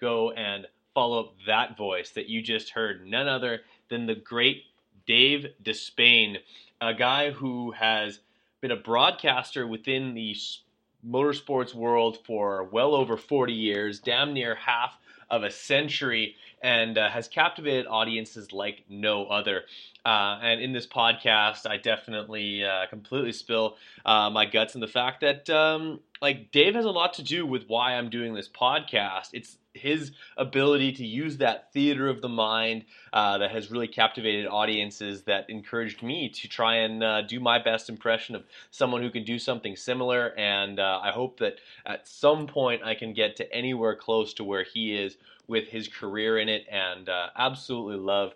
go 0.00 0.30
and 0.32 0.66
follow 0.94 1.20
up 1.20 1.34
that 1.46 1.76
voice 1.76 2.10
that 2.10 2.28
you 2.28 2.42
just 2.42 2.70
heard? 2.70 3.06
None 3.06 3.28
other 3.28 3.60
than 3.88 4.06
the 4.06 4.14
great 4.14 4.64
Dave 5.06 5.46
Despain, 5.62 6.36
a 6.80 6.94
guy 6.94 7.30
who 7.30 7.72
has 7.72 8.20
been 8.60 8.70
a 8.70 8.76
broadcaster 8.76 9.66
within 9.66 10.14
the 10.14 10.36
motorsports 11.06 11.74
world 11.74 12.18
for 12.26 12.64
well 12.64 12.94
over 12.94 13.16
40 13.16 13.52
years, 13.52 14.00
damn 14.00 14.34
near 14.34 14.54
half 14.54 14.98
of 15.30 15.42
a 15.42 15.50
century, 15.50 16.34
and 16.62 16.98
uh, 16.98 17.08
has 17.10 17.28
captivated 17.28 17.86
audiences 17.86 18.52
like 18.52 18.84
no 18.88 19.26
other. 19.26 19.62
Uh, 20.04 20.38
and 20.42 20.60
in 20.60 20.72
this 20.72 20.86
podcast, 20.86 21.66
I 21.68 21.76
definitely 21.76 22.64
uh, 22.64 22.86
completely 22.86 23.32
spill 23.32 23.76
uh, 24.06 24.30
my 24.30 24.46
guts 24.46 24.74
in 24.74 24.80
the 24.80 24.86
fact 24.88 25.20
that 25.20 25.48
um, 25.50 26.00
like 26.20 26.50
Dave 26.50 26.74
has 26.74 26.84
a 26.84 26.90
lot 26.90 27.14
to 27.14 27.22
do 27.22 27.46
with 27.46 27.64
why 27.66 27.94
I'm 27.94 28.10
doing 28.10 28.34
this 28.34 28.48
podcast. 28.48 29.30
It's 29.32 29.58
his 29.74 30.12
ability 30.36 30.92
to 30.92 31.06
use 31.06 31.36
that 31.38 31.72
theater 31.72 32.08
of 32.08 32.20
the 32.20 32.28
mind 32.28 32.84
uh, 33.12 33.38
that 33.38 33.50
has 33.50 33.70
really 33.70 33.88
captivated 33.88 34.46
audiences 34.46 35.22
that 35.22 35.48
encouraged 35.48 36.02
me 36.02 36.28
to 36.30 36.48
try 36.48 36.76
and 36.76 37.02
uh, 37.02 37.22
do 37.22 37.40
my 37.40 37.62
best 37.62 37.88
impression 37.88 38.34
of 38.34 38.44
someone 38.70 39.02
who 39.02 39.10
can 39.10 39.24
do 39.24 39.38
something 39.38 39.76
similar. 39.76 40.34
And 40.38 40.80
uh, 40.80 41.00
I 41.02 41.12
hope 41.12 41.38
that 41.38 41.56
at 41.86 42.08
some 42.08 42.46
point 42.46 42.82
I 42.82 42.94
can 42.94 43.12
get 43.12 43.36
to 43.36 43.52
anywhere 43.52 43.94
close 43.94 44.34
to 44.34 44.44
where 44.44 44.64
he 44.64 44.96
is 44.96 45.16
with 45.46 45.68
his 45.68 45.88
career 45.88 46.38
in 46.38 46.48
it, 46.48 46.66
and 46.70 47.08
uh, 47.08 47.28
absolutely 47.34 47.96
love 47.96 48.34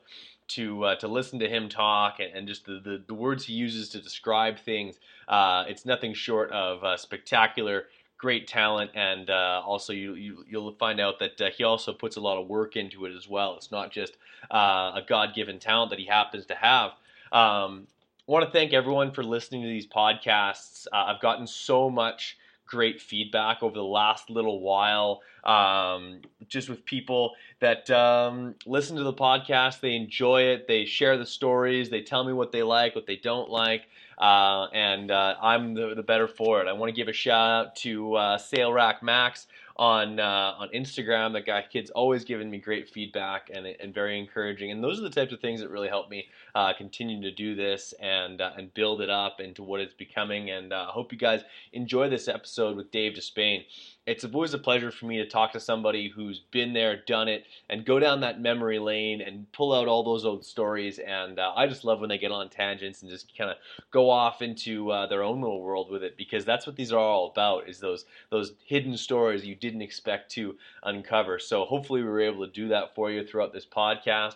to 0.55 0.84
uh, 0.84 0.95
to 0.97 1.08
listen 1.08 1.39
to 1.39 1.48
him 1.48 1.69
talk 1.69 2.20
and, 2.20 2.34
and 2.34 2.48
just 2.48 2.64
the, 2.64 2.81
the, 2.84 3.03
the, 3.06 3.14
words 3.14 3.45
he 3.45 3.55
uses 3.55 3.89
to 3.91 4.00
describe 4.00 4.58
things. 4.58 4.97
Uh, 5.28 5.64
it's 5.69 5.86
nothing 5.86 6.14
short 6.14 6.50
of 6.50 6.83
uh, 6.84 6.97
spectacular, 6.97 7.86
great 8.19 8.47
talent, 8.47 8.91
and 8.95 9.30
uh, 9.30 9.62
also 9.64 9.92
you, 9.92 10.14
you 10.14 10.36
will 10.53 10.73
find 10.73 11.00
out 11.00 11.19
that 11.19 11.41
uh, 11.41 11.50
he 11.50 11.64
also 11.64 11.92
puts 11.92 12.17
a 12.17 12.20
lot 12.20 12.41
of 12.41 12.48
work 12.48 12.77
into 12.77 13.06
it 13.06 13.14
as 13.17 13.28
well. 13.28 13.56
It's 13.56 13.70
not 13.70 13.91
just 13.91 14.17
uh, 14.50 14.92
a 14.95 15.03
God 15.06 15.34
given 15.34 15.58
talent 15.58 15.91
that 15.91 15.98
he 15.98 16.06
happens 16.06 16.47
to 16.47 16.55
have. 16.55 16.91
Um, 17.33 17.86
I 18.28 18.33
want 18.33 18.45
to 18.45 18.50
thank 18.50 18.73
everyone 18.73 19.12
for 19.12 19.25
listening 19.25 19.62
to 19.62 19.69
these 19.69 19.86
podcasts. 19.86 20.86
I've 20.92 21.20
gotten 21.20 21.47
so 21.47 21.91
much 21.91 22.36
great 22.67 23.01
feedback 23.01 23.63
over 23.63 23.75
the 23.75 23.85
last 23.85 24.31
little 24.31 24.61
while, 24.61 25.21
um, 25.45 26.21
just 26.49 26.69
with 26.69 26.85
people 26.85 27.33
that 27.61 27.91
um, 27.91 28.55
listen 28.67 28.97
to 28.97 29.03
the 29.03 29.13
podcast. 29.13 29.81
They 29.81 29.95
enjoy 29.95 30.43
it. 30.43 30.67
They 30.69 30.85
share 30.85 31.17
the 31.19 31.27
stories. 31.27 31.91
They 31.91 32.03
tell 32.03 32.25
me 32.25 32.33
what 32.33 32.53
they 32.53 32.63
like, 32.63 32.95
what 32.95 33.07
they 33.07 33.17
don't 33.17 33.51
like. 33.51 33.83
Uh, 34.19 34.67
and 34.73 35.11
uh, 35.11 35.35
I'm 35.43 35.75
the, 35.75 35.95
the, 35.97 36.03
better 36.03 36.29
for 36.29 36.61
it. 36.61 36.69
I 36.69 36.73
want 36.73 36.91
to 36.91 36.95
give 36.95 37.09
a 37.09 37.13
shout 37.13 37.51
out 37.51 37.77
to 37.77 38.15
uh, 38.15 38.39
Rack 38.71 39.03
Max 39.03 39.47
on 39.77 40.20
uh, 40.20 40.55
on 40.59 40.69
Instagram. 40.75 41.33
That 41.33 41.47
guy 41.47 41.65
kid's 41.70 41.91
always 41.91 42.25
giving 42.25 42.51
me 42.51 42.59
great 42.59 42.89
feedback 42.89 43.51
and 43.53 43.67
and 43.67 43.95
very 43.95 44.19
encouraging. 44.19 44.70
And 44.70 44.83
those 44.83 44.98
are 44.98 45.03
the 45.03 45.11
types 45.11 45.33
of 45.33 45.41
things 45.41 45.61
that 45.61 45.70
really 45.70 45.89
help 45.89 46.11
me 46.11 46.27
uh, 46.55 46.73
continue 46.75 47.20
to 47.23 47.31
do 47.31 47.55
this 47.55 47.95
and 48.01 48.41
uh, 48.41 48.53
and 48.56 48.73
build 48.75 49.01
it 49.01 49.11
up 49.11 49.41
into 49.41 49.63
what 49.63 49.80
it's 49.80 49.95
becoming. 49.95 50.51
And 50.51 50.73
uh, 50.73 50.86
I 50.89 50.92
hope 50.92 51.13
you 51.13 51.19
guys 51.19 51.42
enjoy 51.73 52.08
this 52.08 52.29
episode 52.29 52.77
with 52.77 52.91
Dave 52.91 53.13
Despain 53.13 53.64
it's 54.05 54.24
always 54.24 54.52
a 54.52 54.58
pleasure 54.58 54.90
for 54.90 55.07
me 55.07 55.18
to 55.18 55.29
talk 55.29 55.52
to 55.52 55.61
somebody 55.61 56.08
who's 56.08 56.40
been 56.51 56.73
there, 56.73 57.02
done 57.07 57.29
it, 57.29 57.45
and 57.70 57.85
go 57.85 58.01
down 58.01 58.20
that 58.20 58.40
memory 58.40 58.80
lane 58.80 59.20
and 59.20 59.51
pull 59.52 59.73
out 59.73 59.86
all 59.86 60.02
those 60.02 60.24
old 60.24 60.45
stories. 60.45 60.98
And 60.98 61.39
uh, 61.39 61.52
I 61.55 61.68
just 61.68 61.85
love 61.85 62.01
when 62.01 62.08
they 62.08 62.18
get 62.18 62.33
on 62.33 62.48
tangents 62.48 63.02
and 63.02 63.11
just 63.11 63.36
kind 63.36 63.51
of 63.51 63.58
go 63.92 64.11
off 64.11 64.42
into 64.42 64.91
uh, 64.91 65.07
their 65.07 65.23
own 65.23 65.41
little 65.41 65.62
world 65.62 65.89
with 65.89 66.02
it 66.02 66.17
because 66.17 66.45
that's 66.45 66.67
what 66.67 66.74
these 66.74 66.92
are 66.92 66.98
all 66.98 67.30
about 67.30 67.68
is 67.68 67.79
those 67.79 68.05
those 68.30 68.55
hidden 68.67 68.96
stories 68.96 69.45
you 69.45 69.55
didn't 69.55 69.83
expect 69.83 70.33
to 70.33 70.57
uncover. 70.83 71.39
So 71.39 71.64
hopefully 71.64 72.02
we 72.02 72.08
were 72.08 72.20
able 72.20 72.45
to 72.45 72.52
do 72.52 72.68
that 72.68 72.96
for 72.96 73.08
you 73.08 73.24
throughout 73.24 73.52
this 73.52 73.67
podcast. 73.67 74.35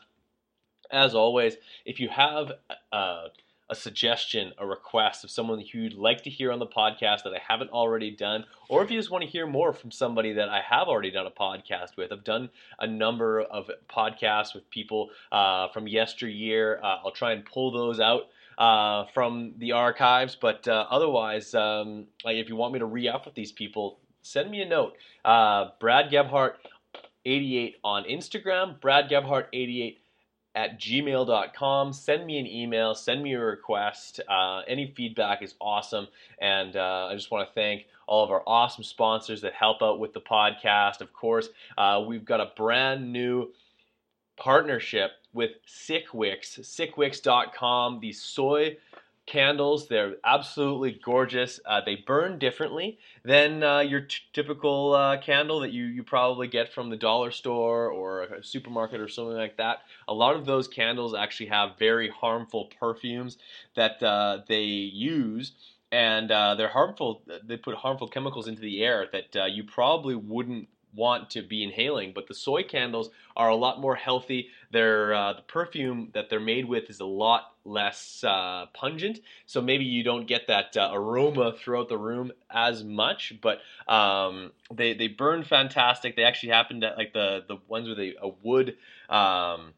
As 0.92 1.16
always, 1.16 1.56
if 1.84 1.98
you 1.98 2.08
have 2.08 2.52
uh, 2.92 3.24
a 3.68 3.74
suggestion, 3.74 4.52
a 4.58 4.66
request 4.66 5.24
of 5.24 5.30
someone 5.30 5.60
who 5.60 5.78
you'd 5.78 5.94
like 5.94 6.22
to 6.22 6.30
hear 6.30 6.52
on 6.52 6.58
the 6.58 6.66
podcast 6.66 7.24
that 7.24 7.32
I 7.34 7.40
haven't 7.46 7.70
already 7.70 8.10
done, 8.10 8.44
or 8.68 8.82
if 8.82 8.90
you 8.90 8.98
just 8.98 9.10
want 9.10 9.24
to 9.24 9.30
hear 9.30 9.46
more 9.46 9.72
from 9.72 9.90
somebody 9.90 10.32
that 10.34 10.48
I 10.48 10.60
have 10.60 10.88
already 10.88 11.10
done 11.10 11.26
a 11.26 11.30
podcast 11.30 11.96
with. 11.96 12.12
I've 12.12 12.24
done 12.24 12.50
a 12.78 12.86
number 12.86 13.40
of 13.40 13.70
podcasts 13.90 14.54
with 14.54 14.68
people 14.70 15.10
uh, 15.32 15.68
from 15.68 15.88
yesteryear. 15.88 16.80
Uh, 16.82 16.98
I'll 17.04 17.10
try 17.10 17.32
and 17.32 17.44
pull 17.44 17.72
those 17.72 18.00
out. 18.00 18.28
Uh, 18.58 19.04
from 19.12 19.52
the 19.58 19.72
archives, 19.72 20.34
but 20.34 20.66
uh, 20.66 20.86
otherwise, 20.88 21.54
um, 21.54 22.06
like 22.24 22.36
if 22.36 22.48
you 22.48 22.56
want 22.56 22.72
me 22.72 22.78
to 22.78 22.86
re-up 22.86 23.26
with 23.26 23.34
these 23.34 23.52
people, 23.52 23.98
send 24.22 24.50
me 24.50 24.62
a 24.62 24.66
note. 24.66 24.96
Uh, 25.26 25.68
Brad 25.78 26.10
Gebhart, 26.10 26.56
88 27.26 27.76
on 27.84 28.04
Instagram. 28.04 28.80
Brad 28.80 29.10
Gebhart, 29.10 29.50
88 29.52 30.00
at 30.56 30.80
gmail.com. 30.80 31.92
Send 31.92 32.26
me 32.26 32.38
an 32.38 32.46
email, 32.46 32.94
send 32.94 33.22
me 33.22 33.34
a 33.34 33.40
request. 33.40 34.20
Uh, 34.28 34.62
any 34.66 34.92
feedback 34.96 35.42
is 35.42 35.54
awesome. 35.60 36.08
And 36.40 36.74
uh, 36.76 37.08
I 37.10 37.14
just 37.14 37.30
want 37.30 37.46
to 37.46 37.54
thank 37.54 37.86
all 38.08 38.24
of 38.24 38.30
our 38.30 38.42
awesome 38.46 38.82
sponsors 38.82 39.42
that 39.42 39.52
help 39.52 39.82
out 39.82 40.00
with 40.00 40.14
the 40.14 40.20
podcast. 40.20 41.02
Of 41.02 41.12
course, 41.12 41.50
uh, 41.76 42.02
we've 42.06 42.24
got 42.24 42.40
a 42.40 42.50
brand 42.56 43.12
new 43.12 43.52
partnership 44.36 45.12
with 45.34 45.52
Sicwicks, 45.66 46.58
sicwicks.com, 46.60 48.00
the 48.00 48.12
soy 48.12 48.76
candles. 49.26 49.88
They're 49.88 50.16
absolutely 50.24 50.98
gorgeous. 51.04 51.60
Uh, 51.66 51.80
they 51.84 51.96
burn 51.96 52.38
differently 52.38 52.98
than 53.24 53.62
uh, 53.62 53.80
your 53.80 54.02
t- 54.02 54.18
typical 54.32 54.94
uh, 54.94 55.18
candle 55.18 55.60
that 55.60 55.72
you, 55.72 55.84
you 55.84 56.02
probably 56.02 56.48
get 56.48 56.72
from 56.72 56.90
the 56.90 56.96
dollar 56.96 57.30
store 57.30 57.90
or 57.90 58.22
a 58.22 58.44
supermarket 58.44 59.00
or 59.00 59.08
something 59.08 59.36
like 59.36 59.56
that. 59.56 59.80
A 60.08 60.14
lot 60.14 60.36
of 60.36 60.46
those 60.46 60.68
candles 60.68 61.14
actually 61.14 61.46
have 61.46 61.78
very 61.78 62.08
harmful 62.08 62.70
perfumes 62.78 63.36
that 63.74 64.02
uh, 64.02 64.38
they 64.48 64.62
use. 64.62 65.52
And 65.92 66.32
uh, 66.32 66.56
they're 66.56 66.68
harmful. 66.68 67.22
They 67.44 67.56
put 67.56 67.76
harmful 67.76 68.08
chemicals 68.08 68.48
into 68.48 68.60
the 68.60 68.82
air 68.82 69.06
that 69.12 69.36
uh, 69.36 69.44
you 69.46 69.62
probably 69.64 70.16
wouldn't 70.16 70.68
want 70.96 71.30
to 71.30 71.42
be 71.42 71.62
inhaling. 71.62 72.12
But 72.14 72.26
the 72.26 72.34
soy 72.34 72.62
candles 72.62 73.10
are 73.36 73.48
a 73.48 73.54
lot 73.54 73.80
more 73.80 73.94
healthy. 73.94 74.48
Their 74.70 75.14
uh, 75.14 75.32
the 75.34 75.42
perfume 75.42 76.10
that 76.14 76.30
they're 76.30 76.40
made 76.40 76.64
with 76.64 76.90
is 76.90 77.00
a 77.00 77.06
lot 77.06 77.52
less 77.64 78.24
uh, 78.24 78.66
pungent, 78.74 79.20
so 79.44 79.60
maybe 79.60 79.84
you 79.84 80.02
don't 80.02 80.26
get 80.26 80.46
that 80.48 80.76
uh, 80.76 80.90
aroma 80.92 81.52
throughout 81.52 81.88
the 81.88 81.98
room 81.98 82.32
as 82.50 82.82
much. 82.82 83.34
But 83.40 83.60
um, 83.92 84.52
they 84.72 84.94
they 84.94 85.08
burn 85.08 85.44
fantastic. 85.44 86.16
They 86.16 86.24
actually 86.24 86.52
happen 86.52 86.80
to 86.80 86.94
like 86.96 87.12
the 87.12 87.44
the 87.46 87.58
ones 87.68 87.88
with 87.88 87.98
a, 87.98 88.14
a 88.20 88.28
wood. 88.42 88.76
Um, 89.08 89.74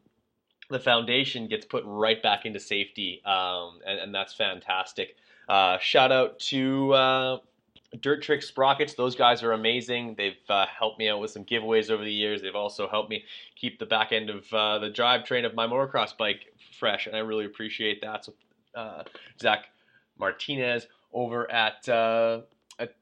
the 0.70 0.80
foundation, 0.80 1.48
gets 1.48 1.66
put 1.66 1.84
right 1.86 2.22
back 2.22 2.46
into 2.46 2.60
safety, 2.60 3.22
um, 3.26 3.80
and, 3.88 4.00
and, 4.00 4.14
that's 4.14 4.34
fantastic. 4.34 5.16
Uh, 5.50 5.80
shout 5.80 6.12
out 6.12 6.38
to 6.38 6.94
uh, 6.94 7.38
Dirt 8.02 8.22
Trick 8.22 8.44
Sprockets, 8.44 8.94
those 8.94 9.16
guys 9.16 9.42
are 9.42 9.54
amazing. 9.54 10.14
They've 10.16 10.38
uh, 10.48 10.68
helped 10.68 11.00
me 11.00 11.10
out 11.10 11.20
with 11.20 11.32
some 11.32 11.44
giveaways 11.44 11.90
over 11.90 12.04
the 12.04 12.14
years. 12.14 12.42
They've 12.42 12.56
also 12.56 12.88
helped 12.88 13.10
me 13.10 13.24
keep 13.56 13.80
the 13.80 13.86
back 13.86 14.12
end 14.12 14.30
of 14.30 14.54
uh, 14.54 14.78
the 14.78 14.92
drivetrain 14.92 15.46
of 15.46 15.56
my 15.56 15.66
motocross 15.66 16.16
bike 16.16 16.54
fresh, 16.80 17.08
and 17.08 17.16
I 17.16 17.20
really 17.20 17.46
appreciate 17.46 18.00
that. 18.02 18.26
So, 18.26 18.34
uh, 18.76 19.04
Zach 19.42 19.66
Martinez 20.20 20.86
over 21.14 21.52
at, 21.52 21.90
uh, 21.90 22.42
at 22.78 22.96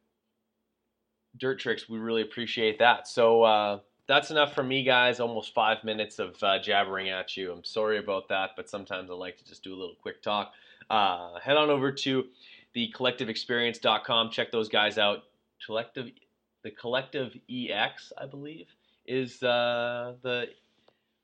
Dirt 1.38 1.60
Tricks, 1.60 1.90
we 1.90 2.00
really 2.00 2.22
appreciate 2.22 2.80
that. 2.80 3.10
So, 3.10 3.44
uh, 3.44 3.80
that's 4.08 4.32
enough 4.32 4.56
for 4.56 4.64
me, 4.64 4.84
guys. 4.84 5.20
Almost 5.20 5.54
five 5.54 5.84
minutes 5.84 6.18
of 6.18 6.38
jabbering 6.64 7.10
at 7.10 7.36
you. 7.36 7.52
I'm 7.52 7.66
sorry 7.66 7.98
about 7.98 8.30
that, 8.30 8.52
but 8.56 8.70
sometimes 8.70 9.12
I 9.12 9.16
like 9.16 9.36
to 9.38 9.44
just 9.44 9.64
do 9.66 9.74
a 9.74 9.76
little 9.76 9.98
quick 10.02 10.22
talk. 10.22 10.54
Head 10.90 11.58
on 11.58 11.70
over 11.70 11.92
to 11.92 12.26
thecollectiveexperience.com. 12.76 14.32
Check 14.32 14.52
those 14.52 14.70
guys 14.70 14.98
out. 14.98 15.24
Collective, 15.66 16.10
the 16.64 16.72
Collective 16.72 17.36
EX, 17.50 18.14
I 18.18 18.26
believe, 18.26 18.68
is 19.06 19.42
uh, 19.42 20.14
the 20.22 20.48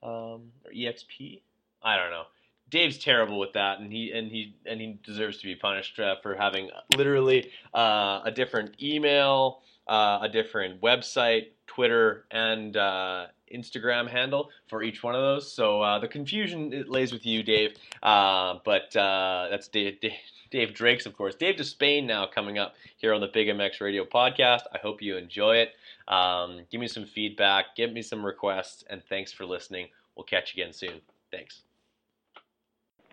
um, 0.02 0.52
or 0.66 0.72
EXP. 0.76 1.42
I 1.82 1.98
don't 1.98 2.12
know. 2.12 2.24
Dave's 2.70 2.98
terrible 2.98 3.40
with 3.40 3.54
that, 3.54 3.80
and 3.80 3.92
he 3.92 4.12
and 4.12 4.32
he 4.32 4.56
and 4.66 4.82
he 4.82 4.98
deserves 5.04 5.38
to 5.40 5.46
be 5.46 5.56
punished 5.56 6.00
uh, 6.00 6.16
for 6.24 6.36
having 6.36 6.70
literally 6.98 7.52
uh, 7.74 8.22
a 8.26 8.32
different 8.32 8.82
email, 8.82 9.62
uh, 9.88 10.20
a 10.24 10.30
different 10.30 10.82
website, 10.82 11.50
Twitter, 11.68 12.26
and 12.32 12.76
uh, 12.76 13.28
Instagram 13.54 14.10
handle 14.10 14.50
for 14.68 14.84
each 14.84 15.04
one 15.04 15.16
of 15.16 15.22
those. 15.22 15.52
So 15.52 15.82
uh, 15.82 16.00
the 16.00 16.08
confusion 16.08 16.74
it 16.74 16.90
lays 16.90 17.12
with 17.12 17.26
you, 17.26 17.44
Dave. 17.44 17.76
Uh, 18.02 18.56
but 18.66 18.92
that's 18.94 19.68
Dave, 19.68 20.00
Dave, 20.02 20.14
Dave 20.52 20.74
Drakes, 20.74 21.06
of 21.06 21.16
course. 21.18 21.36
Dave 21.36 21.56
Despain 21.56 22.06
now 22.06 22.26
coming 22.28 22.60
up 22.60 22.76
here 22.98 23.14
on 23.14 23.22
the 23.22 23.28
Big 23.28 23.48
MX 23.48 23.82
Radio 23.82 24.06
podcast. 24.06 24.62
I 24.74 24.78
hope 24.78 25.02
you 25.02 25.18
enjoy 25.18 25.58
it. 25.58 25.74
Um, 26.08 26.62
give 26.72 26.82
me 26.82 26.88
some 26.88 27.06
feedback, 27.06 27.76
give 27.76 27.92
me 27.92 28.02
some 28.02 28.26
requests, 28.26 28.84
and 28.90 29.04
thanks 29.04 29.32
for 29.32 29.46
listening. 29.46 29.88
We'll 30.16 30.26
catch 30.26 30.56
you 30.56 30.64
again 30.64 30.74
soon. 30.74 31.02
Thanks. 31.32 31.64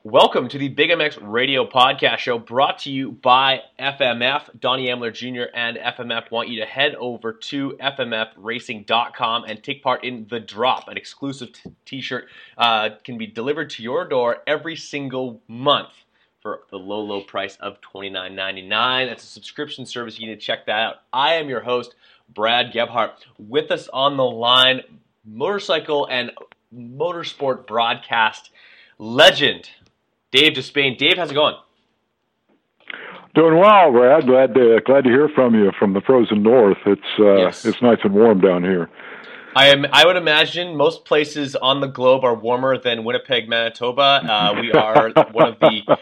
Welcome 0.05 0.49
to 0.49 0.56
the 0.56 0.69
Big 0.69 0.88
MX 0.88 1.19
Radio 1.20 1.69
Podcast 1.69 2.19
Show 2.19 2.38
brought 2.38 2.79
to 2.81 2.91
you 2.91 3.12
by 3.12 3.61
FMF. 3.79 4.58
Donnie 4.58 4.87
Emler 4.87 5.12
Jr. 5.12 5.55
and 5.55 5.76
FMF 5.76 6.31
want 6.31 6.49
you 6.49 6.58
to 6.61 6.64
head 6.64 6.94
over 6.94 7.35
to 7.35 7.76
FMFRacing.com 7.79 9.44
and 9.44 9.62
take 9.62 9.82
part 9.82 10.02
in 10.02 10.26
The 10.31 10.41
Drop, 10.41 10.88
an 10.88 10.97
exclusive 10.97 11.50
t 11.85 12.00
shirt 12.00 12.29
uh, 12.56 12.88
can 13.05 13.19
be 13.19 13.26
delivered 13.26 13.69
to 13.70 13.82
your 13.82 14.08
door 14.08 14.38
every 14.47 14.75
single 14.75 15.43
month 15.49 15.91
for 16.41 16.61
the 16.70 16.79
low, 16.79 17.02
low 17.02 17.20
price 17.20 17.58
of 17.61 17.76
$29.99. 17.82 19.06
That's 19.06 19.25
a 19.25 19.26
subscription 19.26 19.85
service. 19.85 20.19
You 20.19 20.31
need 20.31 20.37
to 20.37 20.41
check 20.41 20.64
that 20.64 20.81
out. 20.81 20.94
I 21.12 21.35
am 21.35 21.50
your 21.50 21.61
host, 21.61 21.94
Brad 22.32 22.73
Gebhart. 22.73 23.26
With 23.37 23.70
us 23.70 23.87
on 23.93 24.17
the 24.17 24.25
line, 24.25 24.81
motorcycle 25.26 26.06
and 26.06 26.31
motorsport 26.75 27.67
broadcast 27.67 28.50
legend, 28.97 29.69
Dave 30.32 30.52
Despain. 30.52 30.96
Dave, 30.96 31.16
how's 31.16 31.30
it 31.30 31.34
going? 31.34 31.56
Doing 33.34 33.58
well, 33.58 33.92
Brad. 33.92 34.26
Glad 34.26 34.54
to 34.54 34.80
glad 34.84 35.04
to 35.04 35.10
hear 35.10 35.28
from 35.34 35.54
you 35.54 35.70
from 35.78 35.92
the 35.92 36.00
frozen 36.00 36.42
north. 36.42 36.78
It's 36.84 37.00
uh, 37.18 37.36
yes. 37.36 37.64
it's 37.64 37.80
nice 37.80 37.98
and 38.02 38.12
warm 38.12 38.40
down 38.40 38.64
here. 38.64 38.90
I 39.54 39.68
am. 39.68 39.86
I 39.92 40.04
would 40.04 40.16
imagine 40.16 40.76
most 40.76 41.04
places 41.04 41.54
on 41.54 41.80
the 41.80 41.86
globe 41.86 42.24
are 42.24 42.34
warmer 42.34 42.78
than 42.78 43.04
Winnipeg, 43.04 43.48
Manitoba. 43.48 44.02
Uh, 44.02 44.60
we 44.60 44.72
are 44.72 45.10
one 45.32 45.48
of 45.48 45.58
the 45.60 45.98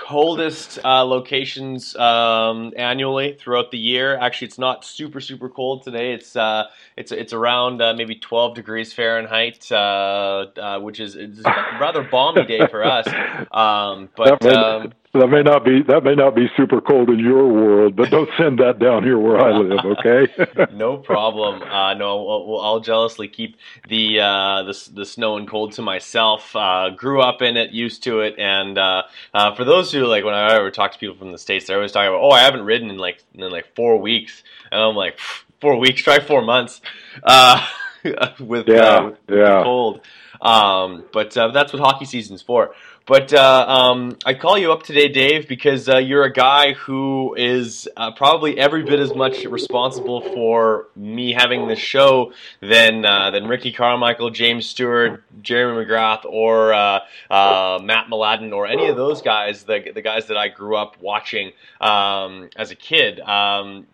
coldest 0.00 0.78
uh, 0.84 1.04
locations 1.04 1.94
um, 1.96 2.72
annually 2.76 3.36
throughout 3.38 3.70
the 3.70 3.78
year. 3.78 4.18
Actually, 4.18 4.46
it's 4.48 4.58
not 4.58 4.84
super 4.84 5.20
super 5.20 5.48
cold 5.48 5.82
today. 5.82 6.12
It's 6.12 6.34
uh, 6.36 6.64
it's 6.96 7.12
it's 7.12 7.32
around 7.32 7.82
uh, 7.82 7.94
maybe 7.94 8.16
12 8.16 8.54
degrees 8.54 8.92
Fahrenheit, 8.92 9.70
uh, 9.70 10.46
uh, 10.56 10.80
which 10.80 11.00
is 11.00 11.16
it's 11.16 11.40
a 11.44 11.78
rather 11.80 12.02
balmy 12.02 12.44
day 12.44 12.66
for 12.66 12.84
us. 12.84 13.06
Um, 13.52 14.08
but 14.16 14.44
um, 14.46 14.92
that 15.12 15.26
may 15.26 15.42
not 15.42 15.64
be 15.64 15.82
that 15.82 16.04
may 16.04 16.14
not 16.14 16.36
be 16.36 16.48
super 16.56 16.80
cold 16.80 17.10
in 17.10 17.18
your 17.18 17.48
world, 17.48 17.96
but 17.96 18.10
don't 18.10 18.30
send 18.38 18.60
that 18.60 18.78
down 18.78 19.02
here 19.02 19.18
where 19.18 19.40
I 19.40 19.50
live, 19.50 19.84
okay? 19.84 20.72
no 20.72 20.98
problem. 20.98 21.62
Uh, 21.62 21.94
no, 21.94 22.28
I'll, 22.28 22.60
I'll, 22.60 22.80
jealously 22.80 23.26
keep 23.26 23.56
the, 23.88 24.20
uh, 24.20 24.62
the 24.62 24.90
the 24.94 25.04
snow 25.04 25.36
and 25.36 25.48
cold 25.48 25.72
to 25.72 25.82
myself. 25.82 26.54
Uh, 26.54 26.90
grew 26.90 27.20
up 27.20 27.42
in 27.42 27.56
it, 27.56 27.72
used 27.72 28.04
to 28.04 28.20
it, 28.20 28.36
and 28.38 28.78
uh, 28.78 29.02
uh, 29.34 29.54
for 29.56 29.64
those 29.64 29.90
who 29.90 30.06
like 30.06 30.24
when 30.24 30.34
I 30.34 30.54
ever 30.54 30.70
talk 30.70 30.92
to 30.92 30.98
people 30.98 31.16
from 31.16 31.32
the 31.32 31.38
states, 31.38 31.66
they're 31.66 31.76
always 31.76 31.90
talking 31.90 32.08
about, 32.08 32.22
oh, 32.22 32.30
I 32.30 32.42
haven't 32.42 32.62
ridden 32.62 32.88
in 32.88 32.98
like 32.98 33.24
in 33.34 33.50
like 33.50 33.74
four 33.74 33.96
weeks, 34.00 34.44
and 34.70 34.80
I'm 34.80 34.94
like, 34.94 35.18
four 35.60 35.76
weeks, 35.76 36.02
try 36.02 36.20
four 36.20 36.42
months 36.42 36.80
uh, 37.24 37.66
with 38.38 38.68
yeah, 38.68 39.00
with, 39.00 39.18
yeah. 39.28 39.56
With 39.56 39.64
cold. 39.64 40.00
Um, 40.40 41.04
but 41.12 41.32
that's 41.32 41.72
what 41.72 41.80
hockey 41.80 42.04
season's 42.06 42.42
for. 42.42 42.74
But 43.10 43.32
uh, 43.32 43.64
um, 43.66 44.16
I 44.24 44.34
call 44.34 44.56
you 44.56 44.70
up 44.70 44.84
today, 44.84 45.08
Dave, 45.08 45.48
because 45.48 45.88
uh, 45.88 45.96
you're 45.96 46.22
a 46.22 46.32
guy 46.32 46.74
who 46.74 47.34
is 47.34 47.88
uh, 47.96 48.12
probably 48.12 48.56
every 48.56 48.84
bit 48.84 49.00
as 49.00 49.12
much 49.16 49.44
responsible 49.46 50.20
for 50.20 50.86
me 50.94 51.32
having 51.32 51.66
this 51.66 51.80
show 51.80 52.32
than 52.60 53.04
uh, 53.04 53.32
than 53.32 53.48
Ricky 53.48 53.72
Carmichael, 53.72 54.30
James 54.30 54.66
Stewart, 54.66 55.24
Jeremy 55.42 55.86
McGrath, 55.86 56.24
or 56.24 56.72
uh, 56.72 57.00
uh, 57.28 57.80
Matt 57.82 58.06
Mladin, 58.06 58.52
or 58.52 58.68
any 58.68 58.86
of 58.86 58.94
those 58.94 59.22
guys, 59.22 59.64
the 59.64 59.90
the 59.92 60.02
guys 60.02 60.28
that 60.28 60.36
I 60.36 60.46
grew 60.46 60.76
up 60.76 60.96
watching 61.00 61.50
um, 61.80 62.48
as 62.54 62.70
a 62.70 62.76
kid. 62.76 63.18
Um, 63.18 63.88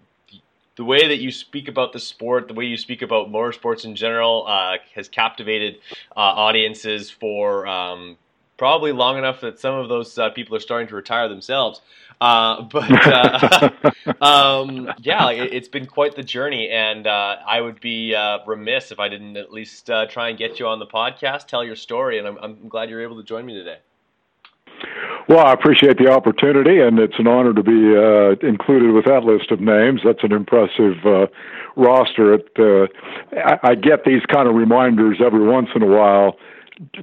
the 0.76 0.84
way 0.84 1.08
that 1.08 1.20
you 1.20 1.32
speak 1.32 1.68
about 1.68 1.94
the 1.94 2.00
sport, 2.00 2.48
the 2.48 2.54
way 2.54 2.66
you 2.66 2.76
speak 2.76 3.00
about 3.00 3.30
motorsports 3.30 3.86
in 3.86 3.96
general, 3.96 4.46
has 4.94 5.08
captivated 5.08 5.78
audiences 6.14 7.10
for 7.10 7.66
um, 7.66 8.18
probably 8.56 8.92
long 8.92 9.18
enough 9.18 9.40
that 9.40 9.58
some 9.58 9.74
of 9.74 9.88
those 9.88 10.16
uh, 10.18 10.30
people 10.30 10.56
are 10.56 10.60
starting 10.60 10.88
to 10.88 10.94
retire 10.94 11.28
themselves. 11.28 11.80
Uh, 12.20 12.62
but 12.72 12.90
uh, 12.90 13.70
um, 14.24 14.90
yeah, 15.00 15.30
it, 15.30 15.52
has 15.52 15.68
been 15.68 15.86
quite 15.86 16.16
the 16.16 16.22
journey, 16.22 16.68
and 16.70 17.06
uh, 17.06 17.36
I 17.46 17.60
would 17.60 17.80
be 17.80 18.14
uh, 18.14 18.38
remiss 18.46 18.92
if 18.92 18.98
I 18.98 19.08
didn't 19.08 19.36
at 19.36 19.52
least 19.52 19.90
uh, 19.90 20.06
try 20.06 20.30
and 20.30 20.38
get 20.38 20.58
you 20.58 20.66
on 20.66 20.78
the 20.78 20.86
podcast, 20.86 21.46
tell 21.46 21.64
your 21.64 21.76
story, 21.76 22.18
and 22.18 22.26
I'm, 22.26 22.38
I'm, 22.38 22.68
glad 22.68 22.90
you're 22.90 23.02
able 23.02 23.16
to 23.16 23.24
join 23.24 23.44
me 23.44 23.54
today. 23.54 23.78
Well, 25.28 25.44
I 25.44 25.52
appreciate 25.52 25.98
the 25.98 26.10
opportunity, 26.10 26.80
and 26.80 26.98
it's 26.98 27.18
an 27.18 27.26
honor 27.26 27.52
to 27.52 27.62
be 27.62 28.46
included 28.46 28.92
with 28.92 29.06
that 29.06 29.24
list 29.24 29.50
of 29.50 29.60
names. 29.60 30.00
That's 30.04 30.22
an 30.22 30.32
impressive 30.32 31.30
roster. 31.74 32.34
It, 32.34 32.48
I, 33.32 33.58
I 33.70 33.74
get 33.74 34.04
these 34.04 34.22
kind 34.32 34.48
of 34.48 34.54
reminders 34.54 35.18
every 35.24 35.44
once 35.44 35.68
in 35.74 35.82
a 35.82 35.86
while 35.86 36.36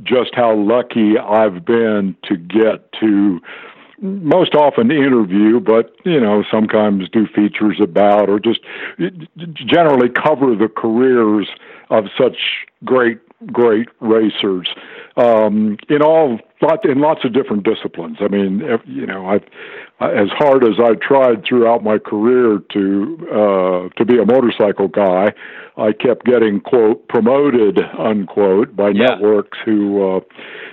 just 0.04 0.36
how 0.36 0.56
lucky 0.56 1.18
I've 1.18 1.66
been 1.66 2.16
to 2.26 2.38
get 2.38 2.92
to 3.00 3.40
most 4.02 4.54
often 4.54 4.92
interview, 4.92 5.60
but 5.60 5.96
you 6.04 6.20
know 6.20 6.44
sometimes 6.52 7.10
do 7.10 7.26
features 7.28 7.80
about 7.82 8.30
or 8.30 8.40
just 8.40 8.60
generally 9.56 10.10
cover 10.10 10.56
the 10.56 10.68
careers 10.68 11.48
of 11.90 12.06
such 12.18 12.38
great 12.84 13.20
great 13.48 13.88
racers 14.00 14.70
um, 15.16 15.78
in 15.90 16.02
all 16.02 16.40
lot 16.62 16.86
in 16.86 17.00
lots 17.00 17.24
of 17.24 17.34
different 17.34 17.64
disciplines. 17.64 18.18
I 18.20 18.28
mean, 18.28 18.62
you 18.86 19.06
know, 19.06 19.28
I've 19.28 19.44
as 20.00 20.30
hard 20.32 20.64
as 20.64 20.80
I 20.80 20.96
tried 20.96 21.46
throughout 21.46 21.84
my 21.84 21.98
career 21.98 22.60
to 22.74 23.28
uh, 23.32 23.90
to 23.98 24.06
be 24.06 24.18
a 24.18 24.26
motorcycle 24.26 24.88
guy, 24.88 25.34
I 25.78 25.92
kept 25.92 26.26
getting 26.26 26.60
quote 26.62 27.08
promoted 27.08 27.80
unquote 27.98 28.76
by 28.76 28.90
yeah. 28.90 29.06
networks 29.06 29.58
who 29.64 30.18
uh, 30.18 30.20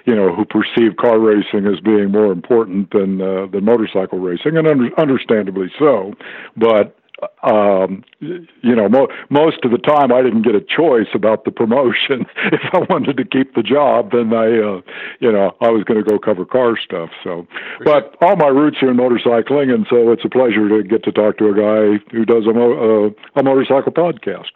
you 0.07 0.15
know 0.15 0.35
who 0.35 0.45
perceive 0.45 0.97
car 0.97 1.19
racing 1.19 1.67
as 1.67 1.81
being 1.81 2.11
more 2.11 2.33
important 2.33 2.91
than 2.93 3.21
uh, 3.21 3.47
than 3.47 3.65
motorcycle 3.65 4.19
racing, 4.19 4.57
and 4.57 4.67
under, 4.67 5.01
understandably 5.01 5.71
so. 5.79 6.15
But 6.57 6.97
um, 7.43 8.05
you 8.21 8.75
know, 8.75 8.89
mo- 8.89 9.09
most 9.29 9.65
of 9.65 9.71
the 9.71 9.79
time 9.79 10.12
I 10.12 10.23
didn't 10.23 10.43
get 10.43 10.55
a 10.55 10.61
choice 10.61 11.09
about 11.15 11.45
the 11.45 11.50
promotion. 11.50 12.27
if 12.53 12.61
I 12.73 12.79
wanted 12.91 13.17
to 13.17 13.25
keep 13.25 13.55
the 13.55 13.62
job, 13.62 14.12
then 14.12 14.33
I, 14.33 14.47
uh, 14.47 14.81
you 15.21 15.33
know, 15.33 15.55
I 15.61 15.71
was 15.71 15.85
going 15.85 16.03
to 16.03 16.09
go 16.09 16.19
cover 16.19 16.45
car 16.45 16.79
stuff. 16.79 17.11
So, 17.25 17.47
but 17.85 18.17
all 18.21 18.37
my 18.37 18.49
roots 18.49 18.79
are 18.83 18.91
in 18.91 18.97
motorcycling, 18.97 19.73
and 19.73 19.87
so 19.89 20.12
it's 20.12 20.25
a 20.25 20.29
pleasure 20.29 20.69
to 20.69 20.83
get 20.87 21.05
to 21.05 21.12
talk 21.12 21.39
to 21.39 21.49
a 21.49 21.55
guy 21.55 22.05
who 22.12 22.25
does 22.25 22.47
a, 22.47 22.53
mo- 22.53 23.07
uh, 23.07 23.41
a 23.41 23.43
motorcycle 23.43 23.93
podcast. 23.93 24.50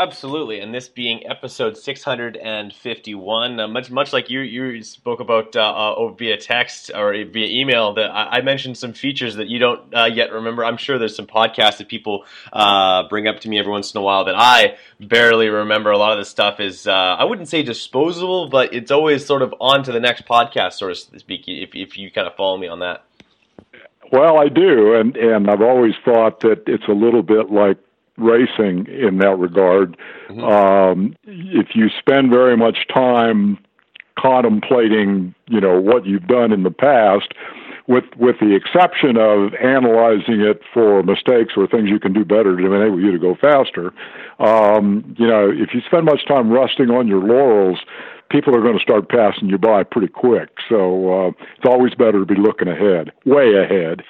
Absolutely, 0.00 0.60
and 0.60 0.72
this 0.72 0.88
being 0.88 1.26
episode 1.26 1.76
651, 1.76 3.58
uh, 3.58 3.66
much 3.66 3.90
much 3.90 4.12
like 4.12 4.30
you 4.30 4.38
you 4.42 4.80
spoke 4.84 5.18
about 5.18 5.56
uh, 5.56 5.60
uh, 5.60 6.12
via 6.12 6.36
text 6.36 6.92
or 6.94 7.10
via 7.24 7.46
email, 7.60 7.94
that 7.94 8.08
I, 8.08 8.36
I 8.38 8.40
mentioned 8.42 8.78
some 8.78 8.92
features 8.92 9.34
that 9.34 9.48
you 9.48 9.58
don't 9.58 9.92
uh, 9.92 10.04
yet 10.04 10.32
remember. 10.32 10.64
I'm 10.64 10.76
sure 10.76 11.00
there's 11.00 11.16
some 11.16 11.26
podcasts 11.26 11.78
that 11.78 11.88
people 11.88 12.24
uh, 12.52 13.08
bring 13.08 13.26
up 13.26 13.40
to 13.40 13.48
me 13.48 13.58
every 13.58 13.72
once 13.72 13.92
in 13.92 13.98
a 13.98 14.02
while 14.02 14.26
that 14.26 14.36
I 14.36 14.76
barely 15.00 15.48
remember. 15.48 15.90
A 15.90 15.98
lot 15.98 16.12
of 16.12 16.18
the 16.18 16.24
stuff 16.24 16.60
is 16.60 16.86
uh, 16.86 16.92
I 16.92 17.24
wouldn't 17.24 17.48
say 17.48 17.64
disposable, 17.64 18.48
but 18.48 18.72
it's 18.72 18.92
always 18.92 19.26
sort 19.26 19.42
of 19.42 19.52
on 19.60 19.82
to 19.82 19.90
the 19.90 20.00
next 20.00 20.26
podcast, 20.26 20.74
so 20.74 20.86
to 20.86 20.94
speak. 20.94 21.48
If 21.48 21.70
if 21.74 21.98
you 21.98 22.12
kind 22.12 22.28
of 22.28 22.36
follow 22.36 22.56
me 22.56 22.68
on 22.68 22.78
that. 22.78 23.04
Well, 24.12 24.38
I 24.38 24.48
do, 24.48 24.94
and 24.94 25.16
and 25.16 25.50
I've 25.50 25.60
always 25.60 25.94
thought 26.04 26.38
that 26.42 26.62
it's 26.68 26.86
a 26.86 26.92
little 26.92 27.24
bit 27.24 27.50
like 27.50 27.78
racing 28.18 28.86
in 28.86 29.18
that 29.18 29.36
regard. 29.38 29.96
Mm-hmm. 30.28 30.44
Um, 30.44 31.16
if 31.24 31.68
you 31.74 31.88
spend 31.98 32.30
very 32.30 32.56
much 32.56 32.86
time 32.92 33.58
contemplating, 34.18 35.34
you 35.48 35.60
know, 35.60 35.80
what 35.80 36.04
you've 36.06 36.26
done 36.26 36.52
in 36.52 36.62
the 36.62 36.70
past, 36.70 37.32
with 37.86 38.04
with 38.16 38.36
the 38.40 38.54
exception 38.54 39.16
of 39.16 39.54
analyzing 39.54 40.40
it 40.40 40.60
for 40.74 41.02
mistakes 41.02 41.54
or 41.56 41.66
things 41.66 41.88
you 41.88 41.98
can 41.98 42.12
do 42.12 42.24
better 42.24 42.56
to 42.56 42.72
enable 42.72 43.00
you 43.00 43.12
to 43.12 43.18
go 43.18 43.34
faster, 43.34 43.92
um, 44.38 45.14
you 45.18 45.26
know, 45.26 45.50
if 45.50 45.72
you 45.72 45.80
spend 45.86 46.04
much 46.04 46.26
time 46.26 46.50
resting 46.50 46.90
on 46.90 47.08
your 47.08 47.20
laurels, 47.20 47.78
people 48.30 48.54
are 48.54 48.60
going 48.60 48.76
to 48.76 48.82
start 48.82 49.08
passing 49.08 49.48
you 49.48 49.56
by 49.56 49.82
pretty 49.84 50.08
quick. 50.08 50.50
So 50.68 51.28
uh, 51.28 51.28
it's 51.56 51.66
always 51.66 51.94
better 51.94 52.20
to 52.20 52.26
be 52.26 52.36
looking 52.36 52.68
ahead, 52.68 53.10
way 53.24 53.54
ahead. 53.54 54.02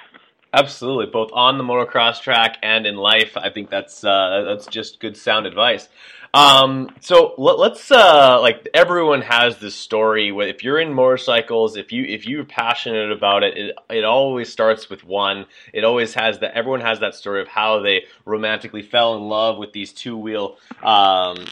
Absolutely, 0.51 1.05
both 1.05 1.29
on 1.31 1.59
the 1.59 1.63
motocross 1.63 2.21
track 2.21 2.57
and 2.63 2.87
in 2.87 2.95
life. 2.95 3.37
I 3.37 3.51
think 3.51 3.69
that's 3.69 4.03
uh, 4.03 4.43
that's 4.47 4.65
just 4.65 4.99
good 4.99 5.15
sound 5.15 5.45
advice. 5.45 5.87
Um, 6.33 6.89
so 7.01 7.33
let, 7.37 7.71
us 7.71 7.91
uh, 7.91 8.39
like 8.41 8.67
everyone 8.73 9.21
has 9.21 9.59
this 9.59 9.75
story. 9.75 10.29
If 10.29 10.63
you're 10.63 10.79
in 10.79 10.93
motorcycles, 10.93 11.75
if 11.77 11.91
you 11.91 12.03
if 12.03 12.27
you're 12.27 12.45
passionate 12.45 13.11
about 13.11 13.43
it, 13.43 13.57
it, 13.57 13.75
it 13.89 14.03
always 14.03 14.51
starts 14.51 14.89
with 14.89 15.03
one. 15.03 15.45
It 15.71 15.83
always 15.83 16.15
has 16.15 16.39
that. 16.39 16.55
Everyone 16.55 16.81
has 16.81 16.99
that 16.99 17.13
story 17.13 17.41
of 17.41 17.47
how 17.47 17.81
they 17.81 18.05
romantically 18.25 18.81
fell 18.81 19.15
in 19.17 19.23
love 19.23 19.57
with 19.57 19.71
these 19.71 19.93
two 19.93 20.17
wheel 20.17 20.57
um, 20.81 21.45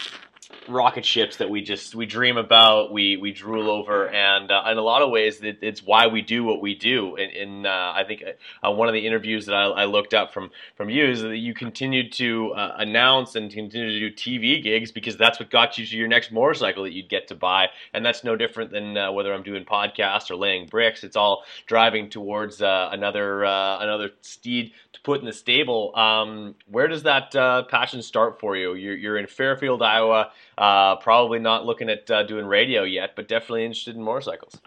rocket 0.69 1.05
ships 1.05 1.37
that 1.37 1.49
we 1.49 1.61
just 1.61 1.95
we 1.95 2.05
dream 2.05 2.37
about, 2.37 2.91
we 2.91 3.17
we 3.17 3.31
drool 3.31 3.69
over, 3.69 4.07
and 4.09 4.51
uh, 4.51 4.63
in 4.69 4.77
a 4.77 4.81
lot 4.81 5.01
of 5.01 5.09
ways, 5.09 5.41
it, 5.41 5.59
it's 5.61 5.83
why 5.83 6.07
we 6.07 6.21
do 6.21 6.43
what 6.43 6.61
we 6.61 6.75
do. 6.75 7.15
And, 7.15 7.31
and 7.31 7.67
uh, 7.67 7.93
I 7.95 8.03
think 8.03 8.23
uh, 8.63 8.71
one 8.71 8.87
of 8.87 8.93
the 8.93 9.05
interviews 9.05 9.45
that 9.45 9.55
I, 9.55 9.63
I, 9.65 9.85
looked 9.85 10.13
up 10.13 10.33
from 10.33 10.51
from 10.75 10.89
you 10.89 11.05
is 11.05 11.21
that 11.21 11.37
you 11.37 11.53
continued 11.53 12.11
to 12.13 12.53
uh, 12.53 12.75
announce 12.77 13.35
and 13.35 13.51
continue 13.51 13.99
to 13.99 14.09
do 14.09 14.15
TV 14.15 14.61
gigs 14.61 14.91
because 14.91 15.17
that's 15.17 15.39
what 15.39 15.49
got 15.49 15.77
you 15.77 15.85
to 15.85 15.95
your 15.95 16.07
next 16.07 16.31
motorcycle 16.31 16.83
that 16.83 16.93
you'd 16.93 17.09
get 17.09 17.27
to 17.27 17.35
buy, 17.35 17.67
and 17.93 18.05
that's 18.05 18.23
no 18.23 18.35
different 18.35 18.71
than 18.71 18.97
uh, 18.97 19.11
whether 19.11 19.33
I'm 19.33 19.43
doing 19.43 19.65
podcasts 19.65 20.29
or 20.29 20.35
laying 20.35 20.67
bricks. 20.67 21.03
It's 21.03 21.15
all 21.15 21.43
driving 21.65 22.09
towards 22.09 22.61
uh, 22.61 22.89
another 22.91 23.43
another 23.43 24.11
steed 24.21 24.73
to 24.93 25.01
put 25.01 25.19
in 25.19 25.25
the 25.25 25.33
stable. 25.33 25.95
Um, 25.95 26.55
where 26.69 26.87
does 26.87 27.03
that 27.03 27.31
passion 27.69 28.01
start 28.01 28.39
for 28.39 28.55
you? 28.55 28.73
You're, 28.73 28.95
you're 28.97 29.17
in 29.17 29.27
Fairfield, 29.27 29.81
Iowa. 29.81 30.31
Uh, 30.57 30.95
probably 30.95 31.39
not 31.39 31.65
looking 31.65 31.89
at 31.89 32.09
uh, 32.09 32.23
doing 32.23 32.45
radio 32.45 32.83
yet, 32.83 33.15
but 33.15 33.27
definitely 33.27 33.63
interested 33.63 33.95
in 33.95 34.01
motorcycles. 34.01 34.59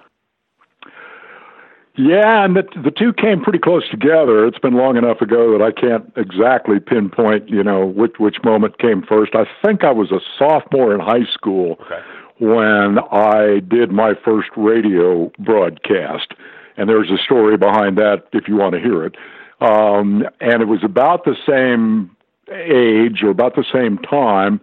Yeah, 1.97 2.45
and 2.45 2.55
the, 2.57 2.63
the 2.83 2.93
two 2.93 3.13
came 3.13 3.43
pretty 3.43 3.59
close 3.59 3.89
together. 3.91 4.47
It's 4.47 4.59
been 4.59 4.75
long 4.75 4.97
enough 4.97 5.21
ago 5.21 5.59
that 5.59 5.63
I 5.63 5.73
can't 5.73 6.11
exactly 6.17 6.79
pinpoint, 6.79 7.49
you 7.49 7.65
know, 7.65 7.85
which 7.85 8.15
which 8.19 8.37
moment 8.45 8.79
came 8.79 9.03
first. 9.03 9.35
I 9.35 9.45
think 9.65 9.83
I 9.83 9.91
was 9.91 10.13
a 10.13 10.21
sophomore 10.39 10.95
in 10.95 11.01
high 11.01 11.27
school 11.33 11.79
okay. 11.81 12.01
when 12.39 13.01
I 13.11 13.61
did 13.69 13.91
my 13.91 14.15
first 14.25 14.49
radio 14.57 15.33
broadcast, 15.41 16.33
and 16.77 16.89
there's 16.89 17.11
a 17.11 17.19
story 17.19 17.57
behind 17.57 17.99
that 17.99 18.29
if 18.33 18.47
you 18.47 18.57
want 18.57 18.75
to 18.75 18.81
hear 18.81 19.05
it. 19.05 19.17
Um, 19.61 20.25
and 20.41 20.63
it 20.63 20.69
was 20.69 20.85
about 20.85 21.25
the 21.25 21.37
same 21.47 22.17
age 22.51 23.23
or 23.23 23.31
about 23.31 23.57
the 23.57 23.65
same 23.73 23.99
time 23.99 24.61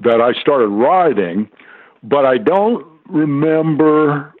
that 0.00 0.20
I 0.20 0.38
started 0.40 0.68
riding, 0.68 1.48
but 2.02 2.24
I 2.24 2.38
don't 2.38 2.86
remember 3.08 4.34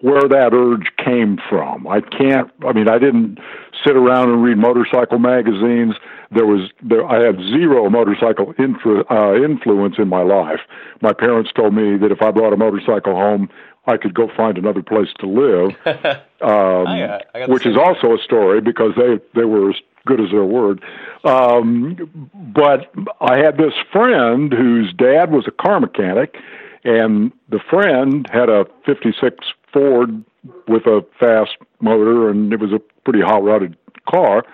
where 0.00 0.28
that 0.28 0.50
urge 0.52 0.88
came 1.04 1.38
from. 1.48 1.86
I 1.86 2.00
can't. 2.00 2.50
I 2.66 2.72
mean, 2.72 2.88
I 2.88 2.98
didn't 2.98 3.38
sit 3.84 3.96
around 3.96 4.30
and 4.30 4.42
read 4.42 4.58
motorcycle 4.58 5.18
magazines. 5.18 5.94
There 6.30 6.46
was 6.46 6.70
there. 6.82 7.06
I 7.06 7.24
had 7.24 7.36
zero 7.36 7.88
motorcycle 7.88 8.52
influ, 8.54 9.04
uh, 9.10 9.42
influence 9.44 9.96
in 9.98 10.08
my 10.08 10.22
life. 10.22 10.60
My 11.02 11.12
parents 11.12 11.50
told 11.54 11.74
me 11.74 11.96
that 11.98 12.10
if 12.10 12.20
I 12.20 12.30
brought 12.30 12.52
a 12.52 12.56
motorcycle 12.56 13.14
home, 13.14 13.48
I 13.86 13.96
could 13.96 14.14
go 14.14 14.28
find 14.36 14.58
another 14.58 14.82
place 14.82 15.08
to 15.20 15.26
live, 15.26 15.70
um, 15.86 16.86
I 16.86 16.98
got, 17.06 17.22
I 17.34 17.38
got 17.40 17.48
which 17.48 17.66
is 17.66 17.76
also 17.76 18.14
a 18.14 18.18
story 18.18 18.60
because 18.60 18.92
they 18.96 19.18
they 19.34 19.44
were 19.44 19.72
good 20.06 20.20
as 20.20 20.30
their 20.30 20.44
word. 20.44 20.82
Um, 21.24 22.30
but 22.34 22.92
I 23.20 23.38
had 23.38 23.56
this 23.56 23.74
friend 23.92 24.52
whose 24.52 24.92
dad 24.92 25.30
was 25.30 25.46
a 25.46 25.50
car 25.50 25.80
mechanic, 25.80 26.36
and 26.84 27.32
the 27.48 27.60
friend 27.70 28.26
had 28.32 28.48
a 28.48 28.66
'56 28.84 29.36
Ford 29.72 30.24
with 30.66 30.86
a 30.86 31.04
fast 31.18 31.56
motor, 31.80 32.28
and 32.28 32.52
it 32.52 32.60
was 32.60 32.72
a 32.72 32.80
pretty 33.04 33.20
hot 33.20 33.42
rodded 33.42 33.76
car. 34.10 34.44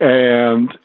And 0.00 0.76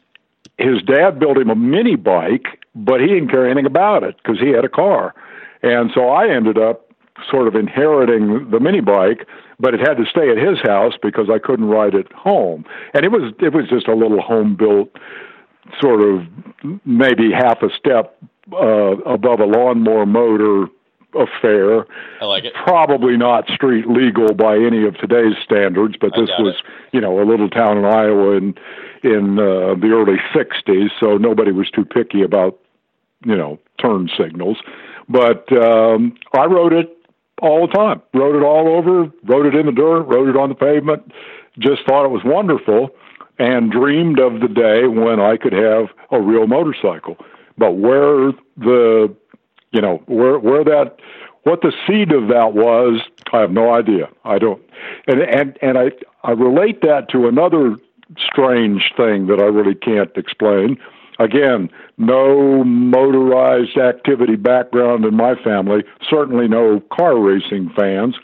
his 0.58 0.82
dad 0.84 1.20
built 1.20 1.38
him 1.38 1.50
a 1.50 1.56
mini 1.56 1.96
bike, 1.96 2.60
but 2.76 3.00
he 3.00 3.08
didn't 3.08 3.30
care 3.30 3.46
anything 3.46 3.66
about 3.66 4.04
it 4.04 4.18
because 4.18 4.40
he 4.40 4.50
had 4.50 4.66
a 4.66 4.70
car. 4.70 5.14
And 5.62 5.92
so 5.94 6.10
I 6.10 6.30
ended 6.30 6.58
up 6.58 6.92
sort 7.30 7.48
of 7.48 7.56
inheriting 7.56 8.50
the 8.50 8.60
mini 8.60 8.82
bike, 8.82 9.28
but 9.60 9.74
it 9.74 9.80
had 9.80 9.96
to 9.96 10.06
stay 10.06 10.30
at 10.30 10.38
his 10.38 10.60
house 10.64 10.94
because 11.02 11.30
I 11.30 11.40
couldn't 11.40 11.66
ride 11.66 11.94
it 11.94 12.12
home. 12.14 12.66
And 12.94 13.04
it 13.04 13.12
was 13.12 13.34
it 13.40 13.54
was 13.54 13.68
just 13.70 13.88
a 13.88 13.96
little 13.96 14.22
home 14.22 14.56
built 14.56 14.90
sort 15.80 16.02
of 16.02 16.26
maybe 16.86 17.32
half 17.32 17.62
a 17.62 17.70
step 17.78 18.18
uh, 18.54 18.98
above 19.06 19.40
a 19.40 19.46
lawnmower 19.46 20.06
motor 20.06 20.68
affair. 21.16 21.86
I 22.22 22.26
like 22.26 22.46
it. 22.46 22.54
Probably 22.54 23.18
not 23.18 23.48
street 23.50 23.88
legal 23.88 24.34
by 24.34 24.56
any 24.56 24.86
of 24.86 24.98
today's 24.98 25.36
standards, 25.44 25.96
but 26.00 26.12
this 26.16 26.30
was, 26.40 26.56
it. 26.56 26.96
you 26.96 27.02
know, 27.02 27.22
a 27.22 27.26
little 27.26 27.50
town 27.50 27.78
in 27.78 27.86
Iowa 27.86 28.38
in 28.38 28.56
in 29.02 29.40
uh, 29.40 29.76
the 29.76 29.92
early 29.94 30.18
'60s, 30.34 30.90
so 31.00 31.18
nobody 31.18 31.52
was 31.52 31.70
too 31.70 31.86
picky 31.86 32.22
about, 32.22 32.60
you 33.26 33.36
know, 33.36 33.60
turn 33.82 34.10
signals. 34.18 34.58
But 35.08 35.52
um, 35.58 36.16
I 36.34 36.46
rode 36.46 36.74
it 36.74 36.99
all 37.42 37.68
the 37.68 37.74
time. 37.74 38.02
Wrote 38.14 38.36
it 38.36 38.44
all 38.44 38.68
over, 38.68 39.12
wrote 39.24 39.46
it 39.46 39.56
in 39.56 39.66
the 39.66 39.72
dirt, 39.72 40.04
wrote 40.04 40.30
it 40.30 40.36
on 40.36 40.50
the 40.50 40.56
pavement. 40.56 41.12
Just 41.58 41.86
thought 41.88 42.06
it 42.06 42.12
was 42.12 42.24
wonderful 42.24 42.90
and 43.38 43.72
dreamed 43.72 44.20
of 44.20 44.42
the 44.42 44.48
day 44.48 44.88
when 44.88 45.20
I 45.20 45.38
could 45.38 45.54
have 45.54 45.88
a 46.12 46.22
real 46.22 46.46
motorcycle. 46.46 47.18
But 47.58 47.72
where 47.72 48.32
the, 48.58 49.16
you 49.72 49.82
know, 49.82 50.04
where 50.06 50.40
where 50.40 50.64
that, 50.64 50.98
what 51.44 51.62
the 51.62 51.74
seed 51.88 52.12
of 52.12 52.28
that 52.28 52.54
was, 52.54 53.02
I 53.34 53.40
have 53.40 53.52
no 53.52 53.74
idea. 53.74 54.10
I 54.24 54.40
don't, 54.40 54.62
and 55.08 55.22
and 55.22 55.58
and 55.62 55.78
I 55.78 55.92
I 56.24 56.32
relate 56.32 56.82
that 56.82 57.10
to 57.10 57.28
another 57.28 57.78
strange 58.18 58.94
thing 58.96 59.28
that 59.28 59.40
I 59.40 59.46
really 59.46 59.76
can't 59.76 60.12
explain. 60.16 60.78
Again, 61.20 61.70
no 61.98 62.64
motorized 62.64 63.78
activity 63.78 64.38
background 64.38 65.04
in 65.04 65.16
my 65.16 65.36
family, 65.44 65.84
certainly 66.10 66.48
no 66.48 66.82
car 66.98 67.20
racing 67.20 67.70
fans. 67.76 68.16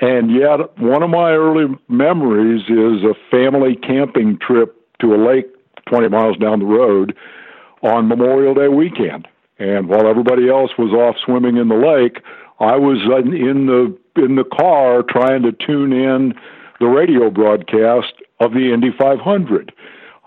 And 0.00 0.30
yet, 0.32 0.78
one 0.78 1.02
of 1.02 1.10
my 1.10 1.30
early 1.32 1.66
memories 1.88 2.62
is 2.68 3.04
a 3.04 3.14
family 3.30 3.76
camping 3.76 4.38
trip 4.38 4.74
to 5.00 5.14
a 5.14 5.16
lake 5.16 5.46
20 5.88 6.08
miles 6.08 6.36
down 6.38 6.58
the 6.58 6.66
road 6.66 7.16
on 7.82 8.08
Memorial 8.08 8.54
Day 8.54 8.68
weekend. 8.68 9.26
And 9.58 9.88
while 9.88 10.08
everybody 10.08 10.48
else 10.48 10.72
was 10.76 10.92
off 10.92 11.16
swimming 11.24 11.56
in 11.56 11.68
the 11.68 11.74
lake, 11.74 12.22
I 12.60 12.76
was 12.76 12.98
in 13.32 13.66
the 13.66 13.96
in 14.20 14.34
the 14.34 14.44
car 14.44 15.04
trying 15.04 15.42
to 15.42 15.52
tune 15.52 15.92
in 15.92 16.34
the 16.80 16.86
radio 16.86 17.30
broadcast 17.30 18.14
of 18.40 18.52
the 18.52 18.72
Indy 18.72 18.90
500. 18.98 19.72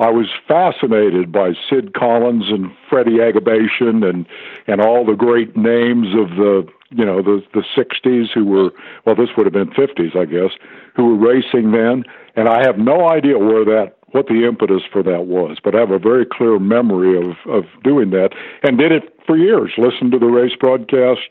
I 0.02 0.10
was 0.10 0.26
fascinated 0.48 1.32
by 1.32 1.52
Sid 1.70 1.94
Collins 1.94 2.46
and 2.50 2.72
Freddie 2.90 3.20
Agabashian 3.20 4.04
and 4.04 4.26
and 4.66 4.82
all 4.82 5.06
the 5.06 5.14
great 5.14 5.56
names 5.56 6.08
of 6.18 6.38
the 6.38 6.68
you 6.90 7.06
know 7.06 7.22
the 7.22 7.44
the 7.54 7.64
60s 7.78 8.32
who 8.34 8.46
were 8.46 8.72
well 9.06 9.16
this 9.16 9.30
would 9.38 9.46
have 9.46 9.54
been 9.54 9.70
50s 9.70 10.18
I 10.18 10.26
guess 10.26 10.58
who 10.96 11.06
were 11.06 11.34
racing 11.34 11.72
then 11.72 12.04
and 12.36 12.50
I 12.50 12.64
have 12.66 12.80
no 12.80 13.10
idea 13.10 13.38
where 13.38 13.64
that 13.64 13.98
what 14.12 14.28
the 14.28 14.46
impetus 14.46 14.82
for 14.92 15.02
that 15.04 15.26
was, 15.26 15.58
but 15.64 15.74
I 15.76 15.80
have 15.80 15.92
a 15.92 16.00
very 16.00 16.26
clear 16.26 16.58
memory 16.58 17.16
of 17.18 17.38
of 17.48 17.66
doing 17.84 18.10
that 18.10 18.32
and 18.64 18.80
did 18.80 18.92
it 18.92 19.14
for 19.28 19.38
years. 19.38 19.72
Listened 19.78 20.12
to 20.14 20.20
the 20.20 20.26
race 20.26 20.56
broadcast 20.60 21.22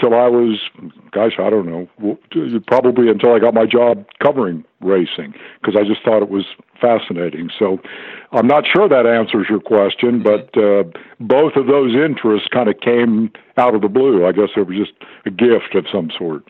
till 0.00 0.14
I 0.14 0.28
was, 0.28 0.58
gosh, 1.12 1.34
I 1.38 1.50
don't 1.50 1.66
know, 1.66 1.88
probably 2.66 3.08
until 3.08 3.34
I 3.34 3.38
got 3.38 3.54
my 3.54 3.66
job 3.66 4.06
covering 4.22 4.64
racing 4.80 5.34
because 5.60 5.76
I 5.78 5.84
just 5.86 6.02
thought 6.04 6.22
it 6.22 6.30
was 6.30 6.46
fascinating. 6.80 7.50
So 7.58 7.78
I'm 8.32 8.46
not 8.46 8.64
sure 8.66 8.88
that 8.88 9.06
answers 9.06 9.46
your 9.48 9.60
question, 9.60 10.22
but 10.22 10.56
uh, 10.56 10.84
both 11.20 11.56
of 11.56 11.66
those 11.66 11.94
interests 11.94 12.48
kind 12.52 12.68
of 12.68 12.80
came 12.80 13.30
out 13.56 13.74
of 13.74 13.82
the 13.82 13.88
blue. 13.88 14.26
I 14.26 14.32
guess 14.32 14.48
it 14.56 14.66
was 14.66 14.78
just 14.78 14.92
a 15.26 15.30
gift 15.30 15.74
of 15.74 15.84
some 15.92 16.10
sort. 16.16 16.42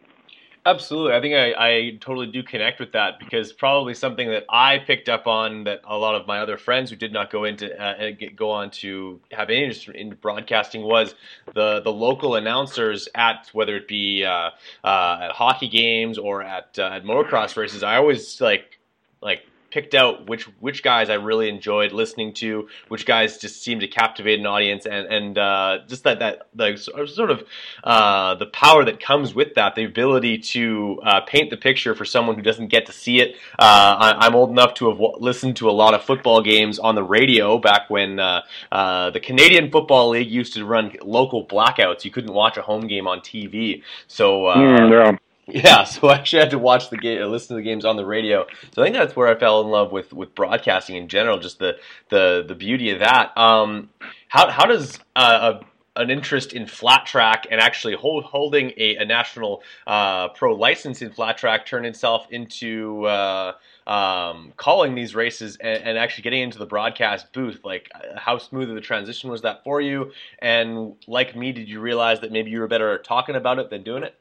Absolutely. 0.67 1.15
I 1.15 1.21
think 1.23 1.35
I, 1.35 1.55
I 1.57 1.97
totally 2.01 2.27
do 2.27 2.43
connect 2.43 2.81
with 2.81 2.93
that 2.93 3.19
because 3.19 3.51
probably 3.51 3.95
something 3.95 4.29
that 4.29 4.45
I 4.51 4.79
picked 4.79 5.09
up 5.09 5.27
on 5.27 5.65
that 5.65 5.81
a 5.85 5.97
lot 5.97 6.15
of 6.15 6.27
my 6.27 6.41
other 6.41 6.59
friends 6.59 6.91
who 6.91 6.97
did 6.97 7.15
not 7.15 7.31
go 7.31 7.45
into 7.45 7.75
uh, 7.83 8.11
get, 8.11 8.37
go 8.37 8.51
on 8.51 8.71
to 8.73 9.21
have 9.33 9.49
any 9.49 9.65
interest 9.65 9.89
in 9.89 10.11
broadcasting 10.11 10.83
was 10.83 11.15
the 11.55 11.81
the 11.81 11.91
local 11.91 12.35
announcers 12.35 13.09
at 13.15 13.49
whether 13.55 13.75
it 13.75 13.89
be 13.89 14.23
uh, 14.23 14.51
uh, 14.85 15.19
at 15.23 15.33
hockey 15.33 15.69
games 15.69 16.19
or 16.19 16.43
at 16.43 16.79
uh, 16.79 16.91
at 16.93 17.05
motocross 17.05 17.57
races. 17.57 17.83
I 17.83 17.97
always 17.97 18.39
like 18.39 18.79
like 19.23 19.41
picked 19.71 19.95
out 19.95 20.29
which 20.29 20.45
which 20.61 20.83
guys 20.83 21.11
I 21.11 21.15
really 21.15 21.49
enjoyed 21.49 21.93
listening 21.93 22.33
to, 22.35 22.69
which 22.89 23.07
guys 23.07 23.39
just 23.39 23.63
seemed 23.63 23.81
to 23.83 23.89
captivate 23.89 24.39
an 24.39 24.47
audience, 24.47 24.87
and 24.87 25.07
and 25.07 25.39
uh, 25.39 25.79
just 25.87 26.05
that 26.05 26.19
that 26.19 26.49
the 26.55 26.77
sort 26.77 27.31
of 27.31 27.45
uh, 27.85 28.35
the 28.35 28.47
power 28.47 28.85
that 28.85 29.01
comes 29.01 29.35
with 29.35 29.55
that, 29.55 29.75
the 29.75 29.85
ability 29.85 30.39
to 30.39 31.01
uh, 31.05 31.21
paint 31.23 31.51
the 31.51 31.57
picture 31.57 31.95
for 31.95 32.05
someone 32.05 32.37
who 32.37 32.43
doesn't 32.43 32.69
get 32.69 32.87
to 32.87 32.93
see 32.93 33.21
it. 33.21 33.37
Uh, 33.59 34.15
I, 34.21 34.27
am 34.27 34.35
old 34.35 34.51
enough 34.51 34.75
to 34.75 34.89
have 34.91 35.01
listened 35.19 35.57
to 35.57 35.71
a 35.71 35.73
lot 35.73 35.95
of 35.95 36.05
football 36.05 36.43
games 36.43 36.79
on 36.79 36.95
the 36.95 37.03
radio 37.03 37.59
back 37.59 37.89
when 37.89 38.19
uh, 38.19 38.43
uh, 38.73 39.11
the 39.11 39.21
Canadian 39.21 39.71
Football 39.71 40.11
League 40.11 40.31
used 40.31 40.55
to 40.55 40.65
run 40.65 40.93
local 41.03 41.47
blackouts. 41.47 42.05
You 42.05 42.11
couldn't 42.11 42.33
watch 42.33 42.57
a 42.57 42.63
home 42.63 42.87
game 42.87 43.07
on 43.07 43.21
TV, 43.21 43.83
so. 44.07 44.43
Mm, 44.43 44.91
yeah 44.91 45.17
Yeah, 45.53 45.85
so 45.85 46.09
I 46.09 46.17
actually 46.17 46.41
had 46.41 46.51
to 46.51 46.59
watch 46.59 46.91
the 46.91 46.97
game, 46.97 47.21
listen 47.31 47.49
to 47.49 47.55
the 47.55 47.63
games 47.63 47.85
on 47.85 47.97
the 47.97 48.07
radio. 48.07 48.47
So 48.73 48.83
I 48.83 48.87
think 48.87 48.97
that's 48.97 49.17
where 49.17 49.29
I 49.29 49.39
fell 49.39 49.61
in 49.61 49.69
love 49.69 49.93
with, 49.93 50.13
with 50.13 50.35
broadcasting 50.35 50.97
in 50.97 51.09
general, 51.09 51.39
just 51.39 51.59
the 51.59 51.79
the, 52.09 52.45
the 52.47 52.55
beauty 52.55 52.91
of 52.91 53.01
that. 53.01 53.37
Um, 53.37 53.91
how 54.29 54.51
how 54.51 54.67
does 54.67 54.99
uh, 55.17 55.61
a, 55.61 56.01
an 56.01 56.11
interest 56.11 56.53
in 56.53 56.67
flat 56.67 57.05
track 57.05 57.47
and 57.51 57.61
actually 57.61 57.95
hold, 57.95 58.25
holding 58.25 58.73
a, 58.77 58.97
a 58.97 59.05
national 59.05 59.63
uh, 59.87 60.29
pro 60.29 60.55
license 60.55 61.03
in 61.03 61.11
flat 61.11 61.37
track 61.37 61.67
turn 61.67 61.85
itself 61.85 62.27
into 62.31 63.05
uh, 63.07 63.53
um, 63.87 64.53
calling 64.57 64.95
these 64.95 65.15
races 65.15 65.57
and, 65.57 65.83
and, 65.83 65.99
actually 65.99 66.23
getting 66.23 66.43
into 66.43 66.59
the 66.59 66.67
broadcast 66.67 67.33
booth? 67.33 67.61
Like, 67.65 67.91
how 68.17 68.39
smooth 68.39 68.69
of 68.69 68.77
the 68.77 68.81
transition 68.81 69.31
was 69.31 69.43
that 69.43 69.65
for 69.65 69.81
you? 69.81 70.13
And 70.39 70.95
like 71.09 71.35
me, 71.35 71.53
did 71.53 71.69
you 71.69 71.81
realize 71.81 72.21
that 72.21 72.31
maybe 72.31 72.51
you 72.51 72.61
were 72.61 72.69
better 72.69 72.95
at 72.95 73.05
talking 73.05 73.35
about 73.35 73.59
it 73.59 73.69
than 73.69 73.83
doing 73.83 74.05
it? 74.05 74.15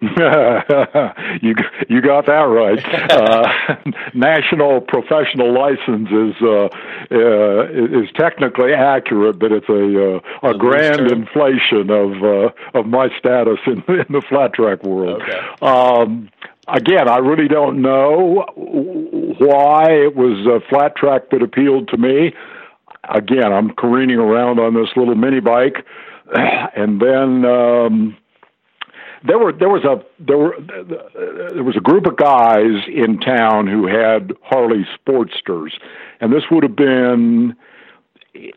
you 1.42 1.54
you 1.90 2.00
got 2.00 2.24
that 2.26 2.48
right. 2.48 2.80
Uh, 3.10 3.76
national 4.14 4.80
professional 4.80 5.52
license 5.52 6.08
is 6.10 6.34
uh, 6.42 6.68
uh, 7.10 7.64
is 7.70 8.08
technically 8.16 8.72
accurate, 8.72 9.38
but 9.38 9.52
it's 9.52 9.68
a 9.68 10.16
uh, 10.16 10.48
a 10.48 10.56
grand 10.56 11.10
inflation 11.10 11.90
of 11.90 12.22
uh, 12.22 12.78
of 12.78 12.86
my 12.86 13.08
status 13.18 13.58
in, 13.66 13.82
in 13.88 14.06
the 14.10 14.22
flat 14.28 14.54
track 14.54 14.82
world. 14.84 15.22
Okay. 15.22 15.38
Um, 15.60 16.30
again, 16.68 17.08
I 17.08 17.18
really 17.18 17.48
don't 17.48 17.82
know 17.82 18.46
why 18.54 19.90
it 19.90 20.14
was 20.14 20.46
a 20.46 20.66
flat 20.68 20.96
track 20.96 21.30
that 21.30 21.42
appealed 21.42 21.88
to 21.88 21.96
me. 21.96 22.32
Again, 23.12 23.52
I'm 23.52 23.70
careening 23.70 24.18
around 24.18 24.60
on 24.60 24.74
this 24.74 24.88
little 24.96 25.16
mini 25.16 25.40
bike, 25.40 25.84
and 26.34 27.00
then. 27.00 27.44
Um, 27.44 28.16
there 29.24 29.38
were 29.38 29.52
there 29.52 29.68
was 29.68 29.84
a 29.84 30.02
there 30.18 30.38
were 30.38 30.56
there 31.52 31.62
was 31.62 31.76
a 31.76 31.80
group 31.80 32.06
of 32.06 32.16
guys 32.16 32.88
in 32.88 33.20
town 33.20 33.66
who 33.66 33.86
had 33.86 34.32
Harley 34.42 34.86
Sportsters, 34.96 35.72
and 36.20 36.32
this 36.32 36.44
would 36.50 36.62
have 36.62 36.76
been 36.76 37.54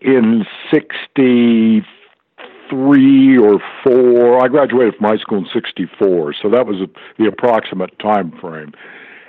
in 0.01 0.45
'63 0.71 3.37
or 3.37 3.59
four. 3.83 4.41
I 4.43 4.47
graduated 4.47 4.95
from 4.95 5.07
high 5.07 5.17
school 5.17 5.39
in 5.39 5.47
'64, 5.51 6.33
so 6.41 6.49
that 6.49 6.65
was 6.65 6.87
the 7.17 7.25
approximate 7.25 7.99
time 7.99 8.31
frame. 8.39 8.73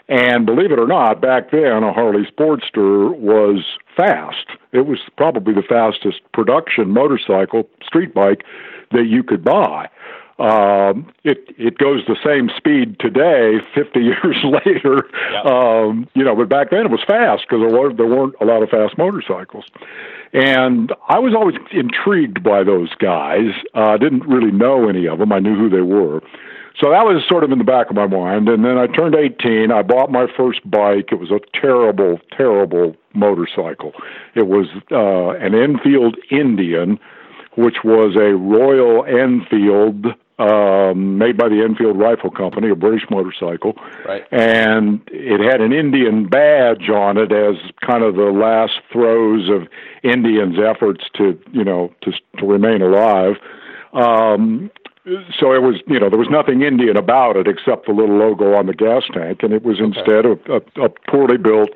And 0.09 0.45
believe 0.45 0.71
it 0.71 0.79
or 0.79 0.87
not, 0.87 1.23
back 1.23 1.51
then 1.51 1.83
a 1.83 1.93
Harley 1.93 2.27
Sportster 2.27 3.17
was 3.17 3.65
fast. 3.97 4.47
It 4.73 4.87
was 4.87 4.99
probably 5.17 5.55
the 5.55 5.63
fastest 5.63 6.21
production 6.33 6.91
motorcycle, 6.91 7.67
street 7.83 8.13
bike 8.13 8.45
that 8.93 9.07
you 9.07 9.23
could 9.23 9.43
buy. 9.43 9.89
Um, 10.39 11.13
it 11.23 11.55
it 11.57 11.79
goes 11.79 12.03
the 12.09 12.17
same 12.25 12.51
speed 12.57 12.99
today, 12.99 13.59
50 13.75 14.01
years 14.11 14.45
later. 14.45 15.07
Um, 15.47 16.09
you 16.15 16.25
know, 16.25 16.35
but 16.35 16.49
back 16.49 16.71
then 16.71 16.87
it 16.87 16.91
was 16.91 17.03
fast 17.07 17.45
because 17.49 17.61
there 17.61 17.81
were 17.81 17.93
there 17.93 18.07
weren't 18.07 18.35
a 18.41 18.45
lot 18.45 18.63
of 18.63 18.69
fast 18.71 18.99
motorcycles, 18.99 19.65
and 20.33 20.93
I 21.09 21.21
was 21.21 21.35
always 21.35 21.55
intrigued 21.71 22.43
by 22.43 22.65
those 22.65 22.93
guys. 22.95 23.53
Uh, 23.75 23.95
I 23.95 23.95
uh, 23.95 23.97
didn't 23.99 24.27
really 24.27 24.51
know 24.51 24.89
any 24.89 25.07
of 25.07 25.21
them. 25.21 25.31
I 25.31 25.39
knew 25.39 25.55
who 25.55 25.71
they 25.71 25.83
were. 25.83 26.21
So 26.81 26.91
that 26.91 27.05
was 27.05 27.23
sort 27.29 27.45
of 27.45 27.53
in 27.53 27.59
the 27.59 27.65
back 27.65 27.89
of 27.89 27.95
my 27.95 28.09
mind. 28.09 28.49
And 28.49 28.65
then 28.65 28.77
I 28.79 28.89
turned 28.89 29.15
18. 29.15 29.71
I 29.71 29.83
bought 29.83 30.11
my 30.11 30.27
first 30.37 30.69
bike. 30.69 31.11
It 31.13 31.21
was 31.21 31.31
a 31.31 31.39
terrible, 31.57 32.19
terrible 32.37 32.97
motorcycle. 33.15 33.93
It 34.35 34.49
was 34.49 34.67
uh, 34.91 35.31
an 35.39 35.55
Enfield 35.55 36.17
Indian, 36.31 36.99
which 37.57 37.85
was 37.85 38.17
a 38.17 38.35
Royal 38.35 39.05
Enfield 39.05 40.07
um, 40.39 41.19
made 41.19 41.37
by 41.37 41.49
the 41.49 41.63
Enfield 41.63 41.99
Rifle 41.99 42.31
Company, 42.31 42.71
a 42.71 42.75
British 42.75 43.09
motorcycle. 43.11 43.75
Right. 44.05 44.25
And 44.33 45.01
it 45.09 45.41
had 45.41 45.61
an 45.61 45.73
Indian 45.73 46.27
badge 46.27 46.89
on 46.89 47.17
it 47.19 47.31
as 47.33 47.57
kind 47.87 48.03
of 48.03 48.17
the 48.17 48.33
last 48.33 48.81
throes 48.93 49.49
of 49.49 49.69
Indians' 50.03 50.57
efforts 50.59 51.05
to, 51.15 51.39
you 51.53 51.65
know, 51.65 51.93
to 52.03 52.13
to 52.39 52.47
remain 52.47 52.83
alive. 52.83 53.37
Um, 53.93 54.71
so 55.39 55.53
it 55.53 55.61
was, 55.61 55.83
you 55.87 56.01
know, 56.01 56.09
there 56.09 56.19
was 56.19 56.31
nothing 56.31 56.63
Indian 56.63 56.97
about 56.97 57.37
it 57.37 57.47
except 57.47 57.87
the 57.87 57.93
little 57.93 58.17
logo 58.17 58.55
on 58.55 58.67
the 58.67 58.73
gas 58.73 59.03
tank, 59.13 59.43
and 59.43 59.53
it 59.53 59.63
was 59.63 59.77
okay. 59.77 59.85
instead 59.85 60.25
a, 60.25 60.33
a, 60.51 60.87
a 60.87 60.89
poorly 61.11 61.37
built 61.37 61.69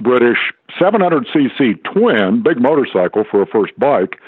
British 0.00 0.38
700cc 0.80 1.82
twin, 1.82 2.42
big 2.42 2.60
motorcycle 2.60 3.24
for 3.28 3.42
a 3.42 3.46
first 3.46 3.76
bike 3.78 4.20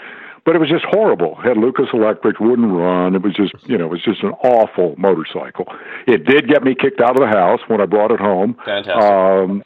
but 0.49 0.55
it 0.55 0.59
was 0.59 0.69
just 0.69 0.85
horrible. 0.85 1.37
It 1.37 1.49
had 1.49 1.57
Lucas 1.57 1.85
Electric, 1.93 2.39
wouldn't 2.39 2.71
run. 2.71 3.13
It 3.13 3.21
was 3.21 3.35
just, 3.35 3.53
you 3.69 3.77
know, 3.77 3.85
it 3.85 3.91
was 3.91 4.01
just 4.03 4.23
an 4.23 4.31
awful 4.43 4.95
motorcycle. 4.97 5.67
It 6.07 6.25
did 6.25 6.47
get 6.47 6.63
me 6.63 6.73
kicked 6.73 6.99
out 7.01 7.11
of 7.11 7.17
the 7.17 7.27
house 7.27 7.59
when 7.67 7.79
I 7.79 7.85
brought 7.85 8.09
it 8.09 8.19
home. 8.19 8.57
Fantastic. 8.65 8.95
Um, 8.95 9.63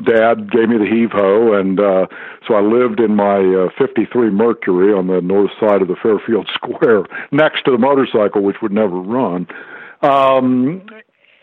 Dad 0.00 0.52
gave 0.52 0.68
me 0.68 0.78
the 0.78 0.86
heave 0.88 1.10
ho, 1.10 1.54
and 1.54 1.80
uh, 1.80 2.06
so 2.46 2.54
I 2.54 2.60
lived 2.60 3.00
in 3.00 3.16
my 3.16 3.38
uh, 3.38 3.70
53 3.76 4.30
Mercury 4.30 4.92
on 4.94 5.08
the 5.08 5.20
north 5.20 5.50
side 5.58 5.82
of 5.82 5.88
the 5.88 5.96
Fairfield 6.00 6.48
Square, 6.54 7.06
next 7.32 7.64
to 7.64 7.72
the 7.72 7.78
motorcycle, 7.78 8.44
which 8.44 8.62
would 8.62 8.70
never 8.70 8.94
run. 8.94 9.48
Um, 10.02 10.86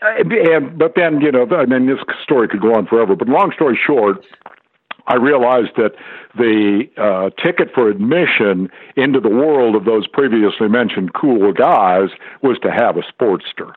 and 0.00 0.78
but 0.78 0.94
then 0.96 1.20
you 1.20 1.30
know, 1.30 1.46
I 1.50 1.66
mean, 1.66 1.86
this 1.86 1.98
story 2.24 2.48
could 2.48 2.62
go 2.62 2.74
on 2.74 2.86
forever. 2.86 3.14
But 3.14 3.28
long 3.28 3.52
story 3.52 3.78
short, 3.86 4.24
I 5.10 5.16
realized 5.16 5.72
that 5.76 5.96
the 6.36 6.84
uh, 6.96 7.30
ticket 7.42 7.74
for 7.74 7.88
admission 7.88 8.70
into 8.94 9.18
the 9.18 9.28
world 9.28 9.74
of 9.74 9.84
those 9.84 10.06
previously 10.06 10.68
mentioned 10.68 11.14
cool 11.14 11.52
guys 11.52 12.10
was 12.42 12.60
to 12.60 12.70
have 12.70 12.96
a 12.96 13.02
Sportster. 13.02 13.72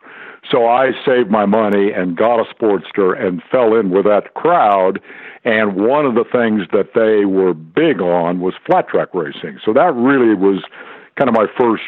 So 0.52 0.68
I 0.68 0.92
saved 1.04 1.32
my 1.32 1.48
money 1.48 1.92
and 1.92 2.16
got 2.16 2.40
a 2.40 2.46
Sportster 2.54 3.20
and 3.20 3.42
fell 3.52 3.74
in 3.76 3.90
with 3.90 4.06
that 4.06 4.36
crowd. 4.36 5.02
And 5.44 5.76
one 5.76 6.06
of 6.06 6.14
the 6.14 6.26
things 6.32 6.68
that 6.72 6.94
they 6.94 7.26
were 7.26 7.56
big 7.56 8.00
on 8.00 8.40
was 8.40 8.54
flat 8.68 8.88
track 8.90 9.10
racing. 9.16 9.58
So 9.66 9.74
that 9.74 9.92
really 9.96 10.36
was 10.36 10.64
kind 11.18 11.30
of 11.30 11.34
my 11.34 11.48
first 11.58 11.84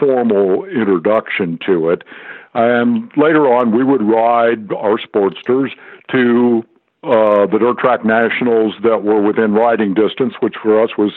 formal 0.00 0.64
introduction 0.64 1.60
to 1.66 1.90
it. 1.90 2.02
And 2.54 3.12
later 3.16 3.46
on, 3.46 3.70
we 3.70 3.84
would 3.84 4.02
ride 4.02 4.72
our 4.72 4.98
Sportsters 4.98 5.70
to 6.10 6.64
uh, 7.08 7.46
the 7.46 7.58
dirt 7.58 7.78
track 7.78 8.04
nationals 8.04 8.74
that 8.82 9.02
were 9.02 9.22
within 9.22 9.54
riding 9.54 9.94
distance, 9.94 10.34
which 10.40 10.54
for 10.62 10.82
us 10.82 10.90
was 10.98 11.12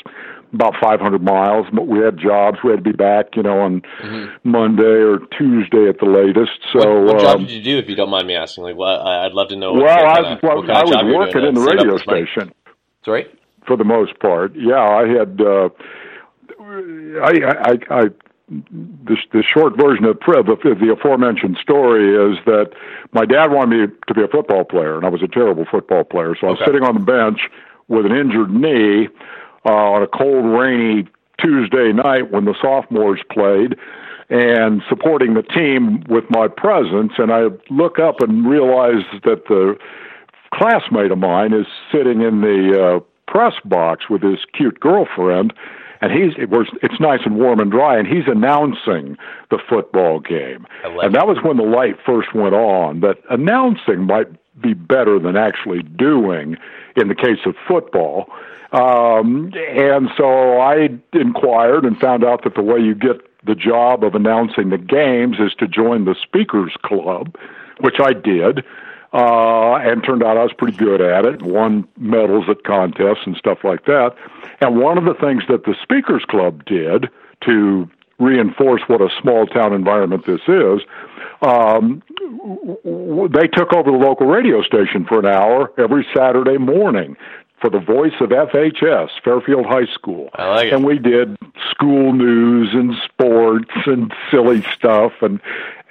about 0.54 0.74
500 0.82 1.22
miles. 1.22 1.68
But 1.74 1.88
we 1.88 2.00
had 2.00 2.18
jobs; 2.18 2.60
we 2.64 2.72
had 2.72 2.78
to 2.78 2.90
be 2.90 2.96
back, 2.96 3.36
you 3.36 3.44
know, 3.44 3.60
on 3.60 3.82
mm-hmm. 4.02 4.50
Monday 4.50 5.04
or 5.04 5.20
Tuesday 5.38 5.90
at 5.90 6.00
the 6.00 6.08
latest. 6.08 6.60
So, 6.72 7.04
what, 7.04 7.16
what 7.16 7.20
job 7.20 7.36
um, 7.42 7.46
did 7.46 7.52
you 7.52 7.64
do, 7.64 7.78
if 7.78 7.90
you 7.90 7.96
don't 7.96 8.10
mind 8.10 8.28
me 8.28 8.36
asking? 8.36 8.64
Like, 8.64 8.78
well, 8.78 9.06
I'd 9.06 9.34
love 9.34 9.50
to 9.50 9.58
know. 9.58 9.74
Well, 9.74 9.90
I, 9.90 10.40
well, 10.42 10.64
I 10.72 10.84
was 10.84 11.14
working 11.14 11.44
in 11.44 11.54
the 11.54 11.62
radio 11.62 11.98
station. 11.98 12.54
Sorry. 13.04 13.28
For 13.68 13.78
the 13.78 13.84
most 13.84 14.18
part, 14.20 14.56
yeah, 14.56 14.80
I 14.80 15.08
had. 15.08 15.42
Uh, 15.42 15.70
I, 17.24 17.32
I, 17.64 17.78
I 17.90 18.04
the, 18.52 19.16
the 19.32 19.44
short 19.44 19.78
version 19.78 20.04
of 20.06 20.20
the, 20.20 20.76
the 20.80 20.92
aforementioned 20.92 21.58
story 21.62 22.10
is 22.10 22.38
that 22.46 22.72
my 23.14 23.26
dad 23.26 23.52
wanted 23.52 23.90
me 23.90 23.96
to 24.08 24.14
be 24.14 24.22
a 24.22 24.28
football 24.28 24.66
player, 24.66 24.98
and 24.98 25.06
I 25.06 25.10
was 25.10 25.24
a 25.24 25.28
terrible 25.28 25.66
football 25.70 26.04
player. 26.04 26.36
So 26.40 26.48
I 26.48 26.50
was 26.52 26.60
sitting 26.66 26.84
on 26.84 26.96
the 26.96 27.00
bench 27.00 27.50
with 27.88 28.06
an 28.06 28.12
injured 28.12 28.52
knee 28.52 29.08
uh, 29.66 29.70
on 29.70 30.04
a 30.04 30.08
cold, 30.08 30.46
rainy 30.46 31.08
Tuesday 31.40 31.94
night 31.94 32.32
when 32.32 32.46
the 32.46 32.56
sophomores 32.62 33.22
played 33.32 33.76
and 34.30 34.82
supporting 34.88 35.34
the 35.34 35.44
team 35.44 36.04
with 36.08 36.26
my 36.30 36.48
presence. 36.48 37.14
And 37.18 37.32
I 37.32 37.48
look 37.70 38.00
up 38.00 38.22
and 38.22 38.48
realize 38.48 39.04
that 39.24 39.46
the 39.48 39.78
classmate 40.54 41.12
of 41.12 41.18
mine 41.18 41.54
is 41.54 41.68
sitting 41.92 42.22
in 42.22 42.42
the 42.42 42.98
uh, 42.98 43.32
press 43.32 43.54
box 43.64 44.10
with 44.10 44.22
his 44.22 44.40
cute 44.54 44.80
girlfriend 44.80 45.54
and 46.02 46.12
he's 46.12 46.34
it 46.38 46.50
was 46.50 46.68
it's 46.82 47.00
nice 47.00 47.22
and 47.26 47.38
warm 47.38 47.60
and 47.60 47.72
dry 47.72 47.98
and 47.98 48.08
he's 48.08 48.28
announcing 48.28 49.18
the 49.50 49.60
football 49.70 50.20
game. 50.20 50.66
And 50.84 51.16
that 51.16 51.28
was 51.28 51.38
when 51.44 51.58
the 51.58 51.64
light 51.64 51.96
first 52.06 52.34
went 52.34 52.56
on 52.56 53.02
that 53.02 53.18
announcing 53.30 54.02
might 54.06 54.28
be 54.60 54.74
better 54.74 55.20
than 55.20 55.38
actually 55.38 55.84
doing 55.84 56.58
in 56.96 57.08
the 57.08 57.16
case 57.16 57.40
of 57.46 57.56
football. 57.68 58.28
Um 58.74 59.52
and 59.56 60.10
so 60.18 60.60
i 60.60 60.90
inquired 61.14 61.86
and 61.86 62.00
found 62.00 62.24
out 62.24 62.44
that 62.44 62.56
the 62.56 62.64
way 62.64 62.80
you 62.80 62.96
get 62.96 63.18
the 63.46 63.56
job 63.56 64.04
of 64.04 64.16
announcing 64.16 64.70
the 64.70 64.78
games 64.78 65.38
is 65.40 65.54
to 65.60 65.68
join 65.68 66.06
the 66.06 66.16
speakers 66.22 66.74
club 66.84 67.36
which 67.82 68.00
i 68.00 68.14
did 68.14 68.64
uh, 69.14 69.76
and 69.76 70.04
turned 70.04 70.24
out 70.24 70.38
I 70.38 70.44
was 70.44 70.54
pretty 70.58 70.78
good 70.78 71.02
at 71.02 71.26
it. 71.26 71.42
Won 71.42 71.88
medals 71.98 72.46
at 72.50 72.64
contests 72.64 73.26
and 73.26 73.36
stuff 73.36 73.60
like 73.64 73.86
that. 73.86 74.16
And 74.62 74.80
one 74.80 74.98
of 74.98 75.06
the 75.06 75.14
things 75.14 75.44
that 75.50 75.66
the 75.66 75.76
Speakers 75.84 76.24
Club 76.30 76.64
did 76.66 77.10
to 77.46 77.90
reinforce 78.20 78.82
what 78.88 79.02
a 79.02 79.10
small 79.22 79.48
town 79.48 79.74
environment 79.74 80.26
this 80.26 80.42
is, 80.48 80.82
um, 81.42 82.04
they 83.34 83.48
took 83.48 83.74
over 83.74 83.92
the 83.92 83.98
local 83.98 84.28
radio 84.28 84.62
station 84.62 85.06
for 85.06 85.20
an 85.20 85.26
hour 85.26 85.74
every 85.78 86.08
Saturday 86.16 86.58
morning 86.58 87.18
for 87.60 87.70
the 87.70 87.80
voice 87.80 88.14
of 88.22 88.30
FHS, 88.30 89.10
Fairfield 89.24 89.66
High 89.66 89.92
School. 89.94 90.30
I 90.34 90.50
like 90.50 90.68
it. 90.68 90.74
And 90.74 90.84
we 90.84 91.00
did 91.00 91.38
school 91.70 92.14
news 92.14 92.70
and 92.74 92.94
sports 93.06 93.72
and 93.86 94.14
silly 94.32 94.62
stuff 94.74 95.14
and 95.22 95.42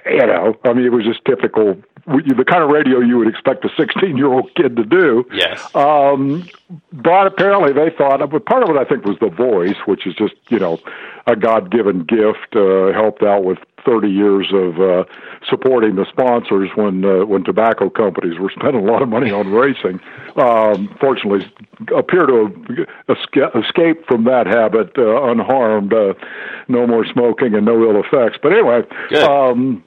you 0.06 0.26
know, 0.26 0.58
I 0.64 0.72
mean, 0.72 0.86
it 0.86 0.92
was 0.92 1.04
just 1.04 1.24
typical 1.26 1.76
the 2.06 2.44
kind 2.46 2.62
of 2.62 2.70
radio 2.70 3.00
you 3.00 3.18
would 3.18 3.28
expect 3.28 3.64
a 3.64 3.70
16 3.76 4.16
year 4.16 4.32
old 4.32 4.54
kid 4.54 4.76
to 4.76 4.84
do. 4.84 5.26
Yes. 5.32 5.74
Um, 5.74 6.48
but 6.92 7.26
apparently 7.26 7.72
they 7.72 7.90
thought, 7.96 8.18
but 8.30 8.46
part 8.46 8.62
of 8.62 8.70
it 8.70 8.76
I 8.76 8.84
think 8.84 9.04
was 9.04 9.18
the 9.20 9.28
voice, 9.28 9.76
which 9.86 10.06
is 10.06 10.14
just, 10.14 10.34
you 10.48 10.58
know, 10.58 10.78
a 11.26 11.36
God 11.36 11.70
given 11.70 12.04
gift, 12.04 12.54
uh, 12.54 12.92
helped 12.92 13.22
out 13.22 13.44
with 13.44 13.58
30 13.84 14.08
years 14.08 14.48
of 14.52 14.80
uh, 14.80 15.04
supporting 15.48 15.96
the 15.96 16.06
sponsors 16.06 16.70
when 16.74 17.04
uh, 17.04 17.24
when 17.24 17.44
tobacco 17.44 17.88
companies 17.88 18.38
were 18.38 18.50
spending 18.50 18.86
a 18.86 18.90
lot 18.90 19.02
of 19.02 19.08
money 19.08 19.30
on 19.30 19.48
racing. 19.52 20.00
Um, 20.36 20.94
fortunately, 21.00 21.50
appear 21.96 22.26
to 22.26 22.86
have 23.08 23.64
escaped 23.64 24.06
from 24.06 24.24
that 24.24 24.46
habit 24.46 24.92
uh, 24.98 25.22
unharmed. 25.24 25.92
Uh, 25.92 26.14
no 26.68 26.86
more 26.86 27.04
smoking 27.06 27.54
and 27.54 27.66
no 27.66 27.82
ill 27.82 28.00
effects. 28.00 28.38
But 28.42 28.52
anyway, 28.52 28.82
um, 29.22 29.82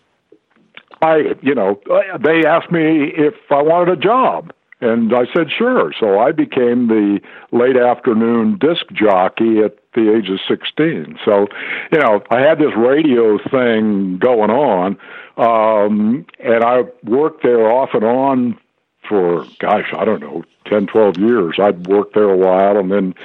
I, 1.04 1.36
you 1.42 1.54
know, 1.54 1.80
they 2.24 2.46
asked 2.46 2.72
me 2.72 3.12
if 3.16 3.36
I 3.52 3.62
wanted 3.62 3.98
a 3.98 4.02
job. 4.02 4.54
And 4.80 5.14
I 5.14 5.24
said, 5.34 5.48
sure. 5.50 5.94
So 5.98 6.20
I 6.20 6.34
became 6.34 6.88
the 6.88 7.22
late 7.52 7.78
afternoon 7.78 8.58
disc 8.58 8.86
jockey 8.92 9.60
at 9.60 9.78
the 9.96 10.14
age 10.14 10.30
of 10.30 10.40
16. 10.46 11.20
So, 11.24 11.48
you 11.92 12.00
know, 12.00 12.22
I 12.30 12.42
had 12.42 12.60
this 12.60 12.76
radio 12.76 13.38
thing 13.50 14.18
going 14.18 14.50
on. 14.50 14.98
Um, 15.38 16.26
and 16.40 16.64
I 16.64 16.84
worked 17.04 17.44
there 17.44 17.72
off 17.72 17.92
and 17.94 18.04
on 18.04 18.60
for, 19.08 19.46
gosh, 19.60 19.94
I 19.98 20.04
don't 20.04 20.20
know, 20.22 20.44
10, 20.68 20.88
12 20.88 21.18
years. 21.18 21.56
I'd 21.60 21.88
worked 21.88 22.14
there 22.14 22.30
a 22.30 22.38
while 22.38 22.78
and 22.78 22.92
then 22.92 23.16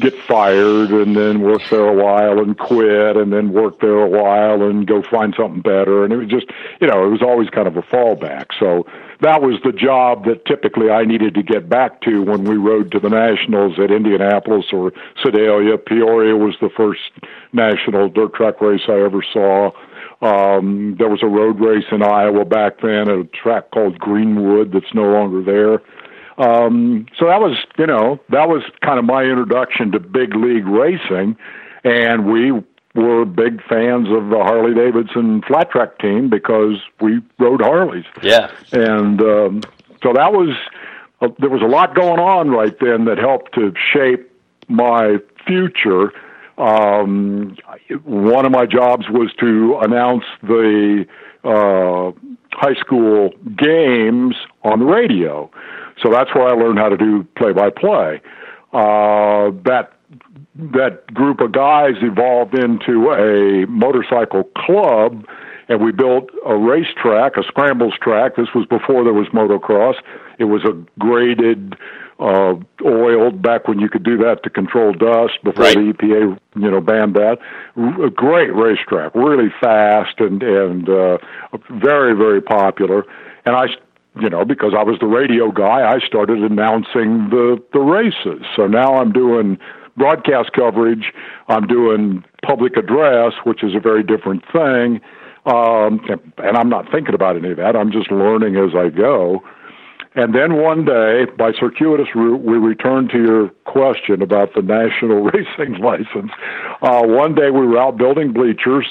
get 0.00 0.14
fired 0.22 0.90
and 0.90 1.16
then 1.16 1.40
work 1.40 1.62
there 1.70 1.86
a 1.86 1.92
while 1.92 2.38
and 2.38 2.56
quit 2.56 3.16
and 3.16 3.32
then 3.32 3.52
work 3.52 3.80
there 3.80 3.98
a 3.98 4.08
while 4.08 4.62
and 4.62 4.86
go 4.86 5.02
find 5.02 5.34
something 5.36 5.60
better. 5.60 6.04
And 6.04 6.12
it 6.12 6.16
was 6.16 6.28
just 6.28 6.46
you 6.80 6.86
know 6.86 7.04
it 7.04 7.08
was 7.08 7.22
always 7.22 7.50
kind 7.50 7.66
of 7.66 7.76
a 7.76 7.82
fallback. 7.82 8.46
So 8.58 8.86
that 9.20 9.42
was 9.42 9.60
the 9.64 9.72
job 9.72 10.24
that 10.26 10.44
typically 10.46 10.90
I 10.90 11.04
needed 11.04 11.34
to 11.34 11.42
get 11.42 11.68
back 11.68 12.00
to 12.02 12.22
when 12.22 12.44
we 12.44 12.56
rode 12.56 12.92
to 12.92 13.00
the 13.00 13.10
nationals 13.10 13.78
at 13.78 13.90
Indianapolis 13.90 14.66
or 14.72 14.92
Sedalia. 15.22 15.76
Peoria 15.78 16.36
was 16.36 16.54
the 16.60 16.70
first 16.70 17.10
national 17.52 18.08
dirt 18.08 18.34
track 18.34 18.60
race 18.60 18.82
I 18.88 19.00
ever 19.00 19.22
saw. 19.32 19.72
Um 20.22 20.94
there 20.98 21.08
was 21.08 21.22
a 21.22 21.26
road 21.26 21.58
race 21.58 21.86
in 21.90 22.02
Iowa 22.02 22.44
back 22.44 22.80
then 22.80 23.08
at 23.08 23.18
a 23.18 23.24
track 23.24 23.72
called 23.72 23.98
Greenwood 23.98 24.72
that's 24.72 24.94
no 24.94 25.10
longer 25.10 25.42
there 25.42 25.82
um, 26.38 27.06
so 27.18 27.26
that 27.26 27.40
was, 27.40 27.56
you 27.78 27.86
know, 27.86 28.20
that 28.30 28.48
was 28.48 28.62
kind 28.80 28.98
of 28.98 29.04
my 29.04 29.24
introduction 29.24 29.90
to 29.92 30.00
big 30.00 30.34
league 30.34 30.66
racing, 30.66 31.36
and 31.82 32.26
we 32.26 32.52
were 32.94 33.24
big 33.24 33.62
fans 33.68 34.08
of 34.08 34.28
the 34.30 34.38
Harley 34.38 34.74
Davidson 34.74 35.42
flat 35.42 35.70
track 35.70 35.98
team 35.98 36.30
because 36.30 36.76
we 37.00 37.20
rode 37.38 37.60
Harleys. 37.60 38.04
Yeah, 38.22 38.52
and 38.72 39.20
um, 39.20 39.62
so 40.02 40.12
that 40.12 40.32
was 40.32 40.56
uh, 41.20 41.28
there 41.40 41.50
was 41.50 41.62
a 41.62 41.66
lot 41.66 41.96
going 41.96 42.20
on 42.20 42.50
right 42.50 42.76
then 42.80 43.04
that 43.06 43.18
helped 43.18 43.54
to 43.54 43.74
shape 43.92 44.30
my 44.68 45.16
future. 45.44 46.12
Um, 46.56 47.56
one 48.04 48.46
of 48.46 48.52
my 48.52 48.66
jobs 48.66 49.06
was 49.08 49.32
to 49.40 49.78
announce 49.80 50.24
the 50.42 51.06
uh, 51.44 52.12
high 52.52 52.74
school 52.74 53.30
games 53.56 54.36
on 54.62 54.80
the 54.80 54.84
radio. 54.84 55.50
So 56.02 56.10
that's 56.10 56.34
where 56.34 56.48
I 56.48 56.52
learned 56.52 56.78
how 56.78 56.88
to 56.88 56.96
do 56.96 57.26
play 57.36 57.52
by 57.52 57.70
play. 57.70 58.20
That 58.72 59.92
that 60.54 61.14
group 61.14 61.40
of 61.40 61.52
guys 61.52 61.94
evolved 62.02 62.54
into 62.58 63.12
a 63.12 63.66
motorcycle 63.66 64.44
club 64.56 65.24
and 65.68 65.82
we 65.82 65.92
built 65.92 66.30
a 66.46 66.56
racetrack, 66.56 67.36
a 67.36 67.42
scrambles 67.44 67.94
track. 68.00 68.36
This 68.36 68.48
was 68.54 68.66
before 68.66 69.04
there 69.04 69.12
was 69.12 69.28
motocross. 69.28 69.94
It 70.38 70.44
was 70.44 70.64
a 70.64 70.72
graded, 70.98 71.76
uh, 72.18 72.54
oiled 72.84 73.42
back 73.42 73.68
when 73.68 73.78
you 73.78 73.88
could 73.88 74.02
do 74.02 74.16
that 74.18 74.42
to 74.44 74.50
control 74.50 74.92
dust 74.92 75.34
before 75.44 75.64
right. 75.64 75.76
the 75.76 75.92
EPA, 75.92 76.38
you 76.56 76.70
know, 76.70 76.80
banned 76.80 77.14
that. 77.14 77.38
A 77.76 78.10
great 78.10 78.54
racetrack, 78.54 79.14
really 79.14 79.52
fast 79.60 80.18
and 80.18 80.42
and 80.42 80.88
uh, 80.88 81.18
very 81.70 82.16
very 82.16 82.40
popular. 82.40 83.04
And 83.44 83.54
I 83.54 83.66
you 84.20 84.28
know, 84.28 84.44
because 84.44 84.72
I 84.76 84.82
was 84.82 84.98
the 85.00 85.06
radio 85.06 85.50
guy, 85.50 85.90
I 85.90 85.98
started 86.00 86.38
announcing 86.38 87.28
the 87.30 87.62
the 87.72 87.80
races. 87.80 88.44
So 88.56 88.66
now 88.66 88.96
I'm 88.96 89.12
doing 89.12 89.58
broadcast 89.96 90.52
coverage. 90.52 91.12
I'm 91.48 91.66
doing 91.66 92.24
public 92.42 92.76
address, 92.76 93.32
which 93.44 93.62
is 93.62 93.74
a 93.74 93.80
very 93.80 94.02
different 94.02 94.42
thing. 94.52 95.00
Um, 95.46 96.00
and 96.38 96.56
I'm 96.56 96.68
not 96.68 96.90
thinking 96.90 97.14
about 97.14 97.36
any 97.36 97.50
of 97.50 97.56
that. 97.56 97.76
I'm 97.76 97.90
just 97.90 98.10
learning 98.10 98.56
as 98.56 98.74
I 98.74 98.88
go. 98.90 99.42
And 100.14 100.34
then 100.34 100.56
one 100.56 100.84
day, 100.84 101.26
by 101.36 101.52
circuitous 101.52 102.08
route, 102.14 102.42
we 102.42 102.56
returned 102.56 103.10
to 103.10 103.18
your 103.18 103.48
question 103.66 104.22
about 104.22 104.54
the 104.54 104.62
national 104.62 105.22
racing 105.32 105.78
license. 105.80 106.32
Uh, 106.82 107.02
one 107.04 107.34
day 107.34 107.50
we 107.50 107.66
were 107.66 107.78
out 107.78 107.98
building 107.98 108.32
bleachers 108.32 108.86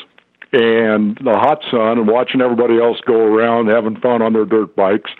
and 0.53 1.17
the 1.23 1.37
hot 1.37 1.61
sun 1.69 1.97
and 1.97 2.07
watching 2.07 2.41
everybody 2.41 2.79
else 2.79 2.99
go 3.05 3.15
around 3.15 3.67
having 3.67 3.99
fun 3.99 4.21
on 4.21 4.33
their 4.33 4.45
dirt 4.45 4.75
bikes. 4.75 5.11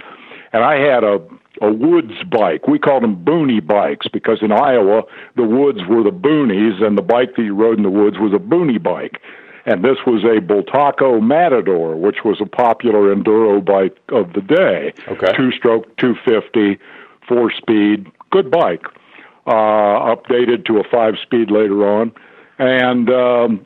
And 0.53 0.63
I 0.63 0.75
had 0.79 1.03
a 1.03 1.19
a 1.61 1.71
woods 1.71 2.13
bike. 2.29 2.67
We 2.67 2.79
called 2.79 3.03
them 3.03 3.23
boony 3.23 3.65
bikes 3.65 4.07
because 4.07 4.39
in 4.41 4.51
Iowa 4.51 5.03
the 5.35 5.43
woods 5.43 5.79
were 5.87 6.03
the 6.03 6.11
boonies 6.11 6.83
and 6.83 6.97
the 6.97 7.01
bike 7.01 7.35
that 7.35 7.43
you 7.43 7.55
rode 7.55 7.77
in 7.77 7.83
the 7.83 7.89
woods 7.89 8.17
was 8.19 8.33
a 8.33 8.37
boony 8.37 8.81
bike. 8.81 9.21
And 9.65 9.83
this 9.83 9.97
was 10.05 10.23
a 10.23 10.39
Bultaco 10.39 11.21
Matador, 11.21 11.97
which 11.97 12.23
was 12.23 12.39
a 12.39 12.45
popular 12.45 13.13
enduro 13.13 13.63
bike 13.63 13.97
of 14.09 14.31
the 14.33 14.41
day. 14.41 14.93
Okay. 15.09 15.33
Two 15.35 15.51
stroke, 15.51 15.93
250, 15.97 16.79
four 17.27 17.51
speed, 17.51 18.09
good 18.29 18.49
bike. 18.49 18.85
Uh, 19.45 20.15
updated 20.15 20.65
to 20.65 20.77
a 20.77 20.83
five 20.89 21.15
speed 21.21 21.51
later 21.51 21.85
on. 21.85 22.13
And 22.59 23.09
um, 23.09 23.65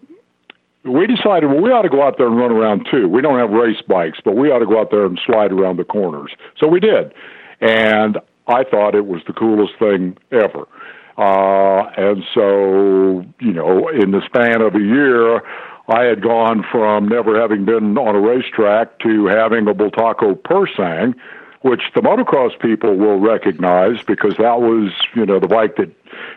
we 0.84 1.06
decided, 1.08 1.48
well, 1.48 1.62
we 1.62 1.70
ought 1.70 1.84
to 1.84 1.89
go 1.89 2.02
out 2.02 2.17
there 2.17 2.28
and 2.28 2.38
run 2.38 2.52
around 2.52 2.88
too. 2.89 3.08
We 3.08 3.22
don't 3.22 3.38
have 3.38 3.52
race 3.52 3.82
bikes, 3.88 4.20
but 4.24 4.36
we 4.36 4.50
ought 4.50 4.60
to 4.60 4.65
go 4.65 4.80
out 4.80 4.89
there 4.91 5.06
and 5.06 5.20
slide 5.26 5.52
around 5.52 5.78
the 5.78 5.84
corners. 5.84 6.32
So 6.60 6.67
we 6.67 6.80
did. 6.80 7.13
And 7.60 8.17
I 8.48 8.63
thought 8.63 8.96
it 8.96 9.06
was 9.06 9.22
the 9.28 9.34
coolest 9.34 9.74
thing 9.78 10.17
ever. 10.32 10.67
Uh, 11.17 11.86
and 11.98 12.24
so, 12.34 13.24
you 13.39 13.54
know, 13.54 13.89
in 13.89 14.12
the 14.12 14.22
span 14.26 14.62
of 14.62 14.74
a 14.74 14.80
year, 14.80 15.41
I 15.88 16.06
had 16.06 16.24
gone 16.24 16.63
from 16.72 17.08
never 17.08 17.39
having 17.39 17.65
been 17.65 17.98
on 17.98 18.15
a 18.15 18.20
racetrack 18.20 19.00
to 19.00 19.28
having 19.28 19.67
a 19.67 19.74
Bultaco 19.74 20.36
Pursang 20.36 21.13
which 21.62 21.82
the 21.93 22.02
motocross 22.02 22.58
people 22.60 22.95
will 22.95 23.19
recognize 23.19 24.02
because 24.04 24.36
that 24.38 24.62
was, 24.62 24.91
you 25.15 25.26
know, 25.26 25.39
the 25.39 25.47
bike 25.47 25.76
that 25.78 25.89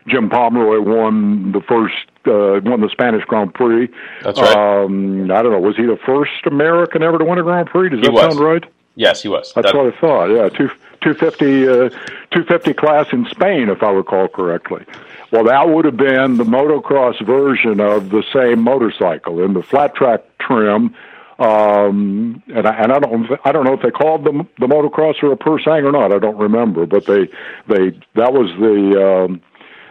Jim 0.06 0.28
Pomeroy 0.28 0.80
won 0.80 1.52
the 1.52 1.60
first, 1.62 1.94
uh, 2.26 2.60
won 2.68 2.80
the 2.80 2.88
Spanish 2.90 3.24
Grand 3.24 3.54
Prix. 3.54 3.88
That's 4.22 4.40
right. 4.40 4.56
Um, 4.84 5.30
I 5.30 5.42
don't 5.42 5.52
know, 5.52 5.60
was 5.60 5.76
he 5.76 5.84
the 5.86 5.98
first 6.04 6.46
American 6.46 7.02
ever 7.02 7.18
to 7.18 7.24
win 7.24 7.38
a 7.38 7.42
Grand 7.42 7.68
Prix? 7.68 7.88
Does 7.90 8.00
He 8.00 8.06
that 8.06 8.12
was. 8.12 8.22
sound 8.34 8.38
right? 8.40 8.64
Yes, 8.96 9.22
he 9.22 9.28
was. 9.28 9.52
That's 9.54 9.72
That- 9.72 9.76
what 9.76 9.92
I 9.94 9.98
thought. 9.98 10.26
Yeah, 10.26 10.48
two 10.50 10.70
two 11.00 11.14
fifty 11.14 11.66
uh, 11.68 11.90
two 12.30 12.44
fifty 12.44 12.72
class 12.72 13.06
in 13.12 13.26
Spain, 13.26 13.68
if 13.68 13.82
I 13.82 13.90
recall 13.90 14.28
correctly. 14.28 14.84
Well, 15.32 15.44
that 15.44 15.68
would 15.68 15.84
have 15.84 15.96
been 15.96 16.36
the 16.36 16.44
motocross 16.44 17.20
version 17.26 17.80
of 17.80 18.10
the 18.10 18.22
same 18.32 18.60
motorcycle 18.62 19.42
in 19.42 19.54
the 19.54 19.62
flat 19.62 19.96
track 19.96 20.22
trim. 20.38 20.94
Um, 21.38 22.42
and 22.54 22.66
I, 22.66 22.74
and 22.82 22.92
I 22.92 22.98
don't 23.00 23.26
I 23.44 23.50
don't 23.50 23.64
know 23.64 23.74
if 23.74 23.82
they 23.82 23.90
called 23.90 24.24
the 24.24 24.46
the 24.60 24.66
motocross 24.66 25.20
or 25.22 25.32
a 25.32 25.36
Pursang 25.36 25.84
or 25.84 25.90
not. 25.90 26.12
I 26.12 26.18
don't 26.18 26.38
remember, 26.38 26.86
but 26.86 27.06
they 27.06 27.28
they 27.68 27.90
that 28.14 28.32
was 28.32 28.50
the 28.60 29.26
um, 29.26 29.42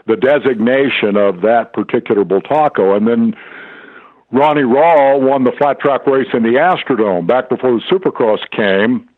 the 0.08 0.16
designation 0.16 1.18
of 1.18 1.42
that 1.42 1.74
particular 1.74 2.24
Bultaco, 2.24 2.96
and 2.96 3.08
then 3.08 3.36
Ronnie 4.32 4.64
Rall 4.64 5.22
won 5.22 5.44
the 5.44 5.52
flat 5.52 5.80
track 5.80 6.08
race 6.08 6.28
in 6.34 6.44
the 6.44 6.56
Astrodome 6.58 7.28
back 7.28 7.50
before 7.50 7.72
the 7.72 7.82
Supercross 7.92 8.40
came. 8.52 9.10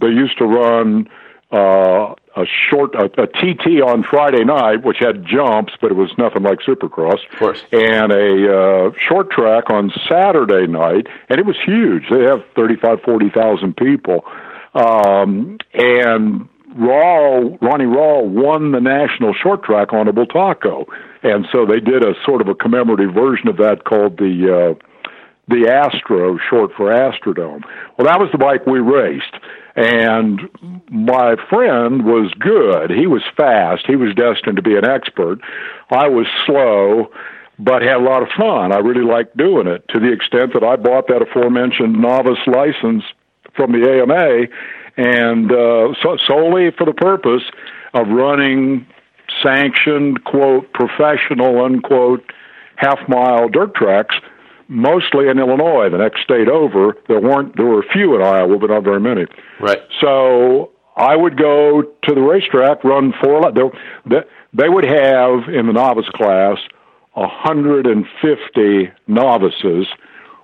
They 0.00 0.08
used 0.08 0.38
to 0.38 0.46
run 0.46 1.08
uh, 1.52 2.14
a 2.36 2.44
short 2.70 2.94
a, 2.94 3.04
a 3.22 3.26
TT 3.26 3.80
on 3.80 4.02
Friday 4.02 4.44
night, 4.44 4.84
which 4.84 4.98
had 4.98 5.24
jumps, 5.24 5.72
but 5.80 5.90
it 5.90 5.94
was 5.94 6.10
nothing 6.18 6.42
like 6.42 6.58
Supercross. 6.60 7.20
Of 7.32 7.38
course. 7.38 7.62
And 7.72 8.12
a 8.12 8.52
uh, 8.52 8.90
short 9.08 9.30
track 9.30 9.70
on 9.70 9.92
Saturday 10.08 10.66
night, 10.66 11.06
and 11.28 11.38
it 11.38 11.46
was 11.46 11.56
huge. 11.64 12.04
They 12.10 12.24
have 12.24 12.44
thirty-five, 12.56 13.02
forty 13.02 13.30
thousand 13.30 13.76
people, 13.76 14.24
um, 14.74 15.58
and 15.74 16.48
Rall, 16.76 17.56
Ronnie 17.62 17.86
Rall 17.86 18.28
won 18.28 18.72
the 18.72 18.80
national 18.80 19.32
short 19.32 19.62
track 19.62 19.92
on 19.92 20.08
a 20.08 20.12
Bultaco, 20.12 20.86
and 21.22 21.46
so 21.52 21.64
they 21.64 21.78
did 21.78 22.04
a 22.04 22.14
sort 22.24 22.40
of 22.40 22.48
a 22.48 22.54
commemorative 22.54 23.14
version 23.14 23.48
of 23.48 23.58
that 23.58 23.84
called 23.84 24.18
the 24.18 24.74
uh, 24.74 25.08
the 25.46 25.68
Astro, 25.68 26.38
short 26.50 26.72
for 26.76 26.90
Astrodome. 26.90 27.62
Well, 27.96 28.06
that 28.06 28.18
was 28.18 28.30
the 28.32 28.38
bike 28.38 28.66
we 28.66 28.80
raced, 28.80 29.34
and 29.76 30.40
my 30.88 31.36
friend 31.48 32.04
was 32.04 32.32
good. 32.38 32.90
He 32.90 33.06
was 33.06 33.22
fast. 33.36 33.86
He 33.86 33.96
was 33.96 34.14
destined 34.14 34.56
to 34.56 34.62
be 34.62 34.76
an 34.76 34.84
expert. 34.84 35.40
I 35.90 36.08
was 36.08 36.26
slow. 36.46 37.10
But 37.56 37.82
had 37.82 37.98
a 37.98 38.02
lot 38.02 38.20
of 38.20 38.30
fun. 38.36 38.72
I 38.72 38.78
really 38.78 39.04
liked 39.04 39.36
doing 39.36 39.68
it 39.68 39.86
to 39.90 40.00
the 40.00 40.10
extent 40.10 40.54
that 40.54 40.64
I 40.64 40.74
bought 40.74 41.06
that 41.06 41.22
aforementioned 41.22 41.94
novice 41.94 42.44
license 42.48 43.04
from 43.54 43.70
the 43.70 43.88
AMA, 43.88 44.48
and 44.96 45.52
uh, 45.52 45.94
so, 46.02 46.18
solely 46.26 46.72
for 46.76 46.84
the 46.84 46.92
purpose 46.92 47.44
of 47.94 48.08
running 48.08 48.86
sanctioned, 49.42 50.24
quote, 50.24 50.72
professional, 50.72 51.64
unquote, 51.64 52.32
half 52.76 52.98
mile 53.08 53.48
dirt 53.48 53.74
tracks, 53.74 54.16
mostly 54.74 55.28
in 55.28 55.38
Illinois, 55.38 55.88
the 55.90 55.98
next 55.98 56.22
state 56.22 56.48
over. 56.48 56.96
There 57.08 57.20
weren't, 57.20 57.56
there 57.56 57.66
were 57.66 57.80
a 57.80 57.88
few 57.92 58.14
in 58.16 58.22
Iowa, 58.22 58.58
but 58.58 58.70
not 58.70 58.84
very 58.84 59.00
many. 59.00 59.26
Right. 59.60 59.78
So 60.00 60.72
I 60.96 61.16
would 61.16 61.38
go 61.38 61.82
to 61.82 62.14
the 62.14 62.20
racetrack, 62.20 62.84
run 62.84 63.14
four. 63.22 63.50
They, 63.52 64.20
they, 64.52 64.68
would 64.68 64.84
have 64.84 65.48
in 65.48 65.66
the 65.66 65.72
novice 65.72 66.08
class 66.14 66.58
150 67.14 68.92
novices 69.06 69.86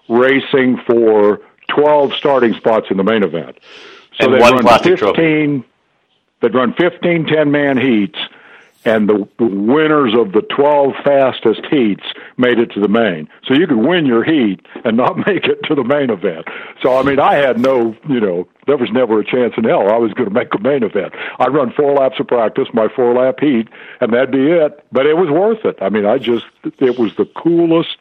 racing 0.09 0.81
for 0.87 1.41
12 1.69 2.15
starting 2.15 2.55
spots 2.55 2.87
in 2.91 2.97
the 2.97 3.05
main 3.05 3.23
event. 3.23 3.59
So 4.21 4.27
And 4.27 4.35
they'd 4.35 4.41
one 4.41 4.55
run 4.55 4.63
plastic 4.63 4.99
trophy. 4.99 5.17
15, 5.17 5.65
They'd 6.41 6.55
run 6.55 6.75
15 6.75 7.27
10 7.27 7.51
man 7.51 7.79
heats, 7.79 8.19
and 8.85 9.09
the, 9.09 9.29
the 9.39 9.47
winners 9.47 10.15
of 10.15 10.33
the 10.33 10.41
12 10.41 10.93
fastest 11.05 11.61
heats 11.71 12.05
made 12.39 12.59
it 12.59 12.73
to 12.73 12.81
the 12.81 12.89
main. 12.89 13.29
So 13.47 13.55
you 13.55 13.67
could 13.67 13.79
win 13.79 14.07
your 14.07 14.25
heat 14.25 14.61
and 14.85 14.97
not 14.97 15.17
make 15.27 15.45
it 15.45 15.63
to 15.65 15.75
the 15.75 15.85
main 15.85 16.11
event. 16.11 16.47
So, 16.83 16.97
I 16.97 17.03
mean, 17.03 17.19
I 17.19 17.35
had 17.35 17.61
no, 17.61 17.95
you 18.09 18.21
know, 18.21 18.49
there 18.67 18.77
was 18.77 18.91
never 18.91 19.21
a 19.21 19.25
chance 19.25 19.55
in 19.57 19.65
hell 19.65 19.91
I 19.91 19.97
was 19.97 20.13
going 20.15 20.29
to 20.29 20.35
make 20.35 20.55
a 20.55 20.59
main 20.59 20.83
event. 20.83 21.15
I'd 21.39 21.53
run 21.53 21.73
four 21.73 21.95
laps 21.95 22.21
of 22.21 22.29
practice, 22.29 22.69
my 22.73 22.89
four 22.89 23.15
lap 23.15 23.41
heat, 23.41 23.69
and 24.01 24.13
that'd 24.13 24.31
be 24.31 24.51
it. 24.51 24.85
But 24.93 25.07
it 25.07 25.17
was 25.17 25.29
worth 25.29 25.65
it. 25.65 25.77
I 25.83 25.89
mean, 25.89 26.07
I 26.07 26.19
just, 26.19 26.47
it 26.79 26.99
was 26.99 27.15
the 27.17 27.27
coolest 27.37 27.99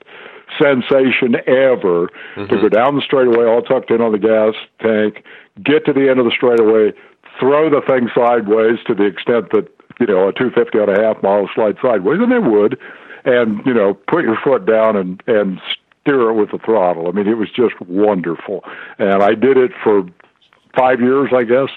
sensation 0.57 1.35
ever 1.47 2.07
to 2.07 2.41
mm-hmm. 2.41 2.55
go 2.55 2.69
down 2.69 2.95
the 2.95 3.01
straightaway 3.01 3.45
all 3.45 3.61
tucked 3.61 3.91
in 3.91 4.01
on 4.01 4.11
the 4.11 4.17
gas 4.17 4.55
tank, 4.81 5.23
get 5.61 5.85
to 5.85 5.93
the 5.93 6.09
end 6.09 6.19
of 6.19 6.25
the 6.25 6.31
straightaway, 6.31 6.93
throw 7.39 7.69
the 7.69 7.81
thing 7.81 8.09
sideways 8.15 8.79
to 8.87 8.95
the 8.95 9.03
extent 9.03 9.51
that 9.51 9.67
you 9.99 10.07
know 10.07 10.29
a 10.29 10.33
250 10.33 10.77
on 10.79 10.89
a 10.89 11.01
half 11.01 11.21
mile 11.21 11.49
slide 11.53 11.77
sideways, 11.81 12.19
and 12.19 12.31
they 12.31 12.39
would, 12.39 12.79
and 13.25 13.65
you 13.65 13.73
know 13.73 13.93
put 13.93 14.23
your 14.23 14.37
foot 14.43 14.65
down 14.65 14.95
and 14.95 15.21
and 15.27 15.61
steer 16.01 16.29
it 16.29 16.33
with 16.33 16.51
the 16.51 16.59
throttle. 16.59 17.07
I 17.07 17.11
mean, 17.11 17.27
it 17.27 17.37
was 17.37 17.49
just 17.49 17.79
wonderful, 17.81 18.63
and 18.97 19.23
I 19.23 19.35
did 19.35 19.57
it 19.57 19.71
for 19.83 20.03
five 20.75 20.99
years, 21.01 21.31
I 21.33 21.43
guess. 21.43 21.69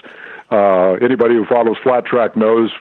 Uh, 0.51 0.93
anybody 1.03 1.35
who 1.35 1.45
follows 1.45 1.77
flat 1.81 2.05
track 2.05 2.35
knows 2.35 2.71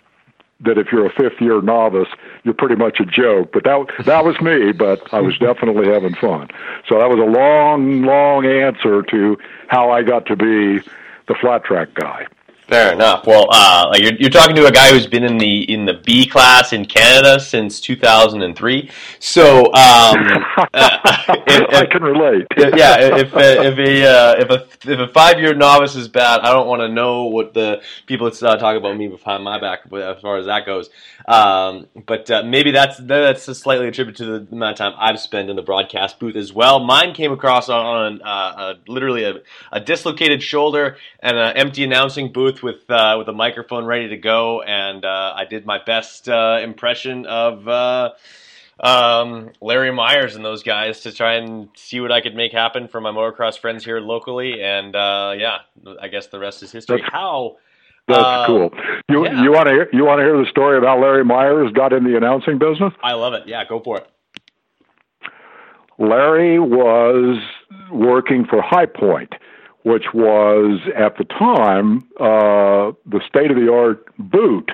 that 0.64 0.78
if 0.78 0.88
you're 0.92 1.07
a 1.07 1.12
fifth 1.12 1.40
year 1.40 1.61
novice, 1.61 2.09
you're 2.44 2.55
pretty 2.55 2.76
much 2.76 3.00
a 3.00 3.05
joke. 3.05 3.50
But 3.52 3.64
that 3.64 3.87
that 4.05 4.24
was 4.24 4.40
me. 4.40 4.72
But 4.72 5.12
I 5.12 5.20
was 5.20 5.37
definitely 5.38 5.88
having 5.88 6.14
fun. 6.14 6.48
So 6.88 6.98
that 6.98 7.09
was 7.09 7.18
a 7.18 7.31
long, 7.31 8.02
long 8.02 8.46
answer 8.46 9.02
to 9.02 9.38
how 9.68 9.90
I 9.90 10.02
got 10.02 10.26
to 10.26 10.37
be 10.37 10.81
the 11.28 11.35
flat 11.40 11.64
track 11.64 11.94
guy. 11.94 12.26
Fair 12.68 12.92
enough. 12.92 13.27
Well, 13.27 13.48
uh, 13.51 13.88
like 13.90 14.03
you're, 14.03 14.14
you're 14.14 14.31
talking 14.31 14.55
to 14.57 14.66
a 14.66 14.70
guy 14.70 14.90
who's 14.92 15.07
been 15.07 15.25
in 15.25 15.37
the 15.37 15.70
in 15.70 15.85
the 15.85 15.94
B 15.94 16.27
class 16.27 16.72
in 16.72 16.87
Canada 16.87 17.40
since 17.40 17.81
2003. 17.81 18.88
So, 19.18 19.66
um, 19.66 19.72
uh, 19.75 20.98
if, 21.46 21.75
I 21.75 21.87
can 21.90 22.03
relate. 22.03 22.46
if- 22.57 22.75
yeah, 22.77 22.96
if 23.16 23.35
a, 23.35 23.62
if 23.66 23.79
a 23.79 24.07
uh, 24.07 24.35
if 24.38 24.51
a 24.51 24.90
if 24.90 24.98
a 25.01 25.09
five 25.12 25.40
year 25.40 25.55
novice 25.55 25.96
is 25.96 26.09
bad, 26.09 26.40
I 26.40 26.53
don't 26.53 26.68
want 26.68 26.81
to 26.83 26.88
know 26.88 27.25
what 27.25 27.53
the 27.53 27.83
people 28.07 28.31
that 28.31 28.42
uh, 28.42 28.57
talk 28.57 28.77
about 28.77 28.96
me 28.96 29.09
behind 29.09 29.42
my 29.42 29.59
back 29.61 29.81
as 29.92 30.20
far 30.20 30.38
as 30.38 30.46
that 30.46 30.64
goes. 30.64 30.88
Um, 31.26 31.87
but 32.06 32.30
uh, 32.30 32.42
maybe 32.42 32.70
that's 32.70 32.98
that's 32.98 33.46
a 33.48 33.54
slightly 33.54 33.88
attributed 33.88 34.16
to 34.26 34.38
the 34.40 34.54
amount 34.54 34.72
of 34.72 34.78
time 34.78 34.94
I've 34.98 35.20
spent 35.20 35.50
in 35.50 35.56
the 35.56 35.62
broadcast 35.62 36.18
booth 36.18 36.37
as 36.37 36.52
well. 36.52 36.80
Mine 36.80 37.14
came 37.14 37.32
across 37.32 37.68
on, 37.68 37.85
on 37.85 38.22
uh, 38.22 38.74
a, 38.74 38.90
literally 38.90 39.24
a, 39.24 39.35
a 39.70 39.80
dislocated 39.80 40.42
shoulder 40.42 40.96
and 41.20 41.37
an 41.37 41.56
empty 41.56 41.85
announcing 41.85 42.32
booth 42.32 42.62
with 42.62 42.88
uh, 42.90 43.16
with 43.18 43.28
a 43.28 43.32
microphone 43.32 43.85
ready 43.85 44.08
to 44.08 44.16
go, 44.16 44.62
and 44.62 45.04
uh, 45.04 45.35
I 45.37 45.44
did 45.44 45.66
my 45.66 45.82
best 45.85 46.28
uh, 46.28 46.58
impression 46.62 47.26
of. 47.26 47.68
Uh, 47.68 48.11
um, 48.80 49.50
Larry 49.61 49.90
Maiers 49.90 50.35
and 50.35 50.44
those 50.44 50.64
guys 50.64 51.00
to 51.02 51.12
try 51.12 51.35
and 51.35 51.68
see 51.76 52.00
what 52.00 52.11
I 52.11 52.20
could 52.20 52.35
make 52.35 52.50
happen 52.50 52.88
for 52.88 53.00
my 53.00 53.11
motocross 53.11 53.56
friends 53.56 53.85
here 53.85 54.00
locally. 54.00 54.61
And 54.61 54.96
uh, 54.96 55.35
yeah, 55.37 55.58
I 56.00 56.08
guess 56.08 56.26
the 56.26 56.40
rest 56.40 56.64
is 56.64 56.72
history. 56.72 57.00
How? 57.00 57.58
That's 58.12 58.25
uh, 58.25 58.46
cool. 58.46 58.70
You 59.09 59.25
yeah. 59.25 59.42
you 59.42 59.53
want 59.53 59.68
to 59.68 59.75
hear, 59.75 59.88
you 59.92 60.05
want 60.05 60.18
to 60.20 60.25
hear 60.25 60.37
the 60.37 60.51
story 60.51 60.77
of 60.79 60.85
how 60.85 61.01
Larry 61.01 61.25
Maiers 61.25 61.72
got 61.75 61.92
in 61.92 62.05
the 62.05 62.16
announcing 62.16 62.59
business? 62.59 62.92
I 63.03 63.14
love 63.14 63.35
it. 63.35 63.42
Yeah, 63.46 63.64
go 63.68 63.81
for 63.81 63.98
it. 63.98 64.09
Larry 65.98 66.59
was 66.59 67.40
working 67.92 68.44
for 68.44 68.61
High 68.62 68.87
Point, 68.87 69.35
which 69.85 70.07
was 70.14 70.81
at 70.96 71.16
the 71.16 71.25
time 71.25 72.09
uh, 72.18 72.92
the 73.07 73.20
state 73.29 73.51
of 73.51 73.57
the 73.57 73.72
art 73.72 74.05
boot 74.18 74.72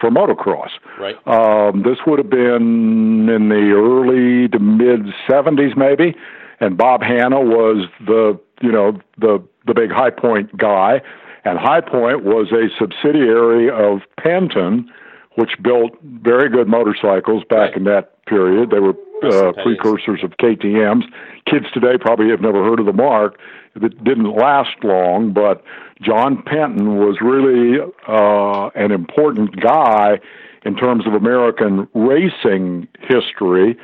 for 0.00 0.10
motocross. 0.10 0.70
Right. 0.98 1.16
Um, 1.26 1.82
this 1.82 1.98
would 2.06 2.18
have 2.18 2.30
been 2.30 3.28
in 3.28 3.48
the 3.48 3.72
early 3.72 4.48
to 4.48 4.58
mid 4.58 5.12
'70s, 5.28 5.76
maybe, 5.76 6.16
and 6.60 6.76
Bob 6.76 7.02
Hanna 7.02 7.40
was 7.40 7.88
the 8.06 8.40
you 8.62 8.72
know 8.72 8.98
the 9.18 9.42
the 9.66 9.74
big 9.74 9.90
High 9.90 10.10
Point 10.10 10.56
guy, 10.56 11.02
and 11.44 11.58
High 11.58 11.80
Point 11.80 12.24
was 12.24 12.52
a 12.52 12.68
subsidiary 12.78 13.70
of 13.70 14.00
Penton, 14.18 14.90
which 15.36 15.52
built 15.62 15.92
very 16.02 16.48
good 16.48 16.68
motorcycles 16.68 17.44
back 17.48 17.70
Right. 17.70 17.76
in 17.76 17.84
that 17.84 18.24
period. 18.26 18.70
They 18.70 18.80
were 18.80 18.94
uh, 19.22 19.52
precursors 19.62 20.22
of 20.24 20.30
KTM's. 20.38 21.04
Kids 21.46 21.66
today 21.72 21.98
probably 21.98 22.30
have 22.30 22.40
never 22.40 22.64
heard 22.64 22.80
of 22.80 22.86
the 22.86 22.92
marque. 22.92 23.38
It 23.74 24.02
didn't 24.02 24.34
last 24.34 24.82
long, 24.82 25.32
but 25.32 25.62
John 26.00 26.42
Penton 26.42 26.96
was 26.96 27.18
really 27.20 27.78
uh, 28.08 28.70
an 28.74 28.90
important 28.92 29.60
guy 29.60 30.20
in 30.64 30.74
terms 30.76 31.06
of 31.06 31.14
American 31.14 31.86
racing 31.94 32.88
history 33.00 33.76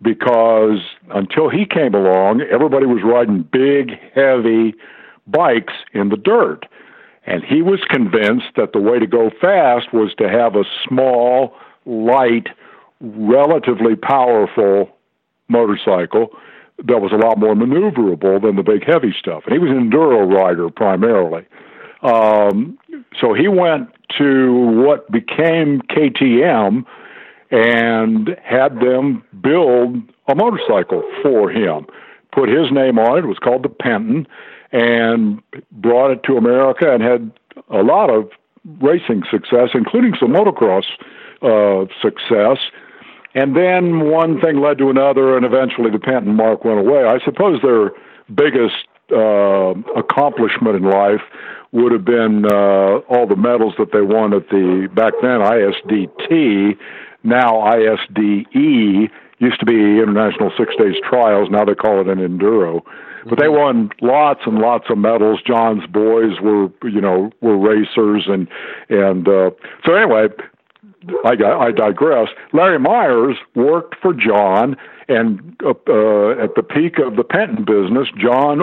because 0.00 0.80
until 1.10 1.48
he 1.48 1.64
came 1.64 1.94
along, 1.94 2.42
everybody 2.50 2.86
was 2.86 3.02
riding 3.04 3.42
big, 3.50 3.92
heavy 4.14 4.74
bikes 5.26 5.74
in 5.92 6.08
the 6.08 6.16
dirt. 6.16 6.66
And 7.24 7.44
he 7.44 7.62
was 7.62 7.80
convinced 7.88 8.56
that 8.56 8.72
the 8.72 8.80
way 8.80 8.98
to 8.98 9.06
go 9.06 9.30
fast 9.40 9.92
was 9.92 10.12
to 10.18 10.28
have 10.28 10.56
a 10.56 10.64
small, 10.88 11.54
light, 11.86 12.48
relatively 13.00 13.94
powerful 13.94 14.90
motorcycle 15.48 16.30
that 16.84 17.00
was 17.00 17.12
a 17.12 17.16
lot 17.16 17.38
more 17.38 17.54
maneuverable 17.54 18.42
than 18.42 18.56
the 18.56 18.62
big 18.62 18.84
heavy 18.86 19.14
stuff. 19.16 19.44
And 19.46 19.52
he 19.52 19.58
was 19.58 19.70
an 19.70 19.90
enduro 19.90 20.28
rider 20.28 20.68
primarily. 20.70 21.46
Um, 22.02 22.78
so 23.20 23.34
he 23.34 23.46
went 23.46 23.88
to 24.18 24.52
what 24.84 25.10
became 25.10 25.80
KTM 25.82 26.84
and 27.50 28.36
had 28.42 28.80
them 28.80 29.22
build 29.40 29.96
a 30.26 30.34
motorcycle 30.34 31.02
for 31.22 31.50
him. 31.50 31.86
Put 32.32 32.48
his 32.48 32.72
name 32.72 32.98
on 32.98 33.18
it. 33.18 33.24
It 33.24 33.28
was 33.28 33.38
called 33.38 33.62
the 33.62 33.68
Penton, 33.68 34.26
and 34.72 35.42
brought 35.70 36.10
it 36.10 36.22
to 36.24 36.36
America 36.36 36.92
and 36.92 37.02
had 37.02 37.30
a 37.70 37.82
lot 37.82 38.10
of 38.10 38.30
racing 38.80 39.22
success, 39.30 39.70
including 39.74 40.14
some 40.18 40.30
motocross 40.30 40.84
uh, 41.42 41.86
success. 42.00 42.58
And 43.34 43.56
then 43.56 44.10
one 44.10 44.40
thing 44.40 44.60
led 44.60 44.78
to 44.78 44.90
another, 44.90 45.36
and 45.36 45.44
eventually 45.44 45.90
the 45.90 45.98
Penton 45.98 46.34
marque 46.34 46.64
went 46.64 46.78
away. 46.78 47.04
I 47.04 47.18
suppose 47.24 47.60
their 47.62 47.92
biggest 48.34 48.86
uh, 49.10 49.74
accomplishment 49.96 50.76
in 50.76 50.84
life 50.84 51.22
would 51.72 51.92
have 51.92 52.04
been 52.04 52.44
uh, 52.44 53.00
all 53.08 53.26
the 53.26 53.36
medals 53.36 53.74
that 53.78 53.92
they 53.92 54.02
won 54.02 54.34
at 54.34 54.48
the 54.50 54.88
back 54.94 55.14
then 55.22 55.40
ISDT, 55.40 56.76
now 57.24 57.62
ISDE, 57.62 59.10
used 59.38 59.58
to 59.60 59.66
be 59.66 59.98
International 59.98 60.52
Six 60.58 60.74
Days 60.76 60.96
Trials. 61.02 61.48
Now 61.50 61.64
they 61.64 61.74
call 61.74 62.00
it 62.00 62.08
an 62.08 62.18
enduro. 62.18 62.82
But 63.28 63.38
they 63.38 63.48
won 63.48 63.90
lots 64.00 64.40
and 64.46 64.58
lots 64.58 64.86
of 64.90 64.98
medals. 64.98 65.40
John's 65.46 65.86
boys 65.86 66.40
were, 66.40 66.68
you 66.82 67.00
know, 67.00 67.30
were 67.40 67.56
racers, 67.56 68.24
and 68.26 68.48
and 68.88 69.28
uh, 69.28 69.50
so 69.84 69.94
anyway, 69.94 70.28
I, 71.24 71.34
I 71.42 71.72
digress. 71.72 72.28
Larry 72.52 72.78
Maiers 72.78 73.36
worked 73.54 73.96
for 74.00 74.12
John, 74.12 74.76
and 75.08 75.40
uh, 75.64 75.70
uh, 75.88 76.42
at 76.42 76.54
the 76.54 76.62
peak 76.62 76.98
of 76.98 77.16
the 77.16 77.24
Penton 77.24 77.64
business, 77.64 78.08
John 78.16 78.62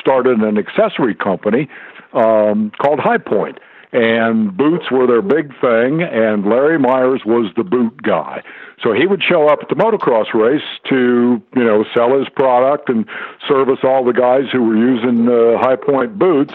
started 0.00 0.40
an 0.40 0.58
accessory 0.58 1.14
company 1.14 1.68
um, 2.12 2.72
called 2.80 3.00
Hi-Point, 3.00 3.58
and 3.92 4.56
boots 4.56 4.90
were 4.90 5.06
their 5.06 5.22
big 5.22 5.48
thing, 5.60 6.02
and 6.02 6.46
Larry 6.46 6.78
Maiers 6.78 7.24
was 7.26 7.52
the 7.56 7.64
boot 7.64 8.02
guy. 8.02 8.42
So 8.82 8.92
he 8.92 9.06
would 9.06 9.22
show 9.22 9.48
up 9.48 9.60
at 9.62 9.68
the 9.68 9.74
motocross 9.74 10.32
race 10.34 10.62
to, 10.88 11.42
you 11.54 11.64
know, 11.64 11.84
sell 11.94 12.18
his 12.18 12.28
product 12.30 12.88
and 12.88 13.06
service 13.46 13.80
all 13.84 14.04
the 14.04 14.12
guys 14.12 14.44
who 14.50 14.62
were 14.62 14.76
using 14.76 15.28
uh, 15.28 15.58
Hi-Point 15.58 16.18
boots, 16.18 16.54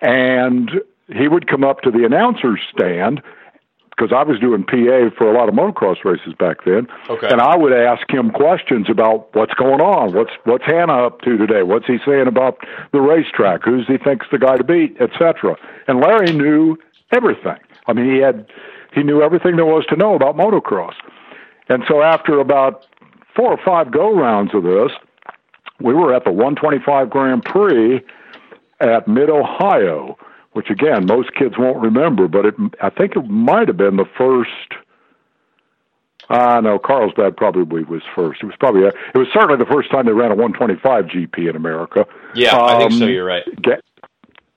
and 0.00 0.70
he 1.08 1.28
would 1.28 1.46
come 1.46 1.64
up 1.64 1.82
to 1.82 1.90
the 1.90 2.04
announcer's 2.04 2.60
stand 2.72 3.22
because 4.00 4.16
I 4.16 4.22
was 4.22 4.40
doing 4.40 4.64
PA 4.64 5.14
for 5.16 5.30
a 5.30 5.36
lot 5.36 5.48
of 5.50 5.54
motocross 5.54 6.04
races 6.04 6.32
back 6.38 6.64
then. 6.64 6.88
Okay. 7.10 7.28
And 7.28 7.40
I 7.40 7.56
would 7.56 7.72
ask 7.72 8.10
him 8.10 8.30
questions 8.30 8.86
about 8.88 9.34
what's 9.34 9.52
going 9.54 9.80
on, 9.80 10.14
what's 10.14 10.30
what's 10.44 10.64
Hanna 10.64 11.06
up 11.06 11.20
to 11.22 11.36
today, 11.36 11.62
what's 11.62 11.86
he 11.86 11.98
saying 12.06 12.26
about 12.26 12.58
the 12.92 13.00
racetrack, 13.00 13.62
who's 13.62 13.86
he 13.86 13.98
thinks 13.98 14.26
the 14.32 14.38
guy 14.38 14.56
to 14.56 14.64
beat, 14.64 14.96
etc. 15.00 15.56
And 15.86 16.00
Larry 16.00 16.32
knew 16.32 16.78
everything. 17.12 17.58
I 17.86 17.92
mean, 17.92 18.10
he 18.10 18.20
had 18.20 18.46
he 18.94 19.02
knew 19.02 19.20
everything 19.22 19.56
there 19.56 19.66
was 19.66 19.84
to 19.90 19.96
know 19.96 20.14
about 20.14 20.34
motocross. 20.34 20.94
And 21.68 21.84
so 21.86 22.02
after 22.02 22.40
about 22.40 22.86
four 23.36 23.52
or 23.52 23.60
five 23.62 23.90
go 23.90 24.14
rounds 24.14 24.54
of 24.54 24.62
this, 24.62 24.92
we 25.78 25.92
were 25.92 26.14
at 26.14 26.24
the 26.24 26.32
125 26.32 27.10
Grand 27.10 27.44
Prix 27.44 28.00
at 28.80 29.06
Mid 29.06 29.28
Ohio 29.28 30.16
which 30.52 30.70
again 30.70 31.06
most 31.06 31.34
kids 31.34 31.54
won't 31.58 31.78
remember, 31.78 32.28
but 32.28 32.46
it 32.46 32.54
I 32.82 32.90
think 32.90 33.16
it 33.16 33.26
might 33.28 33.68
have 33.68 33.76
been 33.76 33.96
the 33.96 34.08
first. 34.16 34.50
I 36.28 36.56
Uh, 36.56 36.60
no, 36.60 36.78
Carlsbad 36.78 37.36
probably 37.36 37.82
was 37.82 38.02
first. 38.14 38.42
It 38.42 38.46
was 38.46 38.54
probably 38.58 38.84
a, 38.84 38.88
it 38.88 39.18
was 39.18 39.26
certainly 39.32 39.56
the 39.56 39.70
first 39.70 39.90
time 39.90 40.06
they 40.06 40.12
ran 40.12 40.30
a 40.30 40.36
125 40.36 41.06
GP 41.06 41.50
in 41.50 41.56
America. 41.56 42.06
Yeah, 42.34 42.56
um, 42.56 42.64
I 42.64 42.78
think 42.78 42.92
so. 42.92 43.04
Um, 43.04 43.10
you're 43.10 43.24
right. 43.24 43.44
Ga- 43.60 43.80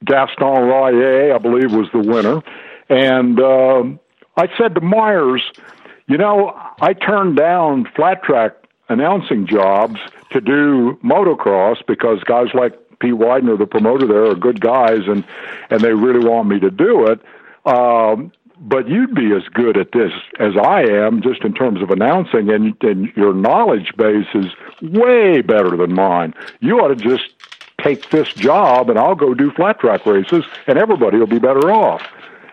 Gaston 0.06 0.68
Rahier, 0.68 1.34
I 1.34 1.38
believe, 1.40 1.72
was 1.74 1.88
the 1.92 2.00
winner, 2.00 2.42
and 2.90 3.40
um, 3.40 4.00
I 4.38 4.48
said 4.58 4.76
to 4.76 4.82
Maiers, 4.82 5.42
you 6.08 6.18
know, 6.18 6.54
I 6.82 6.94
turned 6.94 7.38
down 7.38 7.88
flat 7.96 8.22
track 8.24 8.54
announcing 8.90 9.48
jobs 9.48 10.00
to 10.32 10.42
do 10.42 11.00
motocross 11.04 11.78
because 11.88 12.24
guys 12.24 12.48
like 12.54 12.74
Pete 13.04 13.18
Widener, 13.18 13.58
the 13.58 13.68
promoter 13.68 14.08
there, 14.08 14.26
are 14.26 14.36
good 14.36 14.62
guys, 14.62 15.02
and 15.08 15.26
and 15.70 15.82
they 15.82 15.94
really 15.94 16.26
want 16.26 16.48
me 16.48 16.58
to 16.62 16.72
do 16.72 17.06
it. 17.08 17.20
Um, 17.66 18.32
but 18.60 18.88
you'd 18.88 19.14
be 19.14 19.34
as 19.34 19.44
good 19.54 19.76
at 19.78 19.92
this 19.92 20.14
as 20.40 20.54
I 20.56 20.84
am, 20.84 21.22
just 21.22 21.42
in 21.44 21.54
terms 21.54 21.82
of 21.82 21.90
announcing, 21.90 22.50
and, 22.50 22.82
and 22.82 23.12
your 23.18 23.34
knowledge 23.34 23.92
base 23.98 24.28
is 24.34 24.46
way 24.82 25.42
better 25.42 25.76
than 25.76 25.94
mine. 25.94 26.34
You 26.62 26.80
ought 26.80 26.88
to 26.90 26.96
just 26.96 27.26
take 27.82 28.10
this 28.10 28.30
job, 28.34 28.90
and 28.90 28.98
I'll 28.98 29.16
go 29.16 29.34
do 29.34 29.52
flat 29.52 29.80
track 29.82 30.06
races, 30.06 30.46
and 30.66 30.78
everybody 30.80 31.18
will 31.18 31.28
be 31.28 31.40
better 31.40 31.72
off. 31.72 32.04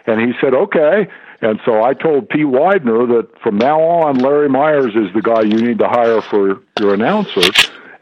And 0.06 0.20
he 0.20 0.32
said, 0.40 0.52
okay. 0.52 1.06
And 1.42 1.60
so 1.64 1.84
I 1.84 1.94
told 1.94 2.28
Pete 2.28 2.48
Widener 2.48 3.06
that 3.06 3.38
from 3.40 3.56
now 3.56 3.80
on, 3.80 4.18
Larry 4.18 4.48
Maiers 4.48 4.96
is 4.96 5.14
the 5.14 5.22
guy 5.22 5.42
you 5.42 5.60
need 5.62 5.78
to 5.78 5.88
hire 5.88 6.20
for 6.20 6.60
your 6.80 6.94
announcer. 6.94 7.48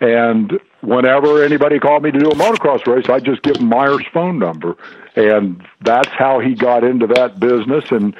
And 0.01 0.59
whenever 0.89 1.43
anybody 1.45 1.79
called 1.79 2.03
me 2.03 2.11
to 2.11 2.19
do 2.19 2.31
a 2.31 2.35
motocross 2.35 2.87
race, 2.87 3.09
I'd 3.09 3.25
just 3.25 3.43
give 3.43 3.57
him 3.57 3.71
Maiers' 3.71 4.11
phone 4.13 4.39
number. 4.39 4.77
And 5.17 5.67
that's 5.81 6.09
how 6.09 6.41
he 6.41 6.55
got 6.55 6.85
into 6.85 7.07
that 7.09 7.39
business. 7.39 7.85
And 7.91 8.17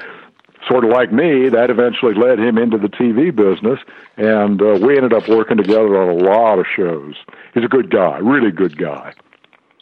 sort 0.67 0.83
of 0.83 0.91
like 0.91 1.11
me, 1.11 1.49
that 1.49 1.69
eventually 1.69 2.13
led 2.13 2.39
him 2.39 2.57
into 2.57 2.77
the 2.77 2.89
TV 2.89 3.35
business. 3.35 3.79
And 4.17 4.61
uh, 4.61 4.79
we 4.81 4.95
ended 4.95 5.13
up 5.13 5.27
working 5.27 5.57
together 5.57 6.01
on 6.01 6.09
a 6.09 6.23
lot 6.23 6.59
of 6.59 6.65
shows. 6.75 7.15
He's 7.53 7.63
a 7.63 7.69
good 7.69 7.89
guy, 7.89 8.17
really 8.19 8.51
good 8.51 8.77
guy. 8.77 9.13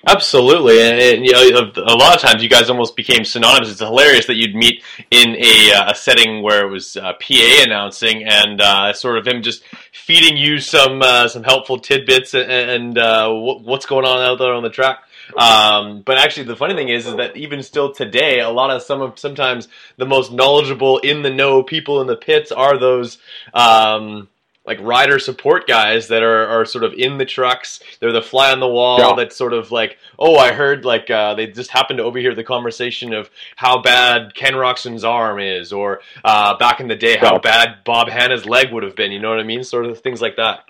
Absolutely, 0.09 0.81
and, 0.81 0.97
and, 0.97 1.25
you 1.25 1.33
know, 1.33 1.71
a 1.75 1.93
lot 1.95 2.15
of 2.15 2.21
times 2.21 2.41
you 2.41 2.47
guys 2.47 2.69
almost 2.69 2.95
became 2.95 3.25
synonymous. 3.25 3.69
It's 3.69 3.81
hilarious 3.81 4.25
that 4.27 4.37
you'd 4.37 4.55
meet 4.55 4.81
in 5.11 5.35
a, 5.35 5.73
uh, 5.73 5.91
a 5.91 5.95
setting 5.95 6.41
where 6.41 6.65
it 6.65 6.69
was 6.69 6.95
uh, 6.95 7.11
PA 7.11 7.63
announcing 7.63 8.23
and 8.23 8.61
uh, 8.61 8.93
sort 8.93 9.17
of 9.17 9.27
him 9.27 9.41
just 9.41 9.63
feeding 9.91 10.37
you 10.37 10.59
some 10.59 11.01
uh, 11.01 11.27
some 11.27 11.43
helpful 11.43 11.77
tidbits 11.77 12.33
and, 12.33 12.49
and 12.49 12.97
uh, 12.97 13.29
what's 13.29 13.85
going 13.85 14.05
on 14.05 14.19
out 14.25 14.39
there 14.39 14.53
on 14.53 14.63
the 14.63 14.69
track. 14.69 14.99
Um, 15.35 16.03
but 16.05 16.17
actually, 16.17 16.45
the 16.45 16.55
funny 16.55 16.73
thing 16.73 16.87
is, 16.87 17.05
is 17.05 17.17
that 17.17 17.35
even 17.35 17.61
still 17.61 17.91
today, 17.91 18.39
a 18.39 18.49
lot 18.49 18.71
of 18.71 18.81
some 18.83 19.01
of 19.01 19.19
sometimes 19.19 19.67
the 19.97 20.05
most 20.05 20.31
knowledgeable 20.31 20.99
in 20.99 21.21
the 21.21 21.31
know 21.31 21.63
people 21.63 21.99
in 21.99 22.07
the 22.07 22.15
pits 22.15 22.53
are 22.53 22.79
those. 22.79 23.17
Um, 23.53 24.29
like 24.67 24.79
rider 24.81 25.17
support 25.17 25.65
guys 25.65 26.09
that 26.09 26.21
are, 26.21 26.45
are 26.45 26.65
sort 26.65 26.83
of 26.83 26.93
in 26.93 27.17
the 27.17 27.25
trucks. 27.25 27.79
They're 27.99 28.11
the 28.11 28.21
fly 28.21 28.51
on 28.51 28.59
the 28.59 28.67
wall 28.67 28.99
yeah. 28.99 29.13
that's 29.15 29.35
sort 29.35 29.53
of 29.53 29.71
like, 29.71 29.97
oh, 30.19 30.35
I 30.35 30.51
heard 30.51 30.83
like 30.83 31.09
uh, 31.09 31.33
they 31.35 31.47
just 31.47 31.71
happened 31.71 31.97
to 31.99 32.03
overhear 32.03 32.35
the 32.35 32.43
conversation 32.43 33.13
of 33.13 33.29
how 33.55 33.81
bad 33.81 34.35
Ken 34.35 34.53
Roczen's 34.53 35.05
arm 35.05 35.39
is, 35.39 35.71
or 35.71 36.01
uh, 36.25 36.57
back 36.57 36.81
in 36.81 36.89
the 36.89 36.95
day 36.95 37.17
how 37.17 37.33
yeah. 37.33 37.39
bad 37.39 37.77
Bob 37.85 38.09
Hanna's 38.09 38.45
leg 38.45 38.73
would 38.73 38.83
have 38.83 38.95
been. 38.95 39.11
You 39.11 39.19
know 39.19 39.29
what 39.29 39.39
I 39.39 39.43
mean? 39.43 39.63
Sort 39.63 39.85
of 39.85 40.01
things 40.01 40.21
like 40.21 40.35
that. 40.35 40.65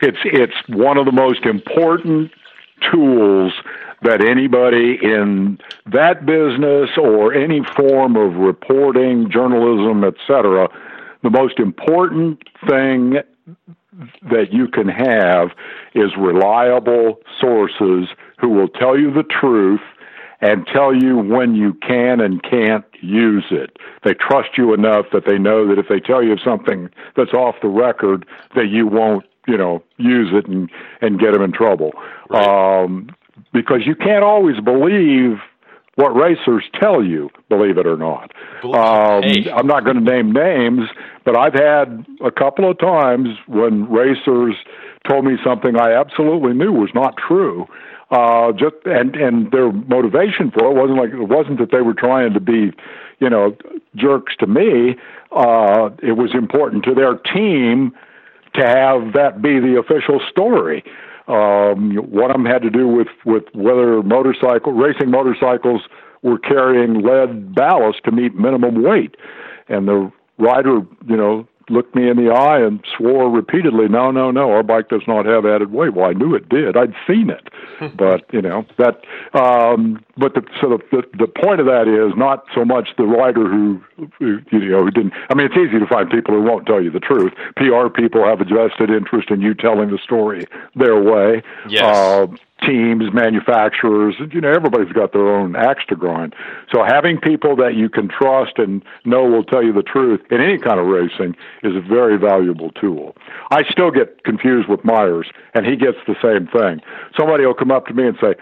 It's 0.00 0.18
it's 0.24 0.54
one 0.68 0.96
of 0.98 1.04
the 1.04 1.12
most 1.12 1.44
important 1.44 2.30
tools 2.92 3.52
that 4.02 4.24
anybody 4.24 4.98
in 5.00 5.58
that 5.86 6.26
business 6.26 6.90
or 6.96 7.32
any 7.32 7.60
form 7.76 8.16
of 8.16 8.34
reporting, 8.34 9.30
journalism, 9.30 10.02
etc 10.04 10.68
the 11.22 11.30
most 11.30 11.58
important 11.58 12.42
thing 12.68 13.18
that 14.30 14.52
you 14.52 14.68
can 14.68 14.88
have 14.88 15.50
is 15.94 16.10
reliable 16.18 17.20
sources 17.40 18.08
who 18.38 18.48
will 18.48 18.68
tell 18.68 18.98
you 18.98 19.12
the 19.12 19.22
truth 19.22 19.80
and 20.40 20.66
tell 20.66 20.94
you 20.94 21.16
when 21.18 21.54
you 21.54 21.72
can 21.74 22.20
and 22.20 22.42
can't 22.42 22.84
use 23.00 23.44
it. 23.50 23.76
They 24.04 24.14
trust 24.14 24.58
you 24.58 24.74
enough 24.74 25.06
that 25.12 25.24
they 25.26 25.38
know 25.38 25.68
that 25.68 25.78
if 25.78 25.86
they 25.88 26.00
tell 26.00 26.22
you 26.22 26.36
something 26.44 26.90
that's 27.16 27.32
off 27.32 27.56
the 27.62 27.68
record, 27.68 28.26
that 28.56 28.68
you 28.68 28.86
won't, 28.86 29.24
you 29.46 29.56
know, 29.56 29.82
use 29.98 30.30
it 30.32 30.46
and 30.48 30.68
and 31.00 31.20
get 31.20 31.32
them 31.32 31.42
in 31.42 31.52
trouble. 31.52 31.92
Right. 32.28 32.82
Um, 32.84 33.10
because 33.52 33.86
you 33.86 33.94
can't 33.94 34.24
always 34.24 34.58
believe 34.60 35.38
what 35.96 36.14
racers 36.14 36.64
tell 36.80 37.04
you, 37.04 37.30
believe 37.48 37.76
it 37.76 37.86
or 37.86 37.96
not. 37.96 38.32
Um, 38.64 39.22
hey. 39.22 39.50
I'm 39.50 39.66
not 39.66 39.84
going 39.84 40.02
to 40.02 40.02
name 40.02 40.32
names, 40.32 40.88
but 41.24 41.36
I've 41.36 41.52
had 41.52 42.06
a 42.24 42.30
couple 42.30 42.70
of 42.70 42.78
times 42.78 43.28
when 43.46 43.90
racers 43.90 44.54
told 45.08 45.24
me 45.24 45.36
something 45.44 45.76
I 45.78 45.92
absolutely 45.92 46.54
knew 46.54 46.72
was 46.72 46.90
not 46.94 47.16
true. 47.16 47.66
Uh, 48.10 48.52
just 48.52 48.76
and 48.84 49.16
and 49.16 49.50
their 49.52 49.72
motivation 49.72 50.50
for 50.50 50.66
it 50.66 50.74
wasn't 50.74 50.98
like 50.98 51.10
it 51.10 51.28
wasn't 51.28 51.58
that 51.58 51.70
they 51.72 51.80
were 51.80 51.94
trying 51.94 52.34
to 52.34 52.40
be, 52.40 52.70
you 53.20 53.30
know, 53.30 53.56
jerks 53.96 54.34
to 54.38 54.46
me. 54.46 54.96
Uh, 55.30 55.88
it 56.02 56.12
was 56.12 56.34
important 56.34 56.84
to 56.84 56.94
their 56.94 57.14
team 57.14 57.92
to 58.54 58.66
have 58.66 59.14
that 59.14 59.40
be 59.40 59.58
the 59.60 59.78
official 59.78 60.20
story. 60.30 60.84
Um, 61.28 61.94
one 61.96 62.30
of 62.30 62.36
them 62.36 62.46
had 62.46 62.62
to 62.62 62.70
do 62.70 62.88
with 62.88 63.08
with 63.24 63.44
whether 63.54 64.02
motorcycle 64.02 64.72
racing 64.72 65.10
motorcycles 65.10 65.82
were 66.22 66.38
carrying 66.38 67.02
lead 67.02 67.54
ballast 67.54 68.04
to 68.04 68.12
meet 68.12 68.34
minimum 68.34 68.82
weight, 68.82 69.16
and 69.68 69.86
the 69.88 70.10
rider, 70.38 70.80
you 71.06 71.16
know, 71.16 71.46
looked 71.70 71.94
me 71.94 72.08
in 72.08 72.16
the 72.16 72.30
eye 72.32 72.60
and 72.60 72.84
swore 72.96 73.30
repeatedly, 73.30 73.88
"No, 73.88 74.10
no, 74.10 74.30
no, 74.30 74.50
our 74.50 74.62
bike 74.62 74.88
does 74.88 75.02
not 75.06 75.26
have 75.26 75.46
added 75.46 75.72
weight." 75.72 75.94
Well, 75.94 76.08
I 76.08 76.12
knew 76.12 76.34
it 76.34 76.48
did. 76.48 76.76
I'd 76.76 76.94
seen 77.06 77.30
it, 77.30 77.48
but 77.96 78.24
you 78.32 78.42
know 78.42 78.64
that. 78.78 79.02
Um, 79.34 80.04
but 80.16 80.34
the, 80.34 80.42
so 80.60 80.68
the, 80.68 80.78
the 80.90 81.26
the 81.26 81.26
point 81.26 81.60
of 81.60 81.66
that 81.66 81.88
is 81.88 82.16
not 82.16 82.44
so 82.54 82.64
much 82.64 82.90
the 82.98 83.04
writer 83.04 83.48
who, 83.48 83.80
who 84.18 84.38
you 84.50 84.70
know 84.70 84.84
who 84.84 84.90
didn't. 84.90 85.12
I 85.30 85.34
mean, 85.34 85.46
it's 85.46 85.56
easy 85.56 85.78
to 85.78 85.86
find 85.86 86.10
people 86.10 86.34
who 86.34 86.42
won't 86.42 86.66
tell 86.66 86.82
you 86.82 86.90
the 86.90 87.00
truth. 87.00 87.32
PR 87.56 87.88
people 87.88 88.24
have 88.24 88.40
a 88.40 88.44
vested 88.44 88.90
interest 88.90 89.30
in 89.30 89.40
you 89.40 89.54
telling 89.54 89.90
the 89.90 89.98
story 89.98 90.46
their 90.74 91.00
way. 91.00 91.42
Yes. 91.68 91.82
Uh, 91.82 92.26
teams, 92.66 93.12
manufacturers, 93.12 94.14
you 94.32 94.40
know, 94.40 94.50
everybody's 94.50 94.92
got 94.92 95.12
their 95.12 95.28
own 95.28 95.56
axe 95.56 95.82
to 95.88 95.96
grind. 95.96 96.34
So 96.72 96.84
having 96.84 97.18
people 97.18 97.56
that 97.56 97.74
you 97.74 97.88
can 97.88 98.08
trust 98.08 98.58
and 98.58 98.82
know 99.04 99.24
will 99.24 99.44
tell 99.44 99.62
you 99.62 99.72
the 99.72 99.82
truth 99.82 100.20
in 100.30 100.40
any 100.40 100.58
kind 100.58 100.78
of 100.78 100.86
racing 100.86 101.34
is 101.62 101.74
a 101.74 101.80
very 101.80 102.16
valuable 102.16 102.70
tool. 102.70 103.16
I 103.50 103.62
still 103.68 103.90
get 103.90 104.24
confused 104.24 104.68
with 104.68 104.80
Maiers, 104.80 105.26
and 105.54 105.66
he 105.66 105.76
gets 105.76 105.98
the 106.06 106.14
same 106.22 106.46
thing. 106.46 106.80
Somebody 107.18 107.44
will 107.44 107.54
come 107.54 107.70
up 107.70 107.86
to 107.86 107.94
me 107.94 108.06
and 108.06 108.16
say, 108.20 108.34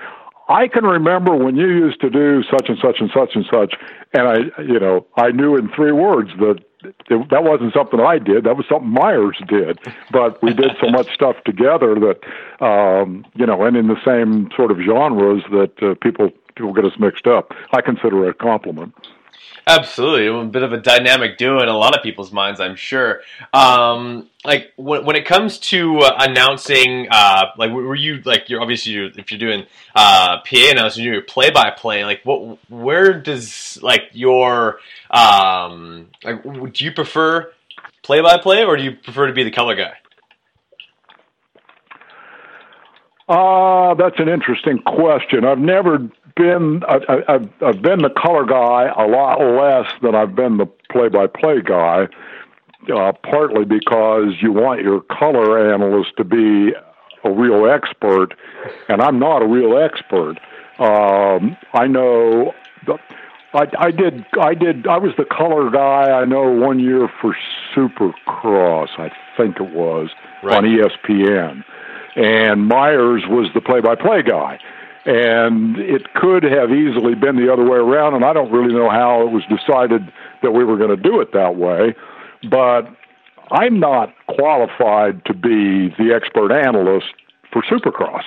I 0.50 0.66
can 0.66 0.84
remember 0.84 1.36
when 1.36 1.56
you 1.56 1.68
used 1.68 2.00
to 2.00 2.10
do 2.10 2.42
such 2.42 2.68
and 2.68 2.76
such 2.82 2.98
and 2.98 3.08
such 3.14 3.36
and 3.36 3.46
such, 3.50 3.74
and 4.12 4.22
I, 4.26 4.62
you 4.62 4.80
know, 4.80 5.06
I 5.16 5.30
knew 5.30 5.56
in 5.56 5.70
three 5.70 5.92
words 5.92 6.30
that 6.38 6.58
it, 6.82 7.30
that 7.30 7.44
wasn't 7.44 7.72
something 7.72 8.00
I 8.00 8.18
did. 8.18 8.44
That 8.44 8.56
was 8.56 8.66
something 8.68 8.90
Maiers 8.90 9.46
did. 9.46 9.78
But 10.10 10.42
we 10.42 10.52
did 10.52 10.72
so 10.80 10.88
much 10.90 11.14
stuff 11.14 11.36
together 11.44 11.94
that, 11.94 12.64
um, 12.64 13.24
you 13.34 13.46
know, 13.46 13.62
and 13.62 13.76
in 13.76 13.86
the 13.86 14.00
same 14.04 14.50
sort 14.56 14.72
of 14.72 14.78
genres 14.78 15.42
that 15.52 15.80
uh, 15.82 15.94
people 16.02 16.30
people 16.56 16.72
get 16.72 16.84
us 16.84 16.98
mixed 16.98 17.28
up. 17.28 17.52
I 17.72 17.80
consider 17.80 18.26
it 18.26 18.30
a 18.30 18.34
compliment. 18.34 18.92
Absolutely, 19.66 20.26
a 20.26 20.44
bit 20.44 20.62
of 20.62 20.72
a 20.72 20.78
dynamic 20.78 21.38
duo 21.38 21.62
in 21.62 21.68
a 21.68 21.76
lot 21.76 21.96
of 21.96 22.02
people's 22.02 22.32
minds, 22.32 22.60
I'm 22.60 22.76
sure. 22.76 23.20
Um, 23.52 24.28
like 24.44 24.72
when, 24.76 25.04
when 25.04 25.16
it 25.16 25.26
comes 25.26 25.58
to 25.58 25.98
uh, 25.98 26.16
announcing, 26.18 27.08
uh, 27.10 27.46
like 27.58 27.70
were 27.70 27.94
you 27.94 28.22
like 28.24 28.48
you're 28.48 28.60
obviously 28.60 28.92
you're, 28.92 29.10
if 29.16 29.30
you're 29.30 29.38
doing 29.38 29.66
uh, 29.94 30.38
PA 30.38 30.70
announcing, 30.70 31.04
you're 31.04 31.22
play 31.22 31.50
by 31.50 31.70
play. 31.70 32.04
Like 32.04 32.20
what, 32.24 32.58
where 32.70 33.20
does 33.20 33.78
like 33.82 34.02
your 34.12 34.78
um, 35.10 36.08
like 36.24 36.42
do 36.42 36.84
you 36.84 36.92
prefer 36.92 37.52
play 38.02 38.20
by 38.22 38.38
play 38.38 38.64
or 38.64 38.76
do 38.76 38.82
you 38.82 38.92
prefer 38.92 39.26
to 39.26 39.32
be 39.32 39.44
the 39.44 39.50
color 39.50 39.74
guy? 39.74 39.92
Uh, 43.28 43.94
that's 43.94 44.18
an 44.18 44.28
interesting 44.28 44.78
question. 44.80 45.44
I've 45.44 45.58
never 45.58 46.10
been 46.40 46.82
I, 46.88 46.98
I've 47.28 47.48
I've 47.62 47.82
been 47.82 48.00
the 48.00 48.10
color 48.10 48.44
guy 48.44 48.92
a 48.96 49.06
lot 49.06 49.40
less 49.40 49.90
than 50.02 50.14
I've 50.14 50.34
been 50.34 50.56
the 50.56 50.66
play-by-play 50.90 51.62
guy. 51.62 52.08
Uh, 52.92 53.12
partly 53.22 53.64
because 53.66 54.32
you 54.40 54.52
want 54.52 54.80
your 54.80 55.02
color 55.02 55.72
analyst 55.72 56.16
to 56.16 56.24
be 56.24 56.72
a 57.24 57.30
real 57.30 57.66
expert, 57.70 58.32
and 58.88 59.02
I'm 59.02 59.18
not 59.18 59.42
a 59.42 59.46
real 59.46 59.76
expert. 59.78 60.38
Um, 60.78 61.56
I 61.74 61.86
know. 61.86 62.54
The, 62.86 62.96
I, 63.52 63.66
I 63.78 63.90
did. 63.90 64.24
I 64.40 64.54
did. 64.54 64.86
I 64.86 64.96
was 64.96 65.12
the 65.18 65.26
color 65.26 65.68
guy. 65.70 66.10
I 66.10 66.24
know 66.24 66.50
one 66.50 66.78
year 66.80 67.10
for 67.20 67.36
Supercross. 67.76 68.88
I 68.98 69.10
think 69.36 69.56
it 69.60 69.70
was 69.74 70.08
Right. 70.42 70.56
on 70.56 70.64
ESPN, 70.64 71.62
and 72.16 72.70
Maiers 72.70 73.28
was 73.28 73.48
the 73.52 73.60
play-by-play 73.60 74.22
guy. 74.22 74.58
And 75.06 75.78
it 75.78 76.12
could 76.14 76.42
have 76.42 76.70
easily 76.70 77.14
been 77.14 77.36
the 77.36 77.50
other 77.50 77.64
way 77.64 77.78
around, 77.78 78.14
and 78.14 78.24
I 78.24 78.32
don't 78.32 78.52
really 78.52 78.74
know 78.74 78.90
how 78.90 79.22
it 79.26 79.30
was 79.30 79.42
decided 79.44 80.02
that 80.42 80.52
we 80.52 80.64
were 80.64 80.76
going 80.76 80.94
to 80.94 81.02
do 81.02 81.20
it 81.20 81.32
that 81.32 81.56
way. 81.56 81.94
But 82.50 82.82
I'm 83.50 83.80
not 83.80 84.14
qualified 84.28 85.24
to 85.24 85.34
be 85.34 85.88
the 85.98 86.12
expert 86.14 86.52
analyst 86.52 87.14
for 87.52 87.62
Supercross. 87.62 88.22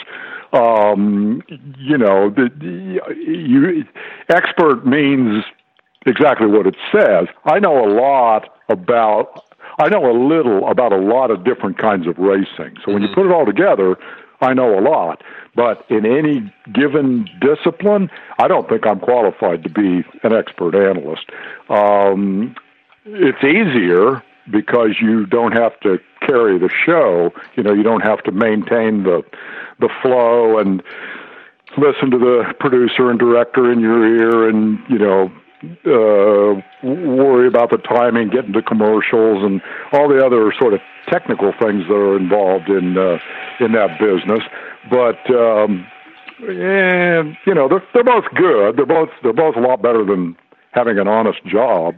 Um, 0.54 1.42
you 1.78 1.98
know, 1.98 2.30
the, 2.30 2.50
the, 2.56 3.00
you, 3.16 3.86
expert 4.30 4.86
means 4.86 5.44
exactly 6.06 6.48
what 6.48 6.68
it 6.68 6.76
says. 6.92 7.28
I 7.46 7.60
know 7.60 7.84
a 7.84 7.90
lot 7.90 8.50
about, 8.70 9.46
I 9.80 9.90
know 9.90 10.12
a 10.12 10.14
little 10.14 10.70
about 10.70 10.92
a 10.92 10.98
lot 10.98 11.32
of 11.32 11.44
different 11.44 11.78
kinds 11.80 12.08
of 12.08 12.18
racing. 12.18 12.76
So 12.86 12.94
when 12.94 13.02
you 13.02 13.08
put 13.16 13.26
it 13.26 13.32
all 13.32 13.46
together, 13.46 13.96
I 14.44 14.54
know 14.54 14.78
a 14.78 14.82
lot. 14.82 15.24
But 15.56 15.86
in 15.90 16.06
any 16.06 16.54
given 16.74 17.30
discipline, 17.40 18.10
I 18.40 18.48
don't 18.48 18.68
think 18.68 18.86
I'm 18.88 19.00
qualified 19.00 19.64
to 19.64 19.70
be 19.70 20.04
an 20.24 20.34
expert 20.34 20.76
analyst. 20.76 21.30
Um, 21.70 22.56
it's 23.06 23.44
easier 23.44 24.24
because 24.52 24.98
you 25.02 25.26
don't 25.26 25.54
have 25.54 25.80
to 25.82 26.00
carry 26.22 26.58
the 26.58 26.70
show. 26.70 27.32
You 27.56 27.64
know, 27.64 27.74
you 27.74 27.84
don't 27.84 28.02
have 28.02 28.24
to 28.24 28.32
maintain 28.32 29.04
the 29.04 29.24
the 29.80 29.90
flow 30.02 30.60
and 30.60 30.84
listen 31.78 32.12
to 32.12 32.18
the 32.18 32.54
producer 32.60 33.10
and 33.10 33.20
director 33.20 33.72
in 33.72 33.80
your 33.80 34.06
ear, 34.06 34.48
and 34.48 34.80
you 34.90 34.98
know, 34.98 35.32
uh, 35.86 36.62
worry 36.84 37.48
about 37.48 37.72
the 37.72 37.78
timing, 37.78 38.30
getting 38.30 38.54
to 38.54 38.62
commercials, 38.62 39.44
and 39.44 39.62
all 39.94 40.10
the 40.10 40.24
other 40.26 40.54
sort 40.60 40.74
of 40.74 40.82
technical 41.08 41.52
things 41.62 41.84
that 41.88 41.94
are 41.94 42.18
involved 42.18 42.70
in 42.70 42.98
uh, 42.98 43.18
in 43.60 43.72
that 43.74 44.00
business. 44.00 44.42
But 44.90 45.20
um, 45.34 45.88
and 46.40 47.38
you 47.46 47.54
know, 47.54 47.70
they're, 47.70 47.84
they're 47.94 48.04
both 48.04 48.26
good. 48.36 48.78
They're 48.78 48.86
both 48.86 49.10
they're 49.22 49.34
both 49.34 49.56
a 49.56 49.62
lot 49.62 49.82
better 49.82 50.06
than 50.06 50.36
having 50.72 51.00
an 51.00 51.08
honest 51.08 51.44
job. 51.46 51.96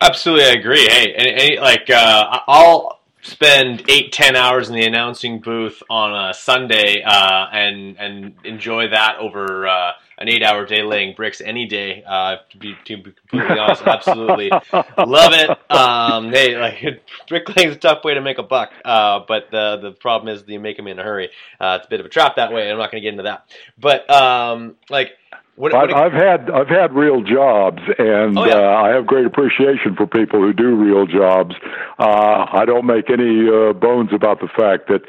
Absolutely, 0.00 0.44
I 0.44 0.52
agree. 0.52 0.86
Hey, 0.86 1.14
and, 1.14 1.26
and, 1.26 1.60
like 1.60 1.90
uh, 1.90 2.40
I'll 2.46 3.00
spend 3.22 3.82
eight, 3.88 4.12
ten 4.12 4.36
hours 4.36 4.68
in 4.68 4.76
the 4.76 4.84
announcing 4.84 5.40
booth 5.40 5.82
on 5.90 6.14
a 6.14 6.34
Sunday 6.34 7.02
uh, 7.04 7.46
and 7.52 7.96
and 7.98 8.34
enjoy 8.44 8.88
that 8.90 9.16
over 9.18 9.66
uh, 9.66 9.92
an 10.18 10.28
eight-hour 10.28 10.66
day 10.66 10.82
laying 10.82 11.14
bricks 11.14 11.40
any 11.40 11.66
day. 11.66 12.02
Uh, 12.06 12.36
to 12.50 12.58
be 12.58 12.74
to 12.84 12.96
be 12.96 13.12
completely 13.12 13.58
honest, 13.58 13.82
absolutely 13.82 14.50
love 14.50 15.32
it. 15.32 15.50
Um, 15.70 16.30
hey, 16.30 16.56
like 16.58 17.02
bricklaying 17.28 17.70
is 17.70 17.76
a 17.76 17.78
tough 17.78 18.04
way 18.04 18.14
to 18.14 18.20
make 18.20 18.38
a 18.38 18.42
buck, 18.42 18.70
uh, 18.84 19.20
but 19.26 19.50
the 19.50 19.78
the 19.80 19.92
problem 19.92 20.34
is 20.34 20.42
that 20.42 20.52
you 20.52 20.60
make 20.60 20.76
them 20.76 20.86
in 20.88 20.98
a 20.98 21.02
hurry. 21.02 21.30
Uh, 21.60 21.78
it's 21.78 21.86
a 21.86 21.90
bit 21.90 22.00
of 22.00 22.06
a 22.06 22.10
trap 22.10 22.36
that 22.36 22.52
way. 22.52 22.70
I'm 22.70 22.78
not 22.78 22.90
going 22.90 23.02
to 23.02 23.06
get 23.06 23.12
into 23.12 23.24
that, 23.24 23.48
but 23.78 24.08
um, 24.10 24.76
like. 24.90 25.12
What, 25.58 25.74
I've, 25.74 25.88
what, 25.88 25.96
I've 25.96 26.12
had 26.12 26.50
I've 26.50 26.68
had 26.68 26.94
real 26.94 27.20
jobs, 27.20 27.82
and 27.98 28.38
Oh, 28.38 28.46
yeah. 28.46 28.54
uh, 28.58 28.76
I 28.76 28.90
have 28.90 29.08
great 29.08 29.26
appreciation 29.26 29.96
for 29.96 30.06
people 30.06 30.38
who 30.38 30.52
do 30.52 30.76
real 30.76 31.04
jobs. 31.04 31.56
Uh, 31.98 32.46
I 32.52 32.64
don't 32.64 32.86
make 32.86 33.10
any 33.10 33.48
uh, 33.50 33.72
bones 33.72 34.10
about 34.12 34.38
the 34.38 34.46
fact 34.46 34.86
that 34.86 35.02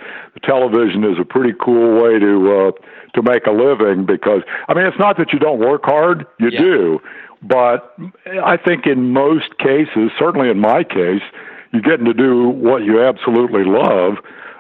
television 0.44 1.04
is 1.04 1.20
a 1.22 1.24
pretty 1.24 1.54
cool 1.64 2.02
way 2.02 2.18
to 2.18 2.34
uh, 2.52 2.72
to 3.14 3.22
make 3.22 3.46
a 3.46 3.52
living. 3.52 4.08
Because 4.08 4.42
I 4.68 4.74
mean, 4.74 4.86
it's 4.88 4.98
not 4.98 5.18
that 5.18 5.32
you 5.34 5.38
don't 5.38 5.60
work 5.60 5.84
hard; 5.86 6.26
you 6.40 6.50
Yeah. 6.50 6.60
do. 6.60 7.00
But 7.44 7.96
I 8.44 8.58
think 8.58 8.88
in 8.88 9.14
most 9.14 9.56
cases, 9.60 10.10
certainly 10.18 10.50
in 10.50 10.58
my 10.60 10.84
case, 10.84 11.22
you're 11.72 11.84
getting 11.84 12.06
to 12.06 12.14
do 12.14 12.50
what 12.50 12.82
you 12.82 13.04
absolutely 13.04 13.66
love 13.66 14.16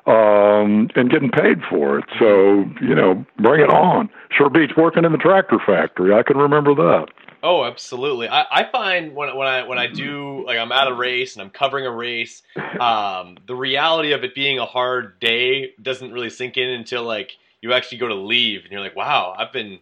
um, 0.10 0.90
and 0.96 1.12
getting 1.12 1.30
paid 1.30 1.60
for 1.70 2.00
it. 2.00 2.06
So, 2.18 2.66
you 2.82 2.96
know, 2.96 3.26
bring 3.38 3.62
it 3.62 3.70
on. 3.70 4.10
Sure 4.32 4.50
beats 4.50 4.74
working 4.76 5.06
in 5.06 5.12
the 5.12 5.18
tractor 5.18 5.60
factory. 5.66 6.14
I 6.14 6.24
can 6.24 6.38
remember 6.38 6.74
that. 6.76 7.08
Oh, 7.42 7.64
absolutely. 7.64 8.28
I, 8.28 8.46
I 8.52 8.70
find 8.70 9.16
when 9.16 9.34
when 9.36 9.48
I 9.48 9.64
when 9.64 9.78
I 9.78 9.88
do 9.88 10.44
like 10.46 10.58
I'm 10.58 10.74
at 10.74 10.90
a 10.90 10.94
race 10.94 11.36
and 11.36 11.44
I'm 11.44 11.52
covering 11.52 11.86
a 11.86 11.92
race, 11.92 12.42
um, 12.80 13.38
the 13.48 13.56
reality 13.56 14.12
of 14.12 14.24
it 14.24 14.36
being 14.36 14.60
a 14.60 14.66
hard 14.66 15.20
day 15.20 15.72
doesn't 15.82 16.12
really 16.12 16.30
sink 16.30 16.58
in 16.58 16.70
until 16.70 17.04
like 17.04 17.32
you 17.62 17.72
actually 17.72 18.00
go 18.00 18.10
to 18.10 18.16
leave 18.16 18.64
and 18.64 18.72
you're 18.72 18.82
like, 18.82 18.96
wow, 18.96 19.34
I've 19.38 19.54
been 19.54 19.80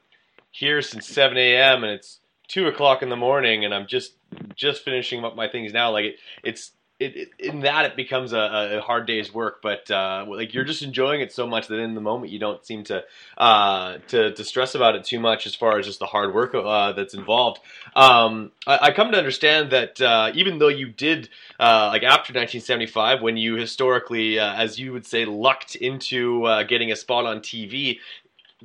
here 0.52 0.82
since 0.82 1.08
7 1.08 1.36
a.m. 1.38 1.84
and 1.84 1.94
it's 1.94 2.20
two 2.48 2.68
o'clock 2.68 3.02
in 3.02 3.10
the 3.10 3.16
morning 3.16 3.66
and 3.66 3.74
I'm 3.74 3.88
just 3.88 4.14
just 4.56 4.84
finishing 4.84 5.24
up 5.26 5.36
my 5.36 5.48
things 5.48 5.74
now. 5.74 5.92
Like 5.92 6.06
it, 6.06 6.16
it's 6.44 6.74
it, 7.00 7.16
it, 7.16 7.30
in 7.38 7.60
that 7.60 7.86
it 7.86 7.96
becomes 7.96 8.34
a, 8.34 8.78
a 8.78 8.82
hard 8.82 9.06
day's 9.06 9.32
work, 9.32 9.62
but 9.62 9.90
uh, 9.92 10.26
like 10.28 10.54
you're 10.54 10.64
just 10.64 10.82
enjoying 10.82 11.22
it 11.22 11.32
so 11.32 11.46
much 11.46 11.68
that 11.68 11.80
in 11.80 11.94
the 11.94 12.02
moment 12.02 12.32
you 12.32 12.40
don't 12.40 12.66
seem 12.66 12.84
to 12.86 13.04
uh, 13.38 13.98
to, 14.08 14.34
to 14.34 14.44
stress 14.44 14.74
about 14.74 14.96
it 14.96 15.04
too 15.04 15.20
much 15.20 15.46
as 15.46 15.54
far 15.54 15.78
as 15.78 15.86
just 15.86 16.00
the 16.00 16.08
hard 16.08 16.34
work 16.34 16.56
uh, 16.56 16.94
that's 16.94 17.14
involved. 17.14 17.60
Um, 17.96 18.52
I, 18.66 18.80
I 18.82 18.92
come 18.92 19.12
to 19.12 19.18
understand 19.18 19.72
that 19.72 20.02
uh, 20.02 20.32
even 20.34 20.58
though 20.58 20.70
you 20.70 20.88
did 20.88 21.30
uh, 21.60 21.90
like 21.92 22.04
after 22.04 22.34
1975, 22.34 23.22
when 23.22 23.38
you 23.38 23.56
historically, 23.56 24.40
uh, 24.40 24.56
as 24.56 24.80
you 24.80 24.92
would 24.92 25.06
say, 25.06 25.26
lucked 25.26 25.76
into 25.76 26.64
getting 26.68 26.92
a 26.92 26.96
spot 26.96 27.26
on 27.26 27.42
TV, 27.42 28.00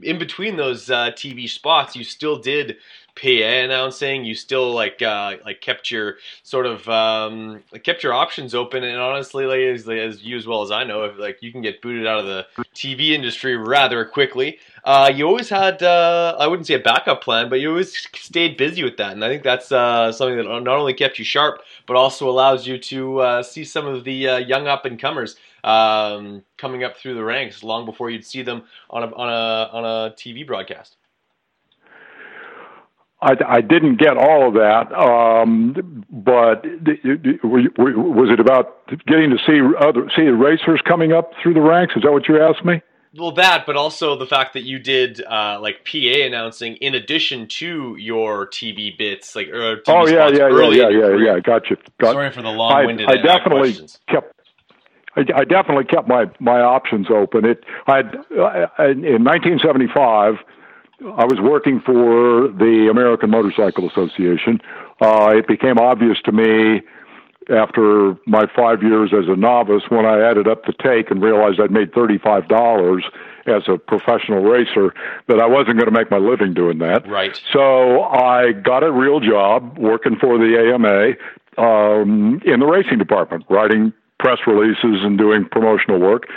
in 0.00 0.18
between 0.18 0.56
those 0.56 0.90
uh, 0.90 1.10
TV 1.10 1.48
spots, 1.48 1.94
you 1.94 2.04
still 2.04 2.36
did 2.38 2.76
PA 3.14 3.28
announcing. 3.28 4.24
You 4.24 4.34
still 4.34 4.72
like 4.72 5.02
uh, 5.02 5.36
like 5.44 5.60
kept 5.60 5.90
your 5.90 6.16
sort 6.42 6.64
of 6.64 6.88
um, 6.88 7.62
kept 7.82 8.02
your 8.02 8.14
options 8.14 8.54
open. 8.54 8.84
And 8.84 8.98
honestly, 8.98 9.44
like 9.44 9.60
as, 9.60 9.86
as 9.88 10.22
you 10.22 10.36
as 10.36 10.46
well 10.46 10.62
as 10.62 10.70
I 10.70 10.84
know, 10.84 11.04
if 11.04 11.18
like 11.18 11.42
you 11.42 11.52
can 11.52 11.60
get 11.60 11.82
booted 11.82 12.06
out 12.06 12.20
of 12.20 12.26
the 12.26 12.46
TV 12.74 13.10
industry 13.10 13.56
rather 13.56 14.04
quickly. 14.04 14.58
Uh, 14.84 15.12
you 15.14 15.26
always 15.26 15.48
had 15.48 15.82
uh, 15.82 16.36
I 16.38 16.46
wouldn't 16.46 16.66
say 16.66 16.74
a 16.74 16.78
backup 16.80 17.22
plan, 17.22 17.50
but 17.50 17.60
you 17.60 17.68
always 17.70 17.94
stayed 18.14 18.56
busy 18.56 18.82
with 18.82 18.96
that, 18.96 19.12
and 19.12 19.24
I 19.24 19.28
think 19.28 19.42
that's 19.42 19.70
uh, 19.70 20.10
something 20.10 20.38
that 20.38 20.44
not 20.44 20.68
only 20.68 20.94
kept 20.94 21.18
you 21.18 21.24
sharp, 21.24 21.62
but 21.86 21.96
also 21.96 22.28
allows 22.28 22.66
you 22.66 22.78
to 22.78 23.20
uh, 23.20 23.42
see 23.42 23.64
some 23.64 23.86
of 23.86 24.04
the 24.04 24.28
uh, 24.28 24.38
young 24.38 24.66
up 24.66 24.84
and 24.84 24.98
comers 24.98 25.36
um, 25.64 26.42
coming 26.58 26.84
up 26.84 26.96
through 26.96 27.14
the 27.14 27.24
ranks 27.24 27.62
long 27.62 27.86
before 27.86 28.10
you'd 28.10 28.24
see 28.24 28.42
them 28.42 28.64
on 28.90 29.02
a 29.02 29.06
on 29.06 29.28
a 29.28 29.70
on 29.72 29.84
a 29.84 30.14
TV 30.14 30.46
broadcast. 30.46 30.96
I, 33.22 33.36
I 33.46 33.60
didn't 33.60 34.00
get 34.00 34.16
all 34.16 34.48
of 34.48 34.54
that, 34.54 34.92
um, 34.92 36.04
but 36.10 36.64
was 37.44 38.30
it 38.30 38.40
about 38.40 38.84
getting 39.06 39.30
to 39.30 39.38
see 39.46 39.60
other 39.78 40.10
see 40.16 40.24
the 40.24 40.34
racers 40.34 40.80
coming 40.88 41.12
up 41.12 41.32
through 41.40 41.54
the 41.54 41.60
ranks? 41.60 41.94
Is 41.94 42.02
that 42.02 42.12
what 42.12 42.26
you 42.28 42.42
asked 42.42 42.64
me? 42.64 42.82
Well, 43.14 43.32
that, 43.32 43.64
but 43.66 43.76
also 43.76 44.16
the 44.16 44.26
fact 44.26 44.54
that 44.54 44.62
you 44.62 44.78
did 44.78 45.22
uh, 45.22 45.58
like 45.60 45.84
PA 45.84 46.24
announcing 46.24 46.76
in 46.76 46.94
addition 46.94 47.46
to 47.46 47.94
your 47.96 48.48
TV 48.48 48.96
bits, 48.96 49.36
like 49.36 49.48
or 49.48 49.76
TV 49.76 49.82
oh 49.88 50.06
yeah, 50.08 50.28
yeah, 50.28 50.48
yeah, 50.48 50.88
yeah, 50.88 50.88
yeah, 50.88 51.34
yeah. 51.34 51.40
Got 51.40 51.70
you. 51.70 51.76
Got, 52.00 52.14
Sorry 52.14 52.32
for 52.32 52.42
the 52.42 52.50
long-winded. 52.50 53.08
I, 53.08 53.12
I 53.12 53.16
definitely 53.16 53.70
questions. 53.70 54.00
kept. 54.08 54.41
I, 55.16 55.24
I 55.34 55.44
definitely 55.44 55.84
kept 55.84 56.08
my 56.08 56.26
my 56.40 56.60
options 56.60 57.08
open. 57.10 57.44
It 57.44 57.64
I 57.86 58.00
in 58.00 59.24
1975 59.24 60.36
I 61.18 61.24
was 61.24 61.40
working 61.40 61.80
for 61.80 62.48
the 62.48 62.88
American 62.90 63.30
Motorcycle 63.30 63.88
Association. 63.88 64.60
Uh, 65.00 65.34
it 65.36 65.48
became 65.48 65.78
obvious 65.78 66.18
to 66.24 66.32
me 66.32 66.82
after 67.50 68.16
my 68.26 68.44
five 68.54 68.82
years 68.82 69.12
as 69.12 69.28
a 69.28 69.34
novice 69.34 69.82
when 69.88 70.06
I 70.06 70.20
added 70.20 70.46
up 70.46 70.64
the 70.64 70.72
take 70.72 71.10
and 71.10 71.20
realized 71.20 71.60
I'd 71.60 71.72
made 71.72 71.92
$35 71.92 73.02
as 73.46 73.62
a 73.66 73.78
professional 73.78 74.42
racer 74.44 74.94
that 75.26 75.40
I 75.40 75.46
wasn't 75.46 75.78
going 75.78 75.92
to 75.92 75.98
make 75.98 76.10
my 76.10 76.18
living 76.18 76.54
doing 76.54 76.78
that. 76.78 77.08
Right. 77.08 77.40
So 77.52 78.02
I 78.02 78.52
got 78.52 78.84
a 78.84 78.92
real 78.92 79.18
job 79.18 79.76
working 79.76 80.16
for 80.20 80.38
the 80.38 80.56
AMA 80.56 81.14
um, 81.58 82.40
in 82.44 82.60
the 82.60 82.66
racing 82.66 82.98
department, 82.98 83.44
writing 83.50 83.92
press 84.22 84.38
releases 84.46 85.02
and 85.02 85.18
doing 85.18 85.44
promotional 85.50 85.98
work. 85.98 86.28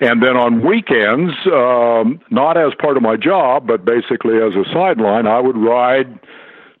And 0.00 0.22
then 0.22 0.34
on 0.34 0.66
weekends, 0.66 1.34
um, 1.52 2.18
not 2.30 2.56
as 2.56 2.72
part 2.80 2.96
of 2.96 3.02
my 3.02 3.16
job, 3.16 3.66
but 3.66 3.84
basically 3.84 4.38
as 4.38 4.54
a 4.54 4.64
sideline, 4.72 5.26
I 5.26 5.40
would 5.40 5.56
ride 5.56 6.18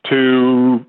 to 0.08 0.84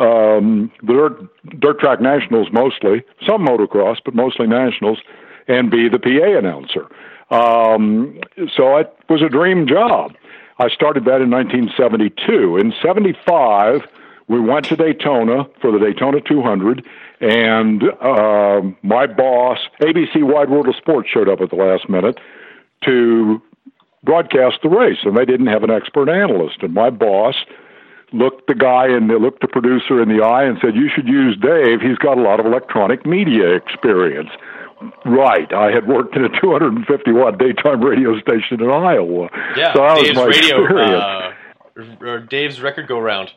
um, 0.00 0.72
the 0.82 0.94
dirt, 0.94 1.60
dirt 1.60 1.78
track 1.78 2.00
nationals 2.00 2.48
mostly, 2.52 3.04
some 3.26 3.46
motocross, 3.46 3.96
but 4.02 4.14
mostly 4.14 4.46
nationals, 4.46 4.98
and 5.46 5.70
be 5.70 5.90
the 5.90 5.98
PA 5.98 6.38
announcer. 6.38 6.88
Um, 7.30 8.18
so 8.56 8.78
it 8.78 8.90
was 9.10 9.20
a 9.20 9.28
dream 9.28 9.66
job. 9.66 10.14
I 10.58 10.68
started 10.70 11.04
that 11.04 11.20
in 11.20 11.30
1972. 11.30 12.56
In 12.56 12.72
75, 12.82 13.82
we 14.28 14.40
went 14.40 14.64
to 14.66 14.76
Daytona 14.76 15.44
for 15.60 15.70
the 15.70 15.78
Daytona 15.78 16.20
200, 16.22 16.84
and 17.20 17.82
uh, 18.00 18.60
my 18.82 19.06
boss, 19.06 19.58
ABC 19.82 20.22
Wide 20.22 20.50
World 20.50 20.68
of 20.68 20.76
Sports, 20.76 21.08
showed 21.12 21.28
up 21.28 21.40
at 21.40 21.50
the 21.50 21.56
last 21.56 21.88
minute 21.88 22.18
to 22.84 23.42
broadcast 24.04 24.58
the 24.62 24.68
race, 24.68 24.98
and 25.04 25.16
they 25.16 25.24
didn't 25.24 25.48
have 25.48 25.62
an 25.64 25.70
expert 25.70 26.08
analyst. 26.08 26.62
And 26.62 26.74
my 26.74 26.90
boss 26.90 27.34
looked 28.12 28.46
the 28.46 28.54
guy 28.54 28.86
and 28.86 29.08
looked 29.08 29.40
the 29.42 29.48
producer 29.48 30.00
in 30.00 30.08
the 30.08 30.24
eye 30.24 30.44
and 30.44 30.58
said, 30.62 30.74
"You 30.76 30.88
should 30.94 31.08
use 31.08 31.36
Dave. 31.36 31.80
He's 31.80 31.98
got 31.98 32.16
a 32.18 32.20
lot 32.22 32.40
of 32.40 32.46
electronic 32.46 33.04
media 33.04 33.54
experience." 33.54 34.30
Right, 35.04 35.52
I 35.52 35.72
had 35.72 35.88
worked 35.88 36.14
in 36.14 36.24
a 36.24 36.28
250 36.40 37.10
watt 37.10 37.36
daytime 37.36 37.82
radio 37.82 38.16
station 38.20 38.62
in 38.62 38.70
Iowa. 38.70 39.28
Yeah, 39.56 39.72
so 39.74 39.80
that 39.80 39.96
Dave's 39.96 40.08
was 40.10 40.16
my 40.16 40.24
radio, 40.26 40.62
experience. 40.62 41.02
uh, 41.02 42.06
or 42.06 42.20
Dave's 42.20 42.60
record 42.60 42.86
go 42.86 43.00
round. 43.00 43.32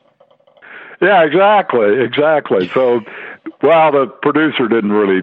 Yeah, 1.01 1.23
exactly, 1.23 1.99
exactly. 1.99 2.69
So, 2.75 3.01
well, 3.64 3.91
the 3.91 4.07
producer 4.22 4.68
didn't 4.68 4.91
really 4.91 5.22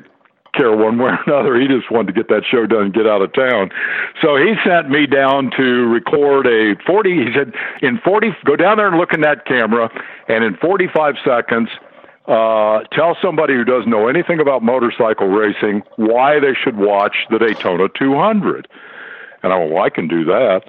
care 0.55 0.74
one 0.76 0.99
way 0.99 1.11
or 1.11 1.18
another. 1.26 1.61
He 1.61 1.66
just 1.68 1.91
wanted 1.91 2.09
to 2.09 2.12
get 2.12 2.28
that 2.28 2.43
show 2.51 2.66
done 2.66 2.84
and 2.84 2.95
get 2.95 3.07
out 3.07 3.22
of 3.22 3.32
town. 3.32 3.70
So 4.22 4.36
he 4.36 4.55
sent 4.66 4.91
me 4.91 5.07
down 5.07 5.51
to 5.57 5.86
record 5.86 6.47
a 6.47 6.74
40. 6.86 7.11
He 7.11 7.32
said, 7.34 7.55
in 7.82 7.99
40, 7.99 8.30
go 8.45 8.57
down 8.57 8.76
there 8.76 8.89
and 8.89 8.99
look 8.99 9.12
in 9.12 9.20
that 9.22 9.47
camera, 9.47 9.91
and 10.28 10.45
in 10.45 10.57
45 10.57 11.14
seconds, 11.24 11.68
uh, 12.26 12.80
tell 12.93 13.16
somebody 13.22 13.55
who 13.55 13.64
doesn't 13.64 13.89
know 13.89 14.09
anything 14.09 14.39
about 14.39 14.62
motorcycle 14.62 15.28
racing 15.28 15.82
why 15.97 16.39
they 16.39 16.53
should 16.53 16.76
watch 16.76 17.16
the 17.30 17.39
Daytona 17.39 17.89
200. 17.99 18.68
And 19.43 19.53
I 19.53 19.59
went, 19.59 19.72
well, 19.72 19.82
I 19.82 19.89
can 19.89 20.09
do 20.09 20.24
that. 20.24 20.62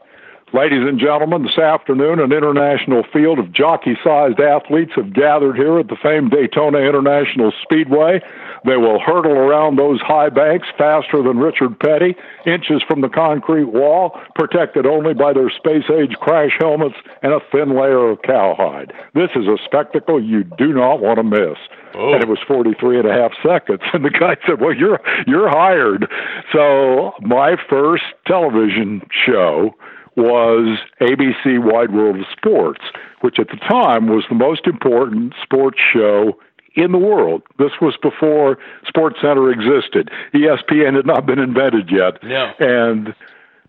Ladies 0.51 0.81
and 0.81 0.99
gentlemen, 0.99 1.43
this 1.43 1.59
afternoon, 1.59 2.19
an 2.19 2.31
international 2.31 3.03
field 3.13 3.37
of 3.37 3.53
jockey 3.53 3.95
sized 4.03 4.39
athletes 4.39 4.93
have 4.95 5.13
gathered 5.13 5.55
here 5.55 5.77
at 5.77 5.89
the 5.89 5.95
famed 6.01 6.31
Daytona 6.31 6.79
International 6.79 7.53
Speedway. 7.61 8.19
They 8.65 8.75
will 8.75 8.99
hurtle 8.99 9.33
around 9.33 9.75
those 9.75 10.01
high 10.01 10.29
banks 10.29 10.67
faster 10.75 11.21
than 11.21 11.37
Richard 11.37 11.79
Petty, 11.79 12.15
inches 12.47 12.81
from 12.87 13.01
the 13.01 13.09
concrete 13.09 13.65
wall, 13.65 14.19
protected 14.33 14.87
only 14.87 15.13
by 15.13 15.33
their 15.33 15.51
space 15.51 15.85
age 15.87 16.15
crash 16.19 16.57
helmets 16.59 16.95
and 17.21 17.31
a 17.31 17.39
thin 17.51 17.75
layer 17.75 18.09
of 18.09 18.23
cowhide. 18.23 18.91
This 19.13 19.29
is 19.35 19.45
a 19.45 19.57
spectacle 19.63 20.19
you 20.19 20.45
do 20.57 20.73
not 20.73 20.99
want 20.99 21.17
to 21.17 21.23
miss. 21.23 21.59
Oh. 21.93 22.13
And 22.13 22.23
it 22.23 22.27
was 22.27 22.39
43 22.47 22.99
and 22.99 23.07
a 23.07 23.13
half 23.13 23.33
seconds. 23.45 23.81
And 23.93 24.03
the 24.03 24.09
guy 24.09 24.35
said, 24.47 24.61
Well, 24.61 24.73
you're, 24.73 24.99
you're 25.27 25.49
hired. 25.49 26.09
So 26.51 27.13
my 27.21 27.55
first 27.69 28.03
television 28.25 29.01
show 29.25 29.75
was 30.15 30.79
ABC 31.01 31.63
Wide 31.63 31.93
World 31.93 32.17
of 32.17 32.25
Sports, 32.35 32.81
which 33.21 33.39
at 33.39 33.47
the 33.49 33.57
time 33.57 34.07
was 34.07 34.25
the 34.29 34.35
most 34.35 34.67
important 34.67 35.33
sports 35.41 35.79
show 35.93 36.37
in 36.75 36.91
the 36.91 36.97
world. 36.97 37.41
This 37.57 37.71
was 37.81 37.95
before 38.01 38.57
Sports 38.87 39.17
Center 39.21 39.51
existed. 39.51 40.09
ESPN 40.33 40.95
had 40.95 41.05
not 41.05 41.25
been 41.25 41.39
invented 41.39 41.89
yet. 41.91 42.21
No. 42.23 42.53
And 42.59 43.13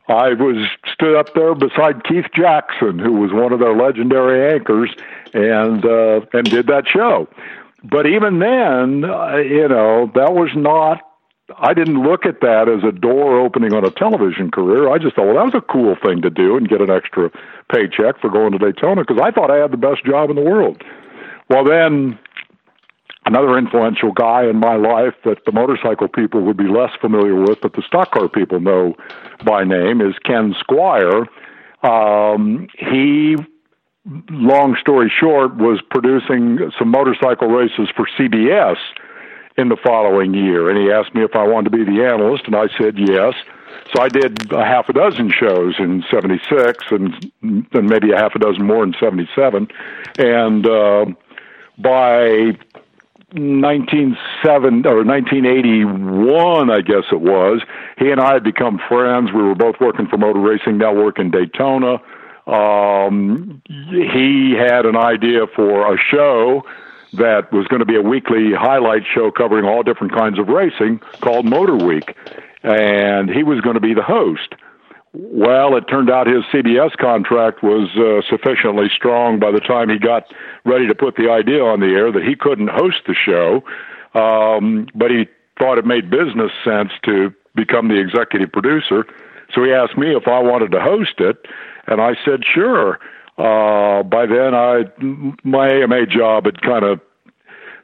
I 0.09 0.33
was 0.35 0.67
stood 0.93 1.17
up 1.17 1.35
there 1.35 1.55
beside 1.55 2.05
Keith 2.05 2.27
Jackson, 2.35 2.99
who 2.99 3.13
was 3.13 3.33
one 3.33 3.53
of 3.53 3.61
their 3.61 3.77
legendary 3.77 4.53
anchors, 4.53 4.91
and 5.33 5.85
uh, 5.85 6.21
and 6.33 6.51
did 6.51 6.67
that 6.67 6.89
show. 6.89 7.29
But 7.85 8.07
even 8.07 8.41
then, 8.41 9.05
uh, 9.05 9.37
you 9.37 9.69
know, 9.69 10.11
that 10.15 10.35
was 10.35 10.51
not 10.55 11.01
I 11.59 11.75
didn't 11.75 12.03
look 12.03 12.27
at 12.27 12.41
that 12.41 12.69
as 12.69 12.85
a 12.85 12.93
door 12.93 13.39
opening 13.39 13.73
on 13.73 13.85
a 13.85 13.91
television 13.91 14.51
career. 14.51 14.91
I 14.91 14.99
just 14.99 15.17
thought, 15.17 15.27
well, 15.27 15.37
that 15.37 15.53
was 15.53 15.55
a 15.55 15.73
cool 15.73 15.97
thing 16.03 16.23
to 16.23 16.31
do 16.31 16.57
and 16.57 16.69
get 16.69 16.81
an 16.81 16.91
extra 16.91 17.31
paycheck 17.73 18.21
for 18.21 18.31
going 18.31 18.53
to 18.53 18.59
Daytona 18.59 19.03
because 19.03 19.21
I 19.23 19.31
thought 19.31 19.51
I 19.51 19.57
had 19.57 19.71
the 19.71 19.77
best 19.77 20.05
job 20.05 20.31
in 20.31 20.37
the 20.37 20.43
world. 20.43 20.83
Well, 21.49 21.65
then 21.65 22.19
another 23.27 23.59
influential 23.59 24.13
guy 24.13 24.49
in 24.49 24.59
my 24.59 24.77
life 24.77 25.15
that 25.25 25.45
the 25.45 25.53
motorcycle 25.53 26.09
people 26.09 26.43
would 26.43 26.57
be 26.57 26.69
less 26.69 26.91
familiar 27.01 27.35
with, 27.35 27.61
but 27.61 27.75
the 27.75 27.83
stock 27.83 28.13
car 28.13 28.29
people 28.29 28.61
know 28.61 28.95
by 29.45 29.65
name 29.65 30.01
is 30.01 30.15
Ken 30.25 30.55
Squier. 30.55 31.27
Um, 31.83 32.69
he, 32.79 33.37
long 34.31 34.77
story 34.81 35.11
short, 35.11 35.57
was 35.57 35.81
producing 35.91 36.71
some 36.79 36.89
motorcycle 36.89 37.49
races 37.49 37.89
for 37.97 38.07
CBS 38.19 38.77
in 39.61 39.69
the 39.69 39.77
following 39.77 40.35
year. 40.35 40.71
And 40.71 40.79
he 40.79 40.91
asked 40.91 41.15
me 41.15 41.23
if 41.23 41.37
I 41.37 41.47
wanted 41.47 41.71
to 41.71 41.77
be 41.77 41.85
the 41.85 42.05
analyst, 42.05 42.47
and 42.47 42.57
I 42.57 42.69
said 42.79 42.99
yes. 42.99 43.35
So 43.95 44.03
I 44.03 44.09
did 44.09 44.53
a 44.53 44.65
half 44.65 44.89
a 44.89 44.93
dozen 44.93 45.31
shows 45.31 45.75
in 45.79 46.05
'76, 46.11 46.85
and 46.91 47.33
then 47.73 47.87
maybe 47.87 48.13
a 48.13 48.17
half 48.17 48.35
a 48.35 48.39
dozen 48.39 48.67
more 48.67 48.83
in 48.85 48.95
'77. 48.99 49.69
And 50.19 50.67
uh, 50.67 51.07
by 51.79 52.57
1907 53.33 54.87
or 54.87 55.05
1981, 55.05 56.71
I 56.71 56.81
guess 56.81 57.05
it 57.13 57.21
was, 57.21 57.63
he 57.99 58.11
and 58.11 58.21
I 58.21 58.35
had 58.35 58.45
become 58.45 58.81
friends. 58.89 59.33
We 59.33 59.43
were 59.43 59.55
both 59.55 59.77
working 59.81 60.07
for 60.09 60.19
Motor 60.19 60.41
Racing 60.41 60.79
Network 60.79 61.19
in 61.19 61.31
Daytona. 61.31 62.01
Um, 62.47 63.63
he 63.89 64.57
had 64.59 64.85
an 64.87 64.97
idea 64.97 65.47
for 65.55 65.95
a 65.95 65.99
show 65.99 66.65
that 67.15 67.53
was 67.53 67.67
going 67.67 67.81
to 67.81 67.87
be 67.87 67.97
a 67.97 68.03
weekly 68.03 68.53
highlight 68.53 69.03
show 69.13 69.31
covering 69.31 69.65
all 69.65 69.83
different 69.83 70.13
kinds 70.13 70.39
of 70.39 70.49
racing 70.49 71.01
called 71.21 71.47
Motor 71.47 71.77
Week. 71.77 72.17
And 72.63 73.31
he 73.31 73.43
was 73.43 73.61
going 73.61 73.75
to 73.75 73.81
be 73.81 73.95
the 73.95 74.03
host. 74.03 74.55
Well, 75.13 75.77
it 75.77 75.83
turned 75.89 76.09
out 76.09 76.29
his 76.29 76.45
CBS 76.53 76.97
contract 76.97 77.63
was 77.65 77.91
uh, 77.97 78.23
sufficiently 78.31 78.89
strong 78.95 79.41
by 79.41 79.51
the 79.51 79.59
time 79.59 79.89
he 79.89 79.99
got 79.99 80.33
ready 80.65 80.87
to 80.87 80.95
put 80.95 81.17
the 81.17 81.31
idea 81.31 81.65
on 81.65 81.81
the 81.81 81.89
air 81.89 82.13
that 82.13 82.23
he 82.23 82.37
couldn't 82.37 82.69
host 82.69 82.99
the 83.07 83.15
show. 83.15 83.65
Um, 84.19 84.87
but 84.95 85.11
he 85.11 85.27
thought 85.59 85.79
it 85.79 85.87
made 85.87 86.11
business 86.11 86.53
sense 86.65 86.93
to 87.05 87.35
become 87.57 87.89
the 87.89 87.99
executive 87.99 88.53
producer. 88.53 89.05
So 89.53 89.65
he 89.65 89.73
asked 89.73 89.99
me 89.99 90.15
if 90.15 90.29
I 90.29 90.39
wanted 90.39 90.71
to 90.73 90.81
host 90.81 91.19
it, 91.19 91.45
and 91.87 92.01
I 92.01 92.15
said, 92.25 92.43
sure. 92.45 93.01
Uh, 93.41 94.03
by 94.03 94.27
then, 94.27 94.55
I 94.55 94.85
my 95.45 95.71
AMA 95.71 96.07
job 96.07 96.45
had 96.45 96.61
kind 96.61 96.85
of 96.85 97.01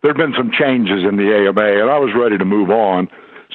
there'd 0.03 0.17
been 0.17 0.35
some 0.37 0.51
changes 0.51 1.03
in 1.03 1.17
the 1.17 1.33
AMA, 1.33 1.81
and 1.81 1.91
I 1.91 1.99
was 1.99 2.13
ready 2.15 2.37
to 2.37 2.45
move 2.45 2.69
on. 2.69 3.09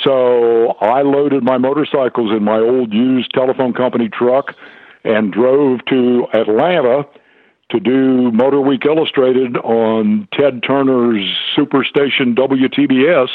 So 0.03 0.69
I 0.81 1.03
loaded 1.03 1.43
my 1.43 1.59
motorcycles 1.59 2.31
in 2.35 2.43
my 2.43 2.57
old 2.57 2.91
used 2.91 3.31
telephone 3.33 3.73
company 3.73 4.09
truck 4.09 4.55
and 5.03 5.31
drove 5.31 5.85
to 5.89 6.25
Atlanta 6.33 7.03
to 7.69 7.79
do 7.79 8.31
Motor 8.31 8.61
Week 8.61 8.83
Illustrated 8.83 9.57
on 9.57 10.27
Ted 10.33 10.63
Turner's 10.63 11.23
Superstation 11.55 12.35
WTBS 12.35 13.29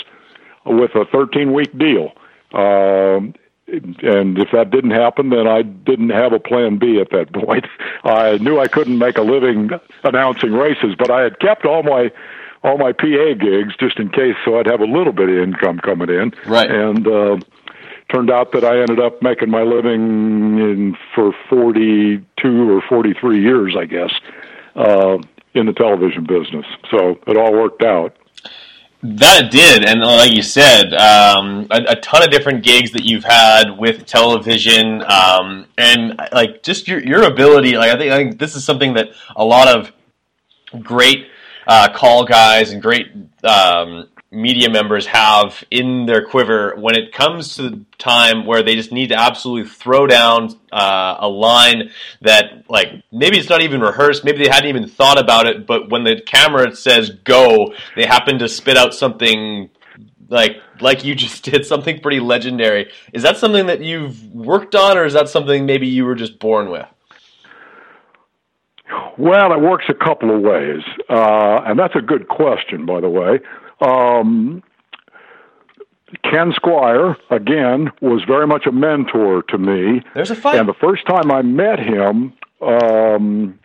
with 0.65 0.91
a 0.97 1.05
13 1.13 1.53
week 1.53 1.77
deal. 1.79 2.13
Um, 2.53 3.35
and 3.69 4.39
if 4.39 4.51
that 4.53 4.71
didn't 4.71 4.93
happen, 4.93 5.31
then 5.31 5.47
I 5.47 5.63
didn't 5.63 6.11
have 6.11 6.33
a 6.33 6.39
plan 6.39 6.79
B 6.79 7.01
at 7.01 7.11
that 7.11 7.33
point. 7.45 7.67
I 8.05 8.39
knew 8.39 8.61
I 8.61 8.69
couldn't 8.69 8.99
make 8.99 9.19
a 9.19 9.23
living 9.23 9.71
announcing 10.05 10.53
races, 10.53 10.95
but 10.99 11.11
I 11.11 11.23
had 11.23 11.41
kept 11.41 11.65
all 11.65 11.83
my 11.83 12.11
all 12.63 12.79
my 12.79 12.93
PA 12.93 13.35
gigs 13.39 13.77
just 13.79 13.99
in 13.99 14.09
case, 14.09 14.35
so 14.45 14.59
I'd 14.59 14.67
have 14.67 14.81
a 14.81 14.87
little 14.87 15.13
bit 15.13 15.29
of 15.29 15.37
income 15.37 15.79
coming 15.79 16.09
in. 16.09 16.33
Right. 16.47 16.69
And 16.69 17.07
uh, 17.07 17.37
turned 18.13 18.31
out 18.31 18.53
that 18.53 18.65
I 18.65 18.81
ended 18.81 18.99
up 18.99 19.23
making 19.23 19.51
my 19.51 19.63
living 19.63 20.59
in 20.59 20.97
for 21.15 21.33
42 21.49 22.71
or 22.71 22.83
43 22.89 23.41
years, 23.41 23.77
I 23.79 23.85
guess, 23.85 24.13
uh, 24.75 25.19
in 25.55 25.67
the 25.67 25.73
television 25.73 26.25
business. 26.25 26.67
So 26.91 27.19
it 27.27 27.37
all 27.37 27.53
worked 27.53 27.83
out. 27.83 28.17
That 29.15 29.51
did, 29.53 29.85
and 29.85 30.01
like 30.01 30.33
you 30.33 30.43
said, 30.43 30.93
um, 30.95 31.69
a, 31.71 31.85
a, 31.91 31.97
ton 31.97 32.25
of 32.25 32.31
different 32.31 32.65
gigs 32.65 32.91
that 32.93 33.05
you've 33.05 33.23
had 33.23 33.71
with 33.79 34.05
television, 34.05 35.03
um, 35.03 35.67
and 35.79 36.19
like 36.33 36.63
just 36.65 36.89
your 36.89 36.99
your 36.99 37.23
ability. 37.23 37.77
Like 37.77 37.91
I 37.91 37.99
think, 37.99 38.13
I 38.13 38.17
think 38.17 38.39
this 38.39 38.57
is 38.57 38.65
something 38.65 38.95
that 38.95 39.11
a 39.37 39.45
lot 39.45 39.69
of 39.69 39.93
great 40.83 41.29
uh, 41.69 41.89
call 41.95 42.25
guys 42.25 42.73
and 42.73 42.83
great 42.83 43.07
um, 43.45 44.09
media 44.37 44.71
members 44.71 45.07
have 45.07 45.65
in 45.71 46.07
their 46.07 46.27
quiver 46.27 46.75
when 46.77 46.95
it 46.95 47.13
comes 47.13 47.57
to 47.57 47.63
the 47.63 47.85
time 47.99 48.45
where 48.45 48.63
they 48.63 48.75
just 48.75 48.93
need 48.93 49.09
to 49.09 49.19
absolutely 49.19 49.69
throw 49.69 50.07
down 50.07 50.51
uh, 50.73 51.17
a 51.19 51.29
line 51.29 51.91
that 52.21 52.65
like 52.69 52.89
maybe 53.11 53.39
it's 53.39 53.49
not 53.49 53.63
even 53.63 53.81
rehearsed 53.81 54.25
maybe 54.25 54.45
they 54.45 54.51
hadn't 54.51 54.69
even 54.69 54.87
thought 54.87 55.19
about 55.19 55.47
it 55.47 55.67
but 55.67 55.91
when 55.91 56.05
the 56.05 56.21
camera 56.21 56.75
says 56.77 57.11
go 57.25 57.73
they 57.97 58.05
happen 58.05 58.39
to 58.39 58.49
spit 58.49 58.77
out 58.77 58.93
something 58.93 59.71
like 60.29 60.57
like 60.81 61.05
you 61.05 61.15
just 61.25 61.45
did 61.45 61.65
something 61.65 62.01
pretty 62.01 62.21
legendary. 62.21 62.91
Is 63.13 63.23
that 63.23 63.37
something 63.37 63.67
that 63.67 63.81
you've 63.81 64.35
worked 64.35 64.75
on 64.75 64.99
or 64.99 65.05
is 65.05 65.15
that 65.15 65.29
something 65.29 65.67
maybe 65.67 65.87
you 65.87 66.05
were 66.05 66.15
just 66.15 66.39
born 66.39 66.71
with? 66.71 66.87
Well, 69.19 69.53
it 69.53 69.61
works 69.61 69.87
a 69.89 69.95
couple 69.95 70.35
of 70.35 70.43
ways, 70.43 70.83
uh, 71.09 71.63
and 71.65 71.79
that's 71.79 71.97
a 71.97 72.03
good 72.03 72.29
question, 72.29 72.87
by 72.87 73.01
the 73.01 73.09
way. 73.09 73.41
Um, 73.81 74.63
Ken 76.23 76.53
Squier, 76.53 77.17
again, 77.31 77.91
was 78.01 78.23
very 78.27 78.47
much 78.47 78.67
a 78.67 78.73
mentor 78.73 79.43
to 79.49 79.59
me. 79.59 80.03
There's 80.15 80.31
a 80.31 80.37
fight. 80.37 80.59
And 80.59 80.69
the 80.69 80.75
first 80.75 81.07
time 81.07 81.31
I 81.31 81.43
met 81.43 81.79
him 81.79 82.33
um, 82.61 83.59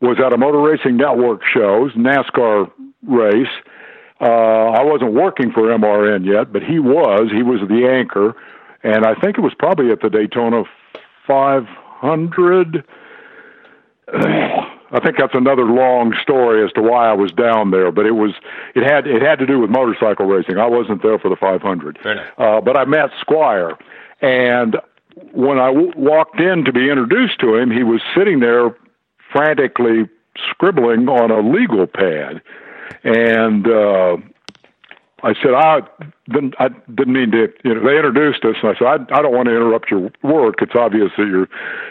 was 0.00 0.18
at 0.24 0.32
a 0.32 0.36
Motor 0.36 0.60
Racing 0.60 0.96
Network 0.96 1.40
show's 1.52 1.92
NASCAR 1.92 2.70
race. 3.06 3.48
Uh, 4.20 4.24
I 4.24 4.84
wasn't 4.84 5.14
working 5.14 5.50
for 5.52 5.62
MRN 5.62 6.24
yet, 6.26 6.52
but 6.52 6.62
he 6.62 6.78
was. 6.78 7.30
He 7.32 7.42
was 7.42 7.60
the 7.68 7.88
anchor. 7.88 8.36
And 8.82 9.06
I 9.06 9.14
think 9.14 9.38
it 9.38 9.40
was 9.40 9.54
probably 9.58 9.90
at 9.90 10.00
the 10.02 10.10
Daytona 10.10 10.64
500. 11.26 12.84
I 14.94 15.00
think 15.00 15.16
that's 15.18 15.34
another 15.34 15.64
long 15.64 16.14
story 16.22 16.64
as 16.64 16.72
to 16.72 16.82
why 16.82 17.08
I 17.10 17.12
was 17.12 17.32
down 17.32 17.72
there, 17.72 17.90
but 17.90 18.06
it 18.06 18.12
was 18.12 18.32
it 18.76 18.84
had 18.84 19.06
it 19.06 19.20
had 19.20 19.38
to 19.40 19.46
do 19.46 19.58
with 19.58 19.68
motorcycle 19.68 20.26
racing. 20.26 20.58
I 20.58 20.66
wasn't 20.66 21.02
there 21.02 21.18
for 21.18 21.28
the 21.28 21.36
500, 21.36 21.98
uh, 22.38 22.60
but 22.60 22.76
I 22.76 22.84
met 22.84 23.10
Squier, 23.20 23.76
and 24.22 24.76
when 25.32 25.58
I 25.58 25.66
w- 25.66 25.92
walked 25.96 26.40
in 26.40 26.64
to 26.64 26.72
be 26.72 26.88
introduced 26.88 27.40
to 27.40 27.56
him, 27.56 27.70
he 27.70 27.82
was 27.82 28.00
sitting 28.16 28.38
there 28.40 28.74
frantically 29.32 30.08
scribbling 30.50 31.08
on 31.08 31.30
a 31.30 31.40
legal 31.40 31.86
pad, 31.88 32.40
and 33.02 33.66
uh, 33.66 34.16
I 35.24 35.34
said, 35.42 35.54
I 35.54 35.80
didn't, 36.28 36.54
I 36.60 36.68
didn't 36.68 37.14
mean 37.14 37.30
to, 37.32 37.48
you 37.64 37.74
know, 37.74 37.80
they 37.84 37.96
introduced 37.96 38.44
us 38.44 38.56
and 38.62 38.76
I 38.76 38.78
said, 38.78 38.86
I, 38.86 39.18
I 39.18 39.22
don't 39.22 39.34
want 39.34 39.46
to 39.46 39.56
interrupt 39.56 39.90
your 39.90 40.10
work. 40.22 40.56
It's 40.60 40.74
obvious 40.74 41.10
that 41.16 41.26
you're 41.26 41.48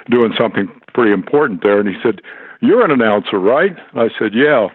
doing 0.07 0.35
something 0.39 0.69
pretty 0.93 1.11
important 1.11 1.63
there. 1.63 1.79
And 1.79 1.89
he 1.89 1.95
said, 2.03 2.21
you're 2.63 2.83
an 2.83 2.91
announcer, 2.91 3.39
right? 3.39 3.75
I 3.93 4.09
said, 4.17 4.33
Yeah. 4.33 4.69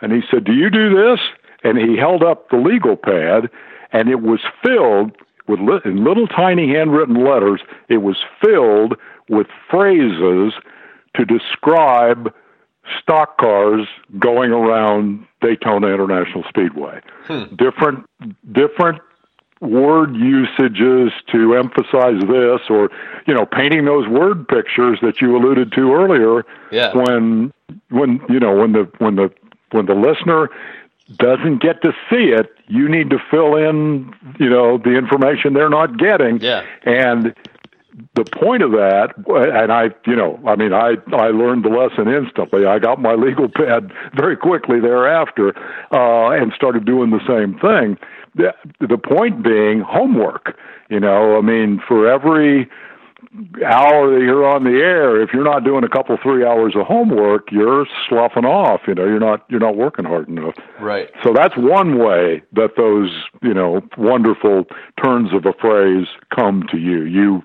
And 0.00 0.12
he 0.12 0.20
said, 0.30 0.44
Do 0.44 0.52
you 0.52 0.70
do 0.70 0.90
this? 0.94 1.20
And 1.64 1.78
he 1.78 1.96
held 1.96 2.22
up 2.22 2.50
the 2.50 2.56
legal 2.56 2.96
pad, 2.96 3.50
and 3.92 4.08
it 4.08 4.20
was 4.20 4.40
filled 4.62 5.12
with 5.48 5.60
li- 5.60 5.80
in 5.84 6.04
little 6.04 6.26
tiny 6.26 6.68
handwritten 6.68 7.24
letters. 7.24 7.60
It 7.88 7.98
was 7.98 8.16
filled 8.42 8.94
with 9.28 9.46
phrases 9.70 10.52
to 11.16 11.24
describe 11.24 12.32
stock 13.00 13.38
cars 13.38 13.86
going 14.18 14.50
around 14.50 15.26
Daytona 15.40 15.88
International 15.88 16.44
Speedway. 16.48 17.00
Hmm. 17.24 17.44
Different 17.56 18.06
different 18.52 19.00
word 19.60 20.14
usages 20.14 21.12
to 21.32 21.54
emphasize 21.54 22.20
this 22.28 22.60
or 22.70 22.90
you 23.26 23.34
know 23.34 23.44
painting 23.44 23.84
those 23.84 24.06
word 24.06 24.46
pictures 24.46 24.98
that 25.02 25.20
you 25.20 25.36
alluded 25.36 25.72
to 25.72 25.92
earlier 25.92 26.44
yeah. 26.70 26.94
when 26.94 27.52
when 27.90 28.20
you 28.28 28.38
know 28.38 28.54
when 28.54 28.72
the 28.72 28.88
when 28.98 29.16
the 29.16 29.32
when 29.72 29.86
the 29.86 29.94
listener 29.94 30.48
doesn't 31.16 31.60
get 31.60 31.82
to 31.82 31.92
see 32.08 32.26
it 32.30 32.50
you 32.68 32.88
need 32.88 33.10
to 33.10 33.18
fill 33.30 33.56
in 33.56 34.12
you 34.38 34.48
know 34.48 34.78
the 34.78 34.96
information 34.96 35.54
they're 35.54 35.70
not 35.70 35.98
getting 35.98 36.40
yeah 36.40 36.64
and 36.84 37.34
the 38.14 38.24
point 38.24 38.62
of 38.62 38.70
that, 38.72 39.14
and 39.26 39.72
I, 39.72 39.90
you 40.06 40.14
know, 40.14 40.38
I 40.46 40.54
mean, 40.54 40.72
I 40.72 40.94
I 41.12 41.30
learned 41.30 41.64
the 41.64 41.68
lesson 41.68 42.06
instantly. 42.06 42.64
I 42.64 42.78
got 42.78 43.00
my 43.00 43.14
legal 43.14 43.48
pad 43.48 43.92
very 44.14 44.36
quickly 44.36 44.78
thereafter, 44.78 45.56
uh, 45.90 46.30
and 46.30 46.52
started 46.52 46.84
doing 46.84 47.10
the 47.10 47.20
same 47.26 47.58
thing 47.58 47.98
the, 48.38 48.86
the 48.86 48.96
point 48.98 49.42
being 49.42 49.80
homework. 49.80 50.56
You 50.88 51.00
know, 51.00 51.36
I 51.36 51.42
mean, 51.42 51.82
for 51.86 52.08
every 52.08 52.68
hour 53.64 54.10
that 54.10 54.24
you're 54.24 54.46
on 54.46 54.64
the 54.64 54.78
air, 54.80 55.20
if 55.20 55.30
you're 55.34 55.44
not 55.44 55.64
doing 55.64 55.84
a 55.84 55.88
couple 55.88 56.16
three 56.22 56.44
hours 56.44 56.74
of 56.74 56.86
homework, 56.86 57.52
you're 57.52 57.86
sloughing 58.08 58.46
off. 58.46 58.82
You 58.86 58.94
know, 58.94 59.04
you're 59.04 59.20
not 59.20 59.44
you're 59.50 59.60
not 59.60 59.76
working 59.76 60.04
hard 60.04 60.28
enough. 60.28 60.54
Right. 60.80 61.10
So 61.22 61.32
that's 61.34 61.56
one 61.56 61.98
way 61.98 62.42
that 62.52 62.76
those 62.76 63.10
you 63.42 63.52
know 63.52 63.82
wonderful 63.98 64.64
turns 65.02 65.34
of 65.34 65.44
a 65.44 65.52
phrase 65.52 66.06
come 66.34 66.64
to 66.70 66.78
you. 66.78 67.02
You 67.02 67.42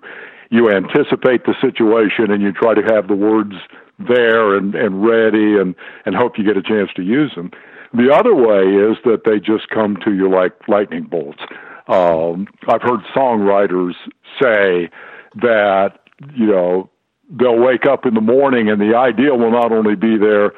you 0.49 0.69
anticipate 0.69 1.45
the 1.45 1.55
situation 1.59 2.31
and 2.31 2.41
you 2.41 2.53
try 2.53 2.75
to 2.75 2.81
have 2.93 3.07
the 3.07 3.15
words 3.15 3.55
there 3.99 4.55
and 4.55 4.75
and 4.75 5.03
ready 5.03 5.57
and 5.57 5.75
and 6.05 6.15
hope 6.15 6.37
you 6.37 6.45
get 6.45 6.55
a 6.55 6.63
chance 6.63 6.91
to 6.95 7.01
use 7.03 7.33
them. 7.35 7.51
The 7.93 8.11
other 8.11 8.33
way 8.33 8.91
is 8.91 8.97
that 9.05 9.21
they 9.23 9.39
just 9.39 9.69
come 9.69 9.97
to 10.03 10.13
you 10.13 10.29
like 10.29 10.53
lightning 10.67 11.03
bolts. 11.03 11.41
Um, 11.87 12.47
I've 12.67 12.81
heard 12.81 13.01
songwriters 13.15 13.93
say 14.41 14.89
that, 15.35 15.99
you 16.33 16.47
know, 16.47 16.89
they'll 17.29 17.59
wake 17.59 17.85
up 17.85 18.05
in 18.05 18.15
the 18.15 18.21
morning 18.21 18.69
and 18.69 18.81
the 18.81 18.97
idea 18.97 19.35
will 19.35 19.51
not 19.51 19.71
only 19.71 19.95
be 19.95 20.17
there, 20.17 20.53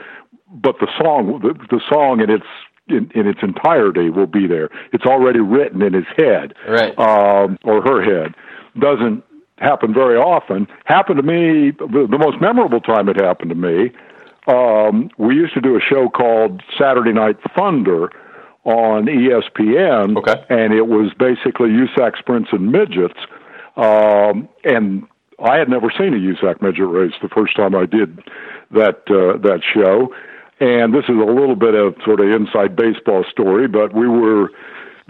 but 0.49 0.75
the 0.79 0.87
song, 0.97 1.41
the, 1.41 1.53
the 1.69 1.81
song 1.91 2.21
in 2.21 2.29
its 2.29 2.45
in, 2.87 3.09
in 3.15 3.27
its 3.27 3.39
entirety 3.41 4.11
will 4.11 4.27
be 4.27 4.45
there. 4.45 4.69
It's 4.93 5.05
already 5.05 5.39
written 5.39 5.81
in 5.81 5.93
his 5.93 6.05
head, 6.15 6.53
right, 6.67 6.97
um, 6.99 7.57
or 7.63 7.81
her 7.81 8.01
head. 8.03 8.35
Doesn't 8.79 9.23
happen 9.57 9.91
very 9.91 10.15
often. 10.15 10.67
Happened 10.85 11.17
to 11.17 11.23
me. 11.23 11.71
The, 11.71 12.07
the 12.09 12.19
most 12.19 12.39
memorable 12.39 12.79
time 12.79 13.09
it 13.09 13.19
happened 13.19 13.49
to 13.49 13.55
me 13.55 13.91
um, 14.47 15.09
we 15.17 15.35
used 15.35 15.53
to 15.53 15.61
do 15.61 15.75
a 15.75 15.79
show 15.79 16.09
called 16.09 16.61
Saturday 16.77 17.13
Night 17.13 17.37
Thunder 17.55 18.11
on 18.63 19.05
ESPN, 19.05 20.17
okay. 20.17 20.43
and 20.49 20.73
it 20.73 20.87
was 20.87 21.11
basically 21.17 21.69
USAC 21.69 22.17
sprints 22.17 22.49
and 22.51 22.71
midgets. 22.71 23.19
Um, 23.77 24.49
and 24.63 25.07
I 25.43 25.57
had 25.57 25.69
never 25.69 25.91
seen 25.97 26.13
a 26.13 26.17
USAC 26.17 26.61
midget 26.61 26.87
race 26.87 27.13
the 27.21 27.29
first 27.29 27.55
time 27.55 27.75
I 27.75 27.85
did 27.85 28.19
that 28.71 29.03
uh, 29.09 29.37
that 29.39 29.61
show. 29.73 30.13
And 30.59 30.93
this 30.93 31.03
is 31.03 31.17
a 31.17 31.31
little 31.31 31.55
bit 31.55 31.75
of 31.75 31.95
sort 32.05 32.21
of 32.21 32.29
inside 32.29 32.75
baseball 32.75 33.25
story, 33.29 33.67
but 33.67 33.93
we 33.93 34.07
were 34.07 34.51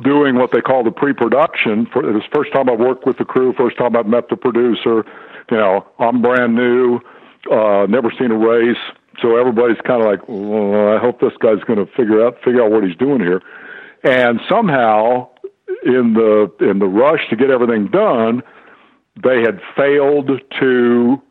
doing 0.04 0.36
what 0.36 0.52
they 0.52 0.60
call 0.60 0.84
the 0.84 0.92
pre-production. 0.92 1.86
For, 1.94 2.08
it 2.08 2.14
was 2.14 2.24
the 2.24 2.36
first 2.36 2.52
time 2.52 2.68
I 2.68 2.74
worked 2.74 3.06
with 3.06 3.18
the 3.18 3.26
crew, 3.26 3.54
first 3.54 3.78
time 3.78 3.96
I've 3.96 4.08
met 4.08 4.30
the 4.30 4.38
producer. 4.38 5.06
You 5.52 5.58
know, 5.58 5.88
I'm 6.00 6.22
brand 6.22 6.56
new, 6.56 7.00
uh, 7.52 7.86
never 7.88 8.12
seen 8.18 8.32
a 8.32 8.38
race 8.38 8.82
so 9.22 9.38
everybody's 9.38 9.82
kind 9.86 10.02
of 10.02 10.08
like, 10.08 10.28
well, 10.28 10.96
I 10.96 11.00
hope 11.00 11.20
this 11.20 11.34
guy's 11.40 11.64
going 11.64 11.80
to 11.80 11.92
figure 11.94 12.26
out 12.26 12.38
figure 12.44 12.64
out 12.64 12.72
what 12.72 12.84
he's 12.84 12.98
doing 12.98 13.20
here. 13.20 13.42
And 14.04 14.40
somehow, 14.50 15.30
in 15.84 16.14
the 16.14 16.52
in 16.60 16.80
the 16.80 16.88
rush 16.88 17.28
to 17.30 17.36
get 17.36 17.50
everything 17.50 17.88
done, 17.88 18.44
they 19.24 19.42
had 19.42 19.60
failed 19.76 20.30
to 20.60 21.22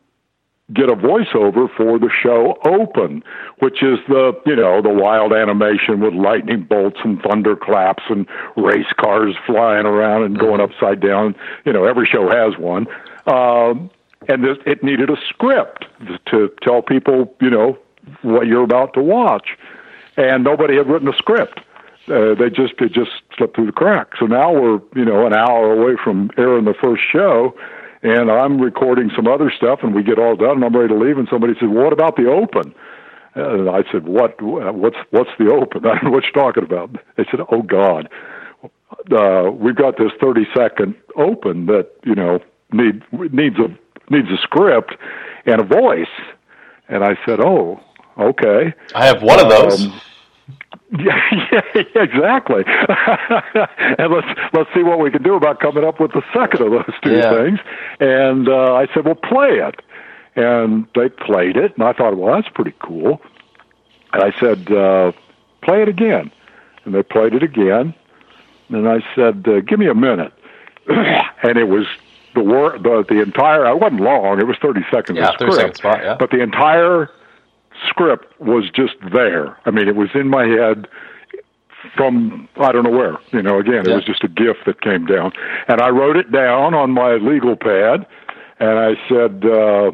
get 0.73 0.89
a 0.89 0.95
voiceover 0.95 1.69
for 1.77 1.99
the 1.99 2.09
show 2.23 2.57
Open, 2.65 3.23
which 3.59 3.83
is 3.83 3.99
the 4.07 4.33
you 4.45 4.55
know 4.55 4.81
the 4.81 4.89
wild 4.89 5.31
animation 5.31 5.99
with 5.99 6.13
lightning 6.13 6.63
bolts 6.63 6.97
and 7.03 7.21
thunderclaps 7.21 8.03
and 8.09 8.25
race 8.57 8.91
cars 8.99 9.35
flying 9.45 9.85
around 9.85 10.23
and 10.23 10.39
going 10.39 10.59
Mm-hmm. 10.59 10.73
upside 10.73 10.99
down. 11.01 11.35
You 11.65 11.73
know 11.73 11.85
every 11.85 12.07
show 12.07 12.27
has 12.29 12.57
one, 12.57 12.87
um, 13.27 13.91
and 14.27 14.43
this, 14.43 14.57
it 14.65 14.83
needed 14.83 15.09
a 15.09 15.17
script 15.29 15.85
to 16.27 16.51
tell 16.61 16.81
people 16.81 17.33
you 17.41 17.49
know 17.49 17.77
what 18.21 18.47
you're 18.47 18.63
about 18.63 18.93
to 18.93 19.01
watch, 19.01 19.49
and 20.17 20.43
nobody 20.43 20.75
had 20.77 20.87
written 20.87 21.07
a 21.07 21.17
script. 21.17 21.59
Uh, 22.07 22.35
they 22.35 22.49
just 22.49 22.73
it 22.79 22.91
just 22.91 23.11
slipped 23.35 23.55
through 23.55 23.65
the 23.65 23.71
cracks. 23.71 24.19
So 24.19 24.25
now 24.25 24.53
we're 24.53 24.79
you 24.95 25.05
know 25.05 25.25
an 25.25 25.33
hour 25.33 25.73
away 25.73 25.95
from 26.01 26.29
airing 26.37 26.65
the 26.65 26.75
first 26.81 27.01
show, 27.11 27.55
and 28.03 28.29
I'm 28.29 28.59
recording 28.59 29.09
some 29.15 29.27
other 29.27 29.51
stuff, 29.55 29.79
and 29.81 29.95
we 29.95 30.03
get 30.03 30.19
all 30.19 30.35
done, 30.35 30.57
and 30.57 30.65
I'm 30.65 30.75
ready 30.75 30.93
to 30.93 30.99
leave, 30.99 31.17
and 31.17 31.27
somebody 31.29 31.53
said, 31.59 31.69
"What 31.69 31.93
about 31.93 32.15
the 32.15 32.29
open?" 32.29 32.73
And 33.33 33.69
I 33.69 33.83
said, 33.91 34.07
"What? 34.07 34.39
What's 34.41 34.97
what's 35.09 35.31
the 35.39 35.51
open? 35.51 35.85
I 35.85 35.99
don't 35.99 36.11
what 36.11 36.23
you're 36.23 36.43
talking 36.43 36.63
about." 36.63 36.91
They 37.17 37.25
said, 37.31 37.39
"Oh 37.51 37.63
God, 37.63 38.09
uh, 39.11 39.49
we've 39.51 39.75
got 39.75 39.97
this 39.97 40.11
30 40.21 40.45
second 40.55 40.95
open 41.15 41.65
that 41.65 41.89
you 42.03 42.15
know 42.15 42.39
need 42.71 43.01
needs 43.11 43.57
a 43.59 43.67
needs 44.09 44.29
a 44.29 44.37
script 44.37 44.95
and 45.45 45.61
a 45.61 45.63
voice." 45.63 46.07
And 46.87 47.03
I 47.03 47.17
said, 47.25 47.39
"Oh, 47.39 47.79
okay." 48.17 48.73
I 48.93 49.05
have 49.05 49.21
one 49.21 49.39
of 49.39 49.49
those. 49.49 49.85
Um, 49.85 50.01
yeah, 50.99 51.19
yeah, 51.51 52.01
exactly. 52.01 52.63
and 52.67 54.13
let's 54.13 54.39
let's 54.53 54.69
see 54.73 54.83
what 54.83 54.99
we 54.99 55.09
can 55.09 55.23
do 55.23 55.33
about 55.35 55.59
coming 55.59 55.83
up 55.83 55.99
with 55.99 56.11
the 56.13 56.21
second 56.33 56.61
of 56.61 56.71
those 56.71 56.93
two 57.01 57.15
Yeah. 57.17 57.31
things. 57.33 57.59
And 57.99 58.47
uh, 58.47 58.73
I 58.75 58.87
said, 58.93 59.05
"Well, 59.05 59.15
play 59.15 59.59
it." 59.59 59.81
And 60.35 60.85
they 60.95 61.09
played 61.09 61.55
it, 61.57 61.73
and 61.75 61.83
I 61.83 61.93
thought, 61.93 62.17
"Well, 62.17 62.35
that's 62.35 62.49
pretty 62.49 62.73
cool." 62.79 63.21
And 64.13 64.21
I 64.23 64.31
said, 64.39 64.71
uh, 64.71 65.11
"Play 65.61 65.81
it 65.81 65.87
again." 65.87 66.31
And 66.83 66.93
they 66.93 67.01
played 67.03 67.33
it 67.33 67.41
again. 67.41 67.93
And 68.69 68.87
I 68.87 68.99
said, 69.15 69.45
uh, 69.47 69.61
"Give 69.61 69.79
me 69.79 69.87
a 69.87 69.95
minute." 69.95 70.33
and 70.87 71.57
it 71.57 71.67
was 71.67 71.87
the 72.35 72.43
wor- 72.43 72.77
the 72.77 73.03
the 73.07 73.21
entire. 73.21 73.65
It 73.67 73.79
wasn't 73.79 74.01
long. 74.01 74.39
It 74.39 74.47
was 74.47 74.57
thirty 74.61 74.81
seconds. 74.91 75.17
Yeah, 75.17 75.29
of 75.29 75.35
30 75.39 75.51
second 75.51 75.75
script, 75.75 75.77
spot, 75.77 75.99
yeah. 76.03 76.15
But 76.19 76.31
the 76.31 76.41
entire 76.41 77.09
script 77.89 78.39
was 78.39 78.69
just 78.69 78.95
there. 79.13 79.57
I 79.65 79.71
mean, 79.71 79.87
it 79.87 79.95
was 79.95 80.09
in 80.13 80.29
my 80.29 80.45
head 80.45 80.87
from 81.95 82.47
I 82.57 82.71
don't 82.71 82.83
know 82.83 82.91
where. 82.91 83.17
You 83.31 83.41
know, 83.41 83.59
again, 83.59 83.89
it 83.89 83.93
was 83.93 84.05
just 84.05 84.23
a 84.23 84.27
gift 84.27 84.65
that 84.65 84.81
came 84.81 85.05
down, 85.05 85.31
and 85.67 85.81
I 85.81 85.89
wrote 85.89 86.17
it 86.17 86.31
down 86.31 86.73
on 86.73 86.91
my 86.91 87.13
legal 87.15 87.55
pad, 87.55 88.05
and 88.59 88.79
I 88.79 88.95
said. 89.09 89.45
Uh, 89.45 89.91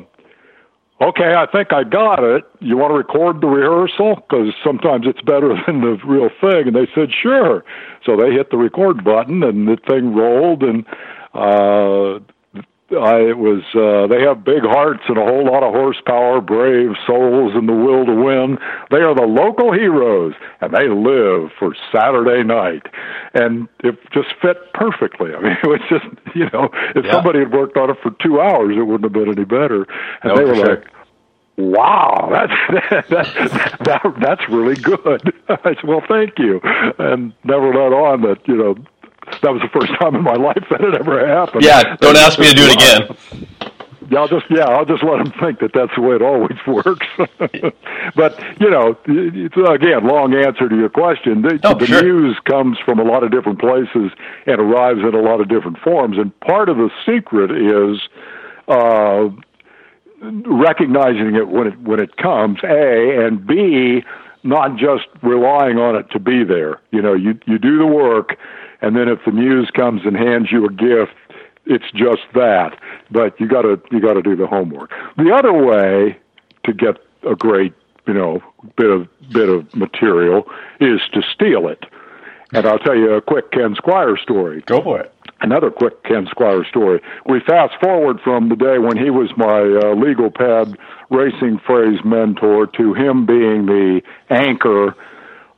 Okay, 1.01 1.33
I 1.33 1.47
think 1.47 1.73
I 1.73 1.83
got 1.83 2.23
it. 2.23 2.43
You 2.59 2.77
want 2.77 2.91
to 2.91 2.95
record 2.95 3.41
the 3.41 3.47
rehearsal? 3.47 4.17
Because 4.17 4.53
sometimes 4.63 5.07
it's 5.07 5.21
better 5.21 5.55
than 5.65 5.81
the 5.81 5.97
real 6.05 6.29
thing. 6.39 6.67
And 6.67 6.75
they 6.75 6.87
said, 6.93 7.09
sure. 7.11 7.65
So 8.05 8.15
they 8.15 8.31
hit 8.31 8.51
the 8.51 8.57
record 8.57 9.03
button, 9.03 9.41
and 9.41 9.67
the 9.67 9.77
thing 9.77 10.13
rolled, 10.13 10.61
and 10.61 10.85
uh, 11.33 12.19
I 12.91 13.19
it 13.31 13.37
was. 13.37 13.63
Uh, 13.73 14.07
they 14.07 14.21
have 14.21 14.43
big 14.43 14.63
hearts 14.63 15.03
and 15.07 15.17
a 15.17 15.23
whole 15.23 15.45
lot 15.45 15.63
of 15.63 15.73
horsepower, 15.73 16.41
brave 16.41 16.91
souls, 17.07 17.53
and 17.55 17.69
the 17.69 17.73
will 17.73 18.05
to 18.05 18.13
win. 18.13 18.57
They 18.89 18.97
are 18.97 19.15
the 19.15 19.25
local 19.27 19.71
heroes, 19.71 20.33
and 20.59 20.73
they 20.73 20.89
live 20.89 21.51
for 21.57 21.73
Saturday 21.91 22.43
night, 22.43 22.83
and 23.33 23.69
it 23.83 23.97
just 24.13 24.29
fit 24.41 24.73
perfectly. 24.73 25.33
I 25.33 25.39
mean, 25.41 25.57
it 25.63 25.67
was 25.67 25.79
just 25.89 26.05
you 26.35 26.49
know, 26.51 26.69
if 26.95 27.05
Yeah. 27.05 27.13
somebody 27.13 27.39
had 27.39 27.53
worked 27.53 27.77
on 27.77 27.89
it 27.89 27.97
for 28.03 28.11
two 28.21 28.41
hours, 28.41 28.75
it 28.77 28.81
wouldn't 28.83 29.03
have 29.05 29.13
been 29.13 29.31
any 29.31 29.45
better. 29.45 29.87
And 30.23 30.33
No, 30.33 30.35
they 30.35 30.43
were 30.45 30.55
sure. 30.55 30.75
like. 30.75 30.87
Wow, 31.57 32.29
that's 32.31 33.09
that, 33.09 33.77
that, 33.85 34.01
that's 34.21 34.49
really 34.49 34.75
good. 34.75 35.33
I 35.49 35.75
said, 35.75 35.83
well, 35.83 36.01
thank 36.07 36.39
you, 36.39 36.59
and 36.97 37.33
never 37.43 37.67
let 37.67 37.93
on 37.93 38.21
that 38.21 38.47
you 38.47 38.55
know 38.57 38.75
that 39.41 39.51
was 39.51 39.61
the 39.61 39.69
first 39.69 39.91
time 39.99 40.15
in 40.15 40.23
my 40.23 40.35
life 40.35 40.63
that 40.69 40.81
it 40.81 40.95
ever 40.95 41.25
happened. 41.27 41.63
Yeah, 41.63 41.95
don't 41.97 42.17
ask 42.17 42.39
me 42.39 42.49
to 42.49 42.55
do 42.55 42.63
it 42.65 42.73
again. 42.73 43.47
Yeah, 44.09 44.19
I'll 44.19 44.27
just 44.27 44.45
yeah, 44.49 44.65
I'll 44.65 44.83
just 44.83 45.03
let 45.03 45.23
them 45.23 45.31
think 45.39 45.59
that 45.59 45.71
that's 45.73 45.95
the 45.95 46.01
way 46.01 46.15
it 46.15 46.21
always 46.21 46.57
works. 46.67 47.07
but 48.15 48.37
you 48.59 48.69
know, 48.69 48.97
it's, 49.05 49.55
again, 49.55 50.05
long 50.05 50.33
answer 50.33 50.67
to 50.67 50.75
your 50.75 50.89
question. 50.89 51.43
The, 51.43 51.59
Oh, 51.63 51.75
the 51.75 51.85
sure. 51.85 52.01
news 52.03 52.37
comes 52.43 52.77
from 52.83 52.99
a 52.99 53.03
lot 53.03 53.23
of 53.23 53.31
different 53.31 53.59
places 53.59 54.11
and 54.45 54.59
arrives 54.59 54.99
in 54.99 55.15
a 55.15 55.21
lot 55.21 55.39
of 55.39 55.47
different 55.47 55.77
forms. 55.79 56.17
And 56.17 56.37
part 56.41 56.67
of 56.67 56.75
the 56.75 56.89
secret 57.05 57.51
is 57.51 58.01
uh, 58.67 59.29
recognizing 60.21 61.35
it 61.35 61.47
when 61.47 61.67
it 61.67 61.79
when 61.79 61.99
it 62.01 62.17
comes. 62.17 62.59
A 62.63 63.25
and 63.25 63.47
B, 63.47 64.03
not 64.43 64.77
just 64.77 65.07
relying 65.21 65.77
on 65.77 65.95
it 65.95 66.09
to 66.11 66.19
be 66.19 66.43
there. 66.43 66.79
You 66.91 67.01
know, 67.01 67.13
you 67.13 67.39
you 67.45 67.57
do 67.57 67.77
the 67.77 67.85
work, 67.85 68.37
and 68.81 68.95
then 68.95 69.07
if 69.07 69.19
the 69.25 69.31
muse 69.31 69.69
comes 69.71 70.01
and 70.05 70.15
hands 70.15 70.51
you 70.51 70.65
a 70.65 70.71
gift, 70.71 71.13
it's 71.65 71.89
just 71.93 72.21
that. 72.33 72.77
But 73.09 73.39
you 73.39 73.47
got 73.47 73.63
to 73.63 73.81
you 73.91 74.01
got 74.01 74.13
to 74.13 74.21
do 74.21 74.35
the 74.35 74.47
homework. 74.47 74.91
The 75.17 75.31
other 75.33 75.53
way 75.53 76.17
to 76.65 76.73
get 76.73 76.97
a 77.29 77.35
great 77.35 77.73
you 78.07 78.13
know 78.13 78.41
bit 78.75 78.89
of 78.89 79.07
bit 79.31 79.49
of 79.49 79.73
material 79.75 80.43
is 80.79 81.01
to 81.13 81.21
steal 81.33 81.67
it. 81.67 81.85
And 82.53 82.65
I'll 82.65 82.79
tell 82.79 82.95
you 82.95 83.13
a 83.13 83.21
quick 83.21 83.51
Ken 83.51 83.75
Squier 83.75 84.19
story 84.21 84.61
Go 84.65 84.81
for 84.81 84.99
it. 84.99 85.13
Another 85.41 85.71
quick 85.71 86.03
Ken 86.03 86.27
Squier 86.27 86.67
story. 86.69 87.01
We 87.25 87.39
fast 87.39 87.73
forward 87.81 88.19
from 88.23 88.49
the 88.49 88.55
day 88.55 88.77
when 88.77 88.95
he 88.95 89.09
was 89.09 89.31
my 89.35 89.61
uh, 89.61 89.95
legal 89.95 90.29
pad 90.29 90.77
racing 91.09 91.59
phrase 91.65 91.99
mentor 92.05 92.67
to 92.67 92.93
him 92.93 93.25
being 93.25 93.65
the 93.65 94.01
anchor 94.29 94.89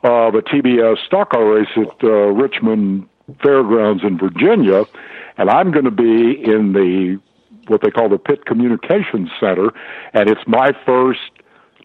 of 0.03 0.35
a 0.35 0.41
TBS 0.41 1.05
stock 1.05 1.31
car 1.31 1.55
race 1.55 1.67
at 1.75 2.03
uh, 2.03 2.07
Richmond 2.07 3.09
Fairgrounds 3.41 4.03
in 4.03 4.17
Virginia, 4.17 4.85
and 5.37 5.49
I'm 5.49 5.71
going 5.71 5.85
to 5.85 5.91
be 5.91 6.41
in 6.43 6.73
the 6.73 7.19
what 7.67 7.81
they 7.81 7.91
call 7.91 8.09
the 8.09 8.17
Pit 8.17 8.45
Communications 8.45 9.29
Center, 9.39 9.71
and 10.13 10.29
it's 10.29 10.41
my 10.47 10.71
first 10.85 11.31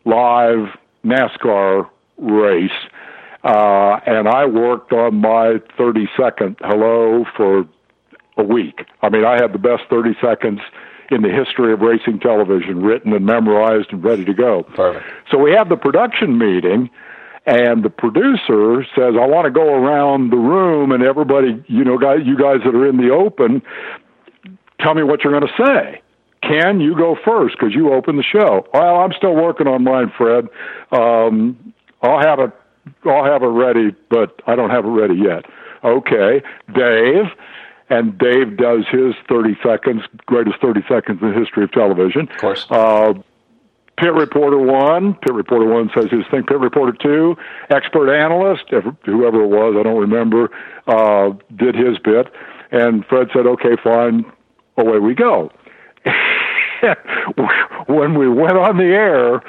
live 0.05 0.77
NASCAR 1.05 1.89
race. 2.19 2.71
Uh, 3.45 4.01
and 4.05 4.29
I 4.29 4.47
worked 4.47 4.93
on 4.93 5.21
my 5.21 5.61
30 5.77 6.09
second 6.17 6.57
hello 6.61 7.25
for 7.37 7.65
a 8.39 8.45
week. 8.45 8.87
I 9.03 9.09
mean, 9.09 9.25
I 9.25 9.35
had 9.35 9.53
the 9.53 9.59
best 9.59 9.83
30 9.91 10.17
seconds 10.21 10.61
in 11.11 11.23
the 11.23 11.31
history 11.31 11.73
of 11.73 11.81
racing 11.81 12.21
television 12.21 12.83
written 12.83 13.13
and 13.13 13.25
memorized 13.25 13.93
and 13.93 14.05
ready 14.05 14.25
to 14.25 14.35
go. 14.35 14.63
Perfect. 14.75 15.05
So 15.31 15.39
we 15.39 15.53
have 15.53 15.69
the 15.69 15.77
production 15.77 16.39
meeting, 16.39 16.91
and 17.47 17.83
the 17.83 17.91
producer 17.91 18.85
says, 18.95 19.15
I 19.19 19.27
want 19.27 19.47
to 19.47 19.51
go 19.51 19.75
around 19.75 20.31
the 20.31 20.37
room 20.37 20.93
and 20.93 21.03
everybody, 21.03 21.65
you 21.67 21.83
know, 21.85 21.99
guys, 21.99 22.19
you 22.25 22.37
guys 22.37 22.59
that 22.65 22.75
are 22.75 22.87
in 22.87 22.99
the 22.99 23.11
open, 23.11 23.63
tell 24.81 24.95
me 24.95 25.03
what 25.03 25.25
you're 25.25 25.39
going 25.39 25.51
to 25.51 25.65
say. 25.65 26.03
Can 26.43 26.81
you 26.81 26.95
go 26.97 27.17
first 27.25 27.57
because 27.59 27.75
you 27.75 27.93
open 27.93 28.17
the 28.17 28.23
show. 28.23 28.67
Well, 28.73 28.97
I'm 28.97 29.13
still 29.17 29.35
working 29.35 29.67
on 29.67 29.83
mine, 29.83 30.13
Fred. 30.17 30.47
Um, 30.93 31.75
I'll 32.01 32.21
have 32.21 32.39
it. 32.39 32.53
I'll 33.05 33.25
have 33.25 33.43
it 33.43 33.47
ready, 33.47 33.95
but 34.09 34.41
I 34.47 34.55
don't 34.55 34.71
have 34.71 34.85
it 34.85 34.89
ready 34.89 35.17
yet. 35.17 35.45
Okay, 35.85 36.43
Dave, 36.75 37.27
and 37.91 38.19
Dave 38.19 38.57
does 38.57 38.85
his 38.91 39.15
30 39.29 39.57
seconds, 39.63 40.03
greatest 40.27 40.61
30 40.61 40.83
seconds 40.89 41.21
in 41.23 41.31
the 41.31 41.39
history 41.39 41.65
of 41.65 41.73
television. 41.73 42.29
Of 42.29 42.37
course. 42.37 42.67
Uh, 42.71 43.15
Pit 43.99 44.13
Reporter 44.13 44.59
One, 44.59 45.15
Pit 45.15 45.35
Reporter 45.35 45.67
One 45.67 45.91
says 45.93 46.09
his 46.11 46.25
thing. 46.31 46.45
Pit 46.45 46.59
Reporter 46.61 46.97
Two, 47.03 47.37
expert 47.71 48.15
analyst, 48.15 48.65
ever- 48.71 48.97
whoever 49.05 49.43
it 49.43 49.49
was, 49.49 49.75
I 49.77 49.83
don't 49.83 49.99
remember, 49.99 50.51
uh, 50.87 51.33
did 51.57 51.75
his 51.75 51.99
bit, 51.99 52.33
and 52.71 53.05
Fred 53.07 53.29
said, 53.33 53.47
"Okay, 53.47 53.75
fine, 53.83 54.25
away 54.77 55.01
we 55.01 55.15
go." 55.15 55.51
when 57.87 58.15
we 58.15 58.29
went 58.29 58.57
on 58.57 58.77
the 58.77 58.85
air, 58.85 59.43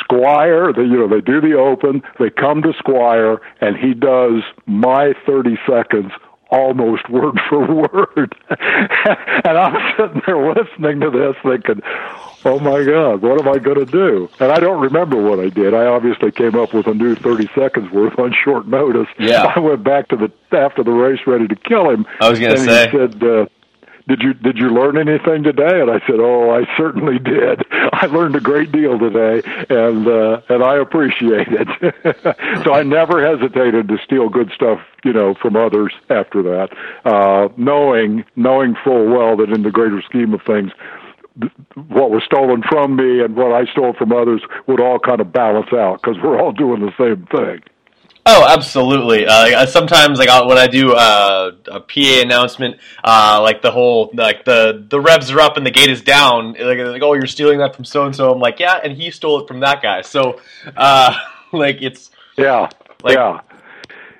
Squier, 0.00 0.74
they, 0.74 0.82
you 0.82 0.96
know, 0.96 1.08
they 1.08 1.20
do 1.20 1.40
the 1.42 1.54
open, 1.54 2.02
they 2.18 2.30
come 2.30 2.62
to 2.62 2.72
Squier, 2.72 3.38
and 3.60 3.76
he 3.76 3.92
does 3.92 4.42
my 4.66 5.12
30 5.26 5.58
seconds 5.68 6.10
almost 6.60 7.08
word 7.10 7.38
for 7.48 7.60
word. 7.74 8.34
and 8.50 9.58
I'm 9.58 9.94
sitting 9.96 10.22
there 10.26 10.54
listening 10.54 11.00
to 11.00 11.10
this 11.10 11.36
thinking, 11.42 11.82
oh 12.44 12.58
my 12.58 12.84
God, 12.84 13.22
what 13.22 13.40
am 13.40 13.48
I 13.48 13.58
going 13.58 13.78
to 13.78 13.90
do? 13.90 14.28
And 14.40 14.52
I 14.52 14.60
don't 14.60 14.80
remember 14.80 15.20
what 15.20 15.40
I 15.40 15.48
did. 15.48 15.74
I 15.74 15.86
obviously 15.86 16.30
came 16.30 16.54
up 16.54 16.74
with 16.74 16.86
a 16.86 16.94
new 16.94 17.14
30 17.14 17.48
seconds 17.54 17.90
worth 17.90 18.18
on 18.18 18.34
short 18.44 18.66
notice. 18.66 19.08
Yeah. 19.18 19.52
I 19.54 19.58
went 19.58 19.82
back 19.84 20.08
to 20.08 20.16
the, 20.16 20.32
after 20.56 20.82
the 20.82 20.90
race 20.90 21.20
ready 21.26 21.48
to 21.48 21.56
kill 21.56 21.90
him. 21.90 22.06
I 22.20 22.30
was 22.30 22.38
gonna 22.38 22.58
say. 22.58 22.90
He 22.90 22.96
said, 22.96 23.22
uh, 23.22 23.46
did 24.06 24.20
you 24.20 24.34
did 24.34 24.58
you 24.58 24.68
learn 24.68 24.98
anything 24.98 25.42
today? 25.42 25.80
And 25.80 25.90
I 25.90 25.98
said, 26.06 26.20
Oh, 26.20 26.50
I 26.50 26.66
certainly 26.76 27.18
did. 27.18 27.64
I 27.72 28.06
learned 28.06 28.36
a 28.36 28.40
great 28.40 28.70
deal 28.70 28.98
today, 28.98 29.42
and 29.70 30.06
uh, 30.06 30.40
and 30.48 30.62
I 30.62 30.76
appreciate 30.76 31.48
it. 31.48 31.68
so 32.64 32.74
I 32.74 32.82
never 32.82 33.24
hesitated 33.24 33.88
to 33.88 33.98
steal 34.04 34.28
good 34.28 34.52
stuff, 34.54 34.80
you 35.04 35.12
know, 35.12 35.34
from 35.40 35.56
others 35.56 35.94
after 36.10 36.42
that, 36.42 36.68
uh, 37.06 37.48
knowing 37.56 38.24
knowing 38.36 38.76
full 38.84 39.06
well 39.06 39.36
that 39.38 39.50
in 39.50 39.62
the 39.62 39.70
greater 39.70 40.02
scheme 40.02 40.34
of 40.34 40.42
things, 40.42 40.72
what 41.88 42.10
was 42.10 42.22
stolen 42.24 42.62
from 42.68 42.96
me 42.96 43.20
and 43.20 43.36
what 43.36 43.52
I 43.52 43.64
stole 43.72 43.94
from 43.94 44.12
others 44.12 44.42
would 44.66 44.80
all 44.80 44.98
kind 44.98 45.20
of 45.20 45.32
balance 45.32 45.72
out 45.72 46.02
because 46.02 46.22
we're 46.22 46.38
all 46.38 46.52
doing 46.52 46.80
the 46.80 46.92
same 46.98 47.26
thing. 47.26 47.62
Oh, 48.26 48.46
absolutely. 48.48 49.26
Uh, 49.26 49.66
sometimes, 49.66 50.18
like 50.18 50.28
when 50.46 50.56
I 50.56 50.66
do 50.66 50.94
uh, 50.94 51.52
a 51.66 51.80
PA 51.80 52.22
announcement, 52.22 52.76
uh, 53.02 53.40
like 53.42 53.60
the 53.60 53.70
whole 53.70 54.10
like 54.14 54.46
the 54.46 54.86
the 54.88 54.98
revs 54.98 55.30
are 55.30 55.40
up 55.40 55.58
and 55.58 55.66
the 55.66 55.70
gate 55.70 55.90
is 55.90 56.00
down. 56.00 56.54
Like, 56.54 56.78
like 56.78 57.02
oh, 57.02 57.12
you're 57.12 57.26
stealing 57.26 57.58
that 57.58 57.76
from 57.76 57.84
so 57.84 58.06
and 58.06 58.16
so. 58.16 58.32
I'm 58.32 58.40
like, 58.40 58.60
yeah, 58.60 58.80
and 58.82 58.96
he 58.96 59.10
stole 59.10 59.42
it 59.42 59.48
from 59.48 59.60
that 59.60 59.82
guy. 59.82 60.00
So, 60.00 60.40
uh, 60.74 61.14
like 61.52 61.82
it's 61.82 62.10
yeah, 62.38 62.68
like, 63.02 63.16
yeah. 63.16 63.40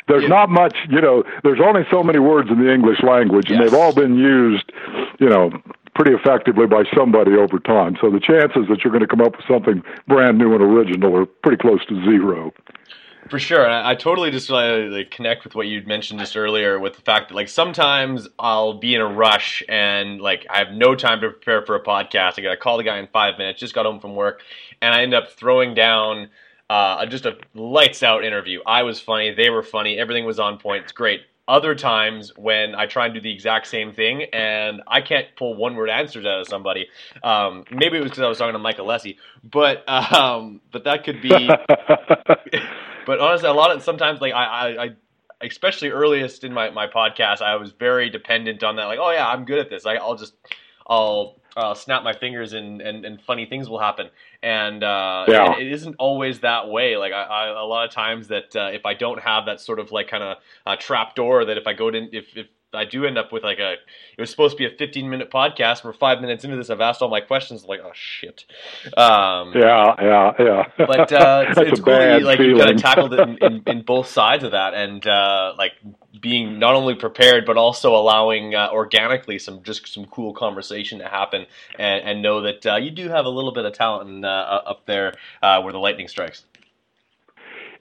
There's 0.06 0.24
yeah. 0.24 0.28
not 0.28 0.50
much, 0.50 0.76
you 0.90 1.00
know. 1.00 1.24
There's 1.42 1.60
only 1.64 1.86
so 1.90 2.02
many 2.02 2.18
words 2.18 2.50
in 2.50 2.62
the 2.62 2.70
English 2.70 3.02
language, 3.02 3.50
and 3.50 3.58
yes. 3.58 3.70
they've 3.70 3.80
all 3.80 3.94
been 3.94 4.16
used, 4.16 4.70
you 5.18 5.30
know, 5.30 5.50
pretty 5.94 6.12
effectively 6.12 6.66
by 6.66 6.84
somebody 6.94 7.32
over 7.36 7.58
time. 7.58 7.96
So 8.02 8.10
the 8.10 8.20
chances 8.20 8.66
that 8.68 8.84
you're 8.84 8.92
going 8.92 9.00
to 9.00 9.06
come 9.06 9.22
up 9.22 9.36
with 9.36 9.46
something 9.48 9.82
brand 10.06 10.36
new 10.36 10.52
and 10.52 10.62
original 10.62 11.16
are 11.16 11.24
pretty 11.24 11.56
close 11.56 11.84
to 11.86 12.04
zero. 12.04 12.52
For 13.30 13.38
sure, 13.38 13.66
I, 13.68 13.92
I 13.92 13.94
totally 13.94 14.30
just 14.30 14.50
like 14.50 15.10
connect 15.10 15.44
with 15.44 15.54
what 15.54 15.66
you'd 15.66 15.86
mentioned 15.86 16.20
just 16.20 16.36
earlier 16.36 16.78
with 16.78 16.94
the 16.94 17.00
fact 17.00 17.28
that 17.28 17.34
like 17.34 17.48
sometimes 17.48 18.28
I'll 18.38 18.74
be 18.74 18.94
in 18.94 19.00
a 19.00 19.06
rush 19.06 19.62
and 19.68 20.20
like 20.20 20.46
I 20.50 20.58
have 20.58 20.72
no 20.72 20.94
time 20.94 21.20
to 21.22 21.30
prepare 21.30 21.64
for 21.64 21.74
a 21.74 21.82
podcast. 21.82 22.38
I 22.38 22.42
got 22.42 22.50
to 22.50 22.56
call 22.56 22.76
the 22.76 22.84
guy 22.84 22.98
in 22.98 23.08
five 23.08 23.38
minutes. 23.38 23.60
Just 23.60 23.74
got 23.74 23.86
home 23.86 23.98
from 23.98 24.14
work, 24.14 24.42
and 24.82 24.94
I 24.94 25.02
end 25.02 25.14
up 25.14 25.30
throwing 25.30 25.72
down 25.74 26.28
uh, 26.68 27.06
just 27.06 27.24
a 27.24 27.38
lights 27.54 28.02
out 28.02 28.24
interview. 28.24 28.60
I 28.66 28.82
was 28.82 29.00
funny, 29.00 29.32
they 29.32 29.48
were 29.48 29.62
funny, 29.62 29.98
everything 29.98 30.26
was 30.26 30.38
on 30.38 30.58
point. 30.58 30.84
It's 30.84 30.92
great 30.92 31.22
other 31.46 31.74
times 31.74 32.32
when 32.36 32.74
I 32.74 32.86
try 32.86 33.06
and 33.06 33.14
do 33.14 33.20
the 33.20 33.32
exact 33.32 33.66
same 33.66 33.92
thing 33.92 34.24
and 34.32 34.82
I 34.86 35.02
can't 35.02 35.26
pull 35.36 35.54
one 35.54 35.76
word 35.76 35.90
answers 35.90 36.24
out 36.24 36.40
of 36.40 36.48
somebody. 36.48 36.88
Um, 37.22 37.64
maybe 37.70 37.98
it 37.98 38.00
was 38.00 38.10
because 38.10 38.22
I 38.24 38.28
was 38.28 38.38
talking 38.38 38.54
to 38.54 38.58
Michael 38.58 38.86
Lessie, 38.86 39.16
but 39.42 39.86
um, 39.88 40.60
but 40.72 40.84
that 40.84 41.04
could 41.04 41.20
be. 41.20 41.30
but 43.06 43.20
honestly, 43.20 43.48
a 43.48 43.52
lot 43.52 43.74
of 43.74 43.82
sometimes 43.82 44.20
like 44.20 44.32
I, 44.32 44.44
I, 44.44 44.84
I 44.84 44.90
especially 45.42 45.90
earliest 45.90 46.44
in 46.44 46.52
my, 46.52 46.70
my 46.70 46.86
podcast, 46.86 47.42
I 47.42 47.56
was 47.56 47.72
very 47.72 48.08
dependent 48.08 48.62
on 48.62 48.76
that. 48.76 48.84
Like, 48.84 48.98
oh 49.00 49.10
yeah, 49.10 49.28
I'm 49.28 49.44
good 49.44 49.58
at 49.58 49.68
this. 49.68 49.84
I, 49.84 49.96
I'll 49.96 50.16
just 50.16 50.34
I'll 50.86 51.36
uh, 51.56 51.74
snap 51.74 52.02
my 52.02 52.12
fingers 52.12 52.52
and, 52.52 52.80
and, 52.80 53.04
and 53.04 53.20
funny 53.20 53.46
things 53.46 53.68
will 53.68 53.78
happen. 53.78 54.10
And 54.42 54.82
uh, 54.82 55.24
yeah. 55.28 55.52
it, 55.54 55.66
it 55.66 55.72
isn't 55.72 55.96
always 55.98 56.40
that 56.40 56.68
way. 56.68 56.96
Like 56.96 57.12
I, 57.12 57.22
I, 57.22 57.46
a 57.48 57.64
lot 57.64 57.86
of 57.86 57.92
times 57.92 58.28
that 58.28 58.54
uh, 58.56 58.70
if 58.72 58.84
I 58.86 58.94
don't 58.94 59.20
have 59.20 59.46
that 59.46 59.60
sort 59.60 59.78
of 59.78 59.92
like 59.92 60.08
kind 60.08 60.22
of 60.22 60.38
uh, 60.66 60.76
trap 60.76 61.14
door 61.14 61.44
that 61.44 61.56
if 61.56 61.66
I 61.66 61.72
go 61.72 61.90
to 61.90 61.98
if, 62.12 62.36
if 62.36 62.46
I 62.74 62.84
do 62.84 63.04
end 63.04 63.18
up 63.18 63.32
with 63.32 63.42
like 63.42 63.58
a. 63.58 63.72
It 63.72 64.20
was 64.20 64.30
supposed 64.30 64.56
to 64.56 64.58
be 64.58 64.72
a 64.72 64.76
15 64.76 65.08
minute 65.08 65.30
podcast. 65.30 65.84
We're 65.84 65.92
five 65.92 66.20
minutes 66.20 66.44
into 66.44 66.56
this. 66.56 66.70
I've 66.70 66.80
asked 66.80 67.02
all 67.02 67.08
my 67.08 67.20
questions. 67.20 67.62
I'm 67.62 67.68
like, 67.68 67.80
oh 67.84 67.92
shit. 67.94 68.44
Um, 68.96 69.52
yeah, 69.54 69.94
yeah, 70.00 70.32
yeah. 70.38 70.64
But 70.76 71.12
uh, 71.12 71.44
it's, 71.48 71.58
it's 71.58 71.80
cool. 71.80 71.94
You, 71.94 72.20
like 72.20 72.38
you 72.38 72.56
kind 72.56 72.70
of 72.70 72.80
tackled 72.80 73.14
it 73.14 73.20
in, 73.20 73.38
in, 73.42 73.62
in, 73.66 73.82
both 73.82 74.06
sides 74.06 74.44
of 74.44 74.52
that, 74.52 74.74
and 74.74 75.06
uh, 75.06 75.54
like 75.58 75.72
being 76.20 76.58
not 76.58 76.74
only 76.74 76.94
prepared 76.94 77.44
but 77.44 77.56
also 77.56 77.94
allowing 77.94 78.54
uh, 78.54 78.68
organically 78.72 79.38
some 79.38 79.62
just 79.62 79.92
some 79.92 80.06
cool 80.06 80.32
conversation 80.32 80.98
to 80.98 81.08
happen, 81.08 81.46
and, 81.78 82.04
and 82.04 82.22
know 82.22 82.42
that 82.42 82.66
uh, 82.66 82.76
you 82.76 82.90
do 82.90 83.08
have 83.08 83.24
a 83.24 83.30
little 83.30 83.52
bit 83.52 83.64
of 83.64 83.72
talent 83.72 84.08
in, 84.08 84.24
uh, 84.24 84.62
up 84.66 84.86
there 84.86 85.14
uh, 85.42 85.60
where 85.60 85.72
the 85.72 85.78
lightning 85.78 86.08
strikes 86.08 86.44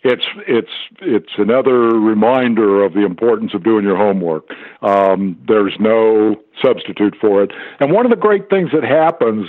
it's 0.04 0.26
it's 0.47 0.72
it's 1.01 1.32
another 1.38 1.97
reminder 1.97 2.84
of 2.84 2.93
the 2.93 3.06
importance 3.06 3.54
of 3.54 3.64
doing 3.64 3.86
your 3.86 3.97
homework. 3.97 4.49
Um, 4.82 5.39
there's 5.47 5.76
no 5.80 6.36
substitute 6.62 7.16
for 7.20 7.43
it. 7.43 7.51
And 7.80 7.91
one 7.91 8.06
of 8.06 8.10
the 8.10 8.18
great 8.18 8.49
things 8.49 8.72
that 8.74 8.84
happens 8.84 9.47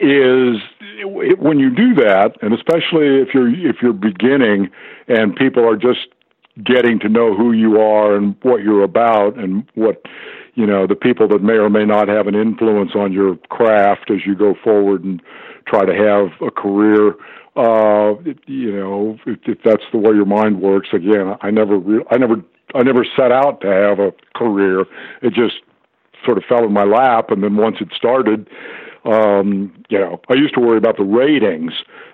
is 0.00 0.56
when 1.04 1.58
you 1.60 1.70
do 1.70 1.94
that, 1.94 2.36
and 2.42 2.52
especially 2.52 3.20
if 3.20 3.28
you're 3.34 3.48
if 3.48 3.76
you're 3.80 3.92
beginning 3.92 4.70
and 5.06 5.36
people 5.36 5.64
are 5.68 5.76
just 5.76 6.08
getting 6.64 6.98
to 6.98 7.08
know 7.08 7.34
who 7.34 7.52
you 7.52 7.80
are 7.80 8.16
and 8.16 8.36
what 8.42 8.62
you're 8.62 8.82
about 8.82 9.38
and 9.38 9.64
what 9.74 10.02
you 10.54 10.66
know 10.66 10.86
the 10.86 10.96
people 10.96 11.28
that 11.28 11.42
may 11.42 11.54
or 11.54 11.70
may 11.70 11.84
not 11.84 12.08
have 12.08 12.26
an 12.26 12.34
influence 12.34 12.92
on 12.94 13.12
your 13.12 13.36
craft 13.48 14.10
as 14.10 14.26
you 14.26 14.34
go 14.34 14.54
forward 14.62 15.04
and 15.04 15.22
try 15.66 15.84
to 15.84 15.94
have 15.94 16.30
a 16.46 16.50
career 16.50 17.14
uh, 17.56 18.14
you 18.46 18.72
know, 18.72 19.18
if, 19.26 19.38
if 19.44 19.58
that's 19.62 19.84
the 19.92 19.98
way 19.98 20.14
your 20.14 20.24
mind 20.26 20.60
works, 20.60 20.88
again, 20.92 21.36
I 21.40 21.50
never, 21.50 21.78
re- 21.78 22.04
I 22.10 22.18
never, 22.18 22.36
I 22.74 22.82
never 22.82 23.04
set 23.16 23.30
out 23.32 23.60
to 23.60 23.66
have 23.68 23.98
a 23.98 24.12
career. 24.34 24.86
It 25.20 25.34
just 25.34 25.56
sort 26.24 26.38
of 26.38 26.44
fell 26.44 26.64
in 26.64 26.72
my 26.72 26.84
lap, 26.84 27.30
and 27.30 27.42
then 27.42 27.56
once 27.56 27.76
it 27.80 27.88
started, 27.94 28.48
um, 29.04 29.72
you 29.88 29.98
know, 29.98 30.20
I 30.28 30.34
used 30.34 30.54
to 30.54 30.60
worry 30.60 30.78
about 30.78 30.96
the 30.96 31.04
ratings, 31.04 31.72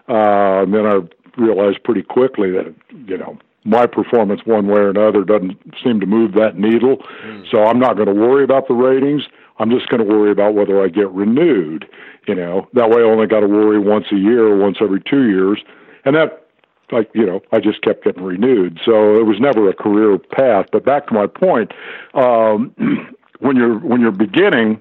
uh, 0.08 0.62
and 0.62 0.74
then 0.74 0.86
I 0.86 1.00
realized 1.36 1.84
pretty 1.84 2.02
quickly 2.02 2.50
that, 2.52 2.74
you 3.06 3.16
know, 3.16 3.38
my 3.64 3.86
performance 3.86 4.40
one 4.44 4.66
way 4.66 4.80
or 4.80 4.90
another 4.90 5.24
doesn't 5.24 5.58
seem 5.84 6.00
to 6.00 6.06
move 6.06 6.32
that 6.32 6.58
needle. 6.58 6.98
Mm. 7.24 7.50
So 7.50 7.64
I'm 7.64 7.78
not 7.78 7.96
going 7.96 8.06
to 8.06 8.14
worry 8.14 8.44
about 8.44 8.66
the 8.66 8.74
ratings. 8.74 9.24
I'm 9.58 9.70
just 9.70 9.88
going 9.88 10.00
to 10.00 10.06
worry 10.06 10.30
about 10.30 10.54
whether 10.54 10.82
I 10.82 10.88
get 10.88 11.10
renewed. 11.10 11.88
You 12.26 12.34
know, 12.34 12.68
that 12.74 12.90
way 12.90 13.02
I 13.02 13.04
only 13.04 13.26
got 13.26 13.40
to 13.40 13.48
worry 13.48 13.78
once 13.78 14.06
a 14.12 14.16
year 14.16 14.46
or 14.46 14.56
once 14.56 14.78
every 14.80 15.00
two 15.00 15.28
years, 15.28 15.62
and 16.04 16.14
that, 16.14 16.46
like 16.92 17.10
you 17.14 17.26
know, 17.26 17.40
I 17.52 17.60
just 17.60 17.82
kept 17.82 18.04
getting 18.04 18.22
renewed. 18.22 18.78
So 18.84 19.18
it 19.18 19.24
was 19.24 19.38
never 19.40 19.68
a 19.68 19.74
career 19.74 20.18
path. 20.18 20.66
But 20.70 20.84
back 20.84 21.08
to 21.08 21.14
my 21.14 21.26
point, 21.26 21.72
um, 22.14 22.74
when 23.40 23.56
you're 23.56 23.78
when 23.78 24.00
you're 24.00 24.12
beginning 24.12 24.80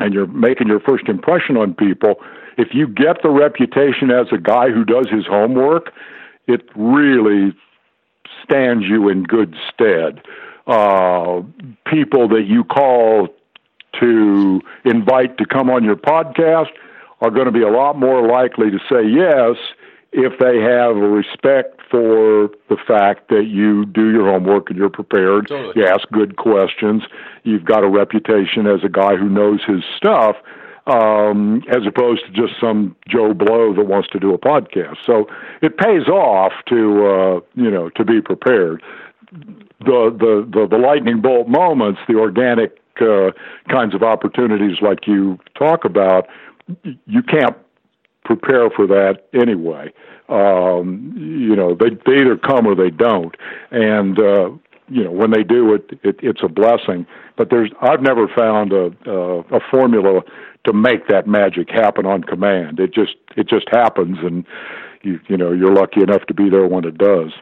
and 0.00 0.12
you're 0.12 0.26
making 0.26 0.66
your 0.66 0.80
first 0.80 1.08
impression 1.08 1.56
on 1.56 1.74
people, 1.74 2.16
if 2.58 2.68
you 2.72 2.86
get 2.88 3.22
the 3.22 3.30
reputation 3.30 4.10
as 4.10 4.26
a 4.32 4.38
guy 4.38 4.70
who 4.70 4.84
does 4.84 5.08
his 5.08 5.26
homework, 5.26 5.92
it 6.46 6.68
really 6.74 7.52
stands 8.42 8.84
you 8.84 9.08
in 9.08 9.22
good 9.22 9.54
stead. 9.72 10.22
Uh, 10.66 11.42
people 11.86 12.28
that 12.28 12.44
you 12.46 12.64
call 12.64 13.28
to 14.00 14.60
invite 14.84 15.38
to 15.38 15.46
come 15.46 15.70
on 15.70 15.84
your 15.84 15.96
podcast 15.96 16.70
are 17.20 17.30
going 17.30 17.46
to 17.46 17.52
be 17.52 17.62
a 17.62 17.70
lot 17.70 17.98
more 17.98 18.26
likely 18.26 18.70
to 18.70 18.78
say 18.90 19.06
yes 19.06 19.56
if 20.14 20.38
they 20.38 20.60
have 20.60 20.96
a 20.96 21.08
respect 21.08 21.80
for 21.90 22.48
the 22.68 22.76
fact 22.86 23.28
that 23.28 23.46
you 23.46 23.84
do 23.86 24.12
your 24.12 24.30
homework 24.30 24.70
and 24.70 24.78
you're 24.78 24.88
prepared, 24.88 25.48
totally. 25.48 25.72
you 25.74 25.84
ask 25.84 26.08
good 26.12 26.36
questions, 26.36 27.02
you've 27.42 27.64
got 27.64 27.82
a 27.82 27.88
reputation 27.88 28.66
as 28.68 28.84
a 28.84 28.88
guy 28.88 29.16
who 29.16 29.28
knows 29.28 29.60
his 29.66 29.82
stuff, 29.96 30.36
um, 30.86 31.62
as 31.68 31.84
opposed 31.86 32.24
to 32.26 32.30
just 32.30 32.60
some 32.60 32.94
Joe 33.08 33.34
Blow 33.34 33.74
that 33.74 33.86
wants 33.86 34.08
to 34.10 34.20
do 34.20 34.32
a 34.32 34.38
podcast. 34.38 34.98
So 35.04 35.26
it 35.62 35.78
pays 35.78 36.06
off 36.06 36.52
to 36.68 37.06
uh, 37.06 37.40
you 37.54 37.70
know 37.70 37.90
to 37.90 38.04
be 38.04 38.20
prepared. 38.20 38.82
The, 39.32 40.14
the 40.16 40.48
the 40.48 40.68
the 40.68 40.78
lightning 40.78 41.20
bolt 41.22 41.48
moments, 41.48 42.00
the 42.06 42.14
organic 42.14 42.78
uh, 43.00 43.30
kinds 43.68 43.94
of 43.94 44.02
opportunities 44.02 44.78
like 44.80 45.06
you 45.06 45.38
talk 45.56 45.84
about, 45.84 46.26
you 47.06 47.22
can't 47.22 47.56
prepare 48.24 48.70
for 48.70 48.86
that 48.86 49.26
anyway. 49.34 49.92
Um, 50.28 51.12
you 51.16 51.54
know, 51.54 51.74
they 51.74 51.90
they 52.06 52.20
either 52.22 52.36
come 52.36 52.66
or 52.66 52.74
they 52.74 52.90
don't, 52.90 53.34
and 53.70 54.18
uh, 54.18 54.50
you 54.88 55.04
know 55.04 55.10
when 55.10 55.30
they 55.30 55.44
do 55.44 55.74
it, 55.74 55.98
it, 56.02 56.16
it's 56.22 56.42
a 56.42 56.48
blessing. 56.48 57.06
But 57.36 57.50
there's 57.50 57.70
I've 57.82 58.00
never 58.00 58.26
found 58.28 58.72
a, 58.72 58.90
a 59.06 59.40
a 59.56 59.60
formula 59.70 60.22
to 60.64 60.72
make 60.72 61.08
that 61.08 61.26
magic 61.26 61.68
happen 61.70 62.06
on 62.06 62.22
command. 62.22 62.80
It 62.80 62.94
just 62.94 63.16
it 63.36 63.48
just 63.48 63.68
happens, 63.70 64.16
and 64.22 64.46
you 65.02 65.20
you 65.28 65.36
know 65.36 65.52
you're 65.52 65.74
lucky 65.74 66.00
enough 66.00 66.24
to 66.26 66.34
be 66.34 66.48
there 66.48 66.66
when 66.66 66.84
it 66.86 66.96
does. 66.96 67.32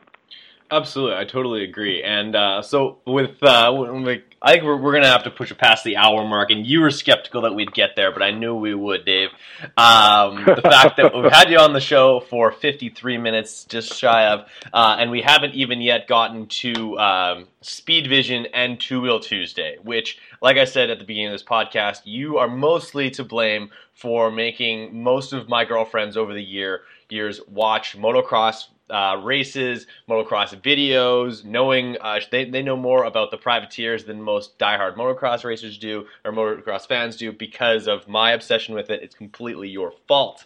Absolutely, 0.72 1.18
I 1.18 1.24
totally 1.24 1.64
agree. 1.64 2.02
And 2.02 2.34
uh, 2.34 2.62
so 2.62 3.00
with, 3.06 3.42
uh, 3.42 3.70
like, 3.70 4.36
I 4.40 4.52
think 4.52 4.64
we're, 4.64 4.78
we're 4.78 4.94
gonna 4.94 5.06
have 5.06 5.24
to 5.24 5.30
push 5.30 5.50
it 5.50 5.58
past 5.58 5.84
the 5.84 5.98
hour 5.98 6.26
mark. 6.26 6.50
And 6.50 6.66
you 6.66 6.80
were 6.80 6.90
skeptical 6.90 7.42
that 7.42 7.54
we'd 7.54 7.74
get 7.74 7.90
there, 7.94 8.10
but 8.10 8.22
I 8.22 8.30
knew 8.30 8.54
we 8.54 8.74
would, 8.74 9.04
Dave. 9.04 9.28
Um, 9.76 10.46
the 10.46 10.62
fact 10.62 10.96
that 10.96 11.14
we've 11.14 11.30
had 11.30 11.50
you 11.50 11.58
on 11.58 11.74
the 11.74 11.80
show 11.80 12.20
for 12.20 12.50
53 12.50 13.18
minutes, 13.18 13.66
just 13.66 13.92
shy 13.92 14.28
of, 14.28 14.48
uh, 14.72 14.96
and 14.98 15.10
we 15.10 15.20
haven't 15.20 15.52
even 15.52 15.82
yet 15.82 16.08
gotten 16.08 16.46
to 16.46 16.98
um, 16.98 17.48
Speed 17.60 18.08
Vision 18.08 18.46
and 18.54 18.80
Two 18.80 19.02
Wheel 19.02 19.20
Tuesday, 19.20 19.76
which, 19.82 20.16
like 20.40 20.56
I 20.56 20.64
said 20.64 20.88
at 20.88 20.98
the 20.98 21.04
beginning 21.04 21.28
of 21.28 21.34
this 21.34 21.44
podcast, 21.44 22.00
you 22.04 22.38
are 22.38 22.48
mostly 22.48 23.10
to 23.10 23.24
blame 23.24 23.68
for 23.92 24.30
making 24.30 25.02
most 25.02 25.34
of 25.34 25.50
my 25.50 25.66
girlfriends 25.66 26.16
over 26.16 26.32
the 26.32 26.42
year 26.42 26.80
years 27.12 27.40
watch 27.46 27.96
motocross 27.96 28.68
uh, 28.92 29.20
races, 29.22 29.86
motocross 30.08 30.54
videos, 30.60 31.44
knowing 31.44 31.96
uh, 32.00 32.20
they, 32.30 32.44
they 32.44 32.62
know 32.62 32.76
more 32.76 33.04
about 33.04 33.30
the 33.30 33.38
privateers 33.38 34.04
than 34.04 34.22
most 34.22 34.58
diehard 34.58 34.96
motocross 34.96 35.44
racers 35.44 35.78
do 35.78 36.06
or 36.24 36.32
motocross 36.32 36.86
fans 36.86 37.16
do 37.16 37.32
because 37.32 37.88
of 37.88 38.06
my 38.06 38.32
obsession 38.32 38.74
with 38.74 38.90
it. 38.90 39.02
It's 39.02 39.14
completely 39.14 39.68
your 39.68 39.92
fault. 40.06 40.44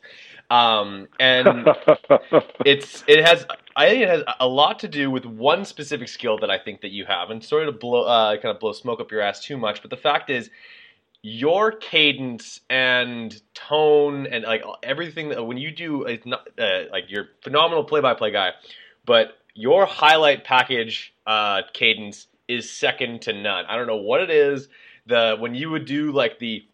Um, 0.48 1.08
and 1.18 1.48
it's 2.64 3.02
it 3.08 3.26
has 3.26 3.44
I 3.74 3.88
think 3.88 4.02
it 4.02 4.08
has 4.08 4.22
a 4.38 4.46
lot 4.46 4.78
to 4.80 4.88
do 4.88 5.10
with 5.10 5.26
one 5.26 5.64
specific 5.64 6.08
skill 6.08 6.38
that 6.38 6.50
I 6.50 6.58
think 6.58 6.80
that 6.82 6.92
you 6.92 7.04
have, 7.04 7.30
and 7.30 7.44
sorry 7.44 7.66
to 7.66 7.72
blow 7.72 8.04
uh, 8.04 8.36
kind 8.36 8.54
of 8.54 8.60
blow 8.60 8.72
smoke 8.72 9.00
up 9.00 9.10
your 9.10 9.20
ass 9.20 9.44
too 9.44 9.56
much, 9.56 9.82
but 9.82 9.90
the 9.90 9.96
fact 9.96 10.30
is 10.30 10.50
your 11.28 11.72
cadence 11.72 12.60
and 12.70 13.42
tone 13.52 14.28
and 14.28 14.44
like 14.44 14.62
everything 14.84 15.30
that 15.30 15.44
when 15.44 15.56
you 15.56 15.72
do 15.72 16.04
it's 16.04 16.24
not 16.24 16.46
uh, 16.56 16.82
like 16.92 17.06
you're 17.08 17.26
phenomenal 17.42 17.82
play-by-play 17.82 18.30
guy, 18.30 18.52
but 19.04 19.36
your 19.52 19.86
highlight 19.86 20.44
package 20.44 21.12
uh, 21.26 21.62
cadence 21.72 22.28
is 22.46 22.70
second 22.70 23.22
to 23.22 23.32
none. 23.32 23.64
I 23.66 23.74
don't 23.74 23.88
know 23.88 23.96
what 23.96 24.20
it 24.20 24.30
is. 24.30 24.68
The 25.06 25.34
when 25.40 25.56
you 25.56 25.68
would 25.70 25.84
do 25.84 26.12
like 26.12 26.38
the 26.38 26.64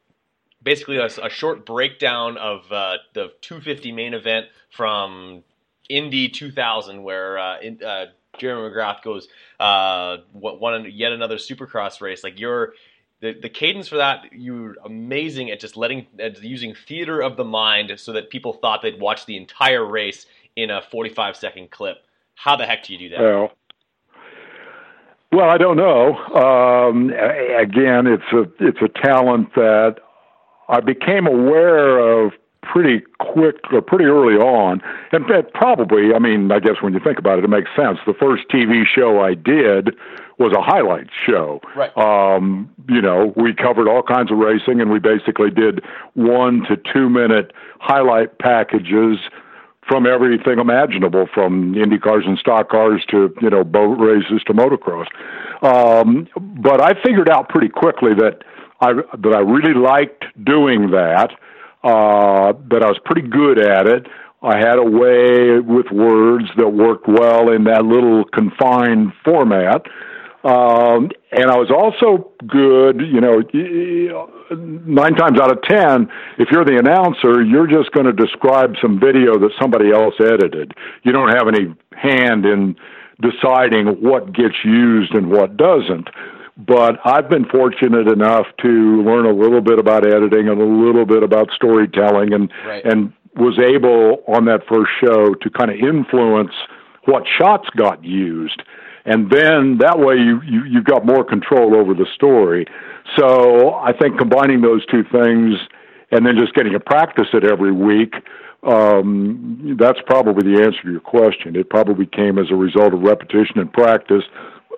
basically 0.63 0.99
a, 0.99 1.07
a 1.07 1.31
short 1.31 1.65
breakdown 1.65 2.37
of 2.37 2.71
uh, 2.71 2.99
the 3.15 3.33
250 3.41 3.91
main 3.93 4.13
event 4.13 4.49
from 4.69 5.45
Indy 5.89 6.29
2000, 6.29 7.03
where 7.03 7.39
uh, 7.39 7.61
in, 7.61 7.83
uh, 7.83 8.07
Jeremy 8.37 8.69
McGrath 8.69 9.03
goes 9.03 9.29
uh, 9.59 10.19
won 10.35 10.87
yet 10.93 11.13
another 11.13 11.37
Supercross 11.37 12.03
race. 12.03 12.23
Like 12.23 12.39
you're 12.39 12.75
the, 13.23 13.33
the 13.41 13.49
cadence 13.49 13.89
for 13.89 13.97
that 13.97 14.25
you're 14.33 14.75
amazing 14.85 15.51
at 15.51 15.61
just 15.61 15.77
letting 15.77 16.07
at 16.19 16.43
using 16.43 16.75
theater 16.75 17.23
of 17.23 17.37
the 17.37 17.45
mind 17.45 17.93
so 17.97 18.13
that 18.13 18.29
people 18.29 18.53
thought 18.53 18.83
they'd 18.83 19.01
watch 19.01 19.25
the 19.27 19.37
entire 19.37 19.87
race 19.87 20.27
in 20.57 20.71
a 20.71 20.83
45 20.83 21.37
second 21.37 21.71
clip. 21.71 21.99
How 22.35 22.57
the 22.57 22.67
heck 22.67 22.85
do 22.85 22.93
you 22.93 22.99
do 22.99 23.09
that? 23.11 23.21
Well 23.21 23.53
well 25.31 25.49
i 25.49 25.57
don't 25.57 25.77
know. 25.77 26.17
Um, 26.35 27.11
again 27.11 28.07
it's 28.07 28.31
a 28.33 28.43
it's 28.59 28.83
a 28.83 28.89
talent 28.89 29.55
that 29.55 29.97
i 30.69 30.81
became 30.81 31.27
aware 31.27 31.99
of 32.01 32.33
pretty 32.63 33.03
quick 33.19 33.57
or 33.73 33.83
pretty 33.83 34.05
early 34.05 34.35
on. 34.35 34.83
And 35.13 35.25
probably 35.55 36.13
i 36.13 36.19
mean 36.19 36.51
i 36.51 36.59
guess 36.59 36.83
when 36.83 36.93
you 36.93 36.99
think 36.99 37.21
about 37.21 37.39
it 37.39 37.45
it 37.45 37.51
makes 37.51 37.71
sense. 37.77 37.99
The 38.05 38.15
first 38.15 38.49
tv 38.49 38.85
show 38.85 39.21
i 39.21 39.35
did 39.35 39.95
was 40.39 40.53
a 40.53 40.63
highlight 40.63 41.09
show 41.27 41.61
right 41.77 41.97
um 41.97 42.71
you 42.89 43.01
know 43.01 43.33
we 43.37 43.55
covered 43.55 43.89
all 43.89 44.03
kinds 44.03 44.31
of 44.31 44.39
racing 44.39 44.81
and 44.81 44.91
we 44.91 44.99
basically 44.99 45.51
did 45.51 45.83
one 46.15 46.63
to 46.65 46.77
two 46.93 47.09
minute 47.09 47.53
highlight 47.81 48.39
packages 48.39 49.19
from 49.87 50.07
everything 50.07 50.59
imaginable 50.59 51.27
from 51.33 51.75
indy 51.75 51.99
cars 51.99 52.25
and 52.27 52.39
stock 52.39 52.71
cars 52.71 53.03
to 53.09 53.35
you 53.41 53.51
know 53.51 53.65
boat 53.65 53.99
races 53.99 54.43
to 54.47 54.53
motocross 54.53 55.07
um 55.63 56.29
but 56.61 56.81
i 56.81 56.93
figured 57.03 57.29
out 57.29 57.49
pretty 57.49 57.69
quickly 57.69 58.15
that 58.15 58.43
i 58.81 58.93
that 58.93 59.35
i 59.35 59.41
really 59.41 59.75
liked 59.75 60.25
doing 60.45 60.91
that 60.91 61.33
uh, 61.83 62.53
but 62.53 62.83
I 62.83 62.87
was 62.87 62.99
pretty 63.05 63.27
good 63.29 63.59
at 63.59 63.87
it. 63.87 64.07
I 64.43 64.57
had 64.59 64.79
a 64.79 64.85
way 64.85 65.59
with 65.61 65.91
words 65.91 66.47
that 66.57 66.69
worked 66.69 67.09
well 67.09 67.51
in 67.51 67.65
that 67.65 67.85
little 67.85 68.25
confined 68.25 69.13
format. 69.25 69.83
Um, 70.45 71.11
and 71.31 71.51
I 71.51 71.57
was 71.57 71.71
also 71.71 72.33
good, 72.47 73.01
you 73.01 73.21
know, 73.21 73.43
nine 74.51 75.15
times 75.15 75.39
out 75.39 75.53
of 75.53 75.63
ten, 75.63 76.11
if 76.39 76.49
you're 76.51 76.65
the 76.65 76.79
announcer, 76.79 77.43
you're 77.43 77.69
just 77.69 77.93
going 77.93 78.07
to 78.07 78.13
describe 78.13 78.75
some 78.83 78.99
video 78.99 79.39
that 79.39 79.51
somebody 79.61 79.93
else 79.93 80.15
edited. 80.19 80.75
You 81.05 81.13
don't 81.13 81.29
have 81.29 81.47
any 81.47 81.75
hand 81.93 82.45
in 82.45 82.75
deciding 83.21 83.87
what 84.03 84.33
gets 84.33 84.57
used 84.65 85.15
and 85.15 85.31
what 85.31 85.57
doesn't 85.57 86.09
but 86.57 86.99
I've 87.05 87.29
been 87.29 87.47
fortunate 87.47 88.09
enough 88.09 88.47
to 88.61 89.03
learn 89.03 89.27
a 89.27 89.33
little 89.33 89.61
bit 89.61 89.79
about 89.79 90.07
editing 90.07 90.49
and 90.49 90.61
a 90.61 90.65
little 90.65 91.07
bit 91.07 91.23
about 91.23 91.51
storytelling 91.55 92.33
and 92.33 92.53
right. 92.67 92.85
and 92.85 93.13
was 93.37 93.59
able 93.59 94.23
on 94.29 94.45
that 94.45 94.61
first 94.69 94.91
show 95.01 95.35
to 95.35 95.51
kind 95.51 95.71
of 95.71 95.79
influence 95.79 96.53
what 97.07 97.25
shots 97.27 97.69
got 97.77 98.05
used 98.05 98.63
and 99.05 99.31
then 99.31 99.79
that 99.79 99.99
way 99.99 100.15
you, 100.15 100.41
you 100.43 100.65
you've 100.65 100.85
got 100.85 101.05
more 101.05 101.25
control 101.25 101.77
over 101.77 101.95
the 101.95 102.07
story 102.15 102.67
so 103.17 103.75
i 103.75 103.93
think 103.93 104.19
combining 104.19 104.61
those 104.61 104.85
two 104.87 105.05
things 105.13 105.55
and 106.11 106.27
then 106.27 106.37
just 106.39 106.55
getting 106.55 106.73
to 106.73 106.81
practice 106.81 107.29
it 107.33 107.45
every 107.45 107.73
week 107.73 108.15
um, 108.63 109.77
that's 109.79 109.99
probably 110.07 110.55
the 110.55 110.63
answer 110.63 110.83
to 110.83 110.91
your 110.93 111.01
question. 111.01 111.57
It 111.57 111.69
probably 111.69 112.07
came 112.07 112.39
as 112.39 112.47
a 112.51 112.55
result 112.55 112.95
of 112.95 113.01
repetition 113.01 113.59
and 113.59 113.73
practice 113.73 114.23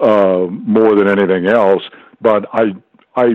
uh, 0.01 0.47
more 0.51 0.97
than 0.97 1.09
anything 1.09 1.47
else. 1.47 1.83
But 2.21 2.47
I, 2.53 2.73
I, 3.17 3.35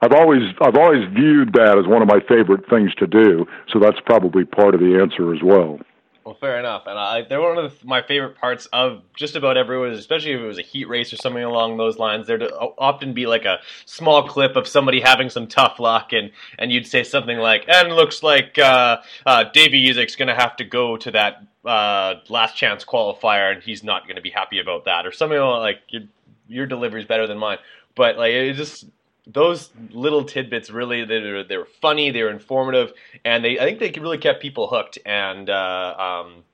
I've 0.00 0.12
always 0.12 0.42
I've 0.60 0.76
always 0.76 1.08
viewed 1.12 1.52
that 1.54 1.76
as 1.78 1.86
one 1.86 2.02
of 2.02 2.08
my 2.08 2.20
favorite 2.28 2.68
things 2.70 2.94
to 2.96 3.06
do. 3.06 3.46
So 3.72 3.80
that's 3.80 3.98
probably 4.06 4.44
part 4.44 4.74
of 4.74 4.80
the 4.80 4.98
answer 5.00 5.34
as 5.34 5.42
well. 5.42 5.80
Well, 6.24 6.36
fair 6.36 6.58
enough. 6.58 6.84
And 6.86 6.96
I, 6.96 7.22
they're 7.22 7.40
one 7.40 7.58
of 7.58 7.80
the, 7.80 7.86
my 7.86 8.00
favorite 8.00 8.36
parts 8.36 8.66
of 8.66 9.02
just 9.16 9.34
about 9.34 9.56
everyone, 9.56 9.90
especially 9.90 10.32
if 10.32 10.40
it 10.40 10.46
was 10.46 10.58
a 10.58 10.62
heat 10.62 10.88
race 10.88 11.12
or 11.12 11.16
something 11.16 11.42
along 11.42 11.78
those 11.78 11.98
lines. 11.98 12.28
There'd 12.28 12.44
often 12.78 13.12
be 13.12 13.26
like 13.26 13.44
a 13.44 13.58
small 13.86 14.28
clip 14.28 14.54
of 14.54 14.68
somebody 14.68 15.00
having 15.00 15.30
some 15.30 15.48
tough 15.48 15.80
luck, 15.80 16.12
and, 16.12 16.30
and 16.58 16.70
you'd 16.70 16.86
say 16.86 17.02
something 17.02 17.38
like, 17.38 17.64
and 17.66 17.92
looks 17.92 18.22
like 18.22 18.56
uh, 18.58 18.98
uh, 19.26 19.44
Davey 19.52 19.88
Isak's 19.88 20.14
going 20.14 20.28
to 20.28 20.34
have 20.34 20.56
to 20.56 20.64
go 20.64 20.96
to 20.96 21.10
that 21.10 21.44
uh, 21.64 22.14
last 22.28 22.56
chance 22.56 22.84
qualifier, 22.84 23.52
and 23.52 23.62
he's 23.62 23.82
not 23.82 24.04
going 24.04 24.16
to 24.16 24.22
be 24.22 24.30
happy 24.30 24.60
about 24.60 24.84
that, 24.84 25.06
or 25.06 25.12
something 25.12 25.38
like 25.38 25.80
your, 25.88 26.02
your 26.46 26.66
delivery 26.66 27.00
is 27.00 27.06
better 27.06 27.26
than 27.26 27.38
mine. 27.38 27.58
But 27.96 28.16
like 28.16 28.32
it 28.32 28.54
just 28.54 28.84
those 29.26 29.70
little 29.90 30.24
tidbits 30.24 30.70
really 30.70 31.04
they 31.04 31.20
were, 31.20 31.44
they 31.44 31.56
were 31.56 31.68
funny, 31.80 32.10
they 32.10 32.22
were 32.22 32.30
informative, 32.30 32.92
and 33.24 33.44
they 33.44 33.58
I 33.58 33.64
think 33.64 33.78
they 33.78 34.00
really 34.00 34.18
kept 34.18 34.42
people 34.42 34.68
hooked. 34.68 34.98
And 35.06 35.48
uh, 35.48 36.22
um, 36.24 36.44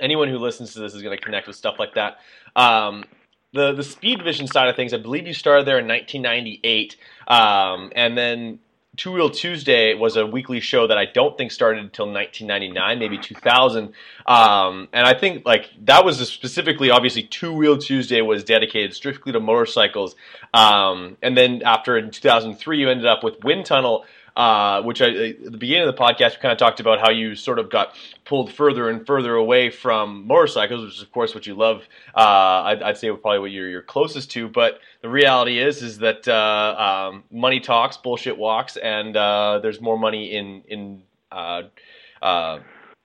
anyone 0.00 0.28
who 0.28 0.38
listens 0.38 0.72
to 0.74 0.80
this 0.80 0.94
is 0.94 1.02
going 1.02 1.16
to 1.16 1.22
connect 1.22 1.46
with 1.46 1.56
stuff 1.56 1.78
like 1.78 1.94
that. 1.94 2.18
Um, 2.56 3.04
the 3.52 3.72
the 3.72 3.84
Speed 3.84 4.22
Vision 4.22 4.46
side 4.46 4.68
of 4.68 4.76
things, 4.76 4.92
I 4.92 4.98
believe 4.98 5.26
you 5.26 5.34
started 5.34 5.66
there 5.66 5.78
in 5.78 5.88
1998, 5.88 6.96
um, 7.28 7.92
and 7.94 8.16
then 8.16 8.58
Two 8.98 9.12
Wheel 9.12 9.30
Tuesday 9.30 9.94
was 9.94 10.16
a 10.16 10.26
weekly 10.26 10.58
show 10.58 10.88
that 10.88 10.98
I 10.98 11.06
don't 11.06 11.38
think 11.38 11.52
started 11.52 11.84
until 11.84 12.06
1999, 12.12 12.98
maybe 12.98 13.16
2000. 13.16 13.94
Um, 14.26 14.88
and 14.92 15.06
I 15.06 15.14
think 15.14 15.46
like 15.46 15.70
that 15.84 16.04
was 16.04 16.18
specifically, 16.28 16.90
obviously, 16.90 17.22
Two 17.22 17.52
Wheel 17.52 17.78
Tuesday 17.78 18.20
was 18.22 18.42
dedicated 18.42 18.94
strictly 18.94 19.30
to 19.32 19.38
motorcycles. 19.38 20.16
Um, 20.52 21.16
and 21.22 21.36
then 21.36 21.62
after 21.64 21.96
in 21.96 22.10
2003, 22.10 22.80
you 22.80 22.90
ended 22.90 23.06
up 23.06 23.22
with 23.22 23.42
Wind 23.44 23.66
Tunnel, 23.66 24.04
uh, 24.38 24.80
which 24.82 25.02
I, 25.02 25.08
at 25.08 25.42
the 25.50 25.58
beginning 25.58 25.88
of 25.88 25.96
the 25.96 26.00
podcast, 26.00 26.36
we 26.36 26.36
kind 26.36 26.52
of 26.52 26.58
talked 26.58 26.78
about 26.78 27.00
how 27.00 27.10
you 27.10 27.34
sort 27.34 27.58
of 27.58 27.70
got 27.70 27.96
pulled 28.24 28.52
further 28.52 28.88
and 28.88 29.04
further 29.04 29.34
away 29.34 29.68
from 29.68 30.28
motorcycles, 30.28 30.84
which 30.84 30.94
is 30.94 31.02
of 31.02 31.10
course 31.10 31.34
what 31.34 31.44
you 31.44 31.56
love. 31.56 31.88
Uh, 32.16 32.20
I'd, 32.66 32.82
I'd, 32.82 32.96
say 32.96 33.08
probably 33.08 33.40
what 33.40 33.50
you're, 33.50 33.68
you're, 33.68 33.82
closest 33.82 34.30
to. 34.32 34.48
But 34.48 34.78
the 35.02 35.08
reality 35.08 35.58
is, 35.58 35.82
is 35.82 35.98
that 35.98 36.28
uh, 36.28 37.10
um, 37.10 37.24
money 37.32 37.58
talks, 37.58 37.96
bullshit 37.96 38.38
walks, 38.38 38.76
and 38.76 39.16
uh, 39.16 39.58
there's 39.58 39.80
more 39.80 39.98
money 39.98 40.32
in 40.36 40.62
in 40.68 41.02
uh, 41.32 41.62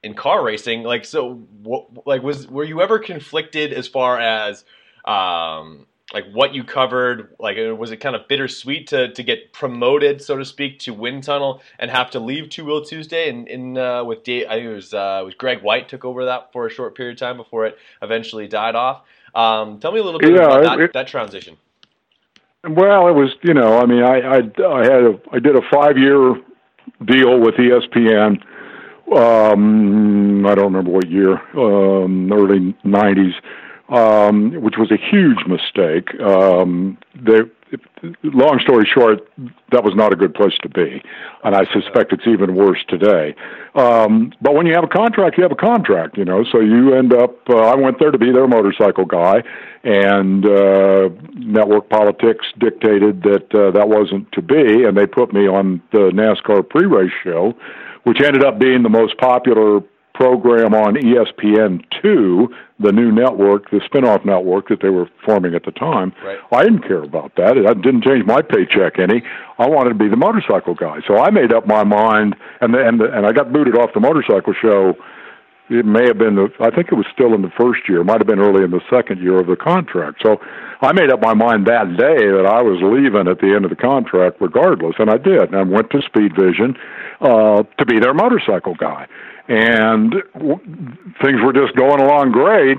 in 0.03 0.13
car 0.13 0.43
racing. 0.43 0.83
Like 0.83 1.03
so, 1.03 1.41
like 2.05 2.21
was 2.21 2.47
were 2.47 2.63
you 2.63 2.79
ever 2.79 2.99
conflicted 2.99 3.73
as 3.73 3.87
far 3.87 4.19
as 4.19 4.65
um, 5.03 5.87
like 6.13 6.31
what 6.31 6.53
you 6.53 6.63
covered 6.63 7.35
like 7.39 7.57
uh, 7.57 7.75
was 7.75 7.91
it 7.91 7.97
kind 7.97 8.15
of 8.15 8.27
bittersweet 8.27 8.87
to, 8.87 9.11
to 9.11 9.23
get 9.23 9.51
promoted 9.51 10.21
so 10.21 10.37
to 10.37 10.45
speak 10.45 10.79
to 10.79 10.93
wind 10.93 11.23
tunnel 11.23 11.61
and 11.79 11.89
have 11.89 12.11
to 12.11 12.19
leave 12.19 12.49
two 12.49 12.65
wheel 12.65 12.83
tuesday? 12.83 13.29
And 13.29 13.47
in 13.47 13.77
uh, 13.77 14.03
with 14.03 14.23
Dave, 14.23 14.47
i 14.47 14.55
think 14.55 14.67
it 14.67 14.73
was 14.73 14.93
uh, 14.93 15.19
it 15.21 15.25
was 15.25 15.33
greg 15.33 15.61
white 15.63 15.89
took 15.89 16.05
over 16.05 16.25
that 16.25 16.53
for 16.53 16.67
a 16.67 16.69
short 16.69 16.95
period 16.95 17.13
of 17.13 17.19
time 17.19 17.37
before 17.37 17.65
it 17.65 17.77
eventually 18.01 18.47
died 18.47 18.75
off. 18.75 19.01
Um, 19.33 19.79
tell 19.79 19.91
me 19.91 19.99
a 19.99 20.03
little 20.03 20.19
bit 20.19 20.31
yeah, 20.31 20.43
about 20.43 20.63
that, 20.63 20.79
it, 20.79 20.93
that 20.93 21.07
transition. 21.07 21.57
Well 22.63 23.07
it 23.07 23.13
was 23.13 23.31
you 23.41 23.53
know 23.53 23.77
i 23.77 23.85
mean 23.85 24.03
i 24.03 24.19
i, 24.19 24.37
I 24.37 24.83
had 24.83 25.03
a 25.03 25.19
i 25.33 25.39
did 25.39 25.55
a 25.57 25.61
five 25.69 25.97
year 25.97 26.35
deal 27.03 27.39
with 27.39 27.55
espn 27.55 28.41
um, 29.13 30.45
i 30.45 30.55
don't 30.55 30.71
remember 30.71 30.91
what 30.91 31.09
year 31.09 31.33
um, 31.57 32.31
early 32.31 32.73
90s 32.85 33.33
um, 33.89 34.61
which 34.61 34.75
was 34.77 34.91
a 34.91 34.97
huge 34.97 35.45
mistake. 35.47 36.19
Um, 36.19 36.97
they, 37.15 37.41
long 38.23 38.59
story 38.61 38.85
short, 38.91 39.27
that 39.71 39.83
was 39.83 39.93
not 39.95 40.13
a 40.13 40.15
good 40.15 40.33
place 40.33 40.53
to 40.61 40.69
be, 40.69 41.01
and 41.43 41.55
I 41.55 41.65
suspect 41.73 42.13
it's 42.13 42.27
even 42.27 42.55
worse 42.55 42.83
today. 42.87 43.35
Um, 43.75 44.33
but 44.41 44.53
when 44.53 44.65
you 44.65 44.73
have 44.73 44.83
a 44.83 44.87
contract, 44.87 45.37
you 45.37 45.43
have 45.43 45.51
a 45.51 45.55
contract, 45.55 46.17
you 46.17 46.25
know. 46.25 46.43
So 46.51 46.59
you 46.59 46.93
end 46.93 47.13
up. 47.13 47.37
Uh, 47.49 47.57
I 47.57 47.75
went 47.75 47.99
there 47.99 48.11
to 48.11 48.17
be 48.17 48.31
their 48.31 48.47
motorcycle 48.47 49.05
guy, 49.05 49.43
and 49.83 50.45
uh, 50.45 51.09
network 51.33 51.89
politics 51.89 52.45
dictated 52.59 53.23
that 53.23 53.53
uh, 53.53 53.71
that 53.71 53.89
wasn't 53.89 54.31
to 54.33 54.41
be, 54.41 54.83
and 54.83 54.97
they 54.97 55.07
put 55.07 55.33
me 55.33 55.47
on 55.47 55.81
the 55.91 56.11
NASCAR 56.11 56.67
pre-race 56.69 57.11
show, 57.23 57.53
which 58.03 58.21
ended 58.21 58.43
up 58.43 58.59
being 58.59 58.83
the 58.83 58.89
most 58.89 59.17
popular 59.17 59.81
program 60.13 60.73
on 60.73 60.95
ESPN2, 60.95 62.47
the 62.79 62.91
new 62.91 63.11
network, 63.11 63.69
the 63.71 63.79
spinoff 63.79 64.25
network 64.25 64.69
that 64.69 64.81
they 64.81 64.89
were 64.89 65.09
forming 65.25 65.55
at 65.55 65.65
the 65.65 65.71
time. 65.71 66.13
Right. 66.23 66.39
I 66.51 66.63
didn't 66.63 66.83
care 66.83 67.03
about 67.03 67.35
that. 67.37 67.57
It 67.57 67.81
didn't 67.81 68.03
change 68.03 68.25
my 68.25 68.41
paycheck 68.41 68.99
any. 68.99 69.23
I 69.57 69.67
wanted 69.67 69.89
to 69.89 69.95
be 69.95 70.09
the 70.09 70.17
motorcycle 70.17 70.75
guy. 70.75 70.99
So 71.07 71.17
I 71.17 71.31
made 71.31 71.53
up 71.53 71.65
my 71.65 71.83
mind, 71.83 72.35
and 72.61 72.73
the, 72.73 72.85
and 72.85 72.99
the, 72.99 73.11
and 73.11 73.25
I 73.25 73.31
got 73.31 73.51
booted 73.51 73.77
off 73.77 73.91
the 73.93 73.99
motorcycle 73.99 74.53
show 74.53 74.95
it 75.69 75.85
may 75.85 76.05
have 76.05 76.17
been 76.17 76.35
the 76.35 76.49
I 76.59 76.69
think 76.69 76.91
it 76.91 76.95
was 76.95 77.05
still 77.13 77.33
in 77.33 77.41
the 77.41 77.51
first 77.57 77.87
year, 77.87 78.01
it 78.01 78.05
might 78.05 78.19
have 78.19 78.27
been 78.27 78.39
early 78.39 78.63
in 78.63 78.71
the 78.71 78.81
second 78.89 79.21
year 79.21 79.39
of 79.39 79.47
the 79.47 79.55
contract. 79.55 80.21
So 80.21 80.37
I 80.81 80.91
made 80.91 81.09
up 81.09 81.21
my 81.21 81.33
mind 81.33 81.67
that 81.67 81.95
day 81.97 82.27
that 82.27 82.45
I 82.45 82.61
was 82.61 82.79
leaving 82.83 83.27
at 83.27 83.39
the 83.39 83.55
end 83.55 83.63
of 83.63 83.69
the 83.69 83.79
contract 83.79 84.37
regardless, 84.41 84.95
and 84.99 85.09
I 85.09 85.17
did. 85.17 85.41
And 85.41 85.55
I 85.55 85.63
went 85.63 85.89
to 85.91 86.01
Speed 86.01 86.35
Vision 86.35 86.75
uh, 87.21 87.63
to 87.77 87.85
be 87.85 87.99
their 87.99 88.13
motorcycle 88.13 88.75
guy, 88.75 89.07
and 89.47 90.15
w- 90.33 90.59
things 91.21 91.41
were 91.43 91.53
just 91.53 91.75
going 91.75 92.01
along 92.01 92.31
great. 92.31 92.77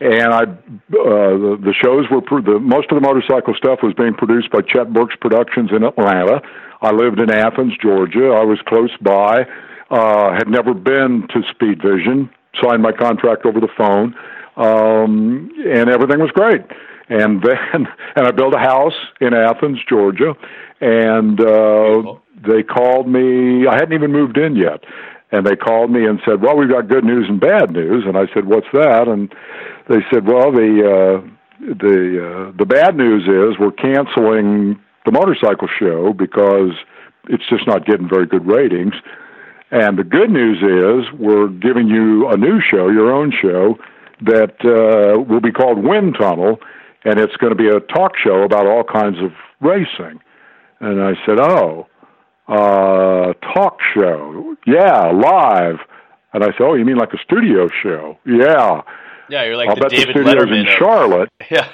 And 0.00 0.32
I, 0.32 0.42
uh, 0.42 0.46
the, 0.90 1.58
the 1.60 1.74
shows 1.74 2.06
were 2.10 2.22
pro- 2.22 2.40
the 2.40 2.58
most 2.58 2.90
of 2.90 3.00
the 3.00 3.06
motorcycle 3.06 3.54
stuff 3.54 3.80
was 3.82 3.92
being 3.94 4.14
produced 4.14 4.50
by 4.50 4.60
Chet 4.62 4.92
Burks 4.92 5.14
Productions 5.20 5.70
in 5.72 5.84
Atlanta. 5.84 6.40
I 6.80 6.92
lived 6.92 7.20
in 7.20 7.30
Athens, 7.30 7.74
Georgia. 7.80 8.30
I 8.30 8.44
was 8.44 8.58
close 8.66 8.90
by. 9.02 9.46
Uh, 9.90 10.32
had 10.32 10.48
never 10.48 10.72
been 10.72 11.26
to 11.34 11.42
Speed 11.50 11.82
Vision. 11.82 12.30
Signed 12.62 12.82
my 12.82 12.92
contract 12.92 13.44
over 13.44 13.60
the 13.60 13.68
phone, 13.76 14.14
um, 14.56 15.50
and 15.64 15.88
everything 15.90 16.18
was 16.18 16.30
great. 16.32 16.62
And 17.08 17.42
then, 17.46 17.86
and 18.16 18.26
I 18.26 18.30
built 18.30 18.54
a 18.54 18.58
house 18.58 18.94
in 19.20 19.34
Athens, 19.34 19.78
Georgia, 19.88 20.34
and 20.80 21.40
uh, 21.40 22.14
they 22.46 22.62
called 22.62 23.08
me. 23.08 23.66
I 23.66 23.74
hadn't 23.74 23.92
even 23.92 24.12
moved 24.12 24.38
in 24.38 24.56
yet, 24.56 24.84
and 25.32 25.46
they 25.46 25.56
called 25.56 25.90
me 25.90 26.04
and 26.06 26.20
said, 26.24 26.42
"Well, 26.42 26.56
we've 26.56 26.68
got 26.68 26.88
good 26.88 27.04
news 27.04 27.26
and 27.28 27.40
bad 27.40 27.72
news." 27.72 28.04
And 28.06 28.16
I 28.16 28.26
said, 28.34 28.46
"What's 28.46 28.66
that?" 28.72 29.08
And 29.08 29.32
they 29.88 30.00
said, 30.12 30.26
"Well, 30.26 30.52
the 30.52 30.82
uh, 30.84 31.28
the 31.60 32.48
uh, 32.48 32.52
the 32.56 32.66
bad 32.66 32.96
news 32.96 33.24
is 33.24 33.58
we're 33.58 33.70
canceling 33.72 34.78
the 35.04 35.12
motorcycle 35.12 35.68
show 35.68 36.12
because 36.12 36.72
it's 37.28 37.48
just 37.48 37.66
not 37.66 37.86
getting 37.86 38.08
very 38.08 38.26
good 38.26 38.46
ratings." 38.46 38.94
And 39.70 39.98
the 39.98 40.04
good 40.04 40.30
news 40.30 40.58
is 40.58 41.12
we're 41.12 41.48
giving 41.48 41.86
you 41.86 42.28
a 42.28 42.36
new 42.36 42.60
show, 42.60 42.88
your 42.88 43.12
own 43.12 43.30
show, 43.30 43.78
that 44.22 44.56
uh, 44.64 45.20
will 45.20 45.40
be 45.40 45.52
called 45.52 45.78
Wind 45.78 46.16
Tunnel, 46.18 46.58
and 47.04 47.20
it's 47.20 47.36
going 47.36 47.52
to 47.52 47.56
be 47.56 47.68
a 47.68 47.78
talk 47.78 48.16
show 48.18 48.42
about 48.42 48.66
all 48.66 48.82
kinds 48.82 49.18
of 49.20 49.30
racing. 49.60 50.20
And 50.80 51.00
I 51.00 51.14
said, 51.24 51.38
"Oh, 51.38 51.86
uh, 52.50 53.32
talk 53.54 53.78
show? 53.94 54.56
Yeah, 54.66 55.10
live." 55.12 55.76
And 56.32 56.44
I 56.44 56.48
said, 56.48 56.60
"Oh, 56.62 56.74
you 56.74 56.84
mean 56.84 56.96
like 56.96 57.12
a 57.12 57.18
studio 57.24 57.68
show? 57.82 58.18
Yeah." 58.26 58.82
Yeah, 59.28 59.44
you're 59.44 59.56
like 59.56 59.68
I'll 59.68 59.76
the 59.76 59.80
bet 59.82 59.90
David 59.92 60.08
the 60.08 60.12
studio's 60.24 60.34
Letterman 60.34 60.60
in 60.60 60.66
of- 60.66 60.72
Charlotte. 60.78 61.28
Yeah. 61.50 61.68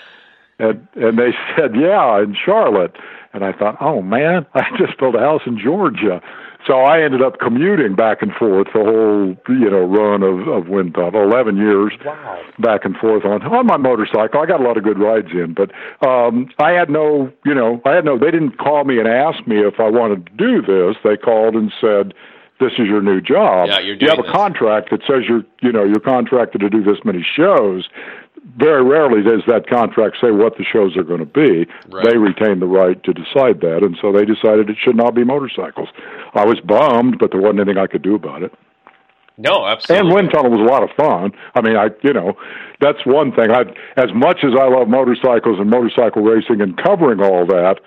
And 0.58 0.88
and 0.94 1.18
they 1.18 1.32
said, 1.54 1.76
yeah, 1.76 2.22
in 2.22 2.34
Charlotte. 2.44 2.96
And 3.34 3.44
I 3.44 3.52
thought, 3.52 3.76
oh 3.80 4.00
man, 4.00 4.46
I 4.54 4.62
just 4.78 4.98
built 4.98 5.14
a 5.14 5.18
house 5.18 5.42
in 5.46 5.58
Georgia. 5.58 6.22
So 6.66 6.80
I 6.80 7.02
ended 7.02 7.22
up 7.22 7.38
commuting 7.38 7.94
back 7.94 8.22
and 8.22 8.32
forth 8.32 8.66
the 8.74 8.82
whole, 8.82 9.36
you 9.54 9.70
know, 9.70 9.84
run 9.86 10.22
of, 10.24 10.48
of 10.48 10.68
Wind 10.68 10.94
Tunnel, 10.94 11.22
11 11.22 11.56
years 11.56 11.92
Wow. 12.04 12.42
back 12.58 12.84
and 12.84 12.96
forth 12.96 13.24
on, 13.24 13.42
on 13.42 13.66
my 13.66 13.76
motorcycle. 13.76 14.40
I 14.40 14.46
got 14.46 14.60
a 14.60 14.64
lot 14.64 14.76
of 14.76 14.82
good 14.82 14.98
rides 14.98 15.28
in, 15.32 15.54
but, 15.54 15.70
um, 16.06 16.48
I 16.58 16.72
had 16.72 16.90
no, 16.90 17.30
you 17.44 17.54
know, 17.54 17.80
I 17.84 17.94
had 17.94 18.04
no, 18.04 18.18
they 18.18 18.30
didn't 18.32 18.58
call 18.58 18.84
me 18.84 18.98
and 18.98 19.06
ask 19.06 19.46
me 19.46 19.58
if 19.60 19.78
I 19.78 19.88
wanted 19.88 20.26
to 20.26 20.32
do 20.32 20.60
this. 20.60 20.96
They 21.04 21.16
called 21.16 21.54
and 21.54 21.72
said, 21.80 22.14
this 22.58 22.72
is 22.78 22.88
your 22.88 23.02
new 23.02 23.20
job. 23.20 23.68
Yeah, 23.68 23.78
you're 23.80 23.96
you 23.96 24.08
have 24.08 24.16
doing 24.16 24.20
a 24.20 24.22
this. 24.22 24.32
contract 24.32 24.90
that 24.90 25.00
says 25.06 25.24
you're, 25.28 25.44
you 25.60 25.70
know, 25.70 25.84
you're 25.84 26.00
contracted 26.00 26.62
to 26.62 26.70
do 26.70 26.82
this 26.82 26.96
many 27.04 27.22
shows 27.36 27.86
very 28.57 28.84
rarely 28.84 29.22
does 29.22 29.42
that 29.47 29.68
contract 29.68 30.16
say 30.20 30.30
what 30.30 30.57
the 30.57 30.64
shows 30.64 30.97
are 30.97 31.03
going 31.03 31.20
to 31.20 31.26
be. 31.26 31.66
Right. 31.88 32.07
They 32.07 32.16
retain 32.16 32.61
the 32.61 32.66
right 32.66 33.03
to 33.05 33.12
decide 33.12 33.61
that, 33.61 33.80
and 33.82 33.97
so 34.01 34.12
they 34.12 34.24
decided 34.24 34.70
it 34.70 34.76
should 34.82 34.97
not 34.97 35.14
be 35.14 35.24
motorcycles. 35.24 35.88
I 36.34 36.44
was 36.44 36.61
bummed, 36.61 37.18
but 37.18 37.32
there 37.32 37.40
wasn't 37.40 37.61
anything 37.61 37.78
I 37.78 37.86
could 37.86 38.03
do 38.03 38.14
about 38.14 38.42
it. 38.42 38.53
No, 39.38 39.66
absolutely. 39.66 40.07
And 40.07 40.14
Wind 40.14 40.30
Tunnel 40.32 40.51
was 40.51 40.61
a 40.61 40.72
lot 40.72 40.82
of 40.82 40.90
fun. 40.97 41.32
I 41.55 41.61
mean, 41.61 41.76
I 41.76 41.88
you 42.03 42.12
know, 42.12 42.34
that's 42.80 43.05
one 43.05 43.32
thing. 43.32 43.51
I 43.51 43.62
as 43.97 44.09
much 44.14 44.40
as 44.44 44.53
I 44.59 44.68
love 44.68 44.88
motorcycles 44.88 45.59
and 45.59 45.68
motorcycle 45.68 46.22
racing 46.22 46.62
and 46.62 46.76
covering 46.78 47.20
all 47.20 47.44
that, 47.47 47.80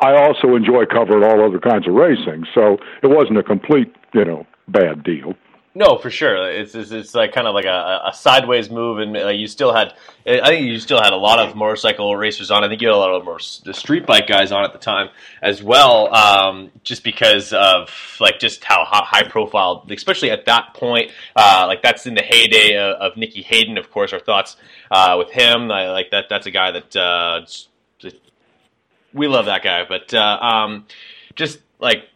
I 0.00 0.16
also 0.16 0.56
enjoy 0.56 0.86
covering 0.86 1.22
all 1.22 1.44
other 1.44 1.60
kinds 1.60 1.86
of 1.86 1.94
racing. 1.94 2.46
So 2.54 2.78
it 3.02 3.08
wasn't 3.08 3.38
a 3.38 3.42
complete, 3.42 3.94
you 4.14 4.24
know, 4.24 4.46
bad 4.68 5.04
deal. 5.04 5.34
No, 5.76 5.98
for 5.98 6.08
sure. 6.08 6.48
It's 6.50 6.76
it's, 6.76 6.92
it's 6.92 7.14
like 7.16 7.32
kind 7.32 7.48
of 7.48 7.54
like 7.54 7.64
a, 7.64 8.02
a 8.06 8.12
sideways 8.14 8.70
move, 8.70 9.00
and 9.00 9.16
you 9.36 9.48
still 9.48 9.74
had. 9.74 9.94
I 10.24 10.46
think 10.46 10.66
you 10.66 10.78
still 10.78 11.02
had 11.02 11.12
a 11.12 11.16
lot 11.16 11.40
of 11.40 11.56
motorcycle 11.56 12.14
racers 12.16 12.52
on. 12.52 12.62
I 12.62 12.68
think 12.68 12.80
you 12.80 12.86
had 12.86 12.94
a 12.94 12.98
lot 12.98 13.10
of 13.10 13.24
more 13.24 13.40
the 13.64 13.74
street 13.74 14.06
bike 14.06 14.28
guys 14.28 14.52
on 14.52 14.64
at 14.64 14.72
the 14.72 14.78
time 14.78 15.08
as 15.42 15.64
well. 15.64 16.14
Um, 16.14 16.70
just 16.84 17.02
because 17.02 17.52
of 17.52 17.90
like 18.20 18.38
just 18.38 18.62
how 18.62 18.84
high 18.84 19.24
profile, 19.24 19.84
especially 19.90 20.30
at 20.30 20.44
that 20.46 20.74
point. 20.74 21.10
Uh, 21.34 21.64
like 21.66 21.82
that's 21.82 22.06
in 22.06 22.14
the 22.14 22.22
heyday 22.22 22.76
of, 22.78 23.12
of 23.12 23.16
Nicky 23.16 23.42
Hayden, 23.42 23.76
of 23.76 23.90
course. 23.90 24.12
Our 24.12 24.20
thoughts 24.20 24.56
uh, 24.92 25.16
with 25.18 25.30
him. 25.30 25.72
I, 25.72 25.90
like 25.90 26.12
that. 26.12 26.26
That's 26.30 26.46
a 26.46 26.52
guy 26.52 26.70
that 26.70 26.94
uh, 26.94 27.44
we 29.12 29.26
love 29.26 29.46
that 29.46 29.64
guy, 29.64 29.84
but 29.88 30.14
uh, 30.14 30.38
um, 30.40 30.86
just 31.34 31.58
like 31.80 32.08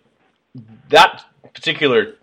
that 0.90 1.24
particular 1.54 2.14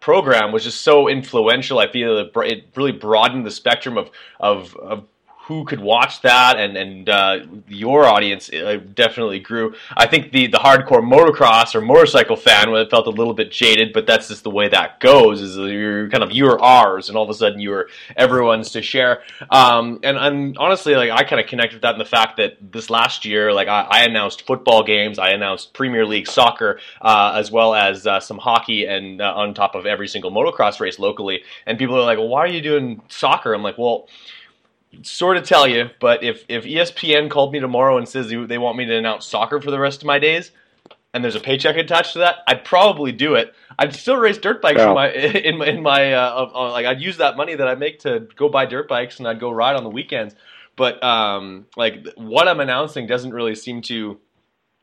program 0.00 0.52
was 0.52 0.64
just 0.64 0.82
so 0.82 1.08
influential. 1.08 1.78
I 1.78 1.90
feel 1.90 2.18
it, 2.18 2.68
really 2.74 2.92
broadened 2.92 3.46
the 3.46 3.50
spectrum 3.50 3.96
of 3.96 4.10
of, 4.40 4.74
of 4.76 5.04
who 5.46 5.64
could 5.64 5.80
watch 5.80 6.22
that, 6.22 6.58
and 6.58 6.76
and 6.76 7.08
uh, 7.08 7.38
your 7.66 8.04
audience 8.04 8.52
uh, 8.52 8.78
definitely 8.94 9.40
grew. 9.40 9.74
I 9.96 10.06
think 10.06 10.30
the 10.30 10.46
the 10.46 10.58
hardcore 10.58 11.02
motocross 11.02 11.74
or 11.74 11.80
motorcycle 11.80 12.36
fan 12.36 12.68
felt 12.88 13.06
a 13.06 13.10
little 13.10 13.34
bit 13.34 13.50
jaded, 13.50 13.92
but 13.92 14.06
that's 14.06 14.28
just 14.28 14.44
the 14.44 14.50
way 14.50 14.68
that 14.68 15.00
goes. 15.00 15.40
Is 15.40 15.56
you're 15.56 16.08
kind 16.08 16.22
of 16.22 16.30
you're 16.30 16.60
ours, 16.60 17.08
and 17.08 17.18
all 17.18 17.24
of 17.24 17.30
a 17.30 17.34
sudden 17.34 17.58
you're 17.58 17.88
everyone's 18.16 18.70
to 18.72 18.82
share. 18.82 19.22
Um, 19.50 19.98
and 20.04 20.16
and 20.16 20.56
honestly, 20.58 20.94
like 20.94 21.10
I 21.10 21.24
kind 21.24 21.40
of 21.40 21.48
connect 21.48 21.72
with 21.72 21.82
that 21.82 21.94
in 21.94 21.98
the 21.98 22.04
fact 22.04 22.36
that 22.36 22.56
this 22.60 22.88
last 22.88 23.24
year, 23.24 23.52
like 23.52 23.66
I, 23.66 23.86
I 23.90 24.04
announced 24.04 24.46
football 24.46 24.84
games, 24.84 25.18
I 25.18 25.30
announced 25.30 25.72
Premier 25.74 26.06
League 26.06 26.28
soccer, 26.28 26.78
uh, 27.00 27.32
as 27.34 27.50
well 27.50 27.74
as 27.74 28.06
uh, 28.06 28.20
some 28.20 28.38
hockey, 28.38 28.86
and 28.86 29.20
uh, 29.20 29.34
on 29.34 29.54
top 29.54 29.74
of 29.74 29.84
every 29.84 30.06
single 30.06 30.30
motocross 30.30 30.78
race 30.78 31.00
locally. 31.00 31.42
And 31.66 31.76
people 31.76 31.96
are 31.96 32.04
like, 32.04 32.18
"Well, 32.18 32.28
why 32.28 32.40
are 32.40 32.48
you 32.48 32.60
doing 32.60 33.02
soccer?" 33.08 33.52
I'm 33.52 33.62
like, 33.62 33.78
"Well." 33.78 34.06
Sort 35.02 35.36
of 35.36 35.44
tell 35.44 35.68
you, 35.68 35.90
but 36.00 36.24
if, 36.24 36.44
if 36.48 36.64
ESPN 36.64 37.30
called 37.30 37.52
me 37.52 37.60
tomorrow 37.60 37.96
and 37.96 38.08
says 38.08 38.28
they 38.28 38.44
they 38.44 38.58
want 38.58 38.76
me 38.76 38.86
to 38.86 38.96
announce 38.96 39.24
soccer 39.24 39.60
for 39.60 39.70
the 39.70 39.78
rest 39.78 40.02
of 40.02 40.06
my 40.06 40.18
days, 40.18 40.50
and 41.14 41.22
there's 41.22 41.36
a 41.36 41.40
paycheck 41.40 41.76
attached 41.76 42.14
to 42.14 42.20
that, 42.20 42.38
I'd 42.46 42.64
probably 42.64 43.12
do 43.12 43.34
it. 43.34 43.54
I'd 43.78 43.94
still 43.94 44.16
race 44.16 44.38
dirt 44.38 44.60
bikes 44.60 44.80
in 44.80 44.94
my 44.94 45.12
in 45.12 45.58
my, 45.58 45.66
in 45.66 45.82
my 45.82 46.12
uh, 46.14 46.50
uh, 46.54 46.70
like 46.70 46.86
I'd 46.86 47.00
use 47.00 47.18
that 47.18 47.36
money 47.36 47.54
that 47.54 47.68
I 47.68 47.74
make 47.74 48.00
to 48.00 48.28
go 48.36 48.48
buy 48.48 48.66
dirt 48.66 48.88
bikes 48.88 49.18
and 49.18 49.28
I'd 49.28 49.40
go 49.40 49.50
ride 49.50 49.76
on 49.76 49.84
the 49.84 49.90
weekends. 49.90 50.34
But 50.76 51.02
um, 51.04 51.66
like 51.76 52.06
what 52.16 52.48
I'm 52.48 52.60
announcing 52.60 53.06
doesn't 53.06 53.32
really 53.32 53.54
seem 53.54 53.82
to 53.82 54.18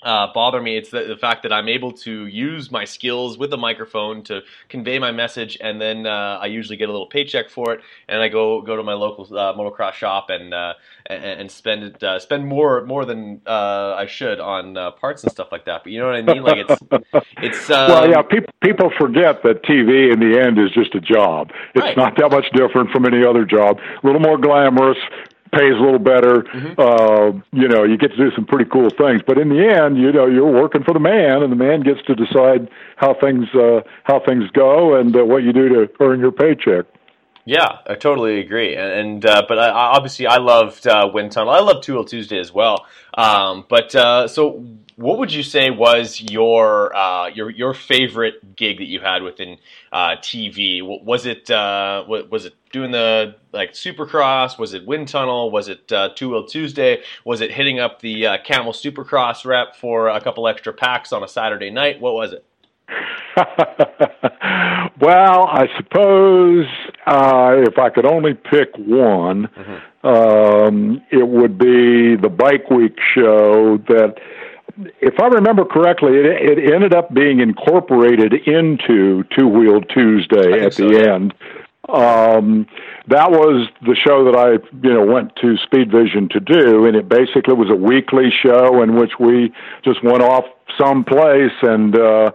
uh, 0.03 0.31
bother 0.33 0.61
me. 0.61 0.77
It's 0.77 0.89
the, 0.91 1.03
the 1.05 1.17
fact 1.17 1.43
that 1.43 1.51
I'm 1.51 1.67
able 1.67 1.91
to 1.93 2.27
use 2.27 2.71
my 2.71 2.85
skills 2.85 3.37
with 3.37 3.51
a 3.53 3.57
microphone 3.57 4.23
to 4.25 4.41
convey 4.69 4.99
my 4.99 5.11
message, 5.11 5.57
and 5.61 5.81
then 5.81 6.05
uh, 6.05 6.39
I 6.41 6.45
usually 6.47 6.77
get 6.77 6.89
a 6.89 6.91
little 6.91 7.07
paycheck 7.07 7.49
for 7.49 7.73
it, 7.73 7.81
and 8.07 8.21
I 8.21 8.29
go 8.29 8.61
go 8.61 8.75
to 8.75 8.83
my 8.83 8.93
local 8.93 9.25
uh, 9.37 9.53
motocross 9.53 9.93
shop 9.93 10.29
and 10.29 10.53
uh, 10.53 10.73
and, 11.07 11.23
and 11.41 11.51
spend 11.51 11.83
it 11.83 12.03
uh, 12.03 12.19
spend 12.19 12.47
more 12.47 12.85
more 12.85 13.05
than 13.05 13.41
uh, 13.47 13.95
I 13.97 14.05
should 14.05 14.39
on 14.39 14.77
uh, 14.77 14.91
parts 14.91 15.23
and 15.23 15.31
stuff 15.31 15.49
like 15.51 15.65
that. 15.65 15.83
But 15.83 15.91
you 15.91 15.99
know 15.99 16.07
what 16.07 16.15
I 16.15 16.21
mean? 16.21 16.43
Like 16.43 16.57
it's 16.57 16.83
it's 17.41 17.69
um, 17.69 17.87
well, 17.89 18.09
yeah, 18.09 18.21
people 18.21 18.53
people 18.61 18.91
forget 18.97 19.43
that 19.43 19.63
TV 19.63 20.13
in 20.13 20.19
the 20.19 20.39
end 20.39 20.59
is 20.59 20.71
just 20.71 20.95
a 20.95 21.01
job. 21.01 21.51
It's 21.75 21.83
Right. 21.83 21.97
not 21.97 22.17
that 22.17 22.31
much 22.31 22.45
different 22.53 22.91
from 22.91 23.05
any 23.05 23.25
other 23.25 23.45
job. 23.45 23.79
A 24.03 24.05
little 24.05 24.21
more 24.21 24.37
glamorous, 24.37 24.97
pays 25.57 25.73
a 25.73 25.81
little 25.81 25.99
better. 25.99 26.43
Mm-hmm. 26.43 26.79
Uh, 26.79 27.41
you 27.51 27.67
know, 27.67 27.83
you 27.83 27.97
get 27.97 28.11
to 28.11 28.17
do 28.17 28.29
some 28.35 28.45
pretty 28.45 28.69
cool 28.69 28.89
things. 28.91 29.21
But 29.25 29.37
in 29.39 29.49
the 29.49 29.61
end, 29.67 29.97
you 29.97 30.11
know, 30.11 30.27
you're 30.27 30.51
working 30.51 30.83
for 30.83 30.93
the 30.93 30.99
man, 30.99 31.41
and 31.43 31.51
the 31.51 31.55
man 31.55 31.81
gets 31.81 32.01
to 32.07 32.13
decide 32.15 32.69
how 32.95 33.15
things 33.19 33.45
uh, 33.55 33.81
how 34.03 34.21
things 34.27 34.43
go 34.53 34.95
and 34.99 35.15
uh, 35.15 35.25
what 35.25 35.43
you 35.43 35.53
do 35.53 35.69
to 35.69 35.89
earn 35.99 36.19
your 36.19 36.31
paycheck. 36.31 36.85
Yeah, 37.45 37.79
I 37.87 37.95
totally 37.95 38.39
agree. 38.41 38.75
And, 38.75 38.91
and 38.91 39.25
uh, 39.25 39.43
but 39.47 39.57
I, 39.57 39.69
I- 39.69 39.95
obviously, 39.95 40.27
I 40.27 40.37
loved 40.37 40.85
uh, 40.85 41.09
Wind 41.13 41.31
Tunnel. 41.31 41.53
I 41.53 41.61
love 41.61 41.81
Two 41.81 41.93
Wheel 41.95 42.03
Tuesday 42.03 42.39
as 42.39 42.51
well. 42.53 42.85
Um, 43.17 43.65
but 43.69 43.95
uh, 43.95 44.27
so, 44.27 44.65
what 44.97 45.19
would 45.19 45.31
you 45.31 45.43
say 45.43 45.69
was 45.69 46.19
your 46.19 46.93
uh, 46.95 47.27
your 47.27 47.51
your 47.51 47.73
favorite 47.75 48.55
gig 48.55 48.79
that 48.79 48.87
you 48.87 48.99
had 48.99 49.21
within 49.21 49.57
uh, 49.91 50.15
TV? 50.17 50.81
Was 50.81 51.27
it 51.27 51.49
uh, 51.51 52.03
was 52.07 52.45
it 52.45 52.55
doing 52.71 52.89
the 52.91 53.35
like 53.53 53.73
Supercross? 53.73 54.57
Was 54.57 54.73
it 54.73 54.87
Wind 54.87 55.07
Tunnel? 55.07 55.51
Was 55.51 55.69
it 55.69 55.91
uh, 55.91 56.09
Two 56.15 56.31
Wheel 56.31 56.47
Tuesday? 56.47 57.03
Was 57.25 57.41
it 57.41 57.51
hitting 57.51 57.79
up 57.79 58.01
the 58.01 58.25
uh, 58.25 58.37
Camel 58.43 58.73
Supercross 58.73 59.45
rep 59.45 59.75
for 59.75 60.07
a 60.09 60.19
couple 60.19 60.47
extra 60.47 60.73
packs 60.73 61.13
on 61.13 61.23
a 61.23 61.27
Saturday 61.27 61.69
night? 61.69 62.01
What 62.01 62.15
was 62.15 62.33
it? 62.33 62.43
well, 64.99 65.43
I 65.45 65.67
suppose 65.77 66.65
uh, 67.05 67.55
if 67.67 67.77
I 67.77 67.91
could 67.91 68.07
only 68.07 68.33
pick 68.33 68.69
one, 68.77 69.47
um, 70.03 71.03
it 71.11 71.27
would 71.27 71.59
be 71.59 72.15
the 72.15 72.29
Bike 72.35 72.71
Week 72.71 72.97
show 73.13 73.77
that. 73.89 74.15
If 75.01 75.19
I 75.19 75.27
remember 75.27 75.65
correctly, 75.65 76.11
it, 76.17 76.59
it 76.59 76.73
ended 76.73 76.93
up 76.93 77.13
being 77.13 77.39
incorporated 77.39 78.33
into 78.33 79.23
Two 79.35 79.47
Wheel 79.47 79.81
Tuesday 79.81 80.65
at 80.65 80.73
so, 80.73 80.87
the 80.87 81.11
end. 81.11 81.33
Um, 81.89 82.67
that 83.07 83.31
was 83.31 83.69
the 83.81 83.95
show 83.95 84.25
that 84.25 84.35
I, 84.35 84.53
you 84.85 84.93
know, 84.93 85.05
went 85.05 85.35
to 85.37 85.57
Speed 85.57 85.89
Vision 85.89 86.27
to 86.29 86.39
do, 86.39 86.85
and 86.85 86.95
it 86.95 87.07
basically 87.07 87.53
was 87.53 87.69
a 87.69 87.75
weekly 87.75 88.29
show 88.29 88.83
in 88.83 88.95
which 88.95 89.13
we 89.19 89.53
just 89.83 90.03
went 90.03 90.21
off 90.21 90.43
someplace 90.79 91.55
and 91.61 91.97
uh, 91.97 92.31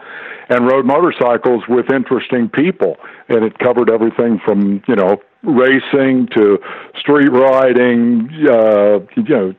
and 0.48 0.66
rode 0.66 0.84
motorcycles 0.84 1.64
with 1.68 1.90
interesting 1.92 2.48
people, 2.48 2.96
and 3.28 3.44
it 3.44 3.58
covered 3.58 3.90
everything 3.90 4.40
from 4.44 4.82
you 4.86 4.96
know 4.96 5.20
racing 5.42 6.28
to 6.36 6.58
street 6.98 7.30
riding. 7.30 8.28
Uh, 8.48 9.00
you 9.16 9.28
know, 9.28 9.54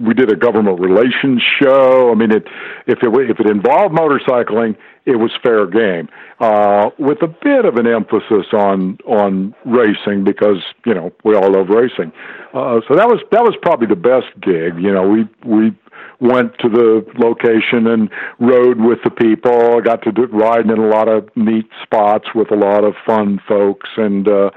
we 0.00 0.14
did 0.14 0.32
a 0.32 0.36
government 0.36 0.80
relations 0.80 1.42
show. 1.60 2.10
I 2.10 2.14
mean, 2.14 2.30
it 2.30 2.46
if 2.86 2.98
it 3.02 3.30
if 3.30 3.40
it 3.40 3.46
involved 3.50 3.94
motorcycling, 3.94 4.76
it 5.06 5.16
was 5.16 5.30
fair 5.42 5.66
game, 5.66 6.08
uh, 6.40 6.90
with 6.98 7.22
a 7.22 7.28
bit 7.28 7.64
of 7.64 7.76
an 7.76 7.86
emphasis 7.86 8.46
on 8.52 8.98
on 9.06 9.54
racing 9.64 10.24
because 10.24 10.62
you 10.86 10.94
know 10.94 11.12
we 11.24 11.34
all 11.34 11.52
love 11.52 11.68
racing. 11.68 12.12
Uh, 12.54 12.80
so 12.88 12.94
that 12.94 13.08
was 13.08 13.20
that 13.30 13.42
was 13.42 13.54
probably 13.62 13.86
the 13.86 13.96
best 13.96 14.28
gig. 14.40 14.74
You 14.78 14.92
know, 14.92 15.08
we 15.08 15.28
we 15.44 15.76
went 16.20 16.52
to 16.58 16.68
the 16.68 17.04
location 17.18 17.86
and 17.86 18.10
rode 18.38 18.80
with 18.80 18.98
the 19.04 19.10
people. 19.10 19.78
I 19.78 19.80
got 19.80 20.02
to 20.02 20.12
do, 20.12 20.26
ride 20.26 20.66
in 20.66 20.78
a 20.78 20.88
lot 20.88 21.08
of 21.08 21.28
neat 21.36 21.68
spots 21.82 22.26
with 22.34 22.50
a 22.50 22.56
lot 22.56 22.84
of 22.84 22.94
fun 23.06 23.40
folks, 23.48 23.88
and 23.96 24.28
uh, 24.28 24.50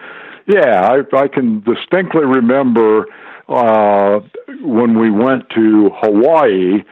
yeah, 0.48 0.92
I, 0.92 1.18
I 1.18 1.28
can 1.28 1.62
distinctly 1.62 2.26
remember 2.26 3.06
uh, 3.48 4.20
when 4.62 5.00
we 5.00 5.10
went 5.10 5.50
to 5.52 5.90
Hawaii 6.02 6.84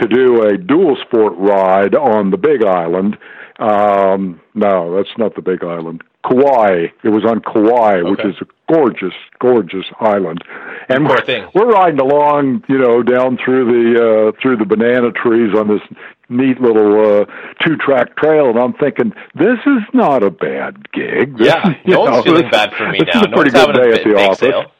to 0.00 0.08
do 0.08 0.42
a 0.42 0.56
dual 0.56 0.96
sport 1.02 1.34
ride 1.36 1.94
on 1.94 2.30
the 2.30 2.36
Big 2.36 2.64
Island. 2.64 3.16
Um, 3.58 4.40
no, 4.54 4.96
that's 4.96 5.16
not 5.18 5.34
the 5.34 5.42
Big 5.42 5.62
Island. 5.62 6.02
Kauai. 6.26 6.86
It 7.02 7.08
was 7.08 7.24
on 7.24 7.40
Kauai, 7.40 8.00
okay. 8.00 8.10
which 8.10 8.24
is 8.24 8.36
a 8.40 8.72
gorgeous, 8.72 9.14
gorgeous 9.38 9.86
island. 10.00 10.42
And 10.90 11.06
we're, 11.08 11.50
we're 11.54 11.70
riding 11.70 12.00
along, 12.00 12.64
you 12.68 12.78
know, 12.78 13.02
down 13.02 13.38
through 13.44 13.66
the 13.66 14.00
uh, 14.00 14.40
through 14.42 14.56
the 14.56 14.64
banana 14.64 15.12
trees 15.12 15.54
on 15.56 15.68
this 15.68 15.80
neat 16.28 16.60
little 16.60 17.22
uh, 17.22 17.24
two 17.64 17.76
track 17.76 18.16
trail, 18.16 18.50
and 18.50 18.58
I'm 18.58 18.74
thinking, 18.74 19.12
this 19.34 19.58
is 19.66 19.82
not 19.94 20.22
a 20.22 20.30
bad 20.30 20.90
gig. 20.92 21.36
Yeah, 21.40 21.74
no 21.86 22.00
one's 22.00 22.24
feeling 22.24 22.50
bad 22.50 22.72
for 22.74 22.88
me 22.90 22.98
this 22.98 23.14
now. 23.14 23.20
Is 23.20 23.26
a 23.26 23.30
pretty 23.30 23.50
good 23.50 23.72
day 23.74 23.92
at 23.92 24.04
the 24.04 24.16
office. 24.16 24.38
Sale. 24.38 24.72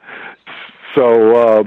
So. 0.95 1.37
Uh, 1.37 1.65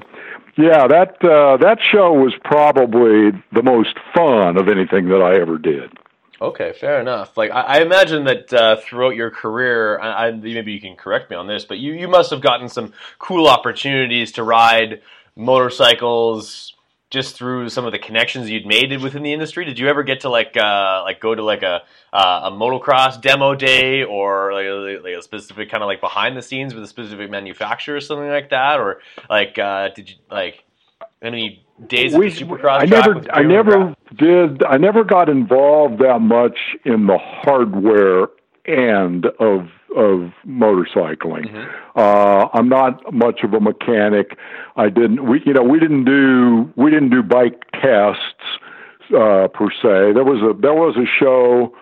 yeah, 0.56 0.86
that 0.86 1.18
uh, 1.24 1.58
that 1.58 1.80
show 1.82 2.14
was 2.14 2.32
probably 2.44 3.32
the 3.54 3.64
most 3.64 3.98
fun 4.14 4.56
of 4.56 4.70
anything 4.70 5.10
that 5.10 5.20
I 5.20 5.42
ever 5.42 5.58
did. 5.58 5.92
Okay, 6.44 6.74
fair 6.74 7.00
enough. 7.00 7.38
Like 7.38 7.52
I, 7.52 7.62
I 7.62 7.80
imagine 7.80 8.26
that 8.26 8.52
uh, 8.52 8.76
throughout 8.76 9.16
your 9.16 9.32
career, 9.32 9.98
I, 10.02 10.28
I, 10.28 10.32
maybe 10.32 10.74
you 10.74 10.82
can 10.82 10.98
correct 10.98 11.30
me 11.30 11.38
on 11.38 11.48
this, 11.48 11.64
but 11.64 11.80
you, 11.80 11.94
you 11.94 12.10
must 12.10 12.32
have 12.32 12.42
gotten 12.42 12.68
some 12.68 12.92
cool 13.18 13.48
opportunities 13.48 14.34
to 14.34 14.44
ride 14.44 15.02
motorcycles 15.38 16.74
just 17.10 17.38
through 17.38 17.70
some 17.70 17.86
of 17.86 17.94
the 17.94 18.00
connections 18.00 18.50
you'd 18.50 18.66
made 18.66 18.92
within 19.02 19.24
the 19.24 19.32
industry. 19.32 19.64
Did 19.64 19.80
you 19.80 19.88
ever 19.88 20.04
get 20.04 20.20
to 20.22 20.30
like 20.30 20.58
uh, 20.58 21.04
like 21.06 21.22
go 21.22 21.34
to 21.34 21.42
like 21.42 21.64
a 21.64 21.84
uh, 22.12 22.42
a 22.44 22.52
motocross 22.52 23.22
demo 23.22 23.56
day 23.56 24.04
or 24.04 24.52
like, 24.52 25.02
like, 25.02 25.14
a 25.14 25.22
specific 25.22 25.72
kind 25.72 25.82
of 25.82 25.88
like 25.88 26.02
behind 26.02 26.36
the 26.36 26.42
scenes 26.42 26.76
with 26.76 26.84
a 26.84 26.88
specific 26.88 27.30
manufacturer 27.32 27.96
or 27.96 28.02
something 28.02 28.28
like 28.28 28.50
that, 28.50 28.82
or 28.82 29.00
like 29.30 29.58
uh, 29.58 29.90
did 29.96 30.10
you 30.10 30.16
like 30.30 30.66
any 31.24 31.66
days 31.88 32.16
we, 32.16 32.28
Supercross? 32.28 32.82
I 32.82 32.86
never, 32.86 33.32
I 33.32 33.44
never 33.44 33.96
did. 34.16 34.64
I 34.64 34.78
never 34.78 35.04
got 35.04 35.30
involved 35.30 36.00
that 36.00 36.20
much 36.20 36.58
in 36.86 37.08
the 37.08 37.18
hardware 37.18 38.28
end 38.66 39.26
of 39.40 39.70
of 39.96 40.32
motorcycling. 40.46 41.48
Mm-hmm. 41.50 42.00
Uh, 42.00 42.48
I'm 42.54 42.68
not 42.68 43.14
much 43.14 43.44
of 43.44 43.54
a 43.54 43.60
mechanic. 43.60 44.38
I 44.76 44.90
didn't. 44.90 45.28
We, 45.28 45.42
you 45.46 45.54
know, 45.54 45.64
we 45.64 45.80
didn't 45.80 46.06
do 46.06 46.72
we 46.76 46.92
didn't 46.92 47.10
do 47.10 47.24
bike 47.24 47.64
tests 47.74 48.44
uh, 49.16 49.48
per 49.48 49.70
se. 49.72 50.14
There 50.14 50.24
was 50.24 50.42
a 50.42 50.60
there 50.60 50.74
was 50.74 50.96
a 50.98 51.06
show 51.20 51.74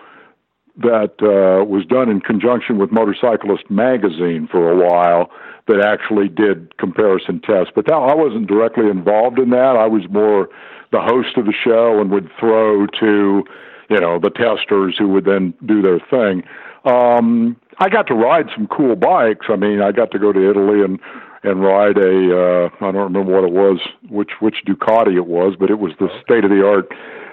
that 0.78 1.14
uh, 1.20 1.64
was 1.64 1.84
done 1.86 2.08
in 2.08 2.20
conjunction 2.20 2.78
with 2.78 2.90
Motorcyclist 2.90 3.70
magazine 3.70 4.48
for 4.50 4.70
a 4.70 4.76
while 4.76 5.30
that 5.68 5.80
actually 5.80 6.28
did 6.28 6.76
comparison 6.78 7.40
tests. 7.40 7.72
But 7.74 7.86
that, 7.86 7.94
I 7.94 8.14
wasn't 8.14 8.46
directly 8.46 8.88
involved 8.88 9.38
in 9.38 9.50
that. 9.50 9.76
I 9.76 9.86
was 9.86 10.02
more 10.10 10.48
the 10.90 11.00
host 11.00 11.36
of 11.36 11.46
the 11.46 11.52
show 11.52 12.00
and 12.00 12.10
would 12.10 12.30
throw 12.38 12.86
to, 12.86 13.44
you 13.88 14.00
know, 14.00 14.18
the 14.18 14.30
testers 14.30 14.96
who 14.98 15.08
would 15.08 15.24
then 15.24 15.54
do 15.64 15.80
their 15.80 16.00
thing. 16.10 16.42
Um, 16.84 17.56
I 17.78 17.88
got 17.88 18.06
to 18.08 18.14
ride 18.14 18.46
some 18.54 18.66
cool 18.66 18.96
bikes. 18.96 19.46
I 19.48 19.56
mean, 19.56 19.80
I 19.80 19.92
got 19.92 20.10
to 20.12 20.18
go 20.18 20.32
to 20.32 20.50
Italy 20.50 20.82
and 20.82 20.98
and 21.44 21.60
ride 21.60 21.98
a 21.98 22.38
uh, 22.38 22.70
I 22.80 22.92
don't 22.92 23.12
remember 23.12 23.32
what 23.32 23.44
it 23.44 23.52
was, 23.52 23.80
which 24.08 24.32
which 24.40 24.64
Ducati 24.66 25.16
it 25.16 25.26
was, 25.26 25.54
but 25.58 25.70
it 25.70 25.78
was 25.78 25.92
the 25.98 26.08
state 26.22 26.44
of 26.44 26.50
the 26.50 26.64
art 26.64 26.92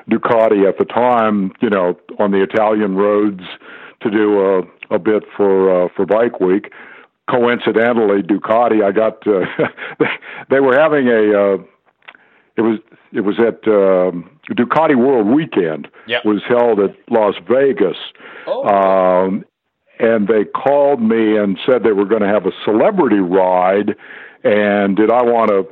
Ducati 0.10 0.68
at 0.68 0.78
the 0.78 0.86
time, 0.86 1.52
you 1.62 1.70
know, 1.70 1.98
on 2.18 2.32
the 2.32 2.42
Italian 2.42 2.96
roads 2.96 3.44
to 4.02 4.10
do 4.10 4.40
a, 4.42 4.96
a 4.96 5.00
bit 5.00 5.24
for 5.36 5.86
uh, 5.86 5.90
for 5.96 6.06
Bike 6.06 6.40
Week. 6.40 6.72
Coincidentally, 7.30 8.22
Ducati, 8.22 8.84
I 8.84 8.92
got 8.92 9.26
uh, 9.28 9.46
they 10.50 10.60
were 10.60 10.78
having 10.78 11.08
a 11.08 11.34
uh, 11.34 11.58
it 12.56 12.62
was 12.62 12.80
it 13.12 13.22
was 13.22 13.40
at 13.40 13.68
um, 13.68 14.30
Ducati 14.52 14.96
World 14.96 15.28
Weekend 15.28 15.88
yep. 16.08 16.26
was 16.26 16.42
held 16.48 16.80
at 16.80 16.96
Las 17.10 17.36
Vegas. 17.48 17.98
Oh. 18.48 18.64
Um, 18.68 19.46
and 20.00 20.28
they 20.28 20.46
called 20.46 21.02
me 21.02 21.38
and 21.38 21.60
said 21.66 21.84
they 21.84 21.92
were 21.92 22.06
going 22.06 22.22
to 22.22 22.28
have 22.28 22.46
a 22.46 22.52
celebrity 22.64 23.20
ride 23.20 23.96
and 24.44 24.96
did 24.96 25.12
I 25.12 25.24
want 25.24 25.50
to 25.50 25.68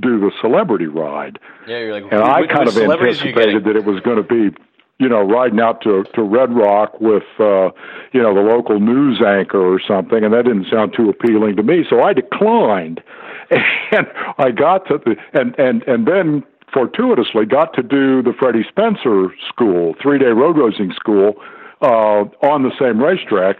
do 0.00 0.20
the 0.20 0.30
celebrity 0.40 0.86
ride. 0.86 1.38
Yeah, 1.66 1.78
you're 1.78 2.00
like, 2.00 2.12
and 2.12 2.22
I 2.22 2.46
kind 2.46 2.68
of 2.68 2.76
anticipated 2.76 3.64
that 3.64 3.76
it 3.76 3.84
was 3.84 4.00
going 4.00 4.16
to 4.16 4.22
be, 4.22 4.56
you 4.98 5.08
know, 5.08 5.22
riding 5.22 5.60
out 5.60 5.80
to 5.82 6.04
to 6.14 6.22
Red 6.22 6.52
Rock 6.54 7.00
with, 7.00 7.24
uh, 7.38 7.70
you 8.12 8.20
know, 8.20 8.34
the 8.34 8.40
local 8.40 8.80
news 8.80 9.20
anchor 9.24 9.60
or 9.60 9.80
something, 9.80 10.24
and 10.24 10.34
that 10.34 10.44
didn't 10.44 10.66
sound 10.70 10.92
too 10.96 11.08
appealing 11.08 11.56
to 11.56 11.62
me, 11.62 11.84
so 11.88 12.02
I 12.02 12.12
declined. 12.12 13.02
And 13.90 14.06
I 14.36 14.50
got 14.50 14.86
to 14.88 14.98
the 14.98 15.16
and 15.32 15.58
and 15.58 15.82
and 15.84 16.06
then 16.06 16.44
fortuitously 16.72 17.46
got 17.46 17.72
to 17.74 17.82
do 17.82 18.22
the 18.22 18.34
Freddie 18.38 18.66
Spencer 18.68 19.32
school, 19.48 19.94
three 20.02 20.18
day 20.18 20.26
road 20.26 20.58
racing 20.58 20.92
school, 20.92 21.36
uh, 21.80 22.24
on 22.42 22.62
the 22.62 22.72
same 22.78 23.02
racetrack. 23.02 23.56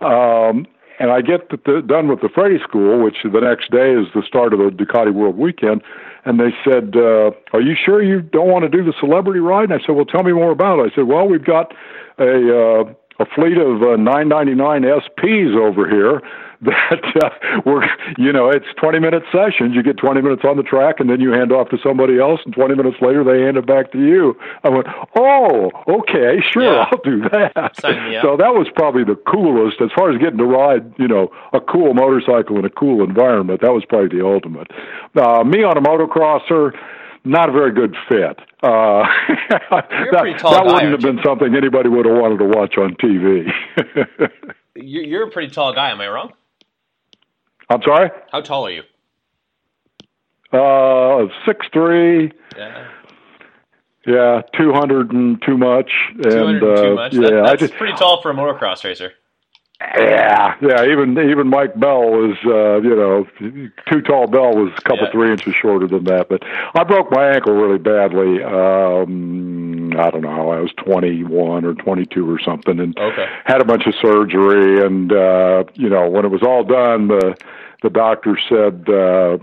Um, 0.00 0.66
and 0.98 1.10
I 1.10 1.20
get 1.20 1.48
the, 1.50 1.82
done 1.86 2.08
with 2.08 2.20
the 2.20 2.28
Freddie 2.28 2.60
School, 2.62 3.02
which 3.02 3.16
the 3.24 3.40
next 3.40 3.70
day 3.70 3.92
is 3.92 4.06
the 4.14 4.22
start 4.26 4.52
of 4.52 4.58
the 4.58 4.70
Ducati 4.70 5.12
World 5.12 5.36
Weekend, 5.36 5.82
and 6.24 6.38
they 6.38 6.54
said, 6.64 6.94
uh, 6.96 7.32
"Are 7.52 7.60
you 7.60 7.74
sure 7.74 8.02
you 8.02 8.20
don't 8.20 8.48
want 8.48 8.62
to 8.64 8.68
do 8.68 8.84
the 8.84 8.94
celebrity 9.00 9.40
ride?" 9.40 9.70
And 9.70 9.74
I 9.74 9.84
said, 9.84 9.96
"Well, 9.96 10.04
tell 10.04 10.22
me 10.22 10.32
more 10.32 10.50
about 10.50 10.78
it." 10.78 10.92
I 10.92 10.94
said, 10.94 11.04
"Well, 11.04 11.26
we've 11.26 11.44
got 11.44 11.74
a 12.18 12.58
uh, 12.58 12.84
a 13.18 13.26
fleet 13.26 13.58
of 13.58 13.82
uh, 13.82 13.96
999 13.96 14.82
SPs 14.82 15.56
over 15.56 15.88
here 15.88 16.22
that 16.62 17.02
uh, 17.24 17.60
we're, 17.66 17.82
you 18.18 18.32
know, 18.32 18.48
it's 18.48 18.66
20 18.80 19.00
minute 19.00 19.24
sessions. 19.32 19.74
You 19.74 19.82
get 19.82 19.96
20 19.96 20.22
minutes 20.22 20.42
on 20.44 20.56
the 20.56 20.62
track 20.62 21.00
and 21.00 21.10
then 21.10 21.20
you 21.20 21.32
hand 21.32 21.50
off 21.50 21.70
to 21.70 21.78
somebody 21.82 22.20
else, 22.20 22.40
and 22.44 22.54
20 22.54 22.76
minutes 22.76 22.98
later 23.02 23.24
they 23.24 23.42
hand 23.42 23.56
it 23.56 23.66
back 23.66 23.90
to 23.92 23.98
you. 23.98 24.38
I 24.62 24.68
went, 24.68 24.86
oh, 25.16 25.70
okay, 25.88 26.38
sure, 26.52 26.62
yeah. 26.62 26.86
I'll 26.90 27.02
do 27.02 27.22
that. 27.30 27.80
So 28.22 28.36
that 28.36 28.54
was 28.54 28.68
probably 28.76 29.02
the 29.02 29.16
coolest 29.26 29.80
as 29.80 29.90
far 29.96 30.12
as 30.12 30.20
getting 30.20 30.38
to 30.38 30.46
ride, 30.46 30.94
you 30.98 31.08
know, 31.08 31.32
a 31.52 31.60
cool 31.60 31.94
motorcycle 31.94 32.58
in 32.58 32.64
a 32.64 32.70
cool 32.70 33.02
environment. 33.02 33.60
That 33.60 33.72
was 33.72 33.84
probably 33.84 34.16
the 34.16 34.24
ultimate. 34.24 34.70
Uh, 35.16 35.42
me 35.42 35.64
on 35.64 35.76
a 35.76 35.82
motocrosser 35.82 36.78
not 37.24 37.48
a 37.48 37.52
very 37.52 37.72
good 37.72 37.94
fit. 38.08 38.38
Uh, 38.62 39.02
that, 39.50 40.38
that 40.40 40.62
wouldn't 40.64 40.92
have 40.92 41.00
been 41.00 41.18
something 41.24 41.54
anybody 41.54 41.88
would 41.88 42.06
have 42.06 42.16
wanted 42.16 42.38
to 42.38 42.44
watch 42.44 42.78
on 42.78 42.94
TV. 42.94 43.50
you're 44.76 45.26
a 45.26 45.30
pretty 45.30 45.52
tall 45.52 45.74
guy, 45.74 45.90
am 45.90 46.00
I 46.00 46.08
wrong? 46.08 46.32
I'm 47.68 47.82
sorry. 47.82 48.10
How 48.30 48.40
tall 48.40 48.66
are 48.66 48.70
you? 48.70 48.82
Uh, 50.52 51.26
six 51.46 51.66
three. 51.72 52.30
Yeah. 52.56 52.88
Yeah, 54.06 54.42
two 54.56 54.72
hundred 54.72 55.12
and 55.12 55.40
too 55.42 55.56
much. 55.56 55.90
And, 56.10 56.60
two 56.60 56.72
uh, 56.72 56.82
too 56.82 56.94
much. 56.94 57.14
Yeah, 57.14 57.20
that, 57.20 57.30
that's 57.30 57.62
I 57.62 57.66
just, 57.66 57.74
pretty 57.74 57.94
tall 57.94 58.20
for 58.20 58.30
a 58.30 58.34
motocross 58.34 58.84
racer. 58.84 59.12
Yeah, 59.96 60.54
yeah. 60.60 60.84
Even 60.84 61.18
even 61.18 61.48
Mike 61.48 61.78
Bell 61.78 62.02
was, 62.10 62.36
uh, 62.44 62.80
you 62.80 62.94
know, 62.96 63.26
too 63.90 64.00
tall. 64.02 64.26
Bell 64.26 64.52
was 64.54 64.72
a 64.76 64.80
couple 64.82 65.04
Yeah. 65.06 65.10
three 65.12 65.30
inches 65.30 65.54
shorter 65.54 65.86
than 65.86 66.04
that. 66.04 66.28
But 66.28 66.42
I 66.74 66.84
broke 66.84 67.10
my 67.10 67.28
ankle 67.34 67.54
really 67.54 67.78
badly. 67.78 68.42
Um, 68.42 69.92
I 69.98 70.10
don't 70.10 70.22
know. 70.22 70.50
I 70.50 70.60
was 70.60 70.72
twenty 70.76 71.24
one 71.24 71.64
or 71.64 71.74
twenty 71.74 72.06
two 72.06 72.30
or 72.30 72.38
something, 72.38 72.78
and 72.80 72.98
Okay. 72.98 73.26
had 73.44 73.60
a 73.60 73.64
bunch 73.64 73.86
of 73.86 73.94
surgery. 73.94 74.84
And 74.84 75.12
uh, 75.12 75.64
you 75.74 75.88
know, 75.88 76.08
when 76.08 76.24
it 76.24 76.30
was 76.30 76.42
all 76.42 76.64
done, 76.64 77.08
the 77.08 77.36
the 77.82 77.90
doctor 77.90 78.38
said, 78.48 78.88
uh, 78.88 79.38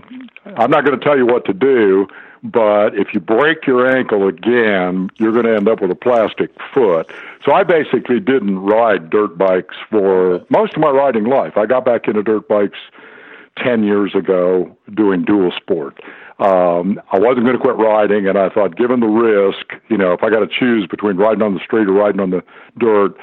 "I'm 0.56 0.70
not 0.70 0.84
going 0.84 0.98
to 0.98 1.04
tell 1.04 1.16
you 1.16 1.26
what 1.26 1.44
to 1.46 1.52
do." 1.52 2.08
but 2.42 2.94
if 2.94 3.12
you 3.12 3.20
break 3.20 3.66
your 3.66 3.86
ankle 3.86 4.26
again, 4.26 5.10
you're 5.18 5.30
going 5.32 5.44
to 5.44 5.54
end 5.54 5.68
up 5.68 5.82
with 5.82 5.90
a 5.90 5.94
plastic 5.94 6.50
foot. 6.72 7.06
So 7.44 7.52
I 7.52 7.62
basically 7.64 8.20
didn't 8.20 8.58
ride 8.58 9.10
dirt 9.10 9.38
bikes 9.38 9.76
for 9.90 10.44
most 10.50 10.74
of 10.74 10.80
my 10.80 10.90
riding 10.90 11.24
life. 11.24 11.56
I 11.56 11.66
got 11.66 11.84
back 11.84 12.06
into 12.06 12.22
dirt 12.22 12.48
bikes 12.48 12.78
10 13.56 13.82
years 13.84 14.14
ago 14.14 14.76
doing 14.94 15.24
dual 15.24 15.52
sport. 15.56 16.00
Um, 16.38 17.00
I 17.12 17.18
wasn't 17.18 17.44
going 17.44 17.56
to 17.56 17.62
quit 17.62 17.76
riding, 17.76 18.26
and 18.26 18.38
I 18.38 18.48
thought, 18.48 18.76
given 18.76 19.00
the 19.00 19.06
risk, 19.06 19.72
you 19.88 19.98
know, 19.98 20.12
if 20.12 20.22
I 20.22 20.30
got 20.30 20.40
to 20.40 20.48
choose 20.48 20.86
between 20.86 21.16
riding 21.16 21.42
on 21.42 21.54
the 21.54 21.60
street 21.60 21.86
or 21.86 21.92
riding 21.92 22.20
on 22.20 22.30
the 22.30 22.42
dirt, 22.78 23.14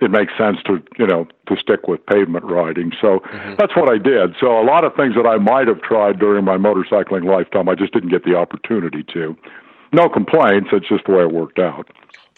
it 0.00 0.10
makes 0.10 0.32
sense 0.38 0.58
to 0.66 0.82
you 0.98 1.06
know 1.06 1.26
to 1.46 1.56
stick 1.56 1.88
with 1.88 2.04
pavement 2.06 2.44
riding. 2.44 2.92
So 3.00 3.20
mm-hmm. 3.20 3.54
that's 3.58 3.74
what 3.76 3.92
I 3.92 3.98
did. 3.98 4.34
So 4.40 4.60
a 4.60 4.64
lot 4.64 4.84
of 4.84 4.94
things 4.94 5.14
that 5.14 5.26
I 5.26 5.36
might 5.38 5.68
have 5.68 5.82
tried 5.82 6.18
during 6.18 6.44
my 6.44 6.56
motorcycling 6.56 7.24
lifetime, 7.24 7.68
I 7.68 7.74
just 7.74 7.92
didn't 7.92 8.10
get 8.10 8.24
the 8.24 8.36
opportunity 8.36 9.04
to. 9.14 9.36
No 9.92 10.08
complaints. 10.08 10.68
It's 10.72 10.88
just 10.88 11.06
the 11.06 11.12
way 11.12 11.22
it 11.22 11.32
worked 11.32 11.58
out. 11.58 11.88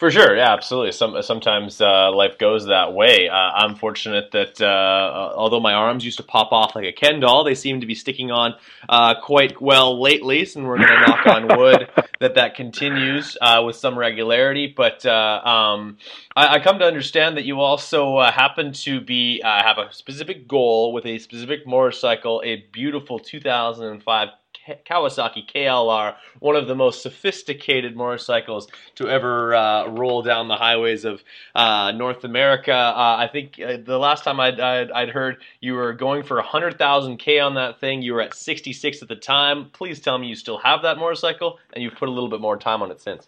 For 0.01 0.09
sure, 0.09 0.35
yeah, 0.35 0.51
absolutely. 0.51 0.93
Some 0.93 1.21
sometimes 1.21 1.79
uh, 1.79 2.11
life 2.11 2.39
goes 2.39 2.65
that 2.65 2.91
way. 2.91 3.29
Uh, 3.29 3.35
I'm 3.35 3.75
fortunate 3.75 4.31
that 4.31 4.59
uh, 4.59 5.31
although 5.35 5.59
my 5.59 5.73
arms 5.73 6.03
used 6.03 6.17
to 6.17 6.23
pop 6.23 6.51
off 6.51 6.75
like 6.75 6.85
a 6.85 6.91
Ken 6.91 7.19
doll, 7.19 7.43
they 7.43 7.53
seem 7.53 7.81
to 7.81 7.85
be 7.85 7.93
sticking 7.93 8.31
on 8.31 8.55
uh, 8.89 9.13
quite 9.21 9.61
well 9.61 10.01
lately. 10.01 10.39
And 10.55 10.65
we're 10.65 10.77
going 10.77 10.89
to 10.89 11.01
knock 11.01 11.27
on 11.27 11.55
wood 11.55 11.87
that 12.19 12.33
that 12.33 12.55
continues 12.55 13.37
uh, 13.39 13.61
with 13.63 13.75
some 13.75 13.95
regularity. 13.95 14.73
But 14.75 15.05
uh, 15.05 15.41
um, 15.45 15.99
I, 16.35 16.55
I, 16.55 16.59
come 16.61 16.79
to 16.79 16.85
understand 16.85 17.37
that 17.37 17.45
you 17.45 17.59
also 17.59 18.21
happen 18.21 18.73
to 18.73 19.01
be 19.01 19.39
have 19.43 19.77
a 19.77 19.93
specific 19.93 20.47
goal 20.47 20.93
with 20.93 21.05
a 21.05 21.19
specific 21.19 21.67
motorcycle, 21.67 22.41
a 22.43 22.65
beautiful 22.71 23.19
2005 23.19 24.29
Kawasaki 24.67 25.49
KLR, 25.51 26.15
one 26.39 26.55
of 26.55 26.67
the 26.67 26.75
most 26.75 27.01
sophisticated 27.01 27.95
motorcycles 27.95 28.67
to 28.95 29.07
ever 29.07 29.55
uh, 29.55 29.87
roll 29.87 30.21
down 30.21 30.47
the 30.47 30.55
highways 30.55 31.05
of 31.05 31.23
uh, 31.55 31.91
North 31.91 32.23
America. 32.23 32.73
Uh, 32.73 33.17
I 33.17 33.29
think 33.31 33.59
uh, 33.59 33.77
the 33.83 33.97
last 33.97 34.23
time 34.23 34.39
I'd, 34.39 34.59
I'd, 34.59 34.91
I'd, 34.91 35.09
heard 35.09 35.37
you 35.59 35.73
were 35.73 35.93
going 35.93 36.23
for 36.23 36.37
100,000 36.37 37.17
K 37.17 37.39
on 37.39 37.55
that 37.55 37.79
thing. 37.79 38.01
You 38.01 38.13
were 38.13 38.21
at 38.21 38.33
66 38.33 39.01
at 39.01 39.07
the 39.07 39.15
time. 39.15 39.69
Please 39.73 39.99
tell 39.99 40.17
me 40.17 40.27
you 40.27 40.35
still 40.35 40.59
have 40.59 40.81
that 40.83 40.97
motorcycle 40.97 41.59
and 41.73 41.83
you've 41.83 41.95
put 41.95 42.09
a 42.09 42.11
little 42.11 42.29
bit 42.29 42.41
more 42.41 42.57
time 42.57 42.81
on 42.81 42.91
it 42.91 43.01
since. 43.01 43.27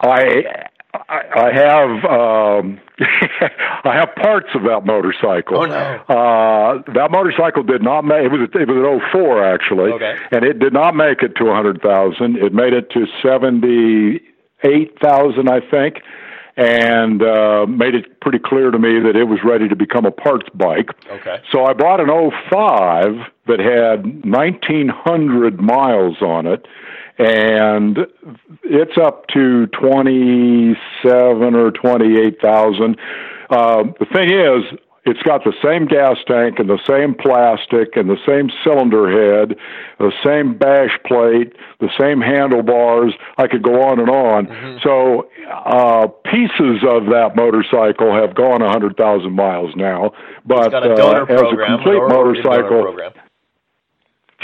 I 0.00 0.68
I, 0.94 1.50
have 1.52 2.04
um, 2.04 2.80
I 3.84 3.94
have 3.94 4.14
parts 4.16 4.48
of 4.54 4.62
that 4.62 4.86
motorcycle. 4.86 5.58
Oh 5.58 5.66
no! 5.66 5.74
Uh, 6.08 6.82
that 6.94 7.10
motorcycle 7.10 7.62
did 7.62 7.82
not 7.82 8.04
make 8.04 8.24
it 8.24 8.32
was 8.32 8.48
it 8.54 8.68
was 8.68 9.02
an 9.02 9.10
04 9.12 9.44
actually, 9.44 9.92
okay. 9.92 10.16
and 10.30 10.44
it 10.44 10.58
did 10.58 10.72
not 10.72 10.96
make 10.96 11.22
it 11.22 11.36
to 11.36 11.48
a 11.48 11.54
hundred 11.54 11.82
thousand. 11.82 12.36
It 12.36 12.54
made 12.54 12.72
it 12.72 12.90
to 12.92 13.06
seventy 13.22 14.22
eight 14.64 14.98
thousand, 14.98 15.50
I 15.50 15.60
think, 15.60 16.02
and 16.58 17.22
uh, 17.22 17.66
made 17.68 17.94
it 17.94 18.20
pretty 18.20 18.40
clear 18.40 18.70
to 18.72 18.78
me 18.78 18.98
that 18.98 19.14
it 19.14 19.24
was 19.24 19.38
ready 19.44 19.68
to 19.68 19.76
become 19.76 20.04
a 20.04 20.10
parts 20.10 20.48
bike. 20.54 20.90
Okay. 21.08 21.40
So 21.52 21.64
I 21.64 21.72
bought 21.72 22.00
an 22.00 22.08
05 22.08 23.14
that 23.46 23.60
had 23.60 24.24
1,900 24.24 25.60
miles 25.60 26.20
on 26.20 26.48
it 26.48 26.66
and 27.18 27.98
it's 28.62 28.96
up 28.96 29.26
to 29.28 29.66
27 29.66 31.54
or 31.54 31.70
28,000. 31.72 32.96
Uh, 33.50 33.82
the 33.98 34.06
thing 34.12 34.30
is, 34.30 34.78
it's 35.04 35.22
got 35.22 35.42
the 35.42 35.54
same 35.64 35.86
gas 35.86 36.16
tank 36.26 36.58
and 36.58 36.68
the 36.68 36.78
same 36.86 37.14
plastic 37.14 37.96
and 37.96 38.10
the 38.10 38.18
same 38.26 38.50
cylinder 38.62 39.08
head, 39.08 39.56
the 39.98 40.12
same 40.24 40.56
bash 40.56 40.98
plate, 41.06 41.54
the 41.80 41.88
same 41.98 42.20
handlebars. 42.20 43.14
I 43.38 43.46
could 43.48 43.62
go 43.62 43.82
on 43.82 43.98
and 44.00 44.10
on. 44.10 44.46
Mm-hmm. 44.46 44.78
So 44.82 45.30
uh, 45.48 46.08
pieces 46.28 46.84
of 46.84 47.06
that 47.08 47.32
motorcycle 47.36 48.12
have 48.14 48.34
gone 48.34 48.60
100,000 48.60 49.32
miles 49.32 49.74
now. 49.76 50.12
But 50.44 50.74
uh, 50.74 51.24
as 51.24 51.40
a 51.40 51.56
complete 51.66 52.04
motorcycle, 52.08 52.94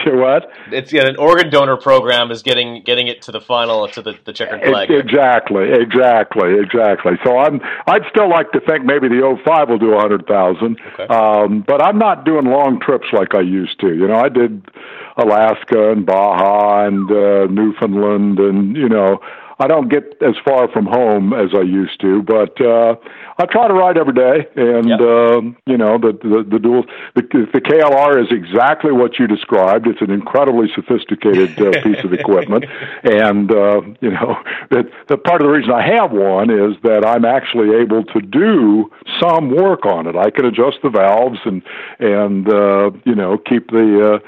to 0.05 0.17
what? 0.17 0.51
It's 0.73 0.93
yeah, 0.93 1.07
an 1.07 1.17
organ 1.17 1.51
donor 1.51 1.77
program 1.77 2.31
is 2.31 2.43
getting 2.43 2.83
getting 2.83 3.07
it 3.07 3.23
to 3.23 3.33
the 3.33 3.41
final 3.41 3.87
to 3.89 4.03
the, 4.03 4.19
the 4.25 4.33
checkered 4.33 4.63
flag. 4.63 4.91
Exactly, 4.91 5.73
exactly, 5.73 6.59
exactly. 6.59 7.13
So 7.25 7.39
I'm 7.39 7.61
I'd 7.87 8.03
still 8.11 8.29
like 8.29 8.51
to 8.53 8.61
think 8.61 8.85
maybe 8.85 9.09
the 9.09 9.39
05 9.45 9.69
will 9.69 9.79
do 9.79 9.95
a 9.95 10.01
hundred 10.01 10.27
thousand, 10.27 10.81
okay. 10.95 11.07
um, 11.15 11.65
but 11.67 11.81
I'm 11.81 11.99
not 11.99 12.25
doing 12.25 12.47
long 12.47 12.81
trips 12.81 13.07
like 13.13 13.35
I 13.35 13.41
used 13.41 13.79
to. 13.81 13.95
You 13.95 14.09
know, 14.09 14.17
I 14.17 14.29
did 14.29 14.69
Alaska 15.17 15.93
and 15.93 16.05
Baja 16.05 16.87
and 16.87 17.11
uh, 17.11 17.47
Newfoundland, 17.47 18.39
and 18.41 18.77
you 18.77 18.89
know 18.89 19.21
I 19.59 19.67
don't 19.67 19.89
get 19.89 20.21
as 20.21 20.35
far 20.45 20.69
from 20.73 20.87
home 20.87 21.33
as 21.33 21.51
I 21.55 21.63
used 21.63 22.01
to, 22.01 22.23
but 22.23 22.61
uh, 22.61 22.97
I 23.39 23.47
try 23.47 23.69
to 23.69 23.75
ride 23.75 23.97
every 23.97 24.13
day. 24.13 24.47
And 24.57 24.89
yep. 24.89 25.01
uh, 25.01 25.41
you 25.67 25.79
know, 25.79 25.99
the 25.99 26.13
the, 26.23 26.45
the 26.51 26.59
dual 26.59 26.85
the, 27.15 27.23
the 27.53 27.61
KLR 27.61 28.21
is 28.21 28.29
exactly 28.31 28.93
what 28.93 29.19
you 29.19 29.27
described. 29.27 29.87
It's 29.87 30.01
an 30.01 30.11
incredibly 30.11 30.69
sophisticated 30.75 31.59
uh, 31.61 31.71
piece 31.85 32.03
of 32.05 32.13
equipment, 32.13 32.65
and 33.05 33.51
uh, 33.51 33.81
you 34.01 34.11
know, 34.11 34.37
that 34.71 34.91
the 35.09 35.17
part 35.17 35.41
of 35.41 35.47
the 35.47 35.53
reason 35.53 35.71
I 35.71 35.87
have 35.87 36.11
one 36.11 36.51
is 36.51 36.77
that 36.83 37.05
I'm 37.07 37.25
actually 37.25 37.77
able 37.77 38.05
to 38.05 38.21
do 38.21 38.91
some 39.21 39.51
work 39.55 39.87
on 39.87 40.07
it. 40.07 40.17
I 40.17 40.31
can 40.31 40.45
adjust 40.47 40.79
the 40.83 40.91
valves 40.91 41.39
and 41.45 41.63
and 41.99 42.49
uh, 42.49 42.91
you 43.05 43.15
know 43.15 43.39
keep 43.39 43.71
the 43.71 44.15
uh, 44.15 44.19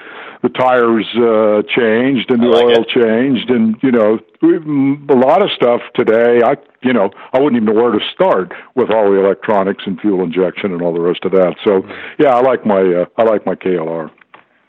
the 0.43 0.49
tires 0.51 1.07
uh, 1.17 1.63
changed 1.69 2.31
and 2.31 2.43
the 2.43 2.47
like 2.47 2.65
oil 2.65 2.83
it. 2.83 2.89
changed, 2.89 3.51
and 3.51 3.77
you 3.83 3.91
know 3.93 4.19
a 4.43 5.17
lot 5.17 5.43
of 5.43 5.51
stuff 5.55 5.81
today. 5.95 6.41
I 6.45 6.57
you 6.83 6.93
know 6.93 7.11
I 7.33 7.41
wouldn't 7.41 7.63
even 7.63 7.75
know 7.75 7.83
where 7.83 7.93
to 7.93 8.05
start 8.13 8.53
with 8.75 8.91
all 8.91 9.11
the 9.11 9.19
electronics 9.19 9.85
and 9.87 10.01
fuel 10.01 10.23
injection 10.23 10.73
and 10.73 10.83
all 10.83 10.93
the 10.93 11.01
rest 11.01 11.25
of 11.25 11.33
that. 11.33 11.57
So 11.65 11.83
mm-hmm. 11.83 12.23
yeah, 12.23 12.31
I 12.31 12.41
like 12.41 12.67
my 12.67 12.81
uh, 12.81 13.07
I 13.17 13.23
like 13.25 13.47
my 13.47 13.55
KLR. 13.55 14.11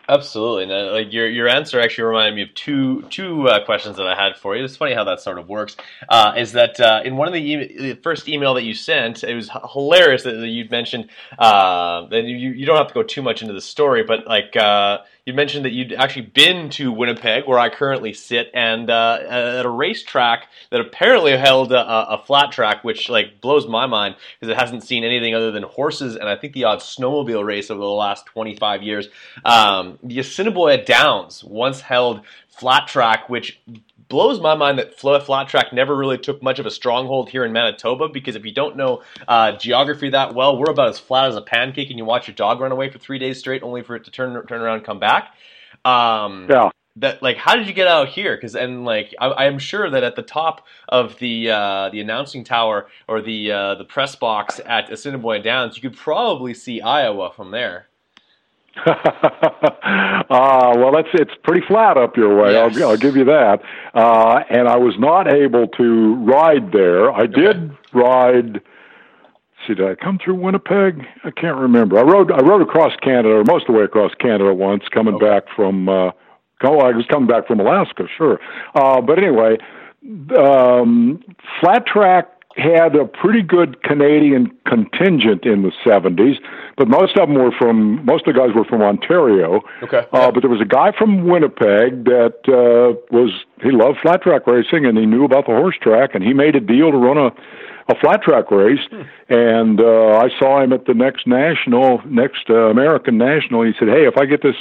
Absolutely, 0.09 0.73
and 0.73 0.91
like 0.93 1.11
your 1.11 1.27
your 1.27 1.49
answer 1.49 1.81
actually 1.81 2.05
reminded 2.05 2.35
me 2.35 2.41
of 2.43 2.53
two 2.53 3.01
two 3.09 3.49
uh, 3.49 3.65
questions 3.65 3.97
that 3.97 4.07
I 4.07 4.15
had 4.15 4.37
for 4.37 4.55
you. 4.55 4.63
It's 4.63 4.77
funny 4.77 4.93
how 4.93 5.03
that 5.03 5.19
sort 5.19 5.37
of 5.37 5.49
works. 5.49 5.75
Uh, 6.07 6.33
is 6.37 6.53
that 6.53 6.79
uh, 6.79 7.01
in 7.03 7.17
one 7.17 7.27
of 7.27 7.33
the, 7.33 7.41
e- 7.41 7.77
the, 7.77 7.93
first 7.95 8.29
email 8.29 8.53
that 8.53 8.63
you 8.63 8.73
sent, 8.73 9.25
it 9.25 9.35
was 9.35 9.49
hilarious 9.73 10.23
that, 10.23 10.31
that 10.31 10.47
you'd 10.47 10.71
mentioned. 10.71 11.09
Uh, 11.37 12.07
and 12.09 12.29
you 12.29 12.51
you 12.51 12.65
don't 12.65 12.77
have 12.77 12.87
to 12.87 12.93
go 12.93 13.03
too 13.03 13.21
much 13.21 13.41
into 13.41 13.53
the 13.53 13.59
story, 13.59 14.03
but 14.03 14.25
like 14.25 14.55
uh, 14.55 14.99
you 15.27 15.33
mentioned 15.33 15.65
that 15.65 15.73
you'd 15.73 15.91
actually 15.91 16.21
been 16.21 16.69
to 16.69 16.89
Winnipeg, 16.89 17.47
where 17.47 17.59
I 17.59 17.67
currently 17.67 18.13
sit, 18.13 18.49
and 18.53 18.89
uh, 18.89 19.19
at 19.27 19.65
a 19.65 19.69
racetrack 19.69 20.47
that 20.71 20.79
apparently 20.79 21.35
held 21.35 21.73
a, 21.73 22.13
a, 22.13 22.23
flat 22.25 22.53
track, 22.53 22.85
which 22.85 23.09
like 23.09 23.41
blows 23.41 23.67
my 23.67 23.87
mind 23.87 24.15
because 24.39 24.49
it 24.49 24.57
hasn't 24.57 24.85
seen 24.85 25.03
anything 25.03 25.35
other 25.35 25.51
than 25.51 25.63
horses 25.63 26.15
and 26.15 26.29
I 26.29 26.37
think 26.37 26.53
the 26.53 26.63
odd 26.63 26.79
snowmobile 26.79 27.45
race 27.45 27.69
over 27.69 27.81
the 27.81 27.85
last 27.87 28.25
25 28.27 28.83
years. 28.83 29.09
Um, 29.43 29.99
the 30.01 30.19
Assiniboia 30.19 30.85
Downs 30.85 31.43
once 31.43 31.81
held 31.81 32.21
flat 32.47 32.87
track, 32.87 33.27
which 33.27 33.59
blows 34.07 34.39
my 34.39 34.55
mind 34.55 34.79
that 34.79 34.97
flat 34.97 35.47
track 35.47 35.73
never 35.73 35.95
really 35.95 36.17
took 36.17 36.41
much 36.41 36.59
of 36.59 36.65
a 36.65 36.71
stronghold 36.71 37.29
here 37.29 37.45
in 37.45 37.51
Manitoba 37.51 38.07
because 38.09 38.35
if 38.35 38.45
you 38.45 38.51
don't 38.51 38.75
know 38.75 39.03
uh, 39.27 39.53
geography 39.53 40.09
that 40.09 40.33
well, 40.33 40.57
we're 40.57 40.71
about 40.71 40.89
as 40.89 40.99
flat 40.99 41.27
as 41.29 41.35
a 41.35 41.41
pancake, 41.41 41.89
and 41.89 41.97
you 41.97 42.05
watch 42.05 42.27
your 42.27 42.35
dog 42.35 42.59
run 42.59 42.71
away 42.71 42.89
for 42.89 42.99
three 42.99 43.19
days 43.19 43.39
straight, 43.39 43.63
only 43.63 43.81
for 43.81 43.95
it 43.95 44.05
to 44.05 44.11
turn 44.11 44.33
turn 44.47 44.61
around 44.61 44.77
and 44.77 44.85
come 44.85 44.99
back. 44.99 45.33
Um, 45.85 46.47
yeah. 46.49 46.69
That 46.97 47.21
like, 47.21 47.37
how 47.37 47.55
did 47.55 47.67
you 47.67 47.73
get 47.73 47.87
out 47.87 48.09
here? 48.09 48.35
Because 48.35 48.55
and 48.55 48.83
like, 48.83 49.13
I, 49.19 49.45
am 49.45 49.59
sure 49.59 49.87
that 49.87 50.03
at 50.03 50.15
the 50.15 50.23
top 50.23 50.65
of 50.89 51.19
the 51.19 51.51
uh, 51.51 51.89
the 51.89 52.01
announcing 52.01 52.43
tower 52.43 52.87
or 53.07 53.21
the 53.21 53.51
uh, 53.51 53.75
the 53.75 53.85
press 53.85 54.15
box 54.15 54.59
at 54.65 54.91
Assiniboia 54.91 55.41
Downs, 55.43 55.75
you 55.75 55.87
could 55.87 55.97
probably 55.97 56.55
see 56.55 56.81
Iowa 56.81 57.31
from 57.31 57.51
there. 57.51 57.87
Uh, 58.85 60.23
well, 60.29 60.97
it's 60.97 61.09
it's 61.13 61.31
pretty 61.43 61.65
flat 61.67 61.97
up 61.97 62.17
your 62.17 62.41
way. 62.41 62.51
Yes. 62.53 62.77
I'll, 62.77 62.89
I'll 62.89 62.97
give 62.97 63.15
you 63.15 63.25
that. 63.25 63.61
Uh, 63.93 64.43
and 64.49 64.67
I 64.67 64.77
was 64.77 64.95
not 64.99 65.31
able 65.31 65.67
to 65.69 66.15
ride 66.15 66.71
there. 66.71 67.11
I 67.11 67.25
did 67.25 67.71
ride. 67.93 68.61
See, 69.65 69.73
did 69.73 69.87
I 69.87 69.95
come 69.95 70.19
through 70.23 70.35
Winnipeg? 70.35 71.05
I 71.23 71.31
can't 71.31 71.57
remember. 71.57 71.97
I 71.97 72.03
rode 72.03 72.31
I 72.31 72.41
rode 72.41 72.61
across 72.61 72.93
Canada, 73.01 73.29
or 73.29 73.43
most 73.43 73.67
of 73.67 73.73
the 73.73 73.79
way 73.79 73.83
across 73.83 74.13
Canada 74.15 74.53
once, 74.53 74.83
coming 74.93 75.15
okay. 75.15 75.25
back 75.25 75.43
from. 75.55 75.89
Uh, 75.89 76.11
oh, 76.63 76.79
I 76.79 76.91
was 76.91 77.05
coming 77.09 77.27
back 77.27 77.47
from 77.47 77.59
Alaska, 77.59 78.03
sure. 78.17 78.39
Uh, 78.75 79.01
but 79.01 79.17
anyway, 79.17 79.57
um, 80.37 81.23
flat 81.59 81.85
track 81.85 82.36
had 82.57 82.95
a 82.95 83.05
pretty 83.05 83.41
good 83.41 83.83
Canadian 83.83 84.51
contingent 84.65 85.45
in 85.45 85.61
the 85.61 85.71
70s, 85.85 86.37
but 86.75 86.87
most 86.87 87.17
of 87.17 87.27
them 87.27 87.37
were 87.37 87.51
from, 87.51 88.03
most 88.05 88.27
of 88.27 88.33
the 88.33 88.39
guys 88.39 88.49
were 88.55 88.65
from 88.65 88.81
Ontario. 88.81 89.61
Okay. 89.83 90.05
Uh, 90.11 90.31
but 90.31 90.41
there 90.41 90.49
was 90.49 90.61
a 90.61 90.65
guy 90.65 90.91
from 90.97 91.27
Winnipeg 91.27 92.05
that 92.05 92.39
uh, 92.47 92.97
was, 93.11 93.31
he 93.61 93.71
loved 93.71 93.99
flat 94.01 94.23
track 94.23 94.47
racing 94.47 94.85
and 94.85 94.97
he 94.97 95.05
knew 95.05 95.23
about 95.23 95.45
the 95.45 95.53
horse 95.53 95.75
track 95.81 96.15
and 96.15 96.23
he 96.23 96.33
made 96.33 96.55
a 96.55 96.59
deal 96.59 96.91
to 96.91 96.97
run 96.97 97.17
a, 97.17 97.29
a 97.89 97.95
flat 97.99 98.23
track 98.23 98.49
race. 98.49 98.81
Hmm. 98.89 99.01
And 99.29 99.79
uh, 99.79 100.17
I 100.17 100.29
saw 100.39 100.61
him 100.61 100.73
at 100.73 100.85
the 100.85 100.93
next 100.93 101.27
national, 101.27 102.01
next 102.05 102.49
uh, 102.49 102.69
American 102.69 103.17
national. 103.17 103.63
He 103.63 103.73
said, 103.77 103.87
Hey, 103.87 104.07
if 104.07 104.17
I 104.17 104.25
get 104.25 104.41
this 104.41 104.55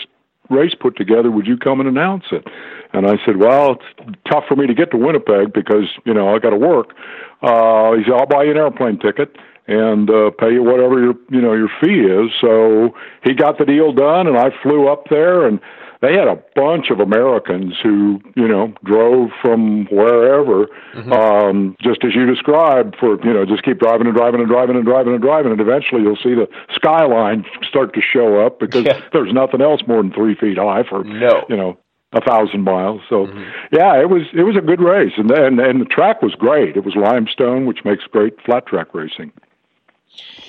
race 0.51 0.74
put 0.78 0.97
together. 0.97 1.31
Would 1.31 1.47
you 1.47 1.56
come 1.56 1.81
and 1.81 1.89
announce 1.89 2.24
it?" 2.32 2.47
And 2.93 3.06
I 3.06 3.16
said, 3.24 3.36
"Well, 3.36 3.73
it's 3.73 4.18
tough 4.31 4.44
for 4.48 4.56
me 4.56 4.66
to 4.66 4.74
get 4.74 4.90
to 4.93 4.97
Winnipeg 4.97 5.52
because 5.52 5.89
you 6.05 6.14
know 6.14 6.35
I 6.35 6.39
got 6.39 6.51
to 6.51 6.56
work." 6.56 6.94
Uh, 7.43 7.93
he 7.93 8.05
said, 8.05 8.14
"I'll 8.14 8.27
buy 8.27 8.44
you 8.44 8.52
an 8.52 8.56
airplane 8.56 8.98
ticket." 8.98 9.36
and 9.68 10.09
uh, 10.10 10.31
pay 10.39 10.52
you 10.52 10.62
whatever 10.62 11.01
your 11.01 11.14
you 11.28 11.40
know 11.40 11.52
your 11.52 11.68
fee 11.81 12.02
is. 12.02 12.31
So 12.40 12.94
he 13.24 13.35
got 13.35 13.59
the 13.59 13.64
deal 13.64 13.93
done, 13.93 14.27
and 14.27 14.36
I 14.36 14.51
flew 14.62 14.89
up 14.89 15.09
there, 15.10 15.47
and 15.47 15.60
they 16.02 16.14
had 16.14 16.28
a 16.28 16.43
bunch 16.55 16.90
of 16.90 17.01
Americans 17.01 17.74
who 17.82 18.20
you 18.35 18.47
know 18.48 18.73
drove 18.85 19.31
from 19.40 19.86
wherever, 19.86 20.66
mm-hmm. 20.94 21.12
um, 21.12 21.77
just 21.81 22.05
as 22.05 22.14
you 22.14 22.27
described. 22.27 22.97
For 22.98 23.18
you 23.24 23.32
know, 23.32 23.44
just 23.44 23.62
keep 23.62 23.78
driving 23.78 24.06
and 24.06 24.16
driving 24.16 24.40
and 24.40 24.48
driving 24.48 24.77
and 24.77 24.85
driving 24.85 25.12
and 25.12 25.23
driving, 25.23 25.52
and 25.52 25.60
eventually 25.60 26.02
you'll 26.02 26.16
see 26.16 26.35
the 26.35 26.48
skyline 26.74 27.44
start 27.68 27.94
to 27.94 28.01
show 28.01 28.44
up 28.44 28.60
because 28.60 28.85
yeah. 28.85 29.01
there's 29.12 29.32
nothing 29.32 29.60
else 29.60 29.82
more 29.86 30.02
than 30.02 30.12
three 30.12 30.35
feet 30.35 30.59
high 30.59 30.82
for 30.89 31.05
no. 31.05 31.44
you 31.48 31.56
know 31.56 31.78
a 32.12 32.20
thousand 32.20 32.62
miles. 32.62 33.01
So 33.09 33.27
mm-hmm. 33.27 33.43
yeah, 33.73 34.01
it 34.01 34.10
was 34.10 34.23
it 34.35 34.43
was 34.43 34.56
a 34.56 34.60
good 34.60 34.81
race, 34.81 35.12
and 35.16 35.31
and 35.31 35.60
and 35.60 35.81
the 35.81 35.86
track 35.86 36.23
was 36.23 36.35
great. 36.35 36.77
It 36.77 36.85
was 36.85 36.94
limestone, 36.94 37.66
which 37.66 37.85
makes 37.85 38.05
great 38.05 38.40
flat 38.44 38.66
track 38.66 38.94
racing. 38.94 39.32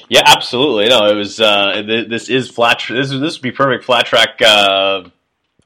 Yeah, 0.09 0.23
absolutely. 0.25 0.87
No, 0.87 1.05
it 1.07 1.15
was. 1.15 1.39
Uh, 1.39 1.83
this 1.85 2.29
is 2.29 2.49
flat. 2.49 2.81
This 2.89 3.09
this 3.09 3.37
would 3.37 3.41
be 3.41 3.51
perfect 3.51 3.83
flat 3.83 4.05
track 4.05 4.41
uh, 4.41 5.03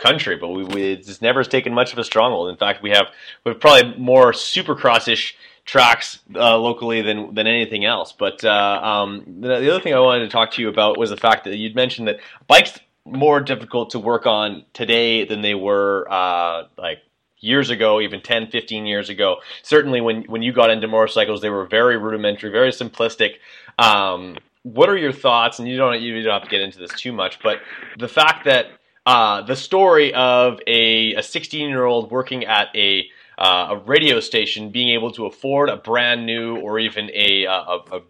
country, 0.02 0.36
but 0.36 0.50
we, 0.50 0.64
we 0.64 0.84
it's 0.94 1.22
never 1.22 1.44
taken 1.44 1.74
much 1.74 1.94
of 1.94 2.00
a 2.00 2.04
stronghold. 2.04 2.50
In 2.50 2.58
fact, 2.58 2.82
we 2.84 2.90
have 2.92 3.08
we 3.44 3.52
have 3.52 3.60
probably 3.62 3.96
more 3.98 4.32
supercross 4.32 5.08
ish 5.08 5.36
tracks 5.66 6.20
uh, 6.36 6.58
locally 6.58 7.02
than 7.02 7.34
than 7.34 7.48
anything 7.48 7.86
else. 7.86 8.12
But 8.12 8.44
uh, 8.44 8.82
um, 8.84 9.24
the, 9.40 9.60
the, 9.60 9.70
other 9.70 9.80
thing 9.82 9.94
I 9.94 10.00
wanted 10.00 10.26
to 10.26 10.30
talk 10.30 10.52
to 10.54 10.62
you 10.62 10.70
about 10.70 10.98
was 10.98 11.10
the 11.10 11.18
fact 11.18 11.46
that 11.46 11.56
you'd 11.56 11.76
mentioned 11.76 12.08
that 12.08 12.20
bikes 12.48 12.80
more 13.06 13.40
difficult 13.40 13.92
to 13.92 14.00
work 14.00 14.26
on 14.26 14.66
today 14.74 15.26
than 15.26 15.42
they 15.42 15.56
were 15.56 16.08
uh, 16.10 16.64
like 16.78 17.00
years 17.40 17.70
ago, 17.70 18.00
even 18.00 18.22
10, 18.22 18.48
15 18.52 18.86
years 18.86 19.10
ago. 19.10 19.38
Certainly 19.64 20.02
when, 20.02 20.24
when 20.24 20.42
you 20.44 20.54
got 20.54 20.70
into 20.70 20.88
motorcycles, 20.88 21.42
they 21.42 21.50
were 21.50 21.66
very 21.66 21.98
rudimentary, 21.98 22.52
very 22.52 22.70
simplistic. 22.70 23.36
Um, 23.80 24.38
what 24.64 24.90
are 24.90 24.98
your 24.98 25.12
thoughts? 25.12 25.58
And 25.58 25.68
you 25.68 25.78
don't, 25.78 26.00
you 26.00 26.22
don't 26.22 26.34
have 26.34 26.44
to 26.44 26.50
get 26.50 26.62
into 26.62 26.78
this 26.78 26.92
too 26.92 27.12
much, 27.12 27.40
but 27.42 27.58
the 27.98 28.08
fact 28.08 28.46
that 28.46 28.68
uh, 29.06 29.42
the 29.42 29.56
story 29.56 30.14
of 30.14 30.60
a 30.68 31.22
16 31.22 31.70
year 31.70 31.86
old 31.86 32.12
working 32.12 32.46
at 32.46 32.68
a 32.76 33.10
uh, 33.38 33.70
a 33.72 33.78
radio 33.78 34.20
station 34.20 34.70
being 34.70 34.90
able 34.90 35.12
to 35.12 35.26
afford 35.26 35.68
a 35.70 35.76
brand 35.76 36.28
new 36.28 36.58
or 36.58 36.78
even 36.78 37.10
a, 37.12 37.46
a, 37.46 37.80
a 37.92 38.02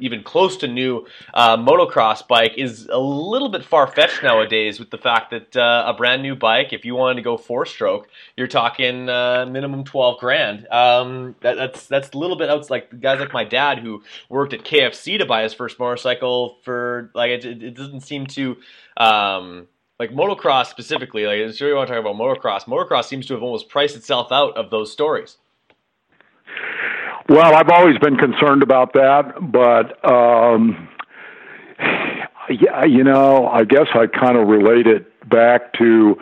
even 0.00 0.22
close 0.22 0.56
to 0.58 0.68
new 0.68 1.06
uh, 1.34 1.56
motocross 1.56 2.26
bike 2.26 2.54
is 2.56 2.88
a 2.90 2.98
little 2.98 3.48
bit 3.48 3.64
far 3.64 3.86
fetched 3.86 4.22
nowadays. 4.22 4.78
With 4.78 4.90
the 4.90 4.98
fact 4.98 5.30
that 5.30 5.56
uh, 5.56 5.84
a 5.86 5.94
brand 5.94 6.22
new 6.22 6.34
bike, 6.34 6.72
if 6.72 6.84
you 6.84 6.94
wanted 6.94 7.16
to 7.16 7.22
go 7.22 7.36
four 7.36 7.66
stroke, 7.66 8.08
you're 8.36 8.46
talking 8.46 9.08
uh, 9.08 9.46
minimum 9.48 9.84
twelve 9.84 10.18
grand. 10.18 10.66
Um, 10.68 11.36
that, 11.40 11.56
that's 11.56 11.86
that's 11.86 12.10
a 12.10 12.18
little 12.18 12.36
bit 12.36 12.50
out. 12.50 12.68
Like 12.70 13.00
guys 13.00 13.20
like 13.20 13.32
my 13.32 13.44
dad 13.44 13.78
who 13.78 14.02
worked 14.28 14.52
at 14.52 14.64
KFC 14.64 15.18
to 15.18 15.26
buy 15.26 15.42
his 15.42 15.54
first 15.54 15.78
motorcycle 15.78 16.58
for 16.64 17.10
like 17.14 17.30
it, 17.30 17.44
it 17.44 17.74
doesn't 17.74 18.00
seem 18.00 18.26
to. 18.28 18.56
Um, 18.96 19.68
like 19.98 20.12
motocross 20.12 20.68
specifically, 20.68 21.26
like 21.26 21.40
I'm 21.40 21.52
sure 21.52 21.68
you 21.68 21.76
want 21.76 21.88
to 21.88 21.94
talk 21.94 22.00
about 22.00 22.16
motocross. 22.16 22.64
Motocross 22.64 23.04
seems 23.04 23.26
to 23.26 23.34
have 23.34 23.42
almost 23.42 23.68
priced 23.68 23.96
itself 23.96 24.32
out 24.32 24.56
of 24.56 24.70
those 24.70 24.90
stories. 24.90 25.36
Well, 27.28 27.54
I've 27.54 27.68
always 27.68 27.98
been 27.98 28.16
concerned 28.16 28.62
about 28.62 28.92
that, 28.94 29.34
but 29.52 30.04
um, 30.08 30.88
yeah, 32.48 32.84
you 32.84 33.04
know, 33.04 33.46
I 33.46 33.64
guess 33.64 33.86
I 33.94 34.06
kind 34.06 34.36
of 34.36 34.48
relate 34.48 34.86
it 34.86 35.06
back 35.28 35.72
to 35.74 36.16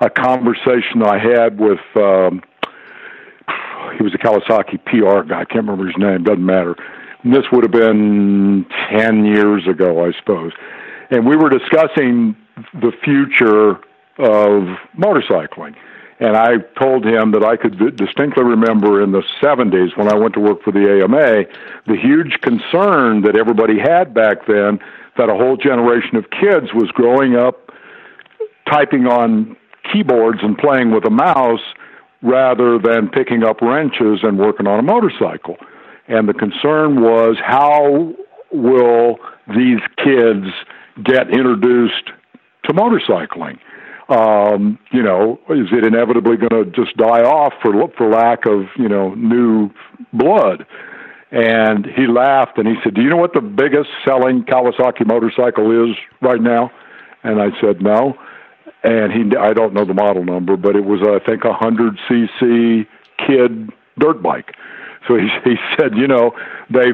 a 0.00 0.10
conversation 0.10 1.02
I 1.02 1.18
had 1.18 1.58
with. 1.58 1.80
Um, 1.96 2.42
he 3.96 4.02
was 4.02 4.14
a 4.14 4.18
Kawasaki 4.18 4.84
PR 4.84 5.28
guy. 5.28 5.40
I 5.40 5.44
can't 5.44 5.66
remember 5.66 5.86
his 5.86 5.96
name. 5.98 6.22
Doesn't 6.22 6.44
matter. 6.44 6.76
And 7.22 7.34
this 7.34 7.44
would 7.50 7.64
have 7.64 7.72
been 7.72 8.66
ten 8.90 9.24
years 9.24 9.66
ago, 9.66 10.04
I 10.04 10.12
suppose. 10.18 10.52
And 11.10 11.26
we 11.26 11.36
were 11.36 11.50
discussing 11.50 12.36
the 12.74 12.92
future 13.02 13.80
of 14.18 14.78
motorcycling 14.96 15.74
and 16.22 16.36
I 16.36 16.58
told 16.78 17.04
him 17.04 17.32
that 17.32 17.42
I 17.42 17.56
could 17.56 17.96
distinctly 17.96 18.44
remember 18.44 19.02
in 19.02 19.10
the 19.10 19.24
70s 19.42 19.96
when 19.96 20.06
I 20.06 20.14
went 20.14 20.34
to 20.34 20.40
work 20.40 20.62
for 20.62 20.70
the 20.70 21.02
AMA, 21.02 21.46
the 21.88 22.00
huge 22.00 22.40
concern 22.42 23.22
that 23.22 23.34
everybody 23.36 23.76
had 23.80 24.14
back 24.14 24.46
then 24.46 24.78
that 25.18 25.28
a 25.28 25.34
whole 25.34 25.56
generation 25.56 26.14
of 26.14 26.30
kids 26.30 26.72
was 26.72 26.92
growing 26.92 27.34
up 27.34 27.72
typing 28.70 29.08
on 29.08 29.56
keyboards 29.92 30.38
and 30.44 30.56
playing 30.56 30.92
with 30.92 31.04
a 31.04 31.10
mouse 31.10 31.74
rather 32.22 32.78
than 32.78 33.08
picking 33.08 33.42
up 33.42 33.60
wrenches 33.60 34.20
and 34.22 34.38
working 34.38 34.68
on 34.68 34.78
a 34.78 34.82
motorcycle. 34.82 35.56
And 36.06 36.28
the 36.28 36.34
concern 36.34 37.02
was 37.02 37.36
how 37.44 38.14
will 38.52 39.18
these 39.48 39.80
kids 39.96 40.46
get 41.02 41.30
introduced 41.30 42.12
to 42.62 42.72
motorcycling? 42.72 43.58
Um, 44.08 44.78
you 44.90 45.02
know, 45.02 45.38
is 45.48 45.68
it 45.72 45.84
inevitably 45.84 46.36
going 46.36 46.64
to 46.64 46.70
just 46.70 46.96
die 46.96 47.22
off 47.22 47.52
for 47.62 47.72
for 47.96 48.08
lack 48.08 48.46
of 48.46 48.66
you 48.76 48.88
know 48.88 49.14
new 49.14 49.70
blood? 50.12 50.66
And 51.30 51.86
he 51.86 52.06
laughed 52.06 52.58
and 52.58 52.68
he 52.68 52.74
said, 52.84 52.94
"Do 52.94 53.02
you 53.02 53.08
know 53.08 53.16
what 53.16 53.32
the 53.32 53.40
biggest 53.40 53.88
selling 54.04 54.44
Kawasaki 54.44 55.06
motorcycle 55.06 55.90
is 55.90 55.96
right 56.20 56.40
now?" 56.40 56.70
And 57.22 57.40
I 57.40 57.48
said, 57.60 57.80
"No." 57.80 58.18
And 58.84 59.12
he, 59.12 59.36
I 59.36 59.52
don't 59.52 59.74
know 59.74 59.84
the 59.84 59.94
model 59.94 60.24
number, 60.24 60.56
but 60.56 60.74
it 60.74 60.84
was 60.84 61.00
I 61.02 61.24
think 61.24 61.44
a 61.44 61.52
hundred 61.52 61.98
cc 62.08 62.86
kid 63.18 63.70
dirt 63.98 64.22
bike. 64.22 64.54
So 65.08 65.16
he 65.16 65.28
he 65.44 65.56
said, 65.78 65.96
you 65.96 66.06
know, 66.06 66.32
they 66.70 66.92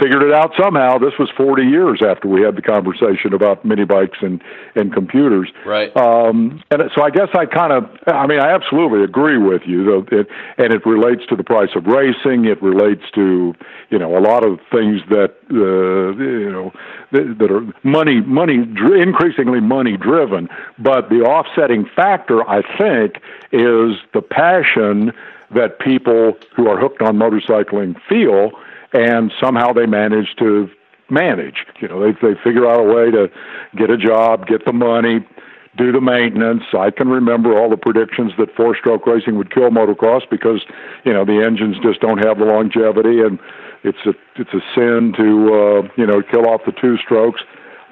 figured 0.00 0.22
it 0.22 0.32
out 0.32 0.52
somehow. 0.60 0.98
This 0.98 1.14
was 1.18 1.30
40 1.36 1.62
years 1.62 2.02
after 2.06 2.28
we 2.28 2.42
had 2.42 2.56
the 2.56 2.62
conversation 2.62 3.32
about 3.32 3.64
mini 3.64 3.84
bikes 3.84 4.18
and 4.20 4.42
and 4.74 4.92
computers. 4.92 5.50
Right. 5.64 5.94
Um, 5.96 6.62
and 6.70 6.82
so 6.94 7.02
I 7.02 7.10
guess 7.10 7.28
I 7.34 7.46
kind 7.46 7.72
of, 7.72 7.84
I 8.06 8.26
mean, 8.26 8.40
I 8.40 8.50
absolutely 8.50 9.04
agree 9.04 9.38
with 9.38 9.62
you. 9.66 9.84
Though, 9.84 10.06
it, 10.10 10.28
and 10.58 10.72
it 10.72 10.84
relates 10.84 11.26
to 11.26 11.36
the 11.36 11.44
price 11.44 11.70
of 11.76 11.86
racing. 11.86 12.44
It 12.46 12.62
relates 12.62 13.02
to 13.14 13.54
you 13.90 13.98
know 13.98 14.16
a 14.16 14.20
lot 14.20 14.44
of 14.44 14.58
things 14.72 15.00
that 15.10 15.34
uh, 15.50 16.20
you 16.22 16.50
know 16.50 16.72
that, 17.12 17.36
that 17.38 17.50
are 17.50 17.62
money 17.82 18.20
money 18.20 18.64
increasingly 19.00 19.60
money 19.60 19.96
driven. 19.96 20.48
But 20.78 21.08
the 21.08 21.22
offsetting 21.22 21.88
factor, 21.94 22.48
I 22.48 22.62
think, 22.78 23.16
is 23.52 23.96
the 24.12 24.22
passion 24.22 25.12
that 25.54 25.78
people 25.78 26.36
who 26.56 26.68
are 26.68 26.78
hooked 26.78 27.00
on 27.02 27.16
motorcycling 27.16 27.94
feel 28.08 28.50
and 28.94 29.32
somehow 29.42 29.72
they 29.72 29.86
manage 29.86 30.34
to 30.38 30.70
manage. 31.10 31.66
You 31.80 31.88
know, 31.88 32.00
they 32.00 32.12
they 32.12 32.40
figure 32.42 32.66
out 32.66 32.80
a 32.80 32.84
way 32.84 33.10
to 33.10 33.28
get 33.76 33.90
a 33.90 33.98
job, 33.98 34.46
get 34.46 34.64
the 34.64 34.72
money, 34.72 35.26
do 35.76 35.92
the 35.92 36.00
maintenance. 36.00 36.62
I 36.72 36.90
can 36.90 37.08
remember 37.08 37.58
all 37.58 37.68
the 37.68 37.76
predictions 37.76 38.32
that 38.38 38.54
four-stroke 38.56 39.06
racing 39.06 39.36
would 39.36 39.52
kill 39.52 39.70
motocross 39.70 40.22
because 40.30 40.62
you 41.04 41.12
know 41.12 41.24
the 41.24 41.44
engines 41.44 41.76
just 41.82 42.00
don't 42.00 42.24
have 42.24 42.38
the 42.38 42.44
longevity, 42.44 43.20
and 43.20 43.38
it's 43.82 43.98
a 44.06 44.14
it's 44.36 44.54
a 44.54 44.62
sin 44.74 45.12
to 45.16 45.28
uh, 45.54 45.88
you 45.96 46.06
know 46.06 46.22
kill 46.22 46.48
off 46.48 46.62
the 46.64 46.72
two 46.72 46.96
strokes. 46.98 47.42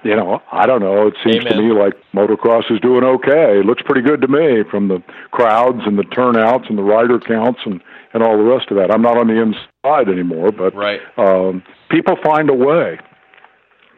You 0.05 0.17
know, 0.17 0.43
I 0.51 0.67
don't 0.67 0.81
know. 0.81 1.07
It 1.07 1.15
seems 1.23 1.47
Amen. 1.47 1.53
to 1.53 1.63
me 1.63 1.73
like 1.73 1.95
motocross 2.13 2.71
is 2.73 2.81
doing 2.81 3.05
okay. 3.05 3.61
It 3.61 3.67
looks 3.67 3.83
pretty 3.83 4.03
good 4.03 4.21
to 4.23 4.29
me 4.29 4.65
from 4.69 4.89
the 4.89 5.01
crowds 5.31 5.83
and 5.87 5.97
the 5.97 6.03
turnouts 6.03 6.69
and 6.69 6.77
the 6.77 6.83
rider 6.83 7.21
counts 7.21 7.61
and 7.65 7.81
and 8.13 8.23
all 8.23 8.37
the 8.37 8.45
rest 8.45 8.71
of 8.71 8.77
that. 8.77 8.93
I'm 8.93 9.03
not 9.03 9.17
on 9.17 9.29
the 9.29 9.41
inside 9.41 10.09
anymore, 10.09 10.53
but 10.53 10.75
right. 10.75 11.01
um, 11.17 11.63
people 11.91 12.17
find 12.23 12.51
a 12.51 12.55
way. 12.55 12.99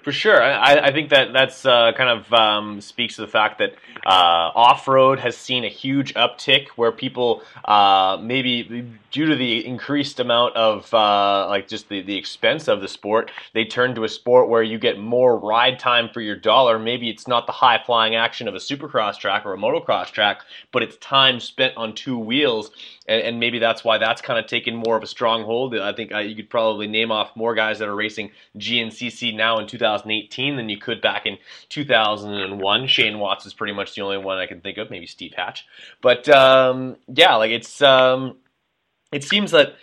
For 0.05 0.13
sure, 0.13 0.43
I, 0.43 0.89
I 0.89 0.93
think 0.93 1.09
that 1.11 1.33
that's 1.33 1.65
uh, 1.65 1.93
kind 1.97 2.11
of 2.11 2.31
um, 2.35 2.83
speaks 2.83 3.17
to 3.17 3.23
the 3.23 3.27
fact 3.27 3.57
that 3.57 3.73
uh, 4.05 4.53
off 4.55 4.87
road 4.87 5.19
has 5.19 5.35
seen 5.35 5.65
a 5.65 5.69
huge 5.69 6.13
uptick, 6.13 6.69
where 6.77 6.93
people 6.93 7.43
uh, 7.65 8.19
maybe 8.21 8.87
due 9.11 9.25
to 9.25 9.35
the 9.35 9.67
increased 9.67 10.21
amount 10.21 10.55
of 10.57 10.93
uh, 10.93 11.47
like 11.49 11.69
just 11.69 11.89
the, 11.89 12.03
the 12.03 12.17
expense 12.19 12.69
of 12.69 12.83
the 12.83 12.89
sport, 12.89 13.31
they 13.55 13.65
turn 13.65 13.95
to 13.95 14.05
a 14.05 14.09
sport 14.09 14.51
where 14.51 14.63
you 14.63 14.79
get 14.79 14.99
more 14.99 15.39
ride 15.39 15.79
time 15.79 16.11
for 16.13 16.21
your 16.21 16.37
dollar. 16.37 16.79
Maybe 16.79 17.09
it's 17.09 17.27
not 17.27 17.47
the 17.47 17.53
high 17.53 17.83
flying 17.83 18.15
action 18.15 18.47
of 18.47 18.55
a 18.55 18.59
supercross 18.59 19.19
track 19.19 19.47
or 19.47 19.55
a 19.55 19.57
motocross 19.57 20.11
track, 20.11 20.43
but 20.71 20.83
it's 20.83 20.99
time 20.99 21.41
spent 21.41 21.79
on 21.79 21.95
two 21.95 22.19
wheels 22.19 22.73
and, 23.07 23.21
and 23.23 23.41
maybe 23.41 23.59
that's 23.59 23.85
why 23.85 23.99
that's 23.99 24.23
kind 24.23 24.39
of 24.39 24.47
taken 24.47 24.75
more 24.75 24.97
of 24.97 25.03
a 25.03 25.07
stronghold. 25.07 25.77
I 25.77 25.93
think 25.93 26.13
uh, 26.13 26.19
you 26.19 26.35
could 26.35 26.51
probably 26.51 26.87
name 26.87 27.11
off 27.11 27.37
more 27.37 27.55
guys 27.55 27.79
that 27.79 27.89
are 27.89 27.95
racing 27.95 28.31
GNCC 28.59 29.35
now 29.35 29.59
in 29.59 29.67
2018 29.67 30.57
than 30.57 30.69
you 30.69 30.79
could 30.79 31.01
back 31.01 31.27
in 31.27 31.39
2001. 31.69 32.87
Shane 32.87 33.19
Watts 33.19 33.47
is 33.47 33.55
pretty 33.55 33.75
much 33.75 33.95
the 33.95 34.03
only 34.03 34.19
one 34.19 34.39
I 34.39 34.47
can 34.47 34.61
think 34.61 34.79
of, 34.79 34.91
maybe 34.91 35.07
Steve 35.07 35.35
Hatch. 35.37 35.67
But 36.01 36.29
um, 36.29 36.97
yeah, 37.09 37.37
like 37.37 37.51
it's 37.51 37.83
um, 37.83 38.37
it 39.13 39.25
seems 39.25 39.51
that 39.53 39.75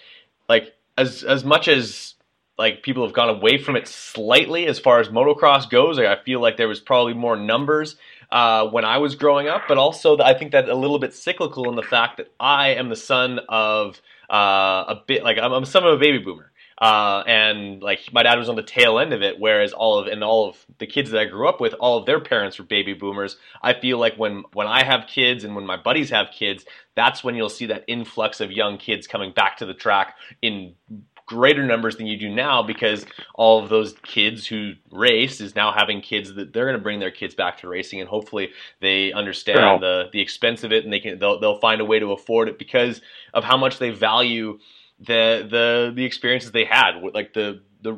like 0.49 0.73
as 0.97 1.23
as 1.23 1.43
much 1.43 1.67
as 1.67 2.15
like 2.57 2.83
people 2.83 3.03
have 3.03 3.13
gone 3.13 3.29
away 3.29 3.57
from 3.57 3.75
it 3.75 3.87
slightly 3.87 4.67
as 4.67 4.79
far 4.79 4.99
as 4.99 5.07
motocross 5.07 5.69
goes. 5.69 5.97
Like, 5.97 6.07
I 6.07 6.21
feel 6.23 6.39
like 6.39 6.57
there 6.57 6.67
was 6.67 6.79
probably 6.79 7.13
more 7.13 7.35
numbers 7.35 7.95
uh, 8.31 8.67
when 8.67 8.85
I 8.85 8.97
was 8.97 9.15
growing 9.15 9.47
up, 9.47 9.63
but 9.67 9.77
also 9.77 10.17
I 10.19 10.33
think 10.33 10.51
that 10.51 10.69
a 10.69 10.75
little 10.75 10.99
bit 10.99 11.13
cyclical 11.13 11.69
in 11.69 11.75
the 11.75 11.83
fact 11.83 12.17
that 12.17 12.31
I 12.39 12.69
am 12.75 12.89
the 12.89 12.95
son 12.95 13.39
of 13.49 14.01
uh, 14.29 14.85
a 14.87 15.01
bit 15.05 15.23
like 15.23 15.37
I'm, 15.37 15.51
I'm 15.51 15.65
son 15.65 15.85
of 15.85 15.93
a 15.93 15.97
baby 15.97 16.19
boomer. 16.19 16.47
Uh, 16.77 17.23
and 17.27 17.83
like 17.83 17.99
my 18.11 18.23
dad 18.23 18.39
was 18.39 18.49
on 18.49 18.55
the 18.55 18.63
tail 18.63 18.97
end 18.97 19.13
of 19.13 19.21
it, 19.21 19.39
whereas 19.39 19.71
all 19.71 19.99
of 19.99 20.07
and 20.07 20.23
all 20.23 20.49
of 20.49 20.65
the 20.79 20.87
kids 20.87 21.11
that 21.11 21.21
I 21.21 21.25
grew 21.25 21.47
up 21.47 21.61
with, 21.61 21.75
all 21.75 21.99
of 21.99 22.07
their 22.07 22.19
parents 22.19 22.57
were 22.57 22.65
baby 22.65 22.93
boomers. 22.93 23.37
I 23.61 23.73
feel 23.73 23.99
like 23.99 24.15
when 24.15 24.45
when 24.53 24.65
I 24.65 24.83
have 24.83 25.05
kids 25.07 25.43
and 25.43 25.53
when 25.53 25.67
my 25.67 25.77
buddies 25.77 26.09
have 26.09 26.29
kids, 26.33 26.65
that's 26.95 27.23
when 27.23 27.35
you'll 27.35 27.49
see 27.49 27.67
that 27.67 27.83
influx 27.85 28.41
of 28.41 28.51
young 28.51 28.79
kids 28.79 29.05
coming 29.05 29.31
back 29.31 29.57
to 29.57 29.67
the 29.67 29.75
track 29.75 30.15
in 30.41 30.73
greater 31.31 31.63
numbers 31.63 31.95
than 31.95 32.07
you 32.07 32.17
do 32.17 32.29
now 32.29 32.61
because 32.61 33.05
all 33.35 33.63
of 33.63 33.69
those 33.69 33.93
kids 34.03 34.45
who 34.45 34.73
race 34.91 35.39
is 35.39 35.55
now 35.55 35.71
having 35.71 36.01
kids 36.01 36.33
that 36.35 36.51
they're 36.51 36.65
going 36.65 36.75
to 36.75 36.83
bring 36.83 36.99
their 36.99 37.09
kids 37.09 37.33
back 37.33 37.57
to 37.57 37.69
racing 37.69 38.01
and 38.01 38.09
hopefully 38.09 38.49
they 38.81 39.13
understand 39.13 39.81
the 39.81 40.09
the 40.11 40.19
expense 40.19 40.65
of 40.65 40.73
it 40.73 40.83
and 40.83 40.91
they 40.91 40.99
can 40.99 41.17
they'll, 41.19 41.39
they'll 41.39 41.59
find 41.61 41.79
a 41.79 41.85
way 41.85 41.99
to 41.99 42.11
afford 42.11 42.49
it 42.49 42.59
because 42.59 42.99
of 43.33 43.45
how 43.45 43.55
much 43.55 43.79
they 43.79 43.91
value 43.91 44.59
the 44.99 45.47
the 45.49 45.93
the 45.95 46.03
experiences 46.03 46.51
they 46.51 46.65
had 46.65 46.99
like 47.13 47.31
the 47.31 47.61
the 47.81 47.97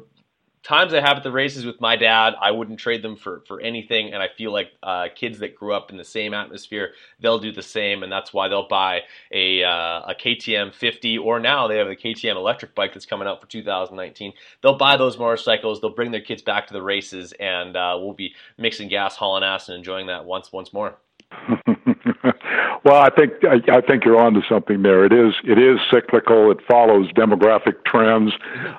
times 0.63 0.93
I 0.93 1.01
have 1.01 1.17
at 1.17 1.23
the 1.23 1.31
races 1.31 1.65
with 1.65 1.79
my 1.81 1.95
dad, 1.95 2.33
I 2.41 2.51
wouldn't 2.51 2.79
trade 2.79 3.03
them 3.03 3.15
for, 3.15 3.43
for 3.47 3.59
anything. 3.59 4.13
And 4.13 4.23
I 4.23 4.29
feel 4.29 4.51
like 4.51 4.71
uh, 4.81 5.07
kids 5.13 5.39
that 5.39 5.55
grew 5.55 5.73
up 5.73 5.91
in 5.91 5.97
the 5.97 6.03
same 6.03 6.33
atmosphere, 6.33 6.93
they'll 7.19 7.39
do 7.39 7.51
the 7.51 7.61
same. 7.61 8.03
And 8.03 8.11
that's 8.11 8.33
why 8.33 8.47
they'll 8.47 8.67
buy 8.67 9.01
a, 9.31 9.63
uh, 9.63 10.01
a 10.07 10.15
KTM 10.17 10.73
50 10.73 11.17
or 11.17 11.39
now 11.39 11.67
they 11.67 11.77
have 11.77 11.87
the 11.87 11.95
KTM 11.95 12.35
electric 12.35 12.73
bike 12.75 12.93
that's 12.93 13.05
coming 13.05 13.27
out 13.27 13.41
for 13.41 13.47
2019. 13.47 14.33
They'll 14.61 14.77
buy 14.77 14.97
those 14.97 15.17
motorcycles. 15.17 15.81
They'll 15.81 15.93
bring 15.93 16.11
their 16.11 16.21
kids 16.21 16.41
back 16.41 16.67
to 16.67 16.73
the 16.73 16.81
races 16.81 17.33
and 17.39 17.75
uh, 17.75 17.97
we'll 17.99 18.13
be 18.13 18.33
mixing 18.57 18.87
gas, 18.87 19.15
hauling 19.15 19.43
ass 19.43 19.67
and 19.69 19.77
enjoying 19.77 20.07
that 20.07 20.25
once, 20.25 20.51
once 20.51 20.71
more. 20.71 20.97
well, 22.83 22.95
I 22.95 23.09
think 23.09 23.33
I, 23.43 23.77
I 23.77 23.81
think 23.81 24.05
you're 24.05 24.19
onto 24.19 24.41
something 24.47 24.81
there. 24.81 25.05
It 25.05 25.13
is 25.13 25.33
it 25.43 25.59
is 25.59 25.79
cyclical. 25.91 26.51
It 26.51 26.59
follows 26.67 27.11
demographic 27.11 27.83
trends. 27.85 28.33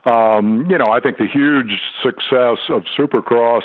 Um, 0.04 0.66
you 0.70 0.78
know, 0.78 0.86
I 0.90 1.00
think 1.00 1.18
the 1.18 1.26
huge 1.26 1.80
success 2.02 2.58
of 2.70 2.84
Supercross, 2.96 3.62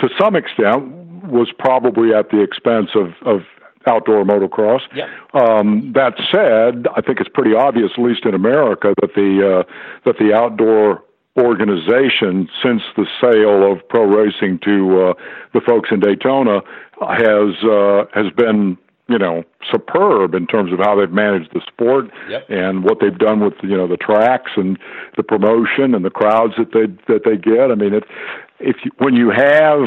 to 0.00 0.08
some 0.20 0.36
extent, 0.36 0.84
was 1.24 1.50
probably 1.58 2.12
at 2.14 2.30
the 2.30 2.42
expense 2.42 2.90
of 2.94 3.14
of 3.26 3.42
outdoor 3.86 4.24
motocross. 4.24 4.80
Yep. 4.94 5.08
Um, 5.34 5.92
that 5.94 6.14
said, 6.30 6.86
I 6.94 7.00
think 7.00 7.20
it's 7.20 7.30
pretty 7.32 7.54
obvious, 7.54 7.90
at 7.96 8.02
least 8.02 8.24
in 8.24 8.34
America, 8.34 8.94
that 9.00 9.14
the 9.14 9.60
uh, 9.60 9.72
that 10.04 10.18
the 10.18 10.34
outdoor 10.34 11.02
organization 11.38 12.48
since 12.62 12.82
the 12.96 13.06
sale 13.20 13.72
of 13.72 13.86
pro 13.88 14.04
racing 14.04 14.58
to 14.64 15.00
uh, 15.00 15.14
the 15.54 15.60
folks 15.66 15.88
in 15.90 16.00
Daytona 16.00 16.60
has 17.00 17.56
uh, 17.64 18.04
has 18.12 18.30
been 18.36 18.76
you 19.12 19.18
know 19.18 19.44
superb 19.70 20.34
in 20.34 20.46
terms 20.46 20.72
of 20.72 20.78
how 20.78 20.96
they've 20.96 21.12
managed 21.12 21.52
the 21.52 21.60
sport 21.66 22.06
yep. 22.30 22.48
and 22.48 22.82
what 22.82 22.98
they've 23.00 23.18
done 23.18 23.44
with 23.44 23.52
you 23.62 23.76
know 23.76 23.86
the 23.86 23.98
tracks 23.98 24.52
and 24.56 24.78
the 25.18 25.22
promotion 25.22 25.94
and 25.94 26.02
the 26.02 26.10
crowds 26.10 26.54
that 26.56 26.72
they 26.72 26.86
that 27.12 27.24
they 27.24 27.36
get. 27.36 27.70
I 27.70 27.74
mean, 27.74 27.92
if 27.92 28.04
if 28.58 28.76
you, 28.84 28.90
when 28.98 29.14
you 29.14 29.28
have 29.28 29.82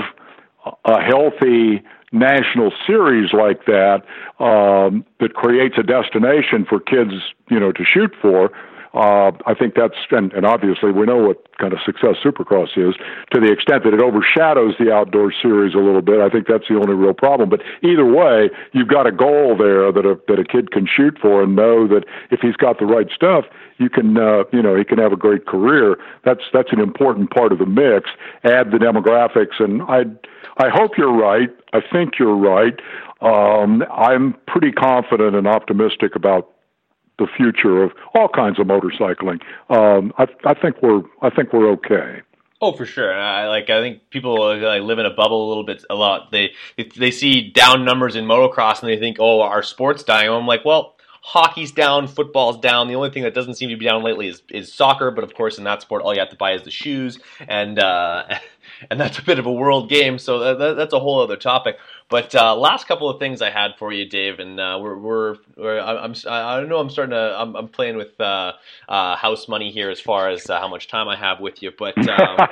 a 0.86 1.02
healthy 1.02 1.82
national 2.12 2.72
series 2.86 3.34
like 3.34 3.66
that 3.66 4.04
um, 4.40 5.04
that 5.20 5.34
creates 5.34 5.76
a 5.78 5.84
destination 5.84 6.66
for 6.70 6.80
kids, 6.80 7.12
you 7.50 7.60
know, 7.60 7.72
to 7.72 7.84
shoot 7.84 8.14
for, 8.22 8.52
uh, 8.96 9.32
I 9.46 9.54
think 9.54 9.76
that's, 9.76 9.96
and, 10.12 10.32
and 10.32 10.46
obviously 10.46 10.92
we 10.92 11.06
know 11.06 11.18
what 11.18 11.46
kind 11.58 11.74
of 11.74 11.80
success 11.86 12.16
Supercross 12.24 12.78
is. 12.78 12.96
To 13.34 13.42
the 13.42 13.52
extent 13.52 13.84
that 13.84 13.94
it 13.94 14.02
overshadows 14.02 14.76
the 14.80 14.92
outdoor 14.92 15.34
series 15.34 15.74
a 15.74 15.80
little 15.80 16.02
bit, 16.02 16.22
I 16.22 16.30
think 16.30 16.48
that's 16.48 16.68
the 16.70 16.76
only 16.76 16.94
real 16.94 17.14
problem. 17.14 17.50
But 17.50 17.62
either 17.84 18.06
way, 18.06 18.50
you've 18.72 18.88
got 18.88 19.06
a 19.06 19.12
goal 19.12 19.58
there 19.58 19.92
that 19.92 20.06
a 20.06 20.18
that 20.30 20.40
a 20.40 20.46
kid 20.46 20.72
can 20.72 20.88
shoot 20.88 21.18
for, 21.22 21.44
and 21.44 21.56
know 21.56 21.88
that 21.88 22.06
if 22.32 22.40
he's 22.40 22.56
got 22.56 22.80
the 22.80 22.86
right 22.86 23.08
stuff, 23.14 23.46
you 23.78 23.90
can, 23.90 24.18
uh, 24.18 24.46
you 24.54 24.62
know, 24.62 24.76
he 24.76 24.86
can 24.86 24.98
have 24.98 25.12
a 25.12 25.18
great 25.18 25.46
career. 25.46 25.98
That's 26.24 26.44
that's 26.54 26.72
an 26.72 26.80
important 26.80 27.32
part 27.32 27.52
of 27.52 27.60
the 27.60 27.66
mix. 27.66 28.10
Add 28.46 28.72
the 28.72 28.78
demographics, 28.78 29.60
and 29.60 29.82
I 29.84 30.06
I 30.58 30.70
hope 30.70 30.98
you're 30.98 31.14
right. 31.14 31.50
I 31.74 31.82
think 31.82 32.14
you're 32.18 32.38
right. 32.38 32.80
Um, 33.22 33.84
I'm 33.92 34.36
pretty 34.48 34.72
confident 34.72 35.36
and 35.36 35.48
optimistic 35.48 36.16
about 36.16 36.55
the 37.18 37.28
future 37.36 37.84
of 37.84 37.92
all 38.14 38.28
kinds 38.28 38.60
of 38.60 38.68
motorcycling. 38.68 39.42
Um, 39.70 40.14
I, 40.18 40.28
I 40.46 40.54
think 40.54 40.82
we're 40.82 41.04
I 41.22 41.30
think 41.30 41.54
we're 41.54 41.70
okay. 41.72 42.22
Oh, 42.62 42.72
for 42.72 42.86
sure. 42.86 43.14
I 43.14 43.48
like. 43.48 43.70
I 43.70 43.82
think 43.82 44.10
people 44.10 44.40
like, 44.42 44.82
live 44.82 44.98
in 44.98 45.06
a 45.06 45.14
bubble 45.14 45.48
a 45.48 45.50
little 45.50 45.66
bit. 45.66 45.84
A 45.90 45.96
lot. 45.96 46.32
They 46.32 46.54
they 46.96 47.12
see 47.12 47.52
down 47.52 47.84
numbers 47.84 48.16
in 48.16 48.26
motocross 48.26 48.82
and 48.82 48.90
they 48.90 48.98
think, 48.98 49.18
oh, 49.20 49.42
our 49.42 49.62
sport's 49.62 50.04
dying. 50.04 50.30
I'm 50.30 50.48
like, 50.48 50.64
well, 50.64 50.96
hockey's 51.22 51.72
down, 51.72 52.08
football's 52.08 52.60
down. 52.60 52.88
The 52.88 52.96
only 52.96 53.10
thing 53.10 53.24
that 53.24 53.34
doesn't 53.34 53.56
seem 53.56 53.70
to 53.70 53.78
be 53.78 53.86
down 53.86 54.04
lately 54.04 54.28
is, 54.28 54.44
is 54.50 54.72
soccer. 54.72 55.12
But 55.12 55.24
of 55.24 55.34
course, 55.34 55.58
in 55.58 55.64
that 55.66 55.82
sport, 55.82 56.04
all 56.04 56.14
you 56.14 56.20
have 56.20 56.30
to 56.30 56.36
buy 56.38 56.54
is 56.54 56.62
the 56.62 56.72
shoes, 56.72 57.20
and 57.48 57.78
uh, 57.78 58.26
and 58.90 59.00
that's 59.00 59.20
a 59.20 59.24
bit 59.24 59.40
of 59.40 59.46
a 59.46 59.52
world 59.52 59.90
game. 59.90 60.20
So 60.20 60.56
that, 60.56 60.76
that's 60.76 60.94
a 60.94 61.00
whole 61.00 61.22
other 61.22 61.38
topic. 61.38 61.78
But 62.08 62.36
uh, 62.36 62.56
last 62.56 62.88
couple 62.88 63.10
of 63.10 63.18
things 63.18 63.42
I 63.42 63.50
had 63.50 63.72
for 63.80 63.92
you, 63.92 64.08
Dave, 64.08 64.40
and 64.40 64.60
uh, 64.60 64.78
we're, 64.80 64.96
we're, 64.96 65.36
we're 65.58 65.80
I'm, 65.80 66.14
I 66.28 66.62
know 66.62 66.78
I'm 66.78 66.92
starting 66.92 67.12
to 67.12 67.36
I'm, 67.36 67.56
I'm 67.56 67.68
playing 67.68 67.98
with 67.98 68.20
uh, 68.22 68.54
uh, 68.88 69.16
house 69.16 69.48
money 69.48 69.72
here 69.72 69.90
as 69.90 70.00
far 70.00 70.30
as 70.30 70.48
uh, 70.48 70.60
how 70.60 70.68
much 70.68 70.88
time 70.88 71.08
I 71.08 71.16
have 71.16 71.40
with 71.40 71.64
you, 71.64 71.72
but 71.78 71.98
um, 71.98 72.38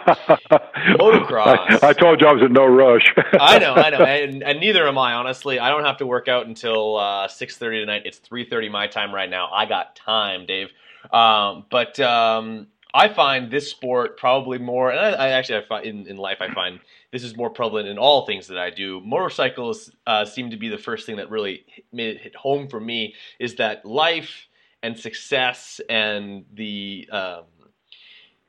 motocross. 0.97 1.83
I, 1.83 1.89
I, 1.89 1.93
told 1.93 2.19
you 2.19 2.27
I 2.27 2.33
was 2.33 2.41
in 2.41 2.53
no 2.53 2.65
rush. 2.65 3.13
I 3.39 3.59
know, 3.59 3.75
I 3.75 3.89
know, 3.91 3.97
and, 4.03 4.41
and, 4.41 4.59
neither 4.59 4.87
am 4.87 4.97
I. 4.97 5.13
Honestly, 5.13 5.59
I 5.59 5.69
don't 5.69 5.85
have 5.85 5.97
to 5.97 6.07
work 6.07 6.27
out 6.27 6.47
until 6.47 6.97
uh, 6.97 7.27
six 7.27 7.55
thirty 7.55 7.79
tonight. 7.79 8.03
It's 8.05 8.17
three 8.17 8.49
thirty 8.49 8.69
my 8.69 8.87
time 8.87 9.13
right 9.13 9.29
now. 9.29 9.51
I 9.51 9.67
got 9.67 9.95
time, 9.95 10.47
Dave. 10.47 10.69
Um, 11.11 11.65
but 11.69 11.99
um, 11.99 12.67
I 12.93 13.09
find 13.09 13.49
this 13.49 13.69
sport 13.69 14.17
probably 14.17 14.59
more, 14.59 14.91
and 14.91 14.99
I, 14.99 15.09
I 15.09 15.29
actually 15.29 15.59
I 15.59 15.65
find 15.65 15.85
in, 15.85 16.07
in 16.07 16.17
life 16.17 16.37
I 16.41 16.53
find 16.53 16.79
this 17.11 17.23
is 17.23 17.35
more 17.35 17.49
prevalent 17.49 17.87
in 17.87 17.97
all 17.97 18.25
things 18.25 18.47
that 18.47 18.57
I 18.57 18.69
do. 18.69 19.01
Motorcycles 19.01 19.91
uh, 20.05 20.25
seem 20.25 20.51
to 20.51 20.57
be 20.57 20.69
the 20.69 20.77
first 20.77 21.05
thing 21.05 21.15
that 21.15 21.29
really 21.29 21.65
made 21.91 22.15
it 22.15 22.21
hit 22.21 22.35
home 22.35 22.67
for 22.67 22.79
me. 22.79 23.15
Is 23.39 23.55
that 23.55 23.85
life 23.85 24.47
and 24.83 24.99
success 24.99 25.81
and 25.89 26.45
the 26.53 27.09
um, 27.11 27.43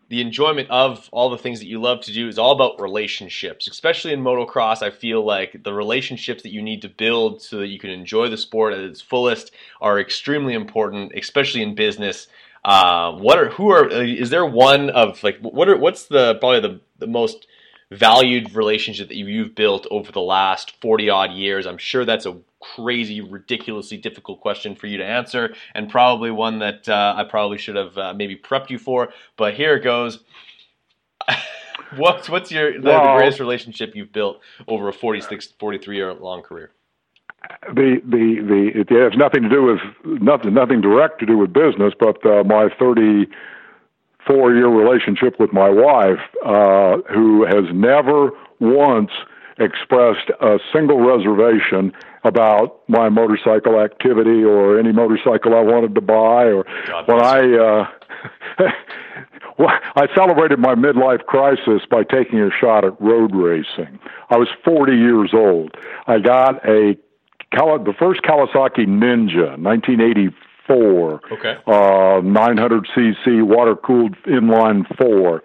the 0.09 0.21
enjoyment 0.21 0.71
of 0.71 1.09
all 1.13 1.31
the 1.31 1.39
things 1.39 1.59
that 1.61 1.67
you 1.67 1.81
love 1.81 2.01
to 2.03 2.13
do 2.13 2.29
is 2.29 2.39
all 2.39 2.53
about 2.53 2.81
relationships. 2.81 3.67
Especially 3.67 4.13
in 4.13 4.21
motocross, 4.23 4.83
I 4.83 4.91
feel 4.91 5.25
like 5.25 5.63
the 5.65 5.73
relationships 5.73 6.43
that 6.43 6.53
you 6.53 6.63
need 6.63 6.83
to 6.83 6.89
build 6.89 7.41
so 7.41 7.59
that 7.59 7.69
you 7.69 7.79
can 7.79 7.91
enjoy 7.91 8.29
the 8.29 8.37
sport 8.37 8.75
at 8.75 8.81
its 8.81 9.01
fullest 9.01 9.53
are 9.81 9.99
extremely 9.99 10.55
important, 10.55 11.13
especially 11.17 11.63
in 11.63 11.75
business. 11.75 12.29
Uh, 12.65 13.13
what 13.13 13.39
are 13.39 13.51
who 13.51 13.71
are 13.71 13.89
is 13.89 14.31
there 14.31 14.47
one 14.47 14.89
of 14.91 15.23
like 15.23 15.39
what 15.41 15.69
are 15.69 15.77
what's 15.77 16.07
the 16.07 16.35
probably 16.37 16.61
the 16.61 16.81
the 16.99 17.07
most 17.07 17.47
valued 17.91 18.55
relationship 18.55 19.09
that 19.09 19.17
you've 19.17 19.55
built 19.55 19.87
over 19.91 20.11
the 20.11 20.21
last 20.21 20.81
40 20.81 21.11
odd 21.11 21.33
years? 21.33 21.67
I'm 21.67 21.79
sure 21.79 22.05
that's 22.05 22.27
a 22.27 22.39
crazy, 22.75 23.21
ridiculously 23.21 23.99
difficult 23.99 24.41
question 24.41 24.75
for 24.75 24.87
you 24.87 24.97
to 24.97 25.05
answer, 25.05 25.55
and 25.75 25.91
probably 25.91 26.31
one 26.31 26.61
that 26.61 26.89
uh, 26.89 27.15
I 27.17 27.25
probably 27.25 27.59
should 27.59 27.77
have 27.77 27.99
uh, 27.99 28.15
maybe 28.15 28.37
prepped 28.37 28.71
you 28.71 28.79
for. 28.79 29.13
But 29.37 29.55
here 29.55 29.77
it 29.77 29.85
goes. 29.85 30.21
what's 31.97 32.29
what's 32.29 32.51
your 32.51 32.81
the, 32.81 32.89
well, 32.89 33.13
the, 33.13 33.19
greatest 33.19 33.41
relationship 33.41 33.95
you've 33.95 34.13
built 34.13 34.41
over 34.67 34.89
a 34.89 34.93
46, 34.93 35.55
43 35.59 35.97
year 35.97 36.15
long 36.15 36.43
career? 36.43 36.71
The 37.69 38.01
the 38.05 38.41
the 38.43 38.81
it 38.81 38.91
has 38.91 39.17
nothing 39.17 39.43
to 39.43 39.49
do 39.49 39.63
with 39.63 39.81
nothing 40.23 40.55
nothing 40.55 40.81
direct 40.81 41.21
to 41.21 41.27
do 41.27 41.39
with 41.39 41.53
business, 41.53 41.93
but 41.99 42.25
uh, 42.27 42.45
my 42.45 42.69
thirty 42.79 43.27
four 44.27 44.55
year 44.55 44.69
relationship 44.69 45.39
with 45.39 45.53
my 45.53 45.69
wife, 45.69 46.21
uh, 46.45 46.99
who 47.13 47.45
has 47.45 47.65
never 47.73 48.31
once 48.61 49.11
expressed 49.59 50.31
a 50.41 50.59
single 50.73 51.01
reservation 51.01 51.93
about 52.25 52.81
my 52.89 53.09
motorcycle 53.09 53.79
activity 53.79 54.43
or 54.43 54.79
any 54.79 54.93
motorcycle 54.93 55.55
I 55.55 55.61
wanted 55.61 55.95
to 55.95 56.01
buy 56.01 56.47
or 56.47 56.65
God 56.87 57.07
when 57.07 57.23
I 57.23 57.57
uh 57.57 57.87
well, 59.59 59.71
I 59.95 60.07
celebrated 60.15 60.59
my 60.59 60.75
midlife 60.75 61.25
crisis 61.27 61.83
by 61.89 62.03
taking 62.03 62.41
a 62.41 62.51
shot 62.51 62.85
at 62.85 63.01
road 63.01 63.35
racing. 63.35 64.01
I 64.31 64.39
was 64.39 64.49
40 64.65 64.97
years 64.97 65.31
old. 65.33 65.77
I 66.07 66.19
got 66.19 66.67
a 66.69 66.97
the 67.55 67.95
first 67.99 68.23
Kawasaki 68.23 68.87
Ninja, 68.87 69.59
1984. 69.59 71.21
Okay. 71.33 71.57
Uh, 71.67 72.21
900cc 72.21 73.43
water 73.43 73.77
cooled 73.77 74.17
inline 74.27 74.85
four. 74.97 75.43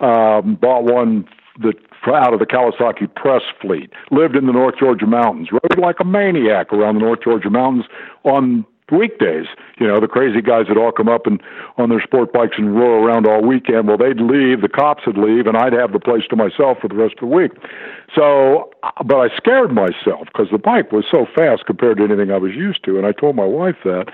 Um, 0.00 0.54
bought 0.54 0.84
one 0.84 1.28
that 1.60 1.74
out 2.06 2.32
of 2.32 2.38
the 2.38 2.46
Kawasaki 2.46 3.12
press 3.14 3.42
fleet. 3.60 3.90
Lived 4.10 4.36
in 4.36 4.46
the 4.46 4.52
North 4.52 4.76
Georgia 4.78 5.06
mountains. 5.06 5.48
Rode 5.50 5.78
like 5.78 5.96
a 6.00 6.04
maniac 6.04 6.72
around 6.72 6.94
the 6.94 7.00
North 7.00 7.20
Georgia 7.22 7.50
mountains 7.50 7.86
on 8.24 8.64
weekdays. 8.90 9.46
You 9.78 9.86
know, 9.86 10.00
the 10.00 10.08
crazy 10.08 10.40
guys 10.40 10.66
that 10.68 10.76
all 10.76 10.92
come 10.92 11.08
up 11.08 11.26
and 11.26 11.40
on 11.76 11.88
their 11.88 12.00
sport 12.00 12.32
bikes 12.32 12.56
and 12.58 12.74
roar 12.74 13.06
around 13.06 13.26
all 13.26 13.42
weekend. 13.42 13.88
Well, 13.88 13.98
they'd 13.98 14.20
leave, 14.20 14.62
the 14.62 14.68
cops 14.68 15.06
would 15.06 15.18
leave, 15.18 15.46
and 15.46 15.56
I'd 15.56 15.72
have 15.72 15.92
the 15.92 16.00
place 16.00 16.24
to 16.30 16.36
myself 16.36 16.78
for 16.80 16.88
the 16.88 16.96
rest 16.96 17.14
of 17.14 17.28
the 17.28 17.34
week. 17.34 17.52
So, 18.14 18.70
uh, 18.82 18.90
but 19.04 19.16
I 19.16 19.36
scared 19.36 19.72
myself 19.72 20.26
because 20.26 20.48
the 20.50 20.58
bike 20.58 20.92
was 20.92 21.04
so 21.10 21.26
fast 21.34 21.66
compared 21.66 21.98
to 21.98 22.04
anything 22.04 22.30
I 22.30 22.38
was 22.38 22.52
used 22.52 22.84
to, 22.84 22.96
and 22.96 23.06
I 23.06 23.12
told 23.12 23.36
my 23.36 23.46
wife 23.46 23.76
that. 23.84 24.12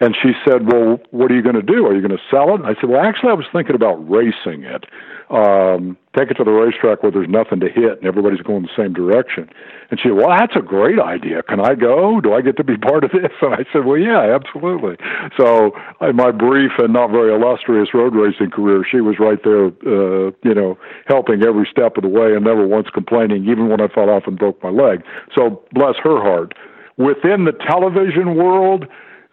And 0.00 0.16
she 0.22 0.32
said, 0.46 0.70
"Well, 0.70 1.00
what 1.10 1.30
are 1.32 1.34
you 1.34 1.42
going 1.42 1.56
to 1.56 1.62
do? 1.62 1.86
Are 1.86 1.94
you 1.94 2.00
going 2.00 2.16
to 2.16 2.22
sell 2.30 2.54
it?" 2.54 2.60
And 2.60 2.66
I 2.66 2.74
said, 2.80 2.88
"Well, 2.88 3.00
actually, 3.00 3.30
I 3.30 3.34
was 3.34 3.46
thinking 3.52 3.74
about 3.74 3.96
racing 4.08 4.62
it. 4.62 4.86
Um, 5.28 5.98
take 6.16 6.30
it 6.30 6.34
to 6.34 6.44
the 6.44 6.52
racetrack 6.52 7.02
where 7.02 7.12
there's 7.12 7.28
nothing 7.28 7.60
to 7.60 7.68
hit 7.68 7.98
and 7.98 8.06
everybody's 8.06 8.40
going 8.40 8.62
the 8.62 8.76
same 8.76 8.92
direction." 8.92 9.50
And 9.90 9.98
she 9.98 10.08
said, 10.08 10.16
"Well, 10.16 10.30
that's 10.30 10.54
a 10.54 10.62
great 10.62 11.00
idea. 11.00 11.42
Can 11.42 11.58
I 11.58 11.74
go? 11.74 12.20
Do 12.20 12.32
I 12.32 12.42
get 12.42 12.56
to 12.58 12.64
be 12.64 12.76
part 12.90 13.02
of 13.02 13.10
this?" 13.10 13.32
And 13.42 13.54
I 13.54 13.66
said, 13.72 13.86
"Well, 13.86 13.98
yeah, 13.98 14.22
absolutely." 14.22 14.96
So, 15.36 15.74
in 16.00 16.14
my 16.14 16.30
brief 16.30 16.78
and 16.78 16.92
not 16.92 17.10
very 17.10 17.34
illustrious 17.34 17.92
road 17.92 18.14
racing 18.14 18.50
career, 18.50 18.86
she 18.88 19.00
was 19.00 19.18
right 19.18 19.42
there, 19.42 19.66
uh, 19.82 20.30
you 20.46 20.54
know, 20.54 20.78
helping 21.06 21.42
every 21.42 21.66
step 21.68 21.96
of 21.96 22.02
the 22.02 22.08
way 22.08 22.34
and 22.34 22.44
never 22.44 22.64
once 22.64 22.86
complaining, 22.94 23.50
even 23.50 23.68
when 23.68 23.80
I 23.80 23.88
fell 23.88 24.10
off 24.10 24.28
and 24.28 24.38
broke 24.38 24.62
my 24.62 24.70
leg. 24.70 25.02
So, 25.36 25.60
bless 25.72 25.96
her 26.04 26.22
heart. 26.22 26.54
Within 26.98 27.44
the 27.44 27.52
television 27.52 28.36
world 28.36 28.86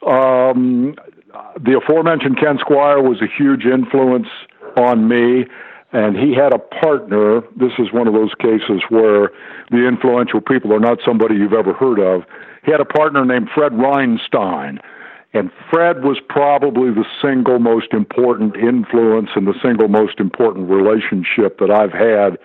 um, 0.06 0.96
the 1.60 1.78
aforementioned 1.78 2.38
Ken 2.40 2.58
Squier 2.58 3.02
was 3.02 3.22
a 3.22 3.28
huge 3.28 3.66
influence 3.66 4.28
on 4.78 5.08
me, 5.08 5.46
and 5.92 6.16
he 6.16 6.34
had 6.34 6.54
a 6.54 6.60
partner. 6.60 7.42
This 7.56 7.74
is 7.80 7.92
one 7.92 8.08
of 8.08 8.14
those 8.14 8.34
cases 8.40 8.84
where 8.90 9.32
the 9.72 9.88
influential 9.88 10.42
people 10.42 10.74
are 10.74 10.80
not 10.80 11.00
somebody 11.06 11.36
you've 11.36 11.54
ever 11.54 11.74
heard 11.74 12.00
of. 12.00 12.24
He 12.64 12.72
had 12.72 12.82
a 12.82 12.86
partner 12.86 13.26
named 13.26 13.50
Fred 13.54 13.74
Reinstein. 13.74 14.80
And 15.34 15.52
Fred 15.70 16.04
was 16.04 16.18
probably 16.30 16.92
the 16.92 17.04
single 17.22 17.60
most 17.60 17.92
important 17.92 18.56
influence 18.56 19.30
and 19.36 19.46
the 19.46 19.54
single 19.62 19.90
most 19.90 20.20
important 20.22 20.70
relationship 20.70 21.60
that 21.60 21.70
I've 21.70 21.92
had 21.92 22.40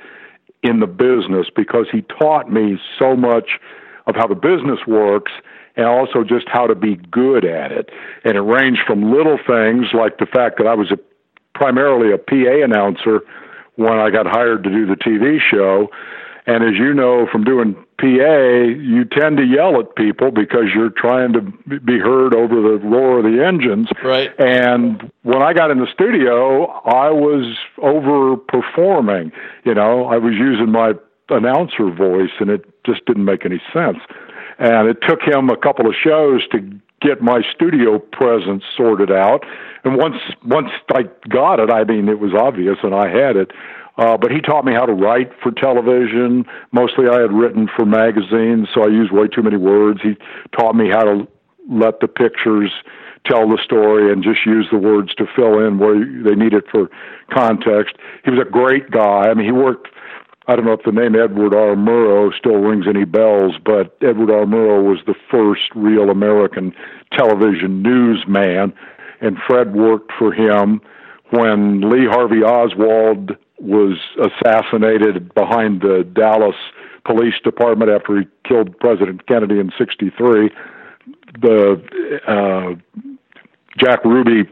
in 0.65 0.81
the 0.81 0.89
business 0.89 1.47
because 1.55 1.87
he 1.93 2.03
taught 2.03 2.51
me 2.51 2.79
so 2.99 3.15
much 3.15 3.61
of 4.07 4.17
how 4.17 4.27
the 4.27 4.35
business 4.35 4.81
works 4.89 5.31
and 5.77 5.87
also 5.87 6.25
just 6.25 6.49
how 6.49 6.67
to 6.67 6.75
be 6.75 6.97
good 6.97 7.45
at 7.45 7.73
it. 7.73 7.91
And 8.25 8.37
it 8.37 8.41
ranged 8.41 8.81
from 8.87 9.13
little 9.13 9.39
things 9.39 9.87
like 9.93 10.19
the 10.19 10.27
fact 10.27 10.59
that 10.59 10.67
I 10.67 10.75
was 10.75 10.91
a, 10.91 10.99
primarily 11.55 12.13
a 12.13 12.19
PA 12.19 12.65
announcer 12.65 13.21
when 13.77 13.99
I 13.99 14.11
got 14.11 14.27
hired 14.27 14.65
to 14.65 14.71
do 14.71 14.87
the 14.87 14.97
TV 14.97 15.39
show. 15.41 15.89
And 16.47 16.65
as 16.65 16.75
you 16.77 16.95
know 16.95 17.27
from 17.31 17.45
doing 17.45 17.75
PA, 17.99 18.07
you 18.07 19.05
tend 19.05 19.37
to 19.37 19.45
yell 19.45 19.79
at 19.79 19.95
people 19.95 20.31
because 20.31 20.65
you're 20.75 20.91
trying 20.91 21.33
to 21.35 21.43
be 21.81 21.99
heard 21.99 22.35
over 22.35 22.57
the 22.57 22.79
roar 22.83 23.19
of 23.19 23.25
the 23.25 23.45
engines. 23.45 23.89
Right. 24.03 24.31
And 24.41 25.13
when 25.23 25.43
I 25.43 25.53
got 25.53 25.71
in 25.71 25.79
the 25.79 25.87
studio, 25.93 26.67
I 26.67 27.11
was 27.11 27.57
overperforming. 27.79 29.33
You 29.65 29.75
know, 29.75 30.07
I 30.07 30.17
was 30.17 30.35
using 30.35 30.73
my 30.73 30.95
announcer 31.29 31.91
voice, 31.91 32.33
and 32.41 32.51
it 32.51 32.65
just 32.85 33.05
didn't 33.07 33.25
make 33.25 33.45
any 33.45 33.61
sense. 33.73 33.99
And 34.61 34.89
it 34.89 34.99
took 35.03 35.23
him 35.23 35.49
a 35.49 35.57
couple 35.57 35.89
of 35.89 35.95
shows 35.95 36.47
to 36.53 36.61
get 37.01 37.23
my 37.23 37.41
studio 37.55 37.99
presence 37.99 38.63
sorted 38.77 39.11
out. 39.11 39.45
And 39.85 39.97
once 39.97 40.17
once 40.45 40.69
I 40.95 41.05
got 41.29 41.59
it, 41.61 41.71
I 41.71 41.85
mean, 41.85 42.09
it 42.09 42.21
was 42.21 42.35
obvious, 42.35 42.77
and 42.83 42.95
I 42.95 43.09
had 43.09 43.37
it. 43.37 43.51
Uh, 43.97 44.17
but 44.17 44.31
he 44.31 44.41
taught 44.41 44.65
me 44.65 44.73
how 44.73 44.87
to 44.87 44.93
write 44.93 45.33
for 45.43 45.51
television. 45.51 46.45
Mostly, 46.73 47.07
I 47.09 47.21
had 47.21 47.33
written 47.33 47.69
for 47.75 47.85
magazines, 47.85 48.69
so 48.73 48.85
I 48.85 48.89
used 48.89 49.13
way 49.13 49.29
too 49.29 49.43
many 49.43 49.57
words. 49.57 50.01
He 50.03 50.17
taught 50.53 50.75
me 50.75 50.91
how 50.91 51.05
to 51.05 51.29
let 51.71 52.01
the 52.01 52.09
pictures 52.09 52.71
tell 53.27 53.49
the 53.49 53.59
story 53.63 54.13
and 54.13 54.23
just 54.23 54.47
use 54.47 54.67
the 54.71 54.79
words 54.79 55.15
to 55.15 55.27
fill 55.37 55.67
in 55.67 55.79
where 55.79 55.99
they 55.99 56.35
need 56.35 56.55
it 56.55 56.65
for 56.71 56.89
context. 57.31 57.97
He 58.25 58.31
was 58.31 58.41
a 58.41 58.51
great 58.51 58.91
guy. 58.91 59.29
I 59.29 59.35
mean, 59.35 59.45
he 59.45 59.53
worked 59.53 59.89
I 60.51 60.57
don't 60.57 60.65
know 60.65 60.73
if 60.73 60.83
the 60.83 60.91
name 60.91 61.15
Edward 61.15 61.55
R. 61.55 61.77
Murrow 61.77 62.37
still 62.37 62.57
rings 62.57 62.87
any 62.89 63.05
bells, 63.05 63.55
but 63.65 63.97
Edward 64.03 64.33
R. 64.33 64.47
Murrow 64.47 64.83
was 64.83 64.99
the 65.07 65.15
first 65.31 65.71
real 65.77 66.11
American 66.11 66.75
television 67.13 67.83
newsman, 67.83 68.73
and 69.21 69.39
Fred 69.47 69.77
worked 69.77 70.11
for 70.19 70.33
him 70.33 70.81
when 71.31 71.89
Lee 71.89 72.05
Harvey 72.05 72.43
Oswald 72.43 73.37
was 73.61 73.97
assassinated 74.21 75.33
behind 75.35 75.83
the 75.83 76.03
Dallas 76.15 76.57
Police 77.05 77.39
Department 77.45 77.89
after 77.89 78.19
he 78.19 78.27
killed 78.43 78.77
President 78.81 79.29
Kennedy 79.29 79.61
in 79.61 79.71
'63. 79.79 80.51
The 81.41 81.81
uh, 82.27 83.05
Jack 83.79 84.05
Ruby 84.05 84.51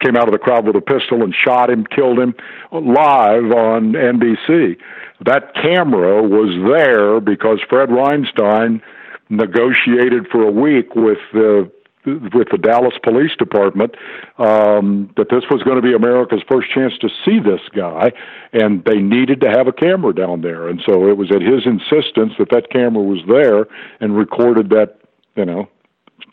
came 0.00 0.16
out 0.16 0.28
of 0.28 0.32
the 0.32 0.38
crowd 0.38 0.66
with 0.66 0.76
a 0.76 0.80
pistol 0.80 1.22
and 1.22 1.34
shot 1.34 1.70
him, 1.70 1.86
killed 1.86 2.18
him 2.18 2.34
live 2.72 3.52
on 3.52 3.92
NBC 3.92 4.76
that 5.24 5.54
camera 5.54 6.22
was 6.22 6.50
there 6.72 7.20
because 7.20 7.60
Fred 7.68 7.90
Rheinstein 7.90 8.80
negotiated 9.28 10.26
for 10.28 10.42
a 10.42 10.50
week 10.50 10.94
with 10.94 11.18
the 11.32 11.70
with 12.06 12.48
the 12.50 12.56
Dallas 12.56 12.94
Police 13.02 13.36
Department 13.38 13.94
um, 14.38 15.12
that 15.18 15.28
this 15.28 15.44
was 15.50 15.62
going 15.62 15.76
to 15.76 15.82
be 15.82 15.92
America's 15.92 16.40
first 16.50 16.70
chance 16.70 16.94
to 17.02 17.10
see 17.26 17.38
this 17.38 17.60
guy, 17.76 18.10
and 18.54 18.82
they 18.86 18.96
needed 18.96 19.42
to 19.42 19.50
have 19.50 19.68
a 19.68 19.72
camera 19.72 20.14
down 20.14 20.40
there, 20.40 20.66
and 20.66 20.80
so 20.86 21.06
it 21.08 21.18
was 21.18 21.30
at 21.30 21.42
his 21.42 21.66
insistence 21.66 22.32
that 22.38 22.48
that 22.50 22.70
camera 22.70 23.02
was 23.02 23.20
there 23.28 23.66
and 24.00 24.16
recorded 24.16 24.70
that 24.70 24.98
you 25.36 25.44
know 25.44 25.68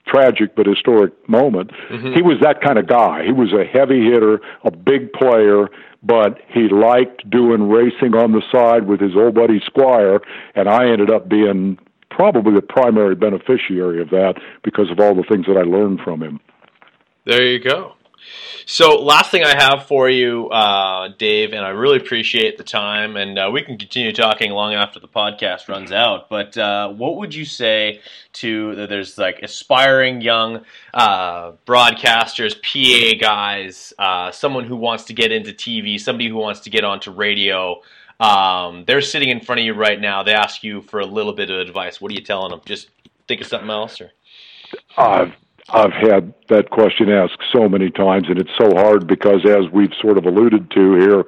tragic 0.07 0.55
but 0.55 0.65
historic 0.65 1.13
moment. 1.29 1.71
Mm-hmm. 1.89 2.13
He 2.13 2.21
was 2.21 2.37
that 2.41 2.61
kind 2.61 2.77
of 2.77 2.87
guy. 2.87 3.23
He 3.23 3.31
was 3.31 3.53
a 3.53 3.65
heavy 3.65 4.03
hitter, 4.03 4.39
a 4.63 4.71
big 4.71 5.13
player, 5.13 5.67
but 6.03 6.39
he 6.47 6.69
liked 6.69 7.29
doing 7.29 7.69
racing 7.69 8.15
on 8.15 8.31
the 8.31 8.41
side 8.51 8.87
with 8.87 8.99
his 9.01 9.15
old 9.15 9.35
buddy 9.35 9.59
Squier, 9.59 10.21
and 10.55 10.69
I 10.69 10.89
ended 10.89 11.11
up 11.11 11.27
being 11.27 11.77
probably 12.09 12.53
the 12.53 12.61
primary 12.61 13.15
beneficiary 13.15 14.01
of 14.01 14.09
that 14.11 14.35
because 14.63 14.89
of 14.89 14.99
all 14.99 15.13
the 15.13 15.23
things 15.23 15.45
that 15.47 15.57
I 15.57 15.63
learned 15.63 15.99
from 16.01 16.23
him. 16.23 16.39
There 17.25 17.45
you 17.45 17.59
go. 17.59 17.96
So, 18.65 19.01
last 19.01 19.31
thing 19.31 19.43
I 19.43 19.55
have 19.55 19.85
for 19.85 20.09
you, 20.09 20.49
uh, 20.49 21.09
Dave, 21.17 21.53
and 21.53 21.63
I 21.63 21.69
really 21.69 21.97
appreciate 21.97 22.57
the 22.57 22.63
time, 22.63 23.15
and 23.15 23.39
uh, 23.39 23.49
we 23.51 23.61
can 23.61 23.77
continue 23.77 24.11
talking 24.11 24.51
long 24.51 24.73
after 24.73 24.99
the 24.99 25.07
podcast 25.07 25.69
runs 25.69 25.91
out. 25.91 26.29
But 26.29 26.57
uh, 26.57 26.89
what 26.89 27.15
would 27.17 27.33
you 27.33 27.45
say 27.45 28.01
to 28.33 28.87
there's 28.87 29.17
like 29.17 29.39
aspiring 29.41 30.21
young 30.21 30.65
uh, 30.93 31.53
broadcasters, 31.65 32.55
PA 32.61 33.17
guys, 33.19 33.93
uh, 33.97 34.31
someone 34.31 34.65
who 34.65 34.75
wants 34.75 35.05
to 35.05 35.13
get 35.13 35.31
into 35.31 35.51
TV, 35.51 35.99
somebody 35.99 36.27
who 36.27 36.35
wants 36.35 36.61
to 36.61 36.69
get 36.69 36.83
onto 36.83 37.11
radio? 37.11 37.81
Um, 38.19 38.83
they're 38.85 39.01
sitting 39.01 39.29
in 39.29 39.41
front 39.41 39.59
of 39.59 39.65
you 39.65 39.73
right 39.73 39.99
now. 39.99 40.23
They 40.23 40.33
ask 40.33 40.63
you 40.63 40.81
for 40.81 40.99
a 40.99 41.05
little 41.05 41.33
bit 41.33 41.49
of 41.49 41.59
advice. 41.59 42.01
What 42.01 42.11
are 42.11 42.15
you 42.15 42.21
telling 42.21 42.51
them? 42.51 42.61
Just 42.65 42.89
think 43.27 43.41
of 43.41 43.47
something 43.47 43.69
else, 43.69 44.01
or 44.01 44.11
uh, 44.97 45.29
I've 45.69 45.91
had 45.91 46.33
that 46.47 46.69
question 46.69 47.09
asked 47.09 47.41
so 47.53 47.67
many 47.67 47.89
times, 47.89 48.27
and 48.29 48.39
it's 48.39 48.55
so 48.57 48.71
hard 48.75 49.05
because, 49.05 49.45
as 49.45 49.69
we've 49.71 49.93
sort 50.01 50.17
of 50.17 50.25
alluded 50.25 50.71
to 50.71 50.95
here, 50.95 51.25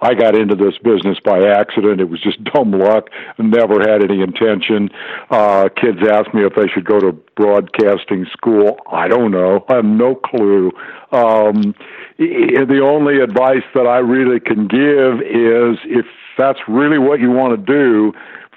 I 0.00 0.14
got 0.14 0.34
into 0.34 0.54
this 0.54 0.78
business 0.78 1.18
by 1.22 1.46
accident. 1.46 2.00
It 2.00 2.08
was 2.08 2.20
just 2.20 2.42
dumb 2.54 2.72
luck. 2.72 3.10
Never 3.38 3.80
had 3.80 4.02
any 4.02 4.22
intention. 4.22 4.88
Uh, 5.30 5.68
kids 5.68 5.98
ask 6.10 6.32
me 6.32 6.44
if 6.44 6.54
they 6.54 6.66
should 6.66 6.86
go 6.86 6.98
to 6.98 7.12
broadcasting 7.36 8.26
school. 8.32 8.78
I 8.90 9.08
don't 9.08 9.30
know. 9.30 9.64
I 9.68 9.76
have 9.76 9.84
no 9.84 10.14
clue. 10.14 10.70
Um, 11.12 11.74
the 12.16 12.80
only 12.82 13.20
advice 13.20 13.64
that 13.74 13.86
I 13.86 13.98
really 13.98 14.40
can 14.40 14.66
give 14.66 15.20
is 15.20 15.78
if 15.84 16.06
that's 16.38 16.60
really 16.68 16.98
what 16.98 17.20
you 17.20 17.30
want 17.30 17.58
to 17.58 17.72
do, 17.72 18.12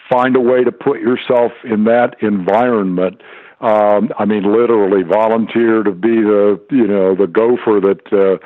find 0.10 0.38
a 0.38 0.40
way 0.40 0.64
to 0.64 0.72
put 0.72 1.02
yourself 1.02 1.52
in 1.66 1.84
that 1.84 2.16
environment 2.22 3.22
um, 3.60 4.12
I 4.18 4.26
mean, 4.26 4.44
literally 4.44 5.04
volunteer 5.04 5.84
to 5.84 5.92
be 5.92 6.22
the 6.22 6.62
you 6.72 6.88
know 6.88 7.16
the 7.16 7.28
gopher 7.28 7.80
that 7.80 8.02
uh, 8.14 8.38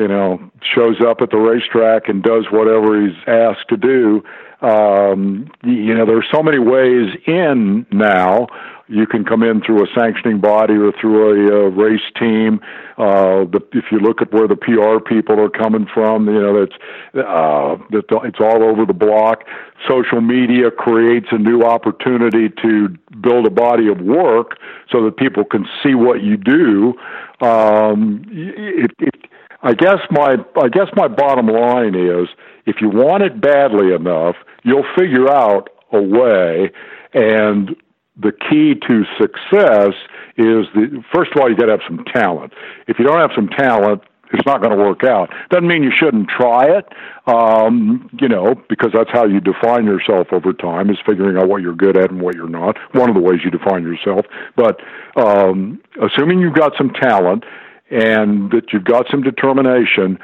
you 0.00 0.06
know 0.06 0.38
shows 0.62 1.00
up 1.00 1.20
at 1.20 1.30
the 1.30 1.38
racetrack 1.38 2.08
and 2.08 2.22
does 2.22 2.46
whatever 2.50 3.00
he's 3.00 3.16
asked 3.26 3.68
to 3.70 3.76
do. 3.76 4.22
Um, 4.60 5.50
you 5.64 5.94
know, 5.94 6.06
there's 6.06 6.26
so 6.32 6.42
many 6.42 6.58
ways 6.58 7.14
in 7.26 7.84
now 7.90 8.46
you 8.86 9.06
can 9.06 9.24
come 9.24 9.42
in 9.42 9.62
through 9.62 9.82
a 9.82 9.86
sanctioning 9.94 10.40
body 10.40 10.74
or 10.74 10.92
through 11.00 11.48
a, 11.48 11.66
a 11.66 11.70
race 11.70 12.02
team. 12.18 12.60
Uh, 12.98 13.44
the, 13.44 13.60
if 13.72 13.86
you 13.90 13.98
look 13.98 14.20
at 14.20 14.32
where 14.32 14.46
the 14.46 14.56
PR 14.56 15.02
people 15.02 15.40
are 15.40 15.48
coming 15.48 15.86
from, 15.92 16.26
you 16.26 16.40
know 16.40 16.60
that's 16.60 16.76
uh, 17.14 17.76
it's 18.22 18.40
all 18.40 18.62
over 18.62 18.84
the 18.84 18.92
block. 18.92 19.44
Social 19.88 20.20
media 20.20 20.70
creates 20.70 21.26
a 21.30 21.38
new 21.38 21.62
opportunity 21.62 22.50
to 22.62 22.88
build 23.20 23.46
a 23.46 23.50
body 23.50 23.88
of 23.88 24.00
work 24.00 24.58
so 24.90 25.04
that 25.04 25.16
people 25.16 25.44
can 25.44 25.66
see 25.82 25.94
what 25.94 26.22
you 26.22 26.36
do. 26.36 26.94
Um, 27.40 28.24
it, 28.30 28.90
it, 28.98 29.14
I 29.62 29.72
guess 29.72 29.98
my 30.10 30.36
I 30.60 30.68
guess 30.68 30.88
my 30.94 31.08
bottom 31.08 31.46
line 31.46 31.94
is 31.94 32.28
if 32.66 32.76
you 32.80 32.90
want 32.90 33.22
it 33.22 33.40
badly 33.40 33.94
enough, 33.94 34.36
you'll 34.62 34.86
figure 34.96 35.30
out 35.30 35.70
a 35.90 36.00
way 36.00 36.70
and 37.14 37.76
the 38.16 38.32
key 38.32 38.74
to 38.86 39.04
success 39.20 39.94
is 40.36 40.66
the 40.74 41.02
first 41.12 41.32
of 41.34 41.40
all 41.40 41.50
you 41.50 41.56
got 41.56 41.66
to 41.66 41.72
have 41.72 41.80
some 41.86 42.04
talent. 42.12 42.52
If 42.86 42.98
you 42.98 43.04
don't 43.04 43.18
have 43.18 43.32
some 43.34 43.48
talent, 43.48 44.02
it's 44.32 44.46
not 44.46 44.60
going 44.62 44.76
to 44.76 44.82
work 44.82 45.04
out. 45.04 45.30
Doesn't 45.50 45.66
mean 45.66 45.82
you 45.82 45.92
shouldn't 45.94 46.28
try 46.28 46.66
it, 46.66 46.86
um, 47.26 48.08
you 48.20 48.28
know, 48.28 48.54
because 48.68 48.90
that's 48.92 49.10
how 49.12 49.26
you 49.26 49.40
define 49.40 49.84
yourself 49.84 50.28
over 50.32 50.52
time 50.52 50.90
is 50.90 50.96
figuring 51.06 51.36
out 51.36 51.48
what 51.48 51.62
you're 51.62 51.74
good 51.74 51.96
at 51.96 52.10
and 52.10 52.20
what 52.20 52.34
you're 52.34 52.48
not. 52.48 52.76
One 52.92 53.08
of 53.08 53.14
the 53.14 53.20
ways 53.20 53.40
you 53.44 53.50
define 53.50 53.82
yourself. 53.82 54.26
But 54.56 54.80
um, 55.16 55.80
assuming 56.02 56.40
you've 56.40 56.54
got 56.54 56.72
some 56.76 56.90
talent 56.90 57.44
and 57.90 58.50
that 58.50 58.72
you've 58.72 58.84
got 58.84 59.06
some 59.10 59.22
determination, 59.22 60.18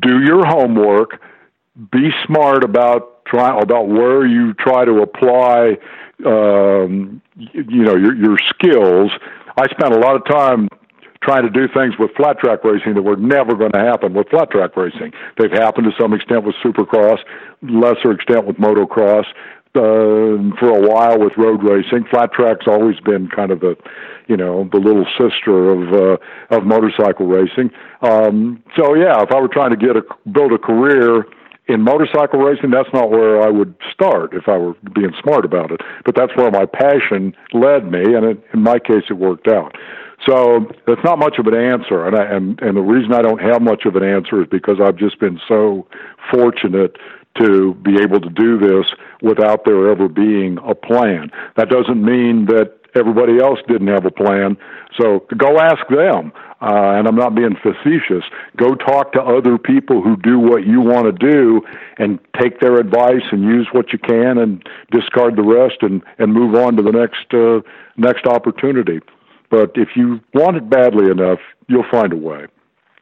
do 0.00 0.22
your 0.22 0.46
homework. 0.46 1.20
Be 1.90 2.10
smart 2.26 2.62
about 2.62 3.13
try 3.26 3.58
about 3.60 3.88
where 3.88 4.26
you 4.26 4.54
try 4.54 4.84
to 4.84 5.02
apply, 5.02 5.76
um, 6.26 7.22
you 7.36 7.82
know, 7.82 7.96
your 7.96 8.14
your 8.14 8.38
skills. 8.48 9.10
I 9.56 9.66
spent 9.68 9.94
a 9.94 9.98
lot 9.98 10.16
of 10.16 10.24
time 10.26 10.68
trying 11.22 11.42
to 11.42 11.50
do 11.50 11.66
things 11.72 11.94
with 11.98 12.10
flat 12.16 12.38
track 12.38 12.62
racing 12.64 12.94
that 12.94 13.02
were 13.02 13.16
never 13.16 13.54
going 13.54 13.72
to 13.72 13.78
happen 13.78 14.12
with 14.12 14.28
flat 14.28 14.50
track 14.50 14.76
racing. 14.76 15.12
They've 15.38 15.50
happened 15.50 15.86
to 15.86 16.02
some 16.02 16.12
extent 16.12 16.44
with 16.44 16.54
supercross, 16.62 17.18
lesser 17.62 18.12
extent 18.12 18.44
with 18.44 18.56
motocross, 18.56 19.24
uh, 19.76 20.54
for 20.60 20.68
a 20.68 20.80
while 20.80 21.18
with 21.18 21.32
road 21.36 21.64
racing. 21.64 22.04
Flat 22.10 22.32
track's 22.32 22.66
always 22.68 23.00
been 23.00 23.28
kind 23.28 23.50
of 23.50 23.60
the, 23.60 23.74
you 24.28 24.36
know, 24.36 24.68
the 24.70 24.78
little 24.78 25.06
sister 25.18 25.70
of 25.70 25.92
uh, 25.92 26.56
of 26.56 26.64
motorcycle 26.64 27.26
racing. 27.26 27.70
Um, 28.02 28.62
so 28.76 28.94
yeah, 28.94 29.20
if 29.22 29.32
I 29.32 29.40
were 29.40 29.48
trying 29.48 29.70
to 29.70 29.76
get 29.76 29.96
a 29.96 30.02
build 30.30 30.52
a 30.52 30.58
career 30.58 31.24
in 31.66 31.80
motorcycle 31.80 32.40
racing, 32.40 32.70
that's 32.70 32.92
not 32.92 33.10
where 33.10 33.42
I 33.42 33.48
would 33.48 33.74
start 33.92 34.34
if 34.34 34.48
I 34.48 34.58
were 34.58 34.74
being 34.94 35.12
smart 35.22 35.44
about 35.44 35.70
it. 35.70 35.80
But 36.04 36.14
that's 36.14 36.34
where 36.36 36.50
my 36.50 36.66
passion 36.66 37.34
led 37.52 37.90
me, 37.90 38.02
and 38.14 38.24
it, 38.24 38.44
in 38.52 38.62
my 38.62 38.78
case, 38.78 39.04
it 39.08 39.14
worked 39.14 39.48
out. 39.48 39.74
So 40.28 40.70
that's 40.86 41.02
not 41.04 41.18
much 41.18 41.38
of 41.38 41.46
an 41.46 41.54
answer, 41.54 42.06
and 42.06 42.16
I, 42.16 42.24
and 42.24 42.60
and 42.62 42.76
the 42.76 42.82
reason 42.82 43.12
I 43.12 43.20
don't 43.20 43.40
have 43.42 43.60
much 43.60 43.84
of 43.84 43.96
an 43.96 44.02
answer 44.02 44.42
is 44.42 44.48
because 44.50 44.78
I've 44.82 44.96
just 44.96 45.18
been 45.18 45.38
so 45.46 45.86
fortunate 46.32 46.96
to 47.40 47.74
be 47.74 48.00
able 48.00 48.20
to 48.20 48.30
do 48.30 48.58
this 48.58 48.86
without 49.20 49.64
there 49.64 49.90
ever 49.90 50.08
being 50.08 50.58
a 50.64 50.74
plan. 50.74 51.30
That 51.56 51.68
doesn't 51.68 52.02
mean 52.02 52.46
that 52.46 52.72
everybody 52.96 53.38
else 53.40 53.58
didn't 53.68 53.88
have 53.88 54.04
a 54.04 54.10
plan. 54.10 54.56
So 55.00 55.26
go 55.36 55.58
ask 55.58 55.86
them. 55.88 56.32
Uh, 56.60 56.96
and 56.96 57.06
I'm 57.06 57.16
not 57.16 57.34
being 57.34 57.56
facetious. 57.62 58.24
Go 58.56 58.74
talk 58.74 59.12
to 59.12 59.20
other 59.20 59.58
people 59.58 60.00
who 60.00 60.16
do 60.16 60.38
what 60.38 60.66
you 60.66 60.80
want 60.80 61.04
to 61.04 61.12
do 61.12 61.60
and 61.98 62.18
take 62.40 62.58
their 62.60 62.76
advice 62.76 63.24
and 63.32 63.42
use 63.42 63.68
what 63.72 63.92
you 63.92 63.98
can 63.98 64.38
and 64.38 64.66
discard 64.90 65.36
the 65.36 65.42
rest 65.42 65.82
and, 65.82 66.02
and 66.18 66.32
move 66.32 66.54
on 66.54 66.76
to 66.76 66.82
the 66.82 66.92
next, 66.92 67.34
uh, 67.34 67.60
next 67.98 68.26
opportunity. 68.26 69.00
But 69.50 69.72
if 69.74 69.90
you 69.94 70.20
want 70.32 70.56
it 70.56 70.70
badly 70.70 71.10
enough, 71.10 71.40
you'll 71.68 71.84
find 71.90 72.14
a 72.14 72.16
way. 72.16 72.46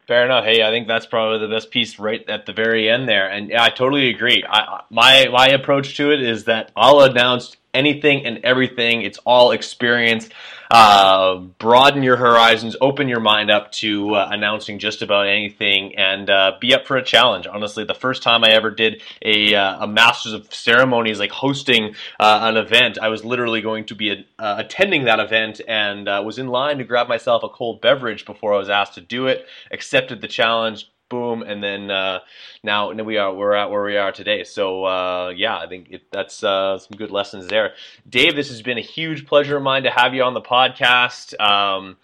Fair 0.09 0.25
enough. 0.25 0.45
Hey, 0.45 0.65
I 0.65 0.71
think 0.71 0.89
that's 0.89 1.07
probably 1.07 1.39
the 1.39 1.55
best 1.55 1.71
piece 1.71 1.99
right 2.01 2.29
at 2.29 2.47
the 2.47 2.53
very 2.53 2.91
end 2.91 3.09
there, 3.09 3.31
and 3.31 3.55
I 3.55 3.69
totally 3.69 4.09
agree. 4.09 4.45
I, 4.47 4.83
my 4.91 5.29
my 5.31 5.47
approach 5.47 5.97
to 5.99 6.11
it 6.13 6.21
is 6.21 6.45
that 6.45 6.73
I'll 6.75 7.01
announce 7.01 7.57
anything 7.75 8.27
and 8.27 8.41
everything. 8.45 9.03
It's 9.03 9.19
all 9.25 9.53
experience. 9.53 10.29
Uh, 10.71 11.37
broaden 11.37 12.03
your 12.03 12.17
horizons, 12.17 12.75
open 12.81 13.07
your 13.07 13.21
mind 13.21 13.51
up 13.51 13.71
to 13.73 14.15
uh, 14.15 14.29
announcing 14.31 14.79
just 14.79 15.03
about 15.03 15.27
anything, 15.27 15.95
and 15.97 16.31
uh, 16.31 16.53
be 16.63 16.73
up 16.73 16.87
for 16.87 16.97
a 16.97 17.05
challenge. 17.05 17.47
Honestly, 17.47 17.85
the 17.85 17.93
first 17.93 18.23
time 18.23 18.43
I 18.43 18.53
ever 18.53 18.71
did 18.71 19.03
a, 19.21 19.55
uh, 19.55 19.85
a 19.85 19.87
Masters 19.87 20.33
of 20.33 20.53
Ceremonies, 20.55 21.19
like 21.19 21.31
hosting 21.31 21.95
uh, 22.19 22.39
an 22.43 22.57
event, 22.57 22.97
I 23.03 23.09
was 23.09 23.23
literally 23.23 23.61
going 23.61 23.85
to 23.87 23.95
be 23.95 24.27
uh, 24.39 24.55
attending 24.59 25.05
that 25.05 25.21
event 25.21 25.61
and 25.69 26.07
was 26.25 26.39
in 26.39 26.47
line 26.49 26.79
to 26.79 26.85
grab 26.85 27.07
myself 27.07 27.43
a 27.43 27.51
cold 27.51 27.83
beverage 27.83 28.25
before 28.25 28.55
I 28.55 28.59
was 28.59 28.71
asked 28.71 28.95
to 28.95 29.03
do 29.03 29.27
it. 29.27 29.47
Accepted 29.71 30.23
the 30.23 30.29
challenge, 30.29 30.91
boom, 31.13 31.43
and 31.43 31.63
then 31.63 31.91
uh, 31.91 32.21
now 32.65 32.91
we 32.91 33.19
are 33.19 33.33
we're 33.33 33.53
at 33.53 33.71
where 33.71 33.85
we 33.85 33.97
are 33.97 34.11
today. 34.11 34.43
So 34.43 34.85
uh, 34.85 35.33
yeah, 35.37 35.59
I 35.59 35.69
think 35.69 35.89
it, 35.91 36.11
that's 36.11 36.43
uh, 36.43 36.79
some 36.79 36.97
good 36.97 37.13
lessons 37.13 37.47
there. 37.47 37.75
Dave, 38.09 38.35
this 38.35 38.49
has 38.49 38.63
been 38.63 38.79
a 38.79 38.83
huge 38.83 39.27
pleasure 39.27 39.59
of 39.59 39.63
mine 39.63 39.85
to 39.85 39.91
have 39.91 40.15
you 40.15 40.23
on 40.23 40.35
the 40.35 40.41
podcast. 40.41 41.39
Um, 41.39 41.99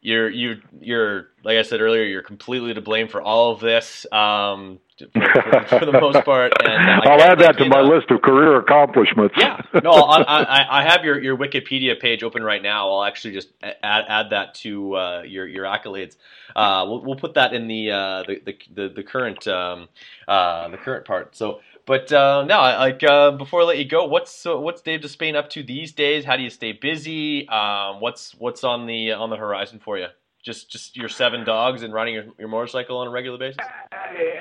you're 0.00 0.30
you 0.30 0.62
you're 0.80 1.28
like 1.44 1.58
I 1.58 1.62
said 1.62 1.80
earlier, 1.80 2.02
you're 2.02 2.22
completely 2.22 2.74
to 2.74 2.80
blame 2.80 3.08
for 3.08 3.20
all 3.20 3.52
of 3.52 3.60
this. 3.60 4.10
Um, 4.10 4.80
for, 4.98 5.06
for, 5.12 5.78
for, 5.78 5.86
the 5.86 5.98
most 6.00 6.24
part. 6.24 6.52
And 6.62 6.72
uh, 6.72 7.10
I'll 7.10 7.20
add 7.20 7.38
that 7.40 7.58
to 7.58 7.66
my 7.66 7.80
list 7.80 8.10
of 8.10 8.22
career 8.22 8.58
accomplishments. 8.58 9.34
Yeah, 9.38 9.60
no, 9.82 9.90
I, 9.90 10.22
I, 10.22 10.80
I, 10.80 10.82
have 10.84 11.04
your, 11.04 11.22
your 11.22 11.36
Wikipedia 11.36 11.98
page 12.00 12.22
open 12.22 12.42
right 12.42 12.62
now. 12.62 12.90
I'll 12.90 13.04
actually 13.04 13.34
just 13.34 13.48
add, 13.62 14.04
add 14.08 14.30
that 14.30 14.54
to 14.56 14.96
uh, 14.96 15.22
your 15.22 15.46
your 15.46 15.64
accolades. 15.64 16.16
Uh, 16.54 16.84
we'll, 16.88 17.02
we'll 17.02 17.16
put 17.16 17.34
that 17.34 17.52
in 17.52 17.68
the 17.68 17.90
uh, 17.90 18.22
the, 18.26 18.40
the, 18.44 18.58
the, 18.74 18.88
the 18.96 19.02
current 19.02 19.46
um, 19.46 19.88
uh, 20.26 20.68
the 20.68 20.78
current 20.78 21.04
part. 21.04 21.36
So. 21.36 21.60
But 21.86 22.12
uh, 22.12 22.44
no, 22.44 22.58
like 22.58 23.04
uh, 23.04 23.30
before 23.30 23.60
I 23.60 23.64
let 23.64 23.78
you 23.78 23.84
go, 23.84 24.06
what's 24.06 24.44
uh, 24.44 24.58
what's 24.58 24.82
Dave 24.82 25.02
Despain 25.02 25.36
up 25.36 25.50
to 25.50 25.62
these 25.62 25.92
days? 25.92 26.24
How 26.24 26.36
do 26.36 26.42
you 26.42 26.50
stay 26.50 26.72
busy? 26.72 27.48
Um, 27.48 28.00
what's 28.00 28.34
what's 28.34 28.64
on 28.64 28.86
the 28.86 29.12
on 29.12 29.30
the 29.30 29.36
horizon 29.36 29.78
for 29.78 29.96
you? 29.96 30.08
Just 30.46 30.70
just 30.70 30.96
your 30.96 31.08
seven 31.08 31.44
dogs 31.44 31.82
and 31.82 31.92
riding 31.92 32.14
your, 32.14 32.24
your 32.38 32.48
motorcycle 32.48 32.96
on 32.98 33.08
a 33.08 33.10
regular 33.10 33.36
basis? 33.36 33.58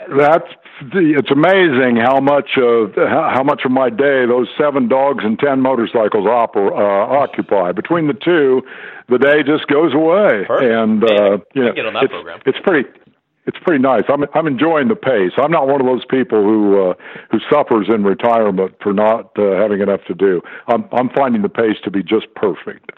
That's 0.07 0.47
the, 0.93 1.15
it's 1.17 1.31
amazing 1.31 1.97
how 1.97 2.19
much 2.21 2.51
of 2.61 2.93
how 2.95 3.41
much 3.43 3.63
of 3.65 3.71
my 3.71 3.89
day 3.89 4.25
those 4.27 4.47
seven 4.57 4.87
dogs 4.87 5.25
and 5.25 5.37
ten 5.39 5.59
motorcycles 5.61 6.25
oper, 6.25 6.71
uh, 6.71 7.17
occupy. 7.17 7.71
Between 7.71 8.07
the 8.07 8.13
two, 8.13 8.61
the 9.09 9.17
day 9.17 9.41
just 9.41 9.67
goes 9.67 9.93
away, 9.95 10.45
Perfect. 10.45 10.71
and 10.71 11.03
uh, 11.03 11.37
you 11.55 11.65
know 11.65 11.73
it's, 11.75 12.11
program. 12.11 12.39
it's 12.45 12.59
pretty 12.63 12.87
it's 13.47 13.57
pretty 13.65 13.81
nice. 13.81 14.03
I'm 14.07 14.25
I'm 14.35 14.45
enjoying 14.45 14.89
the 14.89 14.95
pace. 14.95 15.33
I'm 15.37 15.51
not 15.51 15.67
one 15.67 15.81
of 15.81 15.87
those 15.87 16.05
people 16.05 16.43
who 16.43 16.91
uh, 16.91 16.93
who 17.31 17.39
suffers 17.49 17.87
in 17.89 18.03
retirement 18.03 18.75
for 18.81 18.93
not 18.93 19.31
uh, 19.39 19.57
having 19.57 19.81
enough 19.81 20.01
to 20.07 20.13
do. 20.13 20.41
I'm 20.67 20.85
I'm 20.91 21.09
finding 21.09 21.41
the 21.41 21.49
pace 21.49 21.77
to 21.83 21.89
be 21.89 22.03
just 22.03 22.27
perfect. 22.35 22.91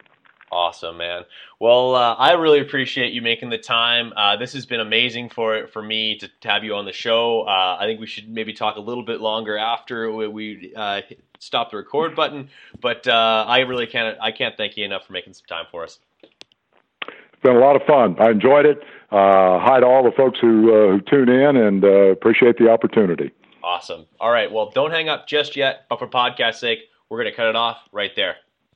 Awesome, 0.57 0.97
man. 0.97 1.21
Well, 1.59 1.93
uh, 1.93 2.15
I 2.15 2.31
really 2.31 2.59
appreciate 2.61 3.13
you 3.13 3.21
making 3.21 3.51
the 3.51 3.59
time. 3.59 4.11
Uh, 4.15 4.37
this 4.37 4.53
has 4.53 4.65
been 4.65 4.79
amazing 4.79 5.29
for 5.29 5.67
for 5.67 5.83
me 5.83 6.17
to, 6.17 6.27
to 6.27 6.47
have 6.47 6.63
you 6.63 6.73
on 6.73 6.85
the 6.85 6.91
show. 6.91 7.43
Uh, 7.43 7.77
I 7.79 7.85
think 7.85 7.99
we 7.99 8.07
should 8.07 8.27
maybe 8.27 8.53
talk 8.53 8.75
a 8.75 8.79
little 8.79 9.03
bit 9.03 9.21
longer 9.21 9.55
after 9.55 10.11
we, 10.11 10.27
we 10.27 10.73
uh, 10.75 11.01
stop 11.37 11.69
the 11.69 11.77
record 11.77 12.15
button. 12.15 12.49
But 12.81 13.07
uh, 13.07 13.45
I 13.47 13.59
really 13.59 13.85
can't 13.85 14.17
I 14.19 14.31
can't 14.31 14.57
thank 14.57 14.77
you 14.77 14.83
enough 14.83 15.05
for 15.05 15.13
making 15.13 15.33
some 15.33 15.45
time 15.47 15.65
for 15.69 15.83
us. 15.83 15.99
It's 16.23 17.43
been 17.43 17.55
a 17.55 17.59
lot 17.59 17.75
of 17.75 17.83
fun. 17.83 18.15
I 18.17 18.31
enjoyed 18.31 18.65
it. 18.65 18.79
Uh, 19.11 19.59
hi 19.59 19.79
to 19.79 19.85
all 19.85 20.03
the 20.03 20.11
folks 20.17 20.39
who 20.39 20.71
who 20.71 21.01
tune 21.01 21.29
in, 21.29 21.55
and 21.55 21.83
appreciate 21.83 22.57
the 22.57 22.71
opportunity. 22.71 23.29
Awesome. 23.63 24.07
All 24.19 24.31
right. 24.31 24.51
Well, 24.51 24.71
don't 24.71 24.89
hang 24.89 25.07
up 25.07 25.27
just 25.27 25.55
yet. 25.55 25.85
But 25.87 25.99
for 25.99 26.07
podcast 26.07 26.55
sake, 26.55 26.79
we're 27.09 27.21
going 27.21 27.31
to 27.31 27.37
cut 27.37 27.47
it 27.47 27.55
off 27.55 27.77
right 27.91 28.15
there. 28.15 28.37